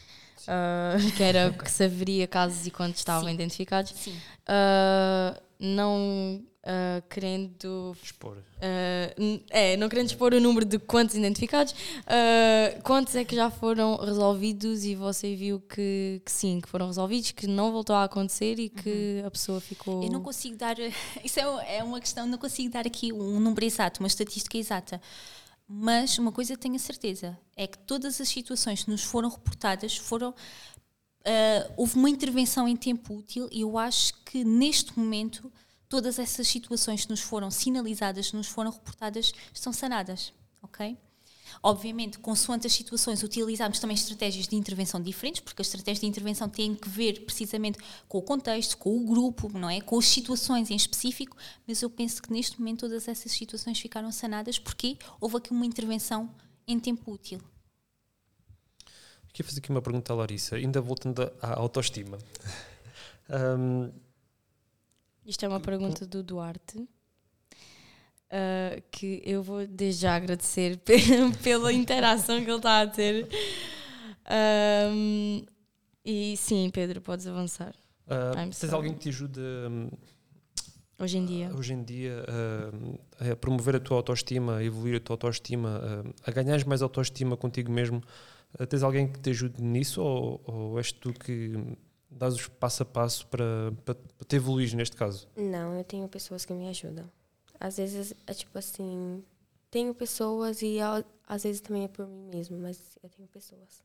uh, 0.42 1.16
que 1.16 1.22
era 1.22 1.50
que 1.50 1.70
se 1.70 1.84
haveria 1.84 2.26
casos 2.26 2.66
e 2.66 2.70
quantos 2.70 3.00
estavam 3.00 3.28
Sim. 3.28 3.34
identificados. 3.34 3.92
Sim. 3.92 4.16
Uh, 4.48 5.40
não 5.58 6.42
uh, 6.68 7.02
querendo 7.08 7.96
expor. 8.02 8.36
Uh, 8.36 9.42
é, 9.48 9.76
não 9.76 9.88
querendo 9.88 10.08
expor 10.08 10.34
o 10.34 10.40
número 10.40 10.66
de 10.66 10.78
quantos 10.78 11.16
identificados, 11.16 11.72
uh, 11.72 12.82
quantos 12.82 13.14
é 13.16 13.24
que 13.24 13.34
já 13.34 13.50
foram 13.50 13.96
resolvidos 13.96 14.84
e 14.84 14.94
você 14.94 15.34
viu 15.34 15.60
que, 15.60 16.20
que 16.24 16.30
sim, 16.30 16.60
que 16.60 16.68
foram 16.68 16.86
resolvidos, 16.86 17.30
que 17.30 17.46
não 17.46 17.72
voltou 17.72 17.96
a 17.96 18.04
acontecer 18.04 18.58
e 18.58 18.68
que 18.68 19.20
uhum. 19.20 19.26
a 19.26 19.30
pessoa 19.30 19.60
ficou. 19.60 20.02
Eu 20.02 20.10
não 20.10 20.22
consigo 20.22 20.56
dar. 20.56 20.76
Isso 21.24 21.40
é, 21.40 21.78
é 21.78 21.84
uma 21.84 22.00
questão, 22.00 22.26
não 22.26 22.38
consigo 22.38 22.70
dar 22.70 22.86
aqui 22.86 23.12
um 23.12 23.40
número 23.40 23.64
exato, 23.64 24.00
uma 24.00 24.08
estatística 24.08 24.58
exata. 24.58 25.00
Mas 25.70 26.18
uma 26.18 26.32
coisa 26.32 26.56
tenho 26.56 26.76
a 26.76 26.78
certeza: 26.78 27.38
é 27.56 27.66
que 27.66 27.78
todas 27.78 28.20
as 28.20 28.28
situações 28.28 28.84
que 28.84 28.90
nos 28.90 29.02
foram 29.02 29.28
reportadas 29.30 29.96
foram 29.96 30.34
Uh, 31.18 31.74
houve 31.76 31.96
uma 31.96 32.08
intervenção 32.08 32.66
em 32.66 32.76
tempo 32.76 33.12
útil 33.12 33.48
e 33.52 33.60
eu 33.60 33.76
acho 33.76 34.14
que 34.24 34.44
neste 34.44 34.98
momento 34.98 35.52
todas 35.88 36.18
essas 36.18 36.46
situações 36.46 37.04
que 37.04 37.10
nos 37.10 37.20
foram 37.20 37.50
sinalizadas, 37.50 38.30
que 38.30 38.36
nos 38.36 38.46
foram 38.46 38.70
reportadas, 38.70 39.32
estão 39.52 39.72
sanadas, 39.72 40.32
ok? 40.62 40.96
Obviamente, 41.62 42.18
consoante 42.18 42.66
as 42.66 42.72
situações, 42.72 43.22
utilizamos 43.22 43.80
também 43.80 43.94
estratégias 43.94 44.46
de 44.46 44.54
intervenção 44.54 45.00
diferentes, 45.00 45.40
porque 45.40 45.62
as 45.62 45.68
estratégias 45.68 46.00
de 46.00 46.06
intervenção 46.06 46.48
têm 46.48 46.74
que 46.74 46.88
ver 46.88 47.24
precisamente 47.24 47.78
com 48.06 48.18
o 48.18 48.22
contexto, 48.22 48.76
com 48.76 48.96
o 48.96 49.04
grupo, 49.04 49.50
não 49.58 49.68
é? 49.68 49.80
Com 49.80 49.98
as 49.98 50.06
situações 50.06 50.70
em 50.70 50.76
específico, 50.76 51.36
mas 51.66 51.82
eu 51.82 51.90
penso 51.90 52.22
que 52.22 52.32
neste 52.32 52.58
momento 52.58 52.80
todas 52.80 53.08
essas 53.08 53.32
situações 53.32 53.80
ficaram 53.80 54.12
sanadas 54.12 54.58
porque 54.58 54.98
houve 55.20 55.38
aqui 55.38 55.50
uma 55.50 55.66
intervenção 55.66 56.30
em 56.66 56.78
tempo 56.78 57.10
útil. 57.10 57.40
Queria 59.32 59.48
fazer 59.48 59.60
aqui 59.60 59.70
uma 59.70 59.82
pergunta 59.82 60.12
à 60.12 60.16
Larissa, 60.16 60.56
ainda 60.56 60.80
voltando 60.80 61.22
à 61.40 61.58
autoestima. 61.58 62.18
um, 63.58 63.90
Isto 65.28 65.44
é 65.44 65.48
uma 65.48 65.60
pergunta 65.60 66.06
do 66.06 66.22
Duarte. 66.22 66.78
Uh, 66.78 66.88
que 68.90 69.22
eu 69.26 69.42
vou 69.42 69.66
desde 69.66 70.02
já 70.02 70.16
agradecer 70.16 70.80
pela 71.44 71.70
interação 71.70 72.42
que 72.42 72.50
ele 72.50 72.56
está 72.56 72.80
a 72.80 72.86
ter. 72.86 73.28
Um, 74.90 75.44
e 76.02 76.34
sim, 76.38 76.70
Pedro, 76.70 77.02
podes 77.02 77.26
avançar. 77.26 77.74
Uh, 78.06 78.50
tens 78.58 78.72
alguém 78.72 78.94
que 78.94 79.00
te 79.00 79.10
ajude 79.10 79.38
um, 79.38 79.90
hoje 80.98 81.18
em 81.18 81.26
dia, 81.26 81.50
uh, 81.50 81.58
hoje 81.58 81.74
em 81.74 81.82
dia 81.82 82.24
a 83.30 83.36
promover 83.36 83.76
a 83.76 83.80
tua 83.80 83.98
autoestima, 83.98 84.56
a 84.56 84.64
evoluir 84.64 84.96
a 84.96 85.00
tua 85.00 85.14
autoestima, 85.14 86.06
a 86.24 86.30
ganhar 86.30 86.64
mais 86.64 86.80
autoestima 86.80 87.36
contigo 87.36 87.70
mesmo? 87.70 88.02
tens 88.66 88.82
alguém 88.82 89.12
que 89.12 89.20
te 89.20 89.28
ajude 89.28 89.62
nisso 89.62 90.00
ou, 90.00 90.40
ou 90.46 90.78
és 90.78 90.90
tu 90.90 91.12
que 91.12 91.52
dás 92.10 92.34
os 92.34 92.48
passo 92.48 92.82
a 92.82 92.86
passo 92.86 93.26
para, 93.26 93.72
para, 93.84 93.94
para 93.94 94.26
te 94.26 94.36
evoluir 94.36 94.74
neste 94.74 94.96
caso? 94.96 95.28
Não, 95.36 95.74
eu 95.74 95.84
tenho 95.84 96.08
pessoas 96.08 96.44
que 96.44 96.52
me 96.52 96.68
ajudam. 96.68 97.10
Às 97.60 97.76
vezes 97.76 98.14
é 98.26 98.34
tipo 98.34 98.56
assim, 98.58 99.22
tenho 99.70 99.94
pessoas 99.94 100.62
e 100.62 100.78
às 101.26 101.42
vezes 101.42 101.60
também 101.60 101.84
é 101.84 101.88
por 101.88 102.06
mim 102.06 102.28
mesmo, 102.32 102.58
mas 102.58 102.80
eu 103.02 103.08
tenho 103.10 103.28
pessoas. 103.28 103.82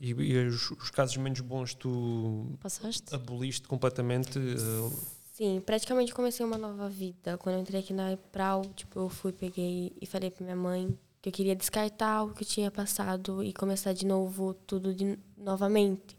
E, 0.00 0.10
e 0.10 0.46
os, 0.46 0.70
os, 0.70 0.90
casos 0.90 1.16
menos 1.16 1.40
bons 1.40 1.74
tu 1.74 2.58
Passaste? 2.60 3.14
aboliste 3.14 3.66
completamente? 3.66 4.38
Uh... 4.38 4.92
Sim, 5.32 5.62
praticamente 5.64 6.14
comecei 6.14 6.44
uma 6.44 6.58
nova 6.58 6.88
vida. 6.88 7.38
Quando 7.38 7.56
eu 7.56 7.60
entrei 7.60 7.80
aqui 7.80 7.92
na 7.92 8.12
EPRAL, 8.12 8.64
tipo, 8.76 9.00
eu 9.00 9.08
fui, 9.08 9.32
peguei 9.32 9.92
e 10.00 10.06
falei 10.06 10.30
para 10.30 10.44
minha 10.44 10.56
mãe 10.56 10.96
que 11.20 11.30
eu 11.30 11.32
queria 11.32 11.56
descartar 11.56 12.22
o 12.22 12.34
que 12.34 12.42
eu 12.42 12.46
tinha 12.46 12.70
passado 12.70 13.42
e 13.42 13.52
começar 13.52 13.92
de 13.94 14.06
novo 14.06 14.52
tudo 14.52 14.94
de, 14.94 15.18
novamente. 15.36 16.16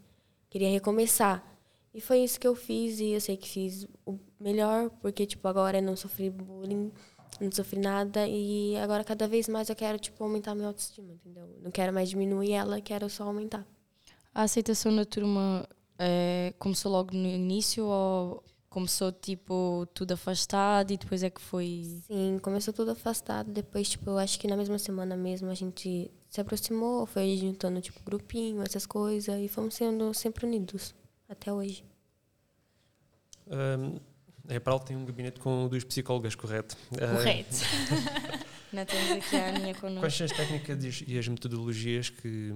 Queria 0.56 0.70
recomeçar. 0.70 1.44
E 1.92 2.00
foi 2.00 2.20
isso 2.20 2.40
que 2.40 2.46
eu 2.46 2.54
fiz 2.54 2.98
e 2.98 3.10
eu 3.10 3.20
sei 3.20 3.36
que 3.36 3.46
fiz 3.46 3.86
o 4.06 4.18
melhor, 4.40 4.88
porque 5.02 5.26
tipo 5.26 5.46
agora 5.46 5.76
eu 5.76 5.82
não 5.82 5.94
sofri 5.94 6.30
bullying. 6.30 6.90
não 7.38 7.52
sofri 7.52 7.78
nada 7.78 8.26
e 8.26 8.74
agora 8.78 9.04
cada 9.04 9.28
vez 9.28 9.50
mais 9.50 9.68
eu 9.68 9.76
quero 9.76 9.98
tipo 9.98 10.24
aumentar 10.24 10.54
minha 10.54 10.68
autoestima, 10.68 11.12
entendeu? 11.12 11.46
Não 11.62 11.70
quero 11.70 11.92
mais 11.92 12.08
diminuir 12.08 12.52
ela, 12.52 12.80
quero 12.80 13.06
só 13.10 13.24
aumentar. 13.24 13.66
A 14.32 14.44
aceitação 14.44 14.90
na 14.90 15.04
turma 15.04 15.68
é, 15.98 16.54
começou 16.58 16.90
logo 16.90 17.14
no 17.14 17.28
início 17.28 17.84
ou 17.84 18.42
começou 18.70 19.12
tipo 19.12 19.86
tudo 19.92 20.12
afastado 20.12 20.90
e 20.90 20.96
depois 20.96 21.22
é 21.22 21.28
que 21.28 21.42
foi 21.42 21.82
Sim, 22.06 22.38
começou 22.40 22.72
tudo 22.72 22.92
afastado, 22.92 23.52
depois 23.52 23.90
tipo, 23.90 24.08
eu 24.08 24.16
acho 24.16 24.40
que 24.40 24.48
na 24.48 24.56
mesma 24.56 24.78
semana 24.78 25.18
mesmo 25.18 25.50
a 25.50 25.54
gente 25.54 26.10
se 26.36 26.40
aproximou, 26.42 27.06
foi 27.06 27.36
juntando 27.36 27.80
tipo 27.80 27.98
grupinho, 28.04 28.62
essas 28.62 28.84
coisas 28.84 29.40
e 29.40 29.48
fomos 29.48 29.74
sendo 29.74 30.12
sempre 30.12 30.46
unidos 30.46 30.94
até 31.28 31.52
hoje. 31.52 31.82
Um, 33.46 33.98
é 34.48 34.60
para 34.60 34.74
ela 34.74 34.82
tem 34.82 34.96
um 34.96 35.04
gabinete 35.04 35.40
com 35.40 35.66
duas 35.68 35.82
psicólogas, 35.82 36.34
correto? 36.34 36.76
Correto. 36.90 37.56
Não 38.72 38.84
temos 38.84 39.10
aqui 39.12 39.36
a 39.36 39.48
Aninha 39.48 39.74
connosco. 39.74 40.00
Quais 40.00 40.14
são 40.14 40.26
as 40.26 40.32
técnicas 40.32 41.02
e 41.06 41.18
as 41.18 41.26
metodologias 41.26 42.10
que, 42.10 42.52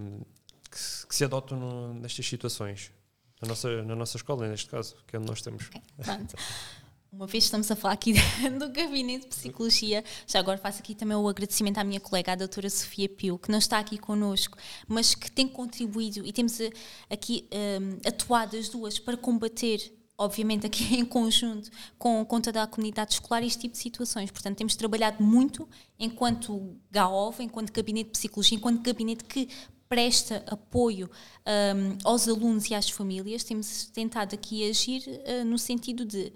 que, 0.70 0.78
se, 0.78 1.06
que 1.06 1.14
se 1.14 1.24
adotam 1.24 1.58
no, 1.58 1.94
nestas 1.94 2.26
situações? 2.26 2.92
Na 3.40 3.48
nossa, 3.48 3.82
na 3.82 3.96
nossa 3.96 4.18
escola, 4.18 4.46
neste 4.46 4.68
caso, 4.68 4.96
que 5.06 5.16
é 5.16 5.18
onde 5.18 5.28
nós 5.28 5.38
estamos. 5.38 5.68
Ok, 5.68 5.82
pronto. 6.04 6.36
Uma 7.12 7.26
vez 7.26 7.44
estamos 7.44 7.68
a 7.68 7.74
falar 7.74 7.94
aqui 7.94 8.14
do 8.56 8.68
gabinete 8.68 9.22
de 9.22 9.26
psicologia, 9.26 10.04
já 10.28 10.38
agora 10.38 10.56
faço 10.58 10.78
aqui 10.78 10.94
também 10.94 11.16
o 11.16 11.28
agradecimento 11.28 11.78
à 11.78 11.84
minha 11.84 11.98
colega, 11.98 12.32
a 12.32 12.36
doutora 12.36 12.70
Sofia 12.70 13.08
Pio, 13.08 13.36
que 13.36 13.50
não 13.50 13.58
está 13.58 13.80
aqui 13.80 13.98
connosco, 13.98 14.56
mas 14.86 15.12
que 15.12 15.28
tem 15.28 15.48
contribuído 15.48 16.24
e 16.24 16.32
temos 16.32 16.60
eh, 16.60 16.70
aqui 17.10 17.48
um, 17.52 18.08
atuado 18.08 18.56
as 18.56 18.68
duas 18.68 19.00
para 19.00 19.16
combater 19.16 19.92
obviamente 20.16 20.66
aqui 20.66 20.94
em 20.94 21.04
conjunto 21.04 21.68
com, 21.98 22.24
com 22.24 22.40
toda 22.40 22.62
a 22.62 22.66
comunidade 22.68 23.14
escolar 23.14 23.42
este 23.42 23.62
tipo 23.62 23.72
de 23.72 23.80
situações. 23.80 24.30
Portanto, 24.30 24.58
temos 24.58 24.76
trabalhado 24.76 25.20
muito 25.20 25.68
enquanto 25.98 26.76
GAOV, 26.92 27.42
enquanto 27.42 27.72
Gabinete 27.72 28.06
de 28.06 28.12
Psicologia, 28.12 28.56
enquanto 28.56 28.82
gabinete 28.82 29.24
que 29.24 29.48
presta 29.88 30.44
apoio 30.46 31.10
um, 31.44 31.98
aos 32.04 32.28
alunos 32.28 32.70
e 32.70 32.74
às 32.74 32.88
famílias, 32.88 33.42
temos 33.42 33.86
tentado 33.86 34.36
aqui 34.36 34.70
agir 34.70 35.02
uh, 35.08 35.44
no 35.44 35.58
sentido 35.58 36.04
de 36.04 36.32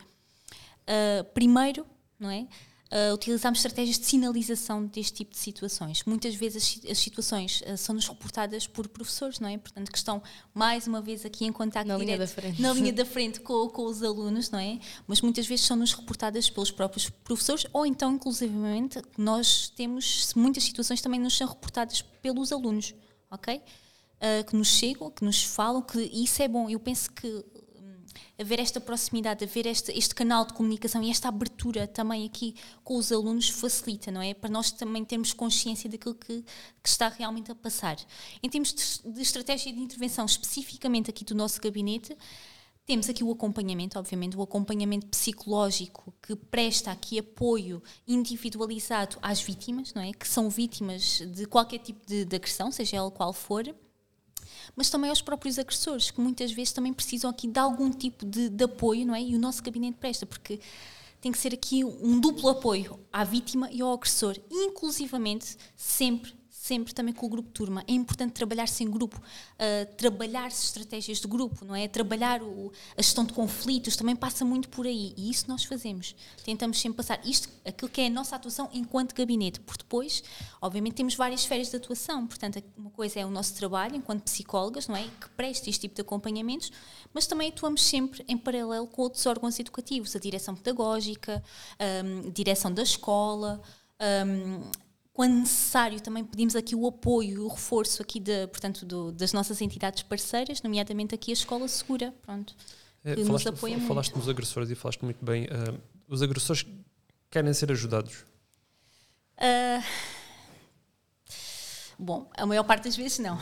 Uh, 0.88 1.24
primeiro, 1.32 1.86
não 2.18 2.30
é? 2.30 2.46
Uh, 2.94 3.12
utilizamos 3.12 3.58
estratégias 3.58 3.98
de 3.98 4.06
sinalização 4.06 4.86
deste 4.86 5.14
tipo 5.14 5.32
de 5.32 5.38
situações. 5.38 6.04
Muitas 6.04 6.34
vezes 6.36 6.80
as, 6.84 6.90
as 6.92 6.98
situações 6.98 7.60
uh, 7.62 7.76
são-nos 7.76 8.06
reportadas 8.06 8.68
por 8.68 8.86
professores, 8.86 9.40
não 9.40 9.48
é? 9.48 9.58
Portanto, 9.58 9.90
que 9.90 9.98
estão 9.98 10.22
mais 10.52 10.86
uma 10.86 11.00
vez 11.00 11.24
aqui 11.24 11.44
em 11.44 11.50
contato 11.50 11.88
na 11.88 11.96
direto, 11.96 12.06
linha 12.06 12.18
da 12.18 12.26
frente, 12.28 12.62
na 12.62 12.72
linha 12.72 12.92
da 12.94 13.04
frente 13.04 13.40
com, 13.40 13.68
com, 13.68 13.86
os 13.86 14.00
alunos, 14.00 14.48
não 14.48 14.60
é? 14.60 14.78
Mas 15.08 15.20
muitas 15.20 15.44
vezes 15.44 15.66
são-nos 15.66 15.92
reportadas 15.92 16.48
pelos 16.48 16.70
próprios 16.70 17.10
professores 17.10 17.66
ou 17.72 17.84
então, 17.84 18.14
inclusivamente, 18.14 19.02
nós 19.18 19.70
temos 19.70 20.32
muitas 20.36 20.62
situações 20.62 21.00
também 21.00 21.18
nos 21.18 21.36
são 21.36 21.48
reportadas 21.48 22.00
pelos 22.00 22.52
alunos, 22.52 22.94
ok? 23.28 23.56
Uh, 23.56 24.44
que 24.48 24.54
nos 24.54 24.68
chegam, 24.68 25.10
que 25.10 25.24
nos 25.24 25.42
falam, 25.42 25.82
que 25.82 25.98
isso 26.00 26.40
é 26.40 26.46
bom. 26.46 26.70
Eu 26.70 26.78
penso 26.78 27.10
que 27.10 27.44
haver 28.38 28.58
esta 28.58 28.80
proximidade, 28.80 29.44
haver 29.44 29.66
este, 29.66 29.92
este 29.92 30.14
canal 30.14 30.44
de 30.44 30.52
comunicação 30.54 31.02
e 31.02 31.10
esta 31.10 31.28
abertura 31.28 31.86
também 31.86 32.26
aqui 32.26 32.54
com 32.82 32.96
os 32.96 33.12
alunos 33.12 33.48
facilita, 33.48 34.10
não 34.10 34.20
é? 34.20 34.34
Para 34.34 34.50
nós 34.50 34.70
também 34.70 35.04
termos 35.04 35.32
consciência 35.32 35.88
daquilo 35.88 36.14
que, 36.14 36.42
que 36.82 36.88
está 36.88 37.08
realmente 37.08 37.50
a 37.50 37.54
passar. 37.54 37.96
Em 38.42 38.48
termos 38.48 38.74
de, 38.74 39.12
de 39.12 39.22
estratégia 39.22 39.72
de 39.72 39.80
intervenção, 39.80 40.24
especificamente 40.24 41.10
aqui 41.10 41.24
do 41.24 41.34
nosso 41.34 41.60
gabinete, 41.60 42.16
temos 42.86 43.08
aqui 43.08 43.24
o 43.24 43.30
acompanhamento, 43.30 43.98
obviamente, 43.98 44.36
o 44.36 44.42
acompanhamento 44.42 45.06
psicológico 45.06 46.12
que 46.20 46.36
presta 46.36 46.90
aqui 46.90 47.18
apoio 47.18 47.82
individualizado 48.06 49.16
às 49.22 49.40
vítimas, 49.40 49.94
não 49.94 50.02
é? 50.02 50.12
Que 50.12 50.28
são 50.28 50.50
vítimas 50.50 51.22
de 51.34 51.46
qualquer 51.46 51.78
tipo 51.78 52.04
de, 52.06 52.24
de 52.26 52.36
agressão, 52.36 52.70
seja 52.70 52.98
ela 52.98 53.10
qual 53.10 53.32
for 53.32 53.74
mas 54.76 54.90
também 54.90 55.10
aos 55.10 55.20
próprios 55.20 55.58
agressores, 55.58 56.10
que 56.10 56.20
muitas 56.20 56.52
vezes 56.52 56.72
também 56.72 56.92
precisam 56.92 57.30
aqui 57.30 57.46
de 57.46 57.58
algum 57.58 57.90
tipo 57.90 58.24
de, 58.24 58.48
de 58.48 58.64
apoio, 58.64 59.06
não 59.06 59.14
é? 59.14 59.22
E 59.22 59.34
o 59.34 59.38
nosso 59.38 59.62
gabinete 59.62 59.96
presta, 59.98 60.26
porque 60.26 60.60
tem 61.20 61.32
que 61.32 61.38
ser 61.38 61.54
aqui 61.54 61.84
um 61.84 62.20
duplo 62.20 62.50
apoio 62.50 63.00
à 63.12 63.24
vítima 63.24 63.70
e 63.72 63.80
ao 63.80 63.92
agressor, 63.92 64.36
inclusivamente 64.50 65.56
sempre 65.76 66.34
sempre 66.64 66.94
também 66.94 67.12
com 67.12 67.26
o 67.26 67.28
grupo 67.28 67.50
turma. 67.50 67.84
É 67.86 67.92
importante 67.92 68.32
trabalhar-se 68.32 68.82
em 68.82 68.90
grupo, 68.90 69.18
uh, 69.18 69.94
trabalhar-se 69.96 70.64
estratégias 70.64 71.20
de 71.20 71.28
grupo, 71.28 71.62
não 71.62 71.76
é? 71.76 71.86
Trabalhar 71.86 72.42
o, 72.42 72.72
a 72.96 73.02
gestão 73.02 73.22
de 73.22 73.34
conflitos 73.34 73.96
também 73.96 74.16
passa 74.16 74.46
muito 74.46 74.70
por 74.70 74.86
aí 74.86 75.12
e 75.14 75.28
isso 75.28 75.44
nós 75.46 75.64
fazemos. 75.64 76.16
Tentamos 76.42 76.80
sempre 76.80 76.96
passar 76.96 77.20
isto, 77.22 77.50
aquilo 77.66 77.90
que 77.90 78.00
é 78.00 78.06
a 78.06 78.10
nossa 78.10 78.34
atuação 78.34 78.70
enquanto 78.72 79.14
gabinete, 79.14 79.60
porque 79.60 79.82
depois, 79.82 80.24
obviamente, 80.58 80.94
temos 80.94 81.14
várias 81.14 81.42
esferas 81.42 81.68
de 81.68 81.76
atuação. 81.76 82.26
Portanto, 82.26 82.64
uma 82.78 82.90
coisa 82.90 83.20
é 83.20 83.26
o 83.26 83.30
nosso 83.30 83.54
trabalho 83.54 83.96
enquanto 83.96 84.22
psicólogas, 84.22 84.88
não 84.88 84.96
é? 84.96 85.02
Que 85.20 85.28
presta 85.36 85.68
este 85.68 85.82
tipo 85.82 85.94
de 85.94 86.00
acompanhamentos, 86.00 86.72
mas 87.12 87.26
também 87.26 87.50
atuamos 87.50 87.84
sempre 87.84 88.24
em 88.26 88.38
paralelo 88.38 88.86
com 88.86 89.02
outros 89.02 89.26
órgãos 89.26 89.58
educativos, 89.58 90.16
a 90.16 90.18
direção 90.18 90.54
pedagógica, 90.54 91.44
um, 92.06 92.30
direção 92.30 92.72
da 92.72 92.82
escola. 92.82 93.60
Um, 94.26 94.83
quando 95.14 95.34
necessário, 95.36 96.00
também 96.00 96.24
pedimos 96.24 96.56
aqui 96.56 96.74
o 96.74 96.88
apoio 96.88 97.44
o 97.44 97.48
reforço 97.48 98.02
aqui 98.02 98.18
de, 98.18 98.48
portanto, 98.48 98.84
do, 98.84 99.12
das 99.12 99.32
nossas 99.32 99.62
entidades 99.62 100.02
parceiras, 100.02 100.60
nomeadamente 100.60 101.14
aqui 101.14 101.30
a 101.30 101.34
Escola 101.34 101.68
Segura, 101.68 102.12
pronto, 102.20 102.52
é, 103.04 103.14
que 103.14 103.24
falaste, 103.24 103.46
nos 103.46 103.56
apoia 103.56 103.80
falaste 103.82 104.10
muito. 104.10 104.24
dos 104.24 104.28
agressores 104.28 104.70
e 104.70 104.74
falaste 104.74 105.02
muito 105.02 105.24
bem. 105.24 105.44
Uh, 105.44 105.80
os 106.08 106.20
agressores 106.20 106.66
querem 107.30 107.54
ser 107.54 107.70
ajudados? 107.70 108.24
Uh, 109.38 109.84
bom, 111.96 112.28
a 112.36 112.44
maior 112.44 112.64
parte 112.64 112.84
das 112.84 112.96
vezes 112.96 113.20
não. 113.20 113.38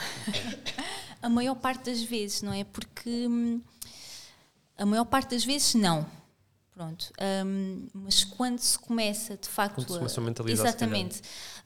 a 1.22 1.28
maior 1.30 1.54
parte 1.54 1.90
das 1.90 2.02
vezes, 2.02 2.42
não 2.42 2.52
é? 2.52 2.64
Porque 2.64 3.26
hum, 3.26 3.62
a 4.76 4.84
maior 4.84 5.06
parte 5.06 5.30
das 5.30 5.42
vezes 5.42 5.74
não 5.74 6.06
Pronto. 6.72 7.12
Um, 7.44 7.86
mas 7.92 8.24
quando 8.24 8.58
se 8.58 8.78
começa, 8.78 9.36
de 9.36 9.46
facto. 9.46 9.74
Quando 9.74 9.88
se 9.88 9.98
começa 9.98 10.20
a 10.20 10.24
mentalizar 10.24 10.66
Exatamente. 10.66 11.20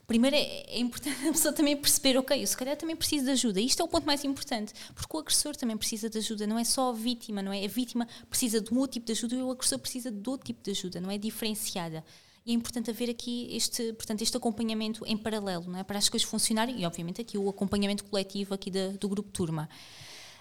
Primeiro 0.06 0.36
é, 0.36 0.40
é, 0.40 0.78
importante 0.78 1.28
a 1.28 1.32
pessoa 1.32 1.52
também 1.52 1.76
perceber, 1.76 2.16
ok, 2.16 2.40
eu 2.40 2.46
se 2.46 2.56
calhar 2.56 2.76
também 2.76 2.94
preciso 2.94 3.24
de 3.24 3.32
ajuda. 3.32 3.60
Isto 3.60 3.82
é 3.82 3.84
o 3.84 3.88
ponto 3.88 4.06
mais 4.06 4.24
importante, 4.24 4.72
porque 4.94 5.16
o 5.16 5.20
agressor 5.20 5.56
também 5.56 5.76
precisa 5.76 6.08
de 6.08 6.18
ajuda, 6.18 6.46
não 6.46 6.58
é 6.58 6.64
só 6.64 6.90
a 6.90 6.92
vítima, 6.92 7.42
não 7.42 7.52
é? 7.52 7.64
A 7.64 7.68
vítima 7.68 8.06
precisa 8.30 8.60
de 8.60 8.72
um 8.72 8.86
tipo 8.86 9.06
de 9.06 9.12
ajuda 9.12 9.34
e 9.34 9.42
o 9.42 9.50
agressor 9.50 9.78
precisa 9.78 10.10
de 10.10 10.30
outro 10.30 10.46
tipo 10.46 10.62
de 10.62 10.70
ajuda, 10.70 11.00
não 11.00 11.10
é? 11.10 11.18
Diferenciada. 11.18 12.04
E 12.44 12.52
é 12.52 12.54
importante 12.54 12.88
haver 12.88 13.10
aqui 13.10 13.48
este, 13.50 13.92
portanto, 13.94 14.22
este 14.22 14.36
acompanhamento 14.36 15.04
em 15.04 15.16
paralelo, 15.16 15.64
não 15.66 15.80
é? 15.80 15.82
Para 15.82 15.98
as 15.98 16.08
coisas 16.08 16.28
funcionarem 16.28 16.80
e, 16.80 16.86
obviamente, 16.86 17.20
aqui 17.20 17.36
o 17.36 17.48
acompanhamento 17.48 18.04
coletivo 18.04 18.54
aqui 18.54 18.70
do 18.70 19.08
grupo 19.08 19.28
turma. 19.32 19.68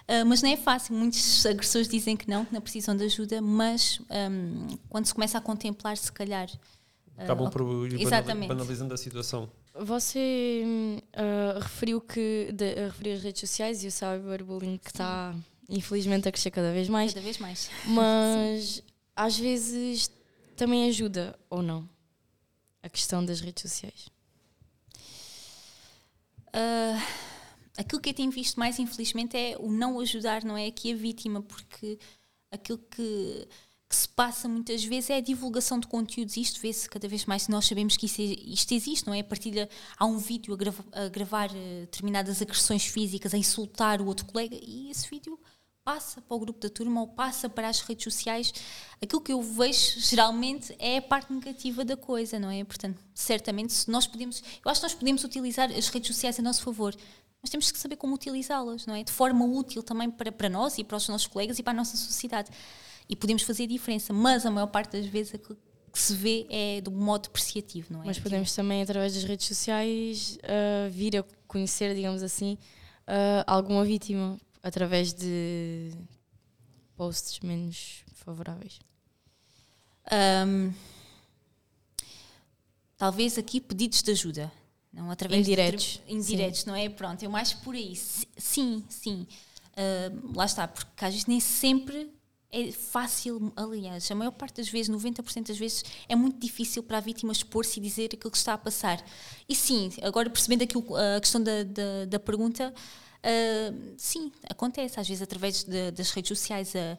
Uh, 0.08 0.24
mas 0.24 0.40
não 0.40 0.48
é 0.48 0.56
fácil, 0.56 0.94
muitos 0.94 1.44
agressores 1.44 1.88
dizem 1.88 2.16
que 2.16 2.30
não, 2.30 2.44
que 2.44 2.54
não 2.54 2.60
precisam 2.60 2.96
de 2.96 3.02
ajuda, 3.02 3.42
mas 3.42 4.00
um, 4.30 4.78
quando 4.88 5.06
se 5.06 5.12
começa 5.12 5.36
a 5.36 5.40
contemplar, 5.40 5.96
se 5.96 6.12
calhar. 6.12 6.48
Uh, 7.16 7.22
Acabam 7.22 7.50
por 7.50 7.62
ir 7.86 8.00
exatamente. 8.00 8.48
banalizando 8.48 8.92
a 8.92 8.96
situação. 8.96 9.50
Você 9.74 10.62
uh, 11.14 11.58
referiu 11.60 12.00
que 12.00 12.50
de, 12.52 12.74
referiu 12.74 13.14
as 13.14 13.22
redes 13.22 13.40
sociais 13.40 13.82
e 13.84 13.86
o 13.86 13.90
cyberbullying 13.90 14.78
que 14.78 14.90
está 14.90 15.34
infelizmente 15.68 16.28
a 16.28 16.32
crescer 16.32 16.50
cada 16.50 16.72
vez 16.72 16.88
mais. 16.88 17.14
Cada 17.14 17.24
vez 17.24 17.38
mais. 17.38 17.70
Mas 17.86 18.82
às 19.14 19.38
vezes 19.38 20.10
também 20.56 20.88
ajuda 20.88 21.38
ou 21.48 21.62
não 21.62 21.88
a 22.82 22.88
questão 22.88 23.24
das 23.24 23.40
redes 23.40 23.62
sociais. 23.62 24.08
Uh, 26.48 27.02
aquilo 27.76 28.00
que 28.00 28.10
eu 28.10 28.14
tenho 28.14 28.30
visto 28.30 28.58
mais, 28.58 28.78
infelizmente, 28.78 29.36
é 29.36 29.56
o 29.58 29.70
não 29.70 30.00
ajudar, 30.00 30.44
não 30.44 30.56
é 30.56 30.66
aqui 30.66 30.92
a 30.92 30.96
vítima, 30.96 31.42
porque 31.42 31.98
aquilo 32.50 32.78
que, 32.78 33.46
que 33.88 33.94
se 33.94 34.08
passa 34.08 34.48
muitas 34.48 34.84
vezes 34.84 35.10
é 35.10 35.16
a 35.16 35.20
divulgação 35.20 35.78
de 35.78 35.86
conteúdos. 35.86 36.36
Isto 36.36 36.60
vê-se 36.60 36.88
cada 36.88 37.06
vez 37.06 37.24
mais, 37.24 37.46
nós 37.48 37.66
sabemos 37.66 37.96
que 37.96 38.06
isso, 38.06 38.20
isto 38.20 38.72
existe, 38.74 39.06
não 39.06 39.14
é? 39.14 39.20
A 39.20 39.24
partilha, 39.24 39.68
há 39.96 40.04
um 40.04 40.18
vídeo 40.18 40.52
a, 40.52 40.56
grava, 40.56 40.84
a 40.92 41.08
gravar 41.08 41.50
uh, 41.50 41.80
determinadas 41.82 42.42
agressões 42.42 42.84
físicas, 42.84 43.32
a 43.32 43.38
insultar 43.38 44.00
o 44.00 44.06
outro 44.06 44.26
colega, 44.26 44.56
e 44.60 44.90
esse 44.90 45.08
vídeo 45.08 45.38
passa 45.84 46.20
para 46.20 46.36
o 46.36 46.40
grupo 46.40 46.58
da 46.58 46.68
turma 46.68 47.00
ou 47.00 47.06
passa 47.06 47.48
para 47.48 47.68
as 47.68 47.80
redes 47.80 48.02
sociais. 48.02 48.52
Aquilo 49.00 49.20
que 49.20 49.32
eu 49.32 49.40
vejo 49.40 50.00
geralmente 50.00 50.74
é 50.80 50.96
a 50.96 51.02
parte 51.02 51.32
negativa 51.32 51.84
da 51.84 51.96
coisa, 51.96 52.40
não 52.40 52.50
é? 52.50 52.64
Portanto, 52.64 53.00
certamente, 53.14 53.88
nós 53.88 54.04
podemos, 54.04 54.42
eu 54.64 54.70
acho 54.70 54.80
que 54.80 54.86
nós 54.86 54.94
podemos 54.94 55.22
utilizar 55.22 55.70
as 55.70 55.88
redes 55.88 56.08
sociais 56.08 56.40
a 56.40 56.42
nosso 56.42 56.62
favor 56.62 56.96
mas 57.46 57.50
temos 57.50 57.70
que 57.70 57.78
saber 57.78 57.94
como 57.94 58.12
utilizá-las, 58.14 58.86
não 58.86 58.94
é? 58.96 59.04
De 59.04 59.12
forma 59.12 59.44
útil 59.44 59.80
também 59.80 60.10
para, 60.10 60.32
para 60.32 60.48
nós 60.48 60.78
e 60.78 60.84
para 60.84 60.96
os 60.96 61.08
nossos 61.08 61.28
colegas 61.28 61.58
e 61.60 61.62
para 61.62 61.72
a 61.72 61.76
nossa 61.76 61.96
sociedade. 61.96 62.50
E 63.08 63.14
podemos 63.14 63.42
fazer 63.42 63.66
diferença, 63.66 64.12
mas 64.12 64.44
a 64.44 64.50
maior 64.50 64.66
parte 64.66 64.92
das 64.92 65.06
vezes 65.06 65.34
aquilo 65.34 65.56
que 65.92 65.98
se 65.98 66.14
vê 66.14 66.46
é 66.50 66.80
do 66.80 66.90
modo 66.90 67.22
depreciativo, 67.22 67.92
não 67.92 68.02
é? 68.02 68.06
Mas 68.06 68.18
podemos 68.18 68.54
também, 68.54 68.82
através 68.82 69.14
das 69.14 69.24
redes 69.24 69.46
sociais, 69.46 70.38
uh, 70.42 70.90
vir 70.90 71.16
a 71.16 71.24
conhecer, 71.46 71.94
digamos 71.94 72.22
assim, 72.22 72.58
uh, 73.08 73.44
alguma 73.46 73.84
vítima 73.84 74.38
através 74.62 75.14
de 75.14 75.92
posts 76.96 77.40
menos 77.40 78.04
favoráveis. 78.12 78.78
Um, 80.46 80.72
talvez 82.96 83.38
aqui 83.38 83.60
pedidos 83.60 84.02
de 84.02 84.10
ajuda. 84.10 84.52
Não 84.92 85.10
através 85.10 85.46
indiretos. 85.46 86.00
De, 86.06 86.14
indiretos, 86.14 86.60
sim. 86.60 86.66
não 86.68 86.76
é? 86.76 86.88
Pronto, 86.88 87.22
eu 87.22 87.30
mais 87.30 87.52
por 87.52 87.74
aí. 87.74 87.94
Sim, 87.94 88.84
sim. 88.88 89.26
Uh, 89.72 90.32
lá 90.34 90.46
está, 90.46 90.66
porque 90.66 91.04
às 91.04 91.12
vezes 91.12 91.26
nem 91.26 91.38
sempre 91.38 92.10
é 92.56 92.72
fácil, 92.72 93.52
aliás, 93.54 94.10
a 94.10 94.14
maior 94.14 94.30
parte 94.30 94.56
das 94.56 94.68
vezes, 94.68 94.88
90% 94.88 95.48
das 95.48 95.58
vezes, 95.58 95.84
é 96.08 96.16
muito 96.16 96.38
difícil 96.40 96.82
para 96.82 96.96
a 96.96 97.00
vítima 97.00 97.30
expor-se 97.30 97.78
e 97.78 97.82
dizer 97.82 98.06
aquilo 98.06 98.30
que 98.30 98.38
está 98.38 98.54
a 98.54 98.58
passar. 98.58 99.04
E 99.46 99.54
sim, 99.54 99.92
agora 100.02 100.30
percebendo 100.30 100.62
aqui 100.62 100.74
a 101.16 101.20
questão 101.20 101.42
da, 101.42 101.62
da, 101.64 102.06
da 102.08 102.18
pergunta, 102.18 102.72
uh, 102.72 103.94
sim, 103.98 104.32
acontece, 104.48 104.98
às 104.98 105.06
vezes 105.06 105.20
através 105.20 105.64
de, 105.64 105.90
das 105.90 106.10
redes 106.12 106.28
sociais, 106.28 106.74
a, 106.74 106.98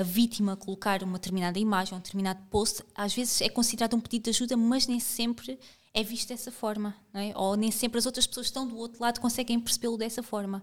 a 0.00 0.04
vítima 0.04 0.56
colocar 0.56 1.02
uma 1.02 1.18
determinada 1.18 1.58
imagem, 1.58 1.94
um 1.94 2.00
determinado 2.00 2.40
post, 2.48 2.84
às 2.94 3.12
vezes 3.12 3.40
é 3.40 3.48
considerado 3.48 3.94
um 3.94 4.00
pedido 4.00 4.24
de 4.24 4.30
ajuda, 4.30 4.56
mas 4.56 4.86
nem 4.86 5.00
sempre 5.00 5.58
é 5.92 6.04
visto 6.04 6.28
dessa 6.28 6.52
forma, 6.52 6.94
não 7.12 7.20
é? 7.20 7.32
ou 7.36 7.56
nem 7.56 7.72
sempre 7.72 7.98
as 7.98 8.06
outras 8.06 8.26
pessoas 8.26 8.46
que 8.46 8.50
estão 8.50 8.68
do 8.68 8.76
outro 8.76 9.02
lado 9.02 9.20
conseguem 9.20 9.58
percebê-lo 9.58 9.98
dessa 9.98 10.22
forma. 10.22 10.62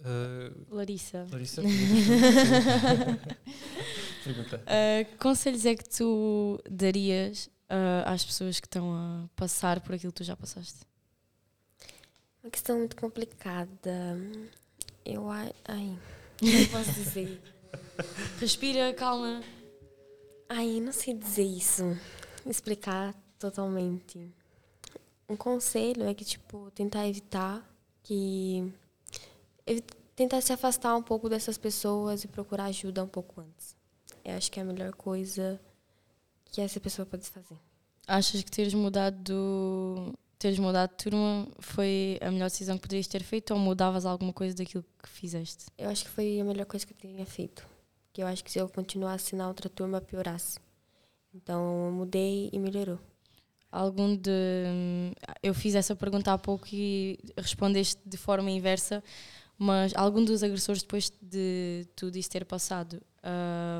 Uh, 0.00 0.74
Larissa. 0.74 1.26
Larissa. 1.30 1.62
Pergunta. 4.22 4.58
Uh, 4.58 5.18
conselhos 5.18 5.66
é 5.66 5.74
que 5.74 5.88
tu 5.88 6.60
darias 6.70 7.50
uh, 7.68 8.06
às 8.06 8.24
pessoas 8.24 8.60
que 8.60 8.66
estão 8.66 8.94
a 8.94 9.28
passar 9.34 9.80
por 9.80 9.94
aquilo 9.94 10.12
que 10.12 10.18
tu 10.18 10.24
já 10.24 10.36
passaste? 10.36 10.86
Uma 12.42 12.50
questão 12.50 12.78
muito 12.78 12.96
complicada. 12.96 14.16
Eu. 15.04 15.28
Ai. 15.30 15.52
Não 16.40 16.66
posso 16.70 16.92
dizer. 16.92 17.40
Respira, 18.38 18.94
calma. 18.94 19.42
Ai, 20.48 20.80
não 20.80 20.92
sei 20.92 21.14
dizer 21.14 21.42
isso. 21.42 21.98
Explicar 22.46 23.14
totalmente. 23.38 24.32
Um 25.28 25.36
conselho 25.36 26.04
é 26.04 26.14
que, 26.14 26.24
tipo, 26.24 26.70
tentar 26.70 27.06
evitar 27.08 27.62
que. 28.02 28.72
Tentar 30.14 30.40
se 30.40 30.52
afastar 30.52 30.96
um 30.96 31.02
pouco 31.02 31.28
dessas 31.28 31.56
pessoas 31.56 32.24
e 32.24 32.28
procurar 32.28 32.64
ajuda 32.64 33.04
um 33.04 33.08
pouco 33.08 33.40
antes. 33.40 33.76
Eu 34.24 34.36
acho 34.36 34.50
que 34.50 34.58
é 34.58 34.62
a 34.62 34.66
melhor 34.66 34.92
coisa 34.92 35.60
que 36.46 36.60
essa 36.60 36.80
pessoa 36.80 37.06
pode 37.06 37.28
fazer. 37.28 37.56
Achas 38.06 38.42
que 38.42 38.50
teres 38.50 38.74
mudado 38.74 40.12
teres 40.38 40.58
mudado 40.58 40.90
de 40.90 40.96
turma 40.96 41.48
foi 41.58 42.18
a 42.20 42.30
melhor 42.30 42.48
decisão 42.48 42.76
que 42.76 42.82
poderias 42.82 43.08
ter 43.08 43.22
feito 43.22 43.52
ou 43.52 43.58
mudavas 43.58 44.06
alguma 44.06 44.32
coisa 44.32 44.56
daquilo 44.56 44.84
que 45.02 45.08
fizeste? 45.08 45.66
Eu 45.76 45.90
acho 45.90 46.04
que 46.04 46.10
foi 46.10 46.40
a 46.40 46.44
melhor 46.44 46.64
coisa 46.64 46.86
que 46.86 46.92
eu 46.92 46.96
teria 46.96 47.26
feito 47.26 47.66
que 48.18 48.22
eu 48.22 48.26
acho 48.26 48.42
que 48.42 48.50
se 48.50 48.58
eu 48.58 48.68
continuasse 48.68 49.36
na 49.36 49.46
outra 49.46 49.68
turma, 49.68 50.00
piorasse. 50.00 50.58
Então, 51.32 51.86
eu 51.86 51.92
mudei 51.92 52.50
e 52.52 52.58
melhorou. 52.58 52.98
Algum 53.70 54.16
de. 54.16 55.12
Eu 55.40 55.54
fiz 55.54 55.76
essa 55.76 55.94
pergunta 55.94 56.32
há 56.32 56.36
pouco 56.36 56.66
e 56.72 57.16
respondeste 57.36 57.96
de 58.04 58.16
forma 58.16 58.50
inversa, 58.50 59.04
mas 59.58 59.92
algum 59.96 60.24
dos 60.24 60.44
agressores, 60.44 60.82
depois 60.82 61.12
de 61.20 61.84
tudo 61.96 62.16
isso 62.16 62.30
ter 62.30 62.44
passado, 62.44 63.02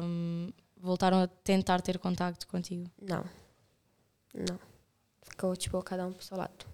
um, 0.04 0.50
voltaram 0.76 1.22
a 1.22 1.28
tentar 1.28 1.80
ter 1.80 1.98
contacto 1.98 2.48
contigo? 2.48 2.90
Não. 3.00 3.24
Não. 4.34 4.58
Ficou 5.22 5.54
tipo 5.56 5.80
cada 5.82 6.04
um 6.06 6.12
pro 6.12 6.24
seu 6.24 6.36
lado. 6.36 6.66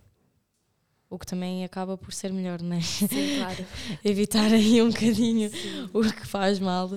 O 1.10 1.18
que 1.18 1.26
também 1.26 1.64
acaba 1.64 1.98
por 1.98 2.12
ser 2.14 2.32
melhor, 2.32 2.62
não 2.62 2.76
é? 2.76 2.80
Sim, 2.80 3.06
claro. 3.38 3.66
Evitar 4.02 4.52
aí 4.52 4.80
um 4.80 4.88
bocadinho 4.88 5.50
Sim. 5.50 5.90
o 5.92 6.00
que 6.00 6.26
faz 6.26 6.58
mal. 6.58 6.90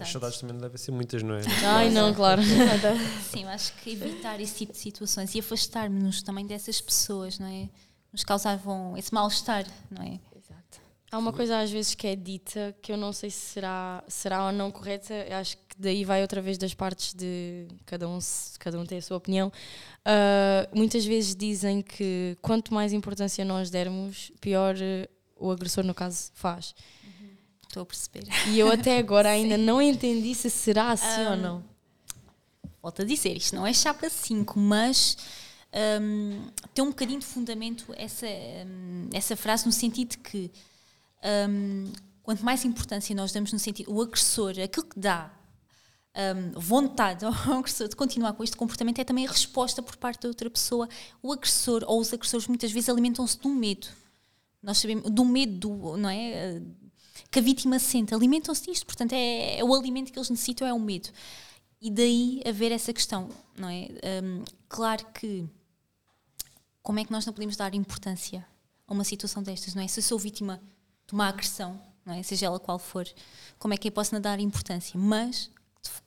As 0.00 0.08
saudades 0.08 0.38
também 0.38 0.56
devem 0.56 0.78
ser 0.78 0.92
muitas, 0.92 1.22
não 1.22 1.34
é? 1.34 1.42
Ai, 1.66 1.90
não, 1.90 2.14
claro. 2.14 2.40
Sim, 3.30 3.44
acho 3.44 3.74
que 3.74 3.90
evitar 3.90 4.40
esse 4.40 4.54
tipo 4.54 4.72
de 4.72 4.78
situações 4.78 5.34
e 5.34 5.40
afastar-nos 5.40 6.22
também 6.22 6.46
dessas 6.46 6.80
pessoas, 6.80 7.38
não 7.38 7.46
é? 7.48 7.68
Nos 8.12 8.24
causavam 8.24 8.96
esse 8.96 9.12
mal-estar, 9.12 9.66
não 9.90 10.02
é? 10.04 10.18
Há 11.12 11.18
uma 11.18 11.32
coisa 11.32 11.58
às 11.58 11.70
vezes 11.70 11.94
que 11.94 12.06
é 12.06 12.14
dita 12.14 12.74
que 12.80 12.92
eu 12.92 12.96
não 12.96 13.12
sei 13.12 13.30
se 13.30 13.40
será, 13.40 14.04
será 14.06 14.46
ou 14.46 14.52
não 14.52 14.70
correta, 14.70 15.12
eu 15.12 15.36
acho 15.38 15.56
que 15.56 15.76
daí 15.76 16.04
vai 16.04 16.22
outra 16.22 16.40
vez 16.40 16.56
das 16.56 16.72
partes 16.72 17.12
de 17.14 17.66
cada 17.84 18.08
um, 18.08 18.18
cada 18.60 18.78
um 18.78 18.86
tem 18.86 18.98
a 18.98 19.02
sua 19.02 19.16
opinião. 19.16 19.48
Uh, 19.48 20.76
muitas 20.76 21.04
vezes 21.04 21.34
dizem 21.34 21.82
que 21.82 22.38
quanto 22.40 22.72
mais 22.72 22.92
importância 22.92 23.44
nós 23.44 23.70
dermos, 23.70 24.30
pior 24.40 24.76
uh, 24.76 25.08
o 25.36 25.50
agressor, 25.50 25.82
no 25.82 25.94
caso, 25.94 26.30
faz. 26.32 26.74
Estou 27.62 27.82
a 27.82 27.86
perceber. 27.86 28.24
E 28.48 28.58
eu 28.58 28.70
até 28.70 28.98
agora 28.98 29.30
ainda 29.30 29.56
não 29.56 29.82
entendi 29.82 30.32
se 30.34 30.48
será 30.48 30.92
assim 30.92 31.22
um, 31.22 31.30
ou 31.30 31.36
não. 31.36 31.64
Volto 32.80 33.02
a 33.02 33.04
dizer, 33.04 33.36
isto 33.36 33.56
não 33.56 33.66
é 33.66 33.72
chapa 33.72 34.08
5, 34.08 34.58
mas 34.58 35.16
um, 36.00 36.46
tem 36.74 36.84
um 36.84 36.88
bocadinho 36.88 37.20
de 37.20 37.26
fundamento 37.26 37.92
essa, 37.96 38.26
um, 38.26 39.08
essa 39.12 39.36
frase 39.36 39.66
no 39.66 39.72
sentido 39.72 40.10
de 40.10 40.18
que 40.18 40.50
hum, 41.48 41.92
quanto 42.22 42.44
mais 42.44 42.64
importância 42.64 43.14
nós 43.14 43.32
damos 43.32 43.52
no 43.52 43.58
sentido, 43.58 43.92
o 43.92 44.00
agressor, 44.00 44.54
aquilo 44.62 44.86
que 44.86 44.98
dá 44.98 45.30
um, 46.16 46.58
vontade 46.58 47.24
ao 47.26 47.32
agressor 47.58 47.88
de 47.88 47.96
continuar 47.96 48.32
com 48.32 48.42
este 48.42 48.56
comportamento 48.56 48.98
é 48.98 49.04
também 49.04 49.26
a 49.26 49.30
resposta 49.30 49.82
por 49.82 49.96
parte 49.96 50.22
da 50.22 50.28
outra 50.28 50.50
pessoa. 50.50 50.88
O 51.22 51.32
agressor 51.32 51.84
ou 51.86 52.00
os 52.00 52.12
agressores 52.12 52.46
muitas 52.46 52.72
vezes 52.72 52.88
alimentam-se 52.88 53.38
um 53.44 53.54
medo. 53.54 53.86
Nós 54.62 54.78
sabemos, 54.78 55.10
do 55.10 55.24
medo, 55.24 55.56
do, 55.58 55.96
não 55.96 56.08
é? 56.08 56.60
que 57.30 57.38
a 57.38 57.42
vítima 57.42 57.78
sente, 57.78 58.12
alimentam-se 58.12 58.64
disto, 58.64 58.84
portanto 58.84 59.12
é, 59.12 59.58
é, 59.58 59.64
o 59.64 59.74
alimento 59.74 60.12
que 60.12 60.18
eles 60.18 60.30
necessitam 60.30 60.66
é 60.66 60.72
o 60.72 60.80
medo. 60.80 61.08
E 61.80 61.90
daí 61.90 62.42
haver 62.46 62.72
essa 62.72 62.92
questão, 62.92 63.28
não 63.56 63.68
é? 63.68 63.88
Um, 64.22 64.44
claro 64.68 65.06
que 65.14 65.48
como 66.82 66.98
é 66.98 67.04
que 67.04 67.12
nós 67.12 67.24
não 67.24 67.32
podemos 67.32 67.56
dar 67.56 67.74
importância 67.74 68.46
a 68.86 68.92
uma 68.92 69.04
situação 69.04 69.42
destas, 69.42 69.74
não 69.74 69.82
é? 69.82 69.88
Se 69.88 70.00
eu 70.00 70.04
sou 70.04 70.18
vítima 70.18 70.60
de 71.10 71.14
uma 71.14 71.26
agressão, 71.26 71.80
é? 72.06 72.22
Seja 72.22 72.46
ela 72.46 72.60
qual 72.60 72.78
for, 72.78 73.06
como 73.58 73.74
é 73.74 73.76
que 73.76 73.88
eu 73.88 73.92
posso 73.92 74.14
não 74.14 74.20
dar 74.20 74.38
importância? 74.38 74.98
Mas 74.98 75.50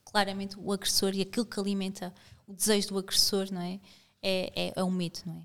claramente 0.06 0.58
o 0.58 0.72
agressor 0.72 1.14
e 1.14 1.22
aquilo 1.22 1.46
que 1.46 1.60
alimenta 1.60 2.14
o 2.48 2.54
desejo 2.54 2.90
do 2.90 2.98
agressor, 2.98 3.52
não 3.52 3.62
é? 3.62 3.80
É, 4.22 4.68
é, 4.68 4.74
é 4.76 4.84
o 4.84 4.90
medo, 4.90 5.20
não 5.26 5.36
é? 5.36 5.42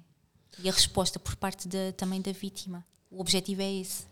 E 0.60 0.68
a 0.68 0.72
resposta 0.72 1.18
por 1.18 1.34
parte 1.36 1.68
de, 1.68 1.92
também 1.92 2.20
da 2.20 2.32
vítima. 2.32 2.84
O 3.10 3.20
objetivo 3.20 3.62
é 3.62 3.72
esse. 3.72 4.06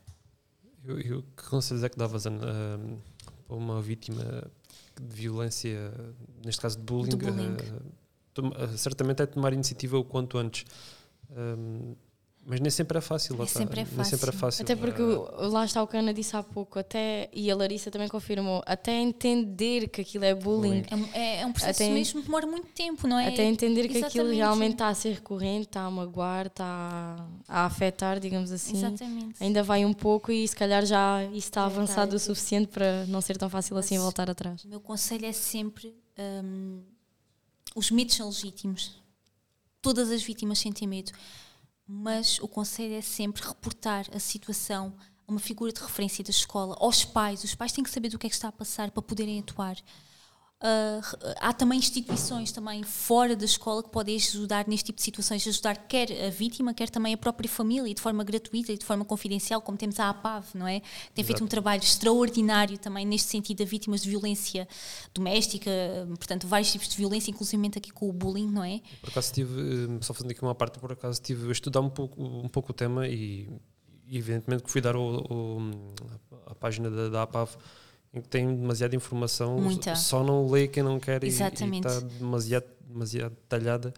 E 0.84 1.12
o 1.12 1.22
que 1.22 1.42
conselhos 1.48 1.82
é 1.82 1.88
que 1.88 1.96
davas 1.96 2.26
a, 2.26 2.30
a, 2.30 3.54
uma 3.54 3.80
vítima 3.80 4.50
de 5.00 5.14
violência, 5.14 5.92
neste 6.44 6.60
caso 6.60 6.78
de 6.78 6.84
bullying? 6.84 7.16
bullying. 7.16 7.56
Uh, 8.38 8.76
certamente 8.76 9.22
é 9.22 9.26
tomar 9.26 9.52
iniciativa 9.52 9.98
o 9.98 10.04
quanto 10.04 10.38
antes. 10.38 10.64
Um, 11.30 11.96
mas 12.48 12.60
nem 12.60 12.70
sempre 12.70 12.96
é 12.96 13.00
fácil. 13.00 13.36
Nem 13.36 13.46
sempre 13.48 13.80
é 13.80 13.84
fácil. 13.84 14.04
sempre 14.04 14.30
é 14.30 14.32
fácil. 14.32 14.62
Até 14.62 14.76
porque 14.76 15.02
lá 15.02 15.64
está 15.64 15.82
o 15.82 15.86
que 15.88 15.96
a 15.96 15.98
Ana 15.98 16.14
disse 16.14 16.36
há 16.36 16.44
pouco, 16.44 16.78
até, 16.78 17.28
e 17.32 17.50
a 17.50 17.56
Larissa 17.56 17.90
também 17.90 18.06
confirmou, 18.06 18.62
até 18.64 18.92
entender 18.92 19.88
que 19.88 20.00
aquilo 20.00 20.24
é 20.24 20.32
bullying. 20.32 20.84
É, 21.12 21.18
é, 21.18 21.40
é 21.40 21.46
um 21.46 21.52
processo 21.52 21.82
até, 21.82 21.92
mesmo 21.92 22.20
que 22.20 22.26
demora 22.26 22.46
muito 22.46 22.68
tempo, 22.68 23.08
não 23.08 23.18
é? 23.18 23.26
Até 23.26 23.42
entender 23.42 23.88
que 23.88 23.98
aquilo 23.98 24.30
realmente 24.30 24.74
está 24.74 24.86
a 24.86 24.94
ser 24.94 25.14
recorrente, 25.14 25.66
está 25.66 25.80
a 25.80 25.90
magoar, 25.90 26.46
está 26.46 27.16
a 27.48 27.66
afetar, 27.66 28.20
digamos 28.20 28.52
assim. 28.52 28.76
Exatamente. 28.76 29.42
Ainda 29.42 29.64
vai 29.64 29.84
um 29.84 29.92
pouco 29.92 30.30
e 30.30 30.46
se 30.46 30.54
calhar 30.54 30.86
já 30.86 31.24
isso 31.24 31.48
está 31.48 31.64
avançado 31.64 32.14
o 32.14 32.18
suficiente 32.20 32.68
para 32.68 33.06
não 33.06 33.20
ser 33.20 33.36
tão 33.36 33.50
fácil 33.50 33.76
assim 33.76 33.96
Mas 33.96 33.98
assim 33.98 34.04
voltar 34.04 34.30
atrás. 34.30 34.64
O 34.64 34.68
meu 34.68 34.80
conselho 34.80 35.26
é 35.26 35.32
sempre: 35.32 35.92
hum, 36.16 36.80
os 37.74 37.90
medos 37.90 38.14
são 38.14 38.28
legítimos. 38.28 39.02
Todas 39.82 40.12
as 40.12 40.22
vítimas 40.22 40.60
sentem 40.60 40.86
medo 40.86 41.10
mas 41.86 42.38
o 42.40 42.48
conselho 42.48 42.94
é 42.94 43.00
sempre 43.00 43.46
reportar 43.46 44.06
a 44.12 44.18
situação 44.18 44.94
a 45.26 45.30
uma 45.30 45.40
figura 45.40 45.72
de 45.72 45.80
referência 45.80 46.24
da 46.24 46.30
escola, 46.30 46.76
aos 46.80 47.04
pais. 47.04 47.44
Os 47.44 47.54
pais 47.54 47.72
têm 47.72 47.84
que 47.84 47.90
saber 47.90 48.08
do 48.08 48.18
que 48.18 48.26
é 48.26 48.30
que 48.30 48.34
está 48.34 48.48
a 48.48 48.52
passar 48.52 48.90
para 48.90 49.02
poderem 49.02 49.38
atuar. 49.38 49.76
Uh, 50.58 51.34
há 51.38 51.52
também 51.52 51.78
instituições 51.78 52.50
também 52.50 52.82
fora 52.82 53.36
da 53.36 53.44
escola 53.44 53.82
que 53.82 53.90
podem 53.90 54.16
ajudar 54.16 54.66
neste 54.66 54.86
tipo 54.86 54.96
de 54.96 55.02
situações, 55.02 55.46
ajudar 55.46 55.76
quer 55.86 56.10
a 56.26 56.30
vítima, 56.30 56.72
quer 56.72 56.88
também 56.88 57.12
a 57.12 57.16
própria 57.18 57.46
família, 57.46 57.92
de 57.92 58.00
forma 58.00 58.24
gratuita 58.24 58.72
e 58.72 58.78
de 58.78 58.84
forma 58.84 59.04
confidencial, 59.04 59.60
como 59.60 59.76
temos 59.76 60.00
a 60.00 60.08
APAV, 60.08 60.46
não 60.54 60.66
é? 60.66 60.80
Tem 61.14 61.22
feito 61.22 61.44
um 61.44 61.46
trabalho 61.46 61.82
extraordinário 61.82 62.78
também 62.78 63.04
neste 63.04 63.28
sentido 63.28 63.62
a 63.62 63.66
vítimas 63.66 64.00
de 64.00 64.08
violência 64.08 64.66
doméstica, 65.12 65.70
portanto, 66.16 66.46
vários 66.46 66.72
tipos 66.72 66.88
de 66.88 66.96
violência, 66.96 67.30
inclusive 67.30 67.66
aqui 67.76 67.90
com 67.90 68.08
o 68.08 68.12
bullying, 68.12 68.50
não 68.50 68.64
é? 68.64 68.80
Por 69.02 69.10
acaso 69.10 69.34
tive, 69.34 69.60
eh, 69.60 69.98
só 70.00 70.14
fazendo 70.14 70.30
aqui 70.30 70.40
uma 70.40 70.54
parte, 70.54 70.78
por 70.78 70.90
acaso 70.90 71.20
tive 71.20 71.48
a 71.48 71.52
estudar 71.52 71.80
um 71.80 71.90
pouco, 71.90 72.22
um 72.22 72.48
pouco 72.48 72.70
o 72.70 72.74
tema 72.74 73.06
e, 73.06 73.46
evidentemente 74.10 74.62
que 74.62 74.70
fui 74.70 74.80
dar 74.80 74.96
o, 74.96 75.18
o, 75.18 75.94
a 76.46 76.54
página 76.54 76.90
da, 76.90 77.08
da 77.10 77.22
APAV 77.22 77.56
tem 78.30 78.54
demasiada 78.54 78.96
informação, 78.96 79.58
Muita. 79.58 79.94
só 79.94 80.22
não 80.24 80.48
lê 80.48 80.66
quem 80.68 80.82
não 80.82 80.98
quer 80.98 81.22
Exatamente. 81.22 81.86
e, 81.86 81.88
está 81.88 82.00
demasiado, 82.00 82.66
demasiado 82.86 83.34
detalhada. 83.34 83.92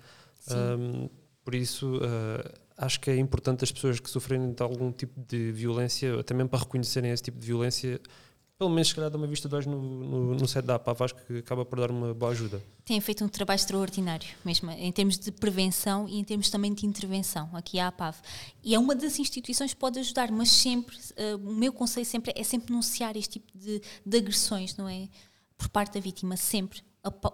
Um, 0.51 1.09
por 1.45 1.55
isso, 1.55 1.97
uh, 1.97 2.53
acho 2.77 3.01
que 3.01 3.11
é 3.11 3.17
importante 3.17 3.65
as 3.65 3.73
pessoas 3.73 4.01
que 4.01 4.09
sofrem 4.09 4.53
de 4.53 4.63
algum 4.63 4.91
tipo 4.93 5.21
de 5.27 5.53
violência, 5.53 6.19
até 6.21 6.35
mesmo 6.35 6.49
para 6.49 6.61
reconhecerem 6.61 7.11
esse 7.11 7.23
tipo 7.23 7.39
de 7.39 7.47
violência, 7.47 8.01
pelo 8.59 8.71
menos 8.71 8.89
se 8.89 8.95
calhar 8.95 9.09
dar 9.09 9.17
uma 9.17 9.27
vista 9.27 9.49
de 9.49 9.55
olhos 9.55 9.67
no, 9.67 9.81
no, 9.81 10.35
no 10.35 10.49
site 10.49 10.67
da 10.67 10.75
APAV, 10.75 11.03
acho 11.03 11.15
que 11.15 11.39
acaba 11.39 11.65
por 11.65 11.79
dar 11.79 11.93
uma 11.93 12.13
boa 12.13 12.33
ajuda. 12.33 12.61
Tem 12.85 13.01
feito 13.01 13.25
um 13.25 13.29
trabalho 13.29 13.57
extraordinário, 13.57 14.29
mesmo 14.45 14.69
em 14.73 14.91
termos 14.91 15.17
de 15.17 15.31
prevenção 15.31 16.09
e 16.09 16.19
em 16.19 16.25
termos 16.25 16.51
também 16.51 16.75
de 16.75 16.85
intervenção, 16.85 17.49
aqui 17.53 17.79
a 17.79 17.87
APAV. 17.87 18.17
E 18.65 18.75
é 18.75 18.79
uma 18.79 18.97
das 18.97 19.17
instituições 19.21 19.73
que 19.73 19.79
pode 19.79 20.01
ajudar, 20.01 20.33
mas 20.33 20.51
sempre, 20.51 20.97
uh, 20.97 21.37
o 21.37 21.55
meu 21.55 21.73
conselho 21.73 22.05
sempre 22.05 22.33
é 22.35 22.43
sempre 22.43 22.69
denunciar 22.69 23.17
este 23.17 23.39
tipo 23.39 23.57
de, 23.57 23.81
de 24.05 24.19
agressões, 24.19 24.77
não 24.77 24.89
é? 24.89 25.09
Por 25.57 25.69
parte 25.69 25.95
da 25.95 26.01
vítima, 26.01 26.37
sempre. 26.37 26.83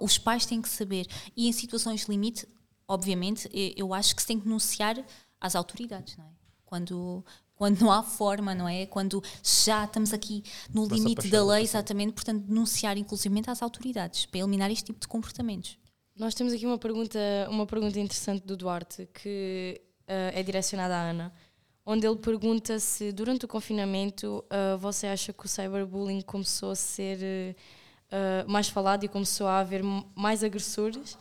Os 0.01 0.19
pais 0.19 0.45
têm 0.45 0.61
que 0.61 0.69
saber. 0.69 1.07
E 1.35 1.49
em 1.49 1.53
situações 1.53 2.05
de 2.05 2.11
limite, 2.11 2.47
obviamente, 2.87 3.49
eu 3.77 3.95
acho 3.95 4.15
que 4.15 4.21
se 4.21 4.29
tem 4.29 4.39
que 4.39 4.45
denunciar 4.45 5.03
às 5.41 5.57
autoridades, 5.57 6.19
não 6.19 6.25
é? 6.27 6.29
Quando, 6.67 7.25
quando 7.55 7.81
não 7.81 7.93
há 7.93 8.03
forma, 8.03 8.55
não 8.55 8.69
é? 8.69 8.87
Quando 8.87 9.23
já 9.43 9.85
estamos 9.85 10.13
aqui 10.13 10.43
no 10.73 10.87
limite 10.87 11.29
da 11.29 11.45
lei, 11.45 11.63
exatamente, 11.63 12.13
portanto, 12.13 12.43
denunciar 12.43 12.99
inclusive 12.99 13.43
às 13.47 13.63
autoridades 13.63 14.27
para 14.27 14.41
eliminar 14.41 14.71
este 14.71 14.87
tipo 14.87 15.01
de 15.01 15.09
comportamentos. 15.09 15.79
Nós 16.17 16.35
temos 16.35 16.53
aqui 16.53 16.65
uma 16.65 16.79
pergunta, 16.79 17.19
uma 17.51 17.67
pergunta 17.67 17.99
interessante 17.99 18.47
do 18.47 18.57
Duarte 18.57 19.09
que 19.13 19.81
uh, 20.03 20.31
é 20.33 20.43
direcionada 20.43 20.95
à 20.95 21.11
Ana, 21.11 21.33
onde 21.85 22.07
ele 22.07 22.17
pergunta 22.17 22.79
se 22.79 23.13
durante 23.13 23.45
o 23.45 23.49
confinamento 23.49 24.45
uh, 24.45 24.79
você 24.79 25.09
acha 25.09 25.33
que 25.33 25.45
o 25.45 25.49
cyberbullying 25.49 26.23
começou 26.23 26.71
a 26.71 26.77
ser 26.77 27.57
uh, 28.13 28.51
mais 28.51 28.69
falado 28.69 29.05
e 29.05 29.09
começou 29.09 29.47
a 29.49 29.59
haver 29.59 29.83
mais 30.15 30.45
agressores 30.45 31.19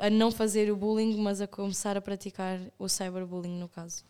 a 0.00 0.10
não 0.10 0.32
fazer 0.32 0.68
o 0.68 0.74
bullying, 0.74 1.16
mas 1.22 1.40
a 1.40 1.46
começar 1.46 1.96
a 1.96 2.00
praticar 2.00 2.58
o 2.76 2.88
cyberbullying 2.88 3.56
no 3.56 3.68
caso. 3.68 4.04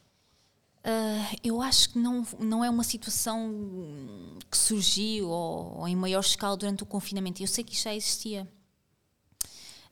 Uh, 0.84 1.38
eu 1.42 1.62
acho 1.62 1.90
que 1.90 1.98
não, 1.98 2.26
não 2.38 2.62
é 2.62 2.68
uma 2.68 2.84
situação 2.84 3.50
que 4.50 4.56
surgiu 4.56 5.30
ou, 5.30 5.78
ou, 5.78 5.88
em 5.88 5.96
maior 5.96 6.20
escala 6.20 6.56
durante 6.58 6.82
o 6.82 6.86
confinamento. 6.86 7.42
Eu 7.42 7.46
sei 7.46 7.64
que 7.64 7.72
isso 7.72 7.84
já 7.84 7.94
existia. 7.94 8.46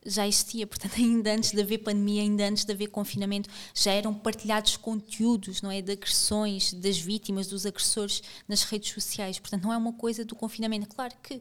Já 0.04 0.28
existia, 0.28 0.66
portanto, 0.66 0.96
ainda 1.00 1.32
antes 1.32 1.52
de 1.52 1.60
haver 1.62 1.78
pandemia, 1.78 2.20
ainda 2.22 2.46
antes 2.46 2.66
de 2.66 2.72
haver 2.72 2.88
confinamento, 2.88 3.48
já 3.74 3.92
eram 3.92 4.12
partilhados 4.12 4.76
conteúdos, 4.76 5.62
não 5.62 5.70
é? 5.70 5.80
De 5.80 5.92
agressões 5.92 6.74
das 6.74 6.98
vítimas, 6.98 7.46
dos 7.46 7.64
agressores 7.64 8.22
nas 8.46 8.62
redes 8.64 8.92
sociais. 8.92 9.38
Portanto, 9.38 9.62
não 9.62 9.72
é 9.72 9.76
uma 9.78 9.94
coisa 9.94 10.26
do 10.26 10.36
confinamento. 10.36 10.88
Claro 10.88 11.14
que 11.22 11.40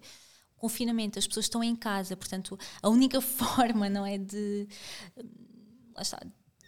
confinamento, 0.56 1.20
as 1.20 1.28
pessoas 1.28 1.48
estão 1.48 1.64
em 1.64 1.76
casa, 1.76 2.16
portanto, 2.16 2.58
a 2.82 2.88
única 2.88 3.20
forma, 3.22 3.90
não 3.90 4.06
é? 4.06 4.18
De. 4.18 4.68
Lá 5.94 6.04
está, 6.04 6.22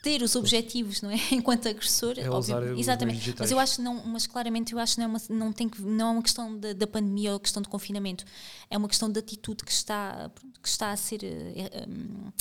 ter 0.03 0.21
os 0.21 0.35
objetivos, 0.35 1.01
não 1.01 1.09
é? 1.09 1.15
Enquanto 1.31 1.67
agressor, 1.67 2.15
é 2.17 2.29
óbvio, 2.29 2.77
exatamente. 2.77 3.33
Mas 3.39 3.49
eu 3.49 3.57
acho 3.57 3.81
não, 3.81 4.05
mas 4.05 4.27
claramente 4.27 4.73
eu 4.73 4.79
acho 4.79 4.95
que 4.95 5.01
não 5.01 5.05
é 5.05 5.09
uma, 5.09 5.21
não 5.29 5.53
tem 5.53 5.69
que, 5.69 5.81
não 5.81 6.09
é 6.09 6.11
uma 6.11 6.21
questão 6.21 6.59
da, 6.59 6.73
da 6.73 6.85
pandemia 6.85 7.31
ou 7.31 7.39
questão 7.39 7.63
de 7.63 7.69
confinamento, 7.69 8.25
é 8.69 8.77
uma 8.77 8.89
questão 8.89 9.09
de 9.09 9.17
atitude 9.17 9.63
que 9.63 9.71
está 9.71 10.29
que 10.61 10.67
está 10.67 10.91
a 10.91 10.97
ser 10.97 11.23
é, 11.23 11.87
um, 11.87 12.31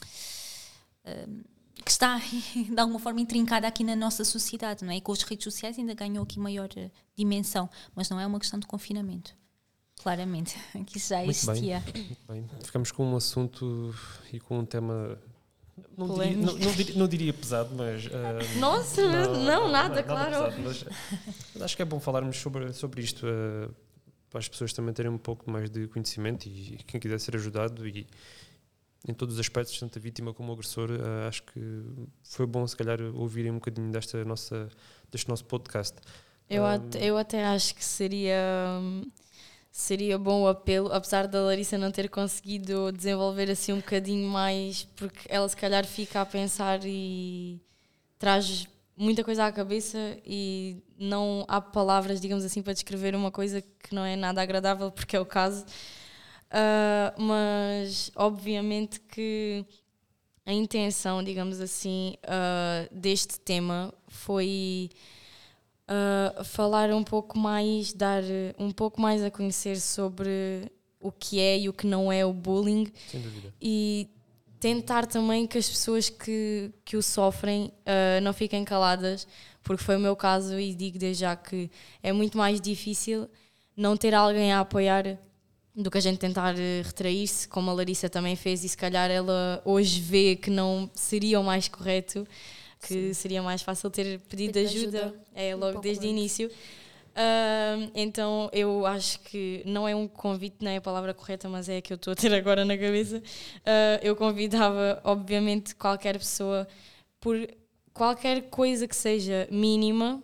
um, 1.07 1.43
que 1.85 1.91
está 1.91 2.21
de 2.53 2.81
alguma 2.81 2.99
forma 2.99 3.21
intrincada 3.21 3.69
aqui 3.69 3.85
na 3.85 3.95
nossa 3.95 4.25
sociedade, 4.25 4.85
não 4.85 4.93
é? 4.93 4.97
E 4.97 5.01
com 5.01 5.13
as 5.13 5.23
redes 5.23 5.45
sociais 5.45 5.79
ainda 5.79 5.95
ganhou 5.95 6.25
aqui 6.25 6.41
maior 6.41 6.69
eh, 6.77 6.91
dimensão, 7.17 7.71
mas 7.95 8.11
não 8.11 8.19
é 8.19 8.27
uma 8.27 8.41
questão 8.41 8.59
de 8.59 8.67
confinamento. 8.67 9.35
Claramente, 10.03 10.57
que 10.85 10.99
isso 10.99 11.11
já 11.11 11.25
existia. 11.25 11.79
Muito 11.81 11.93
bem, 11.93 12.05
muito 12.05 12.27
bem. 12.27 12.45
Ficamos 12.65 12.91
com 12.91 13.07
um 13.07 13.17
assunto 13.17 13.95
e 14.33 14.41
com 14.41 14.59
um 14.59 14.65
tema 14.65 15.17
não 15.97 16.15
diria, 16.15 16.37
não, 16.37 16.53
não, 16.55 16.73
diria, 16.73 16.95
não 16.97 17.09
diria, 17.09 17.33
pesado, 17.33 17.75
mas. 17.75 18.07
Uh, 18.07 18.11
Nossa, 18.61 19.27
não, 19.27 19.71
nada, 19.71 20.03
claro. 20.03 20.53
Pesado, 20.53 20.63
mas, 20.63 21.63
acho 21.63 21.77
que 21.77 21.83
é 21.83 21.85
bom 21.85 22.01
falarmos 22.01 22.37
sobre, 22.39 22.73
sobre 22.73 23.03
isto, 23.03 23.27
uh, 23.27 23.75
para 24.31 24.39
as 24.39 24.49
pessoas 24.49 24.73
também 24.73 24.93
terem 24.95 25.11
um 25.11 25.19
pouco 25.19 25.51
mais 25.51 25.71
de 25.71 25.87
conhecimento 25.89 26.47
e 26.47 26.79
quem 26.87 27.01
quiser 27.01 27.19
ser 27.21 27.37
ajudado 27.37 27.87
e 27.87 28.07
em 29.07 29.13
todos 29.13 29.35
os 29.35 29.41
aspectos, 29.41 29.79
tanto 29.79 29.99
a 29.99 30.03
vítima 30.03 30.33
como 30.33 30.51
o 30.51 30.53
agressor, 30.53 30.91
uh, 30.91 31.29
acho 31.29 31.43
que 31.43 31.61
foi 32.23 32.47
bom 32.47 32.67
se 32.67 32.77
calhar 32.77 33.01
ouvirem 33.15 33.51
um 33.51 33.57
bocadinho 33.57 33.91
desta 33.91 34.25
nossa, 34.25 34.69
deste 35.11 35.29
nosso 35.29 35.45
podcast. 35.45 35.97
Eu, 36.49 36.63
um, 36.63 36.67
até, 36.67 37.05
eu 37.05 37.17
até 37.17 37.45
acho 37.45 37.75
que 37.75 37.85
seria. 37.85 38.39
Um, 38.81 39.03
seria 39.73 40.19
bom 40.19 40.43
o 40.43 40.49
apelo, 40.49 40.93
apesar 40.93 41.27
da 41.27 41.41
Larissa 41.41 41.79
não 41.79 41.91
ter 41.91 42.11
conseguido 42.11 42.93
desenvolver 42.93 43.51
assim 43.51 43.73
um 43.73 43.79
bocadinho 43.79 44.29
mais, 44.29 44.85
porque 44.95 45.21
ela 45.31 45.49
se 45.49 45.57
calhar 45.57 45.87
fica 45.87 46.21
a 46.21 46.27
pensar 46.27 46.81
e 46.85 47.59
traz 48.19 48.69
muita 48.95 49.25
coisa 49.25 49.47
à 49.47 49.51
cabeça 49.51 49.99
e 50.27 50.77
não 50.99 51.47
há 51.49 51.59
palavras, 51.59 52.21
digamos 52.21 52.45
assim, 52.45 52.63
para 52.63 52.75
descrever 52.75 53.15
uma 53.15 53.31
coisa 53.31 53.63
que 53.63 53.95
não 53.95 54.05
é 54.05 54.15
nada 54.15 54.43
agradável, 54.43 54.91
porque 54.91 55.17
é 55.17 55.21
o 55.21 55.25
caso. 55.25 55.65
Uh, 56.51 57.23
mas 57.23 58.13
obviamente 58.15 59.01
que 59.01 59.65
a 60.45 60.53
intenção, 60.53 61.23
digamos 61.23 61.63
assim, 61.63 62.15
uh, 62.25 62.95
deste 62.95 63.41
tema 63.41 63.93
foi 64.07 64.91
uh, 65.93 66.45
falar 66.45 66.91
um 66.91 67.05
pouco 67.05 67.39
mais, 67.39 67.93
dar 67.93 68.23
um 68.59 68.71
pouco 68.71 69.01
mais 69.01 69.23
a 69.23 69.31
conhecer 69.31 69.79
sobre 69.81 70.71
o 71.01 71.13
que 71.13 71.41
é 71.41 71.59
e 71.59 71.69
o 71.69 71.73
que 71.73 71.87
não 71.87 72.11
é 72.11 72.25
o 72.25 72.33
bullying. 72.33 72.91
Sem 73.11 73.21
dúvida. 73.21 73.53
E 73.61 74.09
tentar 74.59 75.07
também 75.07 75.47
que 75.47 75.59
as 75.59 75.69
pessoas 75.69 76.09
que, 76.09 76.71
que 76.85 76.97
o 76.97 77.03
sofrem 77.03 77.73
uh, 77.81 78.21
não 78.23 78.33
fiquem 78.33 78.65
caladas, 78.65 79.27
porque 79.63 79.83
foi 79.83 79.97
o 79.97 80.01
meu 80.01 80.15
caso 80.15 80.59
e 80.59 80.75
digo 80.75 80.99
desde 80.99 81.23
já 81.23 81.35
que 81.35 81.71
é 82.03 82.13
muito 82.13 82.39
mais 82.39 82.61
difícil 82.61 83.29
não 83.77 83.97
ter 83.97 84.15
alguém 84.15 84.53
a 84.53 84.61
apoiar 84.61 85.19
do 85.75 85.91
que 85.91 85.99
a 85.99 86.01
gente 86.01 86.19
tentar 86.19 86.55
uh, 86.55 86.83
retrair-se, 86.85 87.49
como 87.49 87.71
a 87.71 87.75
Larissa 87.75 88.09
também 88.09 88.37
fez, 88.37 88.63
e 88.63 88.69
se 88.69 88.77
calhar 88.77 89.11
ela 89.11 89.61
hoje 89.65 90.01
vê 90.01 90.37
que 90.37 90.51
não 90.51 90.89
seria 90.95 91.41
o 91.41 91.45
mais 91.45 91.67
correto 91.67 92.27
que 92.83 92.95
Sim. 92.95 93.15
seria 93.15 93.43
mais 93.43 93.63
fácil 93.63 93.89
ter 93.91 94.19
pedido 94.29 94.59
ajuda, 94.59 95.05
ajuda, 95.07 95.21
é, 95.35 95.55
logo 95.55 95.79
um 95.79 95.81
desde 95.81 96.07
o 96.07 96.11
início. 96.11 96.51
Uh, 97.13 97.91
então 97.95 98.49
eu 98.53 98.87
acho 98.87 99.21
que 99.21 99.63
não 99.67 99.87
é 99.87 99.95
um 99.95 100.09
convite, 100.09 100.57
não 100.61 100.71
é 100.71 100.77
a 100.79 100.81
palavra 100.81 101.13
correta, 101.13 101.49
mas 101.49 101.69
é 101.69 101.77
a 101.77 101.83
que 101.83 101.93
eu 101.93 101.97
estou 101.97 102.13
a 102.13 102.17
ter 102.17 102.33
agora 102.35 102.65
na 102.65 102.77
cabeça. 102.77 103.19
Uh, 103.19 104.01
eu 104.03 104.17
convidava, 104.17 105.01
obviamente, 105.05 105.75
qualquer 105.75 106.19
pessoa 106.19 106.67
por 107.21 107.37
qualquer 107.93 108.43
coisa 108.49 108.89
que 108.89 108.97
seja 108.97 109.47
mínima 109.51 110.23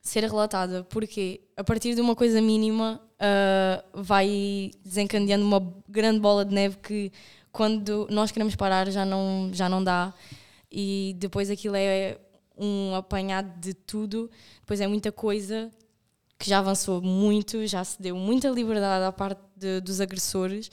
ser 0.00 0.24
relatada, 0.24 0.84
porque 0.84 1.40
a 1.56 1.62
partir 1.62 1.94
de 1.94 2.00
uma 2.00 2.16
coisa 2.16 2.40
mínima 2.40 3.00
uh, 3.14 4.02
vai 4.02 4.70
desencadeando 4.84 5.44
uma 5.44 5.74
grande 5.88 6.20
bola 6.20 6.44
de 6.44 6.54
neve 6.54 6.76
que 6.82 7.12
quando 7.52 8.08
nós 8.10 8.32
queremos 8.32 8.56
parar 8.56 8.90
já 8.90 9.04
não, 9.04 9.50
já 9.52 9.68
não 9.68 9.82
dá 9.82 10.12
e 10.72 11.14
depois 11.18 11.50
aquilo 11.50 11.76
é 11.76 12.18
um 12.56 12.94
apanhado 12.94 13.60
de 13.60 13.74
tudo, 13.74 14.30
depois 14.60 14.80
é 14.80 14.86
muita 14.86 15.12
coisa 15.12 15.70
que 16.38 16.48
já 16.48 16.58
avançou 16.58 17.00
muito, 17.00 17.66
já 17.66 17.84
se 17.84 18.00
deu 18.00 18.16
muita 18.16 18.48
liberdade 18.48 19.04
à 19.04 19.12
parte 19.12 19.40
de, 19.56 19.80
dos 19.80 20.00
agressores 20.00 20.68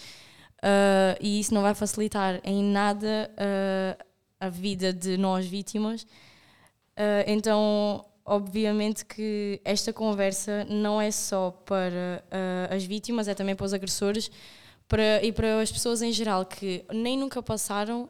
uh, 0.64 1.16
e 1.22 1.40
isso 1.40 1.54
não 1.54 1.62
vai 1.62 1.76
facilitar 1.76 2.40
em 2.44 2.64
nada 2.64 3.30
uh, 3.34 4.04
a 4.40 4.50
vida 4.50 4.92
de 4.92 5.18
nós 5.18 5.46
vítimas. 5.46 6.04
Uh, 6.04 7.24
então, 7.28 8.04
obviamente 8.26 9.06
que 9.06 9.62
esta 9.64 9.94
conversa 9.94 10.66
não 10.66 11.00
é 11.00 11.12
só 11.12 11.52
para 11.52 12.24
as 12.70 12.84
vítimas, 12.84 13.28
é 13.28 13.34
também 13.34 13.56
para 13.56 13.66
os 13.66 13.74
agressores 13.74 14.32
para, 14.90 15.24
e 15.24 15.32
para 15.32 15.62
as 15.62 15.72
pessoas 15.72 16.02
em 16.02 16.12
geral 16.12 16.46
que 16.46 16.84
nem 16.92 17.18
nunca 17.18 17.42
passaram 17.42 18.10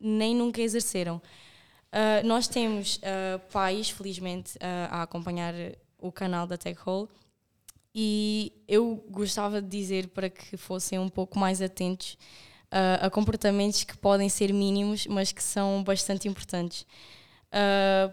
nem 0.00 0.34
nunca 0.34 0.60
exerceram. 0.60 1.20
Uh, 1.96 2.26
nós 2.26 2.46
temos 2.46 2.96
uh, 2.96 3.38
pais, 3.50 3.88
felizmente, 3.88 4.56
uh, 4.56 4.90
a 4.90 5.02
acompanhar 5.02 5.54
o 5.98 6.12
canal 6.12 6.46
da 6.46 6.58
Tech 6.58 6.78
Hole 6.84 7.08
e 7.94 8.52
eu 8.68 9.02
gostava 9.08 9.62
de 9.62 9.68
dizer 9.68 10.08
para 10.08 10.28
que 10.28 10.56
fossem 10.56 10.98
um 10.98 11.08
pouco 11.08 11.38
mais 11.38 11.62
atentos 11.62 12.18
a 13.00 13.08
comportamentos 13.08 13.84
que 13.84 13.96
podem 13.96 14.28
ser 14.28 14.52
mínimos, 14.52 15.06
mas 15.06 15.32
que 15.32 15.42
são 15.42 15.82
bastante 15.82 16.28
importantes. 16.28 16.84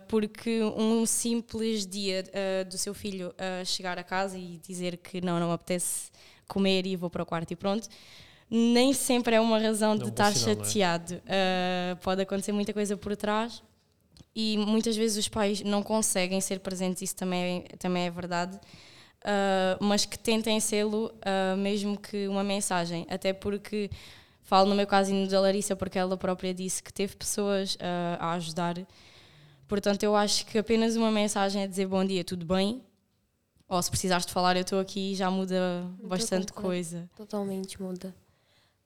porque 0.08 0.64
um 0.64 1.06
simples 1.06 1.86
dia 1.86 2.24
do 2.70 2.78
seu 2.78 2.94
filho 2.94 3.34
chegar 3.66 3.98
a 3.98 4.04
casa 4.04 4.38
e 4.38 4.58
dizer 4.60 4.98
que 4.98 5.20
não, 5.20 5.38
não 5.38 5.52
apetece 5.52 6.12
comer 6.48 6.86
e 6.86 6.96
vou 6.96 7.10
para 7.10 7.24
o 7.24 7.26
quarto 7.26 7.52
e 7.52 7.56
pronto, 7.56 7.88
nem 8.50 8.94
sempre 8.94 9.36
é 9.36 9.42
uma 9.42 9.58
razão 9.58 9.98
de 9.98 10.10
estar 10.10 10.32
sinal, 10.32 10.52
é? 10.52 10.64
chateado. 10.64 11.22
É? 11.26 11.94
Uh, 11.94 11.96
pode 11.98 12.22
acontecer 12.22 12.52
muita 12.52 12.74
coisa 12.74 12.96
por 12.96 13.16
trás 13.16 13.64
e 14.36 14.58
muitas 14.58 14.96
vezes 14.96 15.18
os 15.18 15.28
pais 15.28 15.62
não 15.62 15.82
conseguem 15.82 16.40
ser 16.42 16.60
presentes, 16.60 17.02
isso 17.02 17.16
também 17.16 17.66
é, 17.72 17.76
também 17.78 18.04
é 18.04 18.12
verdade. 18.12 18.56
Uh, 19.24 19.84
mas 19.84 20.06
que 20.06 20.20
tentem 20.20 20.60
sê-lo, 20.60 21.06
uh, 21.06 21.58
mesmo 21.58 21.98
que 21.98 22.28
uma 22.28 22.44
mensagem, 22.44 23.08
até 23.10 23.32
porque 23.32 23.90
falo 24.42 24.70
no 24.70 24.76
meu 24.76 24.86
caso 24.86 25.12
e 25.12 25.14
no 25.14 25.28
da 25.28 25.40
Larissa, 25.40 25.76
porque 25.76 25.98
ela 25.98 26.18
própria 26.18 26.54
disse 26.54 26.84
que 26.84 26.92
teve 26.92 27.16
pessoas 27.16 27.78
a 28.20 28.34
ajudar. 28.34 28.76
Portanto, 29.68 30.04
eu 30.04 30.16
acho 30.16 30.46
que 30.46 30.58
apenas 30.58 30.96
uma 30.96 31.10
mensagem 31.10 31.64
é 31.64 31.68
dizer 31.68 31.88
bom 31.88 32.04
dia, 32.04 32.24
tudo 32.24 32.46
bem, 32.46 32.84
Ou 33.74 33.82
se 33.82 33.90
precisares 33.90 34.26
de 34.26 34.32
falar, 34.32 34.56
eu 34.56 34.62
estou 34.62 34.80
aqui 34.80 35.16
já 35.16 35.32
muda 35.32 35.84
bastante 36.04 36.54
coisa. 36.54 37.10
Totalmente 37.16 37.82
muda. 37.82 38.14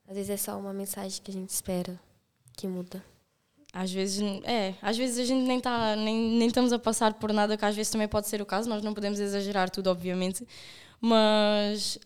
Às 0.08 0.16
vezes 0.16 0.30
é 0.30 0.36
só 0.38 0.58
uma 0.58 0.72
mensagem 0.72 1.20
que 1.22 1.30
a 1.30 1.34
gente 1.34 1.50
espera 1.50 2.00
que 2.56 2.66
muda. 2.66 3.04
Às 3.70 3.92
vezes, 3.92 4.22
é, 4.44 4.74
às 4.80 4.96
vezes 4.96 5.18
a 5.18 5.24
gente 5.24 5.46
nem, 5.46 5.60
tá, 5.60 5.94
nem, 5.94 6.38
nem 6.38 6.48
estamos 6.48 6.72
a 6.72 6.78
passar 6.78 7.12
por 7.12 7.34
nada, 7.34 7.54
que 7.54 7.64
às 7.66 7.76
vezes 7.76 7.92
também 7.92 8.08
pode 8.08 8.28
ser 8.28 8.40
o 8.40 8.46
caso, 8.46 8.66
nós 8.66 8.82
não 8.82 8.94
podemos 8.94 9.20
exagerar 9.20 9.68
tudo, 9.68 9.88
obviamente, 9.90 10.48
mas 10.98 11.98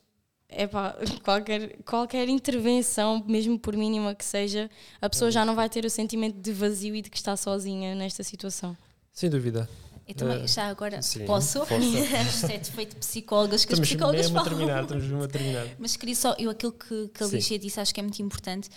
epá, 0.51 0.97
qualquer, 1.23 1.77
qualquer 1.85 2.29
intervenção, 2.29 3.25
mesmo 3.29 3.57
por 3.61 3.77
mínima 3.77 4.13
que 4.13 4.25
seja, 4.25 4.69
a 5.01 5.09
pessoa 5.09 5.31
já 5.31 5.45
não 5.45 5.55
vai 5.55 5.69
ter 5.69 5.85
o 5.85 5.91
sentimento 5.91 6.37
de 6.37 6.53
vazio 6.53 6.97
e 6.97 7.01
de 7.03 7.09
que 7.09 7.17
está 7.17 7.37
sozinha 7.37 7.95
nesta 7.95 8.25
situação. 8.25 8.77
Sem 9.13 9.31
dúvida. 9.31 9.69
Eu 10.07 10.15
também, 10.15 10.43
Eh, 10.43 10.47
já 10.49 10.67
agora, 10.69 11.01
sim, 11.03 11.25
posso? 11.25 11.63
Isto 11.65 12.47
é 12.47 12.59
defeito 12.59 12.91
de 12.95 12.97
psicólogas, 12.97 13.65
que 13.65 13.73
as 13.73 13.79
Estamos 13.79 13.89
psicólogas 13.89 14.21
mesmo 14.27 14.39
a 14.39 14.45
falam. 14.45 14.59
terminar, 14.59 14.83
estamos 14.83 15.05
mesmo 15.05 15.23
a 15.23 15.29
terminar. 15.29 15.67
Mas 15.79 15.97
queria 15.97 16.15
só, 16.17 16.35
eu 16.39 16.51
aquilo 16.51 16.73
que, 16.73 17.09
que 17.09 17.23
a. 17.25 17.27
Lígia 17.27 17.59
disse, 17.59 17.81
acho 17.81 17.95
que 17.95 18.01
é 18.01 18.03
muito 18.03 18.21
importante. 18.21 18.69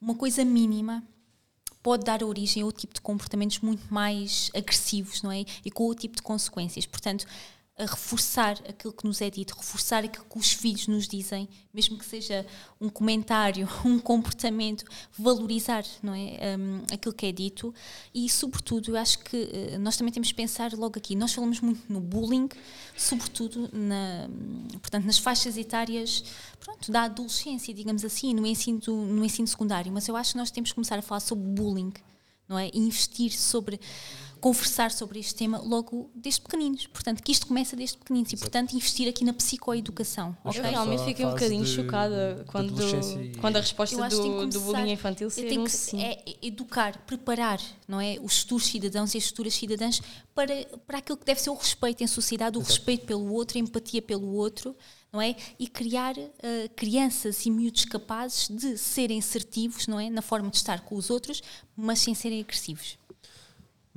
Uma 0.00 0.14
coisa 0.14 0.44
mínima 0.44 1.02
pode 1.82 2.04
dar 2.04 2.22
origem 2.22 2.62
a 2.62 2.66
outro 2.66 2.80
tipo 2.82 2.94
de 2.94 3.00
comportamentos 3.00 3.58
muito 3.60 3.82
mais 3.92 4.50
agressivos, 4.54 5.22
não 5.22 5.32
é? 5.32 5.44
E 5.64 5.70
com 5.70 5.84
outro 5.84 6.02
tipo 6.02 6.16
de 6.16 6.22
consequências. 6.22 6.86
Portanto, 6.86 7.24
a 7.78 7.82
reforçar 7.82 8.58
aquilo 8.68 8.92
que 8.92 9.06
nos 9.06 9.20
é 9.20 9.30
dito, 9.30 9.54
reforçar 9.56 10.02
aquilo 10.04 10.24
que 10.28 10.36
os 10.36 10.52
filhos 10.52 10.88
nos 10.88 11.06
dizem, 11.06 11.48
mesmo 11.72 11.96
que 11.96 12.04
seja 12.04 12.44
um 12.80 12.88
comentário, 12.88 13.68
um 13.86 14.00
comportamento, 14.00 14.84
valorizar, 15.16 15.84
não 16.02 16.12
é? 16.12 16.56
Um, 16.58 16.82
aquilo 16.92 17.14
que 17.14 17.26
é 17.26 17.32
dito 17.32 17.72
e, 18.12 18.28
sobretudo, 18.28 18.90
eu 18.90 18.96
acho 18.96 19.20
que 19.20 19.36
eh, 19.52 19.78
nós 19.78 19.96
também 19.96 20.12
temos 20.12 20.28
de 20.28 20.34
pensar 20.34 20.72
logo 20.72 20.98
aqui. 20.98 21.14
Nós 21.14 21.32
falamos 21.32 21.60
muito 21.60 21.80
no 21.90 22.00
bullying, 22.00 22.48
sobretudo 22.96 23.70
na, 23.72 24.28
portanto, 24.80 25.04
nas 25.04 25.18
faixas 25.18 25.56
etárias 25.56 26.24
pronto, 26.58 26.90
da 26.90 27.02
adolescência, 27.02 27.72
digamos 27.72 28.04
assim, 28.04 28.34
no 28.34 28.44
ensino, 28.44 28.80
no 28.86 29.24
ensino 29.24 29.46
secundário. 29.46 29.92
Mas 29.92 30.08
eu 30.08 30.16
acho 30.16 30.32
que 30.32 30.38
nós 30.38 30.50
temos 30.50 30.70
que 30.70 30.74
começar 30.74 30.98
a 30.98 31.02
falar 31.02 31.20
sobre 31.20 31.44
bullying, 31.44 31.92
não 32.48 32.58
é? 32.58 32.70
E 32.72 32.78
investir 32.78 33.30
sobre, 33.30 33.78
conversar 34.40 34.90
sobre 34.90 35.18
este 35.18 35.34
tema 35.34 35.58
logo 35.58 36.10
desde 36.14 36.40
pequeninos. 36.40 36.86
Portanto, 36.86 37.22
que 37.22 37.32
isto 37.32 37.46
começa 37.46 37.74
desde 37.76 37.96
pequeninos 37.98 38.32
e, 38.32 38.36
portanto, 38.36 38.72
investir 38.74 39.08
aqui 39.08 39.24
na 39.24 39.32
psicoeducação, 39.32 40.36
Acho 40.44 40.58
Eu 40.58 40.64
que 40.64 40.70
realmente 40.70 41.04
fiquei 41.04 41.24
um 41.26 41.30
bocadinho 41.30 41.64
de- 41.64 41.70
chocada 41.70 42.44
quando, 42.48 42.74
quando 43.40 43.56
a 43.56 43.60
resposta 43.60 43.96
do, 44.08 44.46
do 44.46 44.60
começar- 44.60 44.60
bullying 44.60 44.92
infantil 44.92 45.26
Eu 45.26 45.30
ser 45.30 45.48
tenho 45.48 45.60
um 45.62 45.64
que 45.64 45.70
sim. 45.70 46.02
é, 46.02 46.22
educar, 46.42 46.98
preparar, 47.06 47.60
não 47.86 48.00
é, 48.00 48.18
os 48.22 48.40
futuros 48.40 48.66
cidadãos 48.66 49.14
e 49.14 49.18
as 49.18 49.26
futuras 49.28 49.54
cidadãs 49.54 50.00
para 50.34 50.64
para 50.86 50.98
aquilo 50.98 51.18
que 51.18 51.24
deve 51.26 51.40
ser 51.40 51.50
o 51.50 51.54
respeito 51.54 52.02
em 52.02 52.06
sociedade, 52.06 52.56
o 52.56 52.60
respeito 52.60 53.06
pelo 53.06 53.32
outro, 53.32 53.58
a 53.58 53.60
empatia 53.60 54.00
pelo 54.00 54.32
outro, 54.34 54.74
não 55.12 55.20
é, 55.20 55.34
e 55.58 55.66
criar 55.66 56.14
eh, 56.18 56.68
crianças 56.76 57.44
e 57.46 57.50
miúdos 57.50 57.84
capazes 57.86 58.48
de 58.48 58.76
serem 58.78 59.18
assertivos, 59.18 59.86
não 59.86 59.98
é, 59.98 60.08
na 60.10 60.22
forma 60.22 60.48
de 60.50 60.56
estar 60.56 60.80
com 60.82 60.94
os 60.96 61.10
outros, 61.10 61.42
mas 61.76 61.98
sem 62.00 62.14
serem 62.14 62.40
agressivos. 62.40 62.96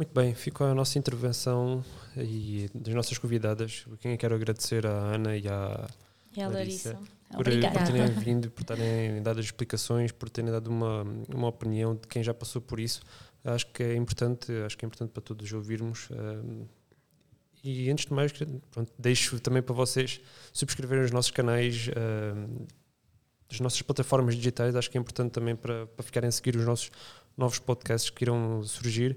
Muito 0.02 0.16
bem, 0.16 0.34
ficou 0.34 0.66
a 0.66 0.74
nossa 0.74 0.98
intervenção 0.98 1.86
e 2.18 2.68
das 2.74 2.92
nossas 2.92 3.20
convidadas. 3.20 3.86
Quem 4.00 4.18
quero 4.18 4.34
agradecer 4.34 4.88
à 4.88 4.90
Ana 4.90 5.38
e 5.38 5.48
à 5.48 5.88
E 6.36 6.42
a 6.42 6.48
Larissa. 6.48 6.94
Larissa. 6.94 7.12
por, 7.36 7.44
por 7.44 7.84
terem 7.84 8.08
vindo, 8.14 8.50
por 8.50 8.64
terem 8.64 9.22
dado 9.22 9.40
as 9.40 9.46
explicações, 9.46 10.12
por 10.12 10.28
terem 10.28 10.52
dado 10.52 10.72
uma, 10.72 11.04
uma 11.32 11.48
opinião 11.48 11.94
de 11.94 12.08
quem 12.08 12.24
já 12.24 12.34
passou 12.34 12.60
por 12.60 12.80
isso. 12.80 13.02
Acho 13.46 13.68
que 13.68 13.84
é 13.84 13.96
importante, 13.96 14.52
acho 14.66 14.76
que 14.76 14.84
é 14.84 14.88
importante 14.88 15.12
para 15.12 15.22
todos 15.22 15.54
ouvirmos. 15.54 16.10
e 17.64 17.88
antes 17.92 18.08
de 18.08 18.14
mais, 18.14 18.32
pronto, 18.72 18.92
deixo 18.98 19.40
também 19.40 19.62
para 19.62 19.76
vocês 19.76 20.20
subscreverem 20.52 21.06
os 21.06 21.12
nossos 21.12 21.30
canais, 21.30 21.90
ehm, 21.90 22.66
as 23.52 23.60
nossas 23.60 23.84
plataformas 23.84 24.36
digitais. 24.36 24.76
Acho 24.76 24.90
que 24.90 24.98
é 24.98 25.00
importante 25.00 25.32
também 25.32 25.56
para, 25.56 25.86
para 25.86 26.04
ficarem 26.04 26.28
a 26.28 26.32
seguir 26.32 26.56
os 26.56 26.66
nossos 26.66 26.90
novos 27.38 27.60
podcasts 27.60 28.10
que 28.10 28.24
irão 28.24 28.64
surgir. 28.64 29.16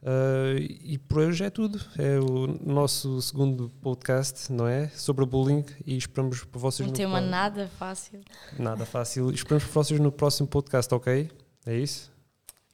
Uh, 0.00 0.58
e 0.80 0.96
por 0.96 1.18
hoje 1.18 1.44
é 1.44 1.50
tudo. 1.50 1.80
É 1.98 2.18
o 2.20 2.46
nosso 2.64 3.20
segundo 3.20 3.68
podcast, 3.80 4.52
não 4.52 4.66
é? 4.66 4.88
Sobre 4.90 5.24
o 5.24 5.26
bullying 5.26 5.64
e 5.84 5.96
esperamos 5.96 6.44
por 6.44 6.58
vocês 6.60 6.86
Um 6.86 6.90
no 6.92 6.96
tema 6.96 7.18
pro- 7.20 7.28
nada 7.28 7.68
fácil. 7.78 8.20
Nada 8.58 8.86
fácil. 8.86 9.30
Esperamos 9.32 9.64
por 9.64 9.72
vocês 9.72 9.98
no 9.98 10.12
próximo 10.12 10.46
podcast, 10.46 10.92
ok? 10.94 11.30
É 11.66 11.76
isso? 11.76 12.12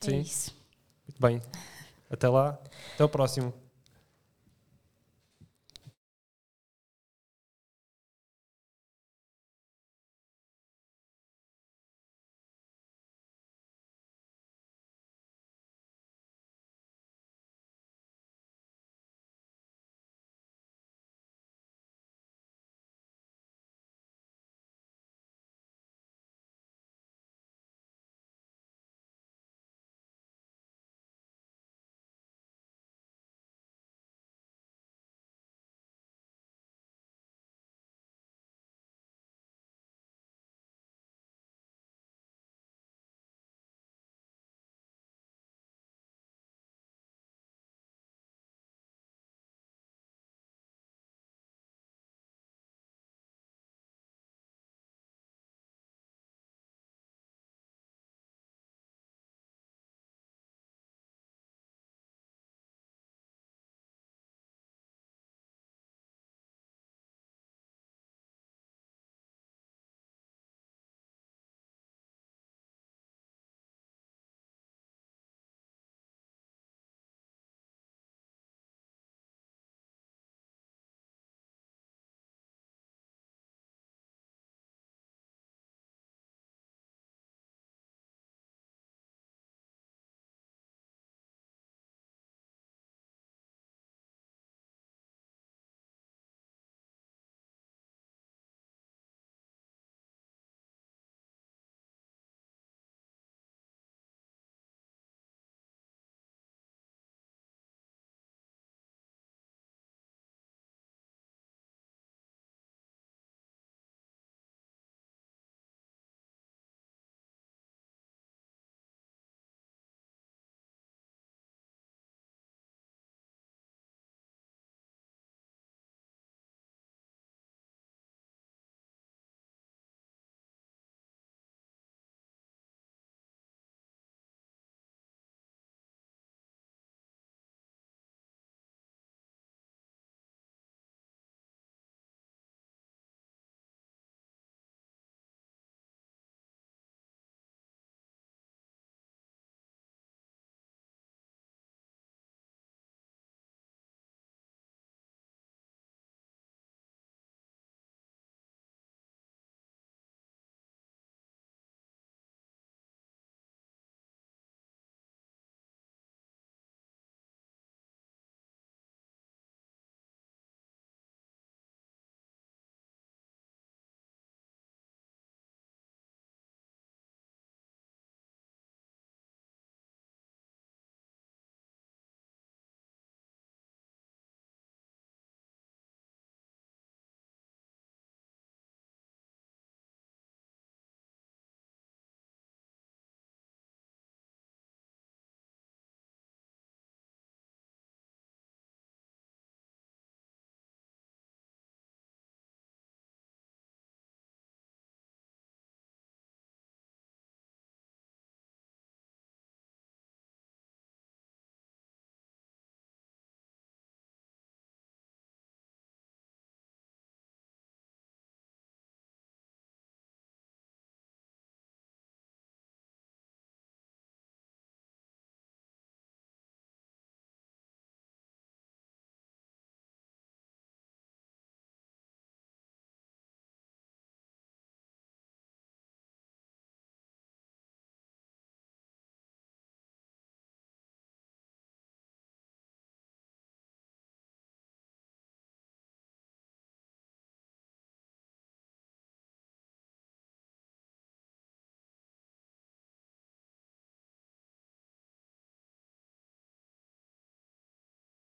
É 0.03 0.11
Sim. 0.11 0.21
isso. 0.21 0.55
Muito 1.09 1.21
bem. 1.21 1.41
Até 2.11 2.29
lá. 2.29 2.59
Até 2.95 3.05
o 3.05 3.09
próximo. 3.09 3.53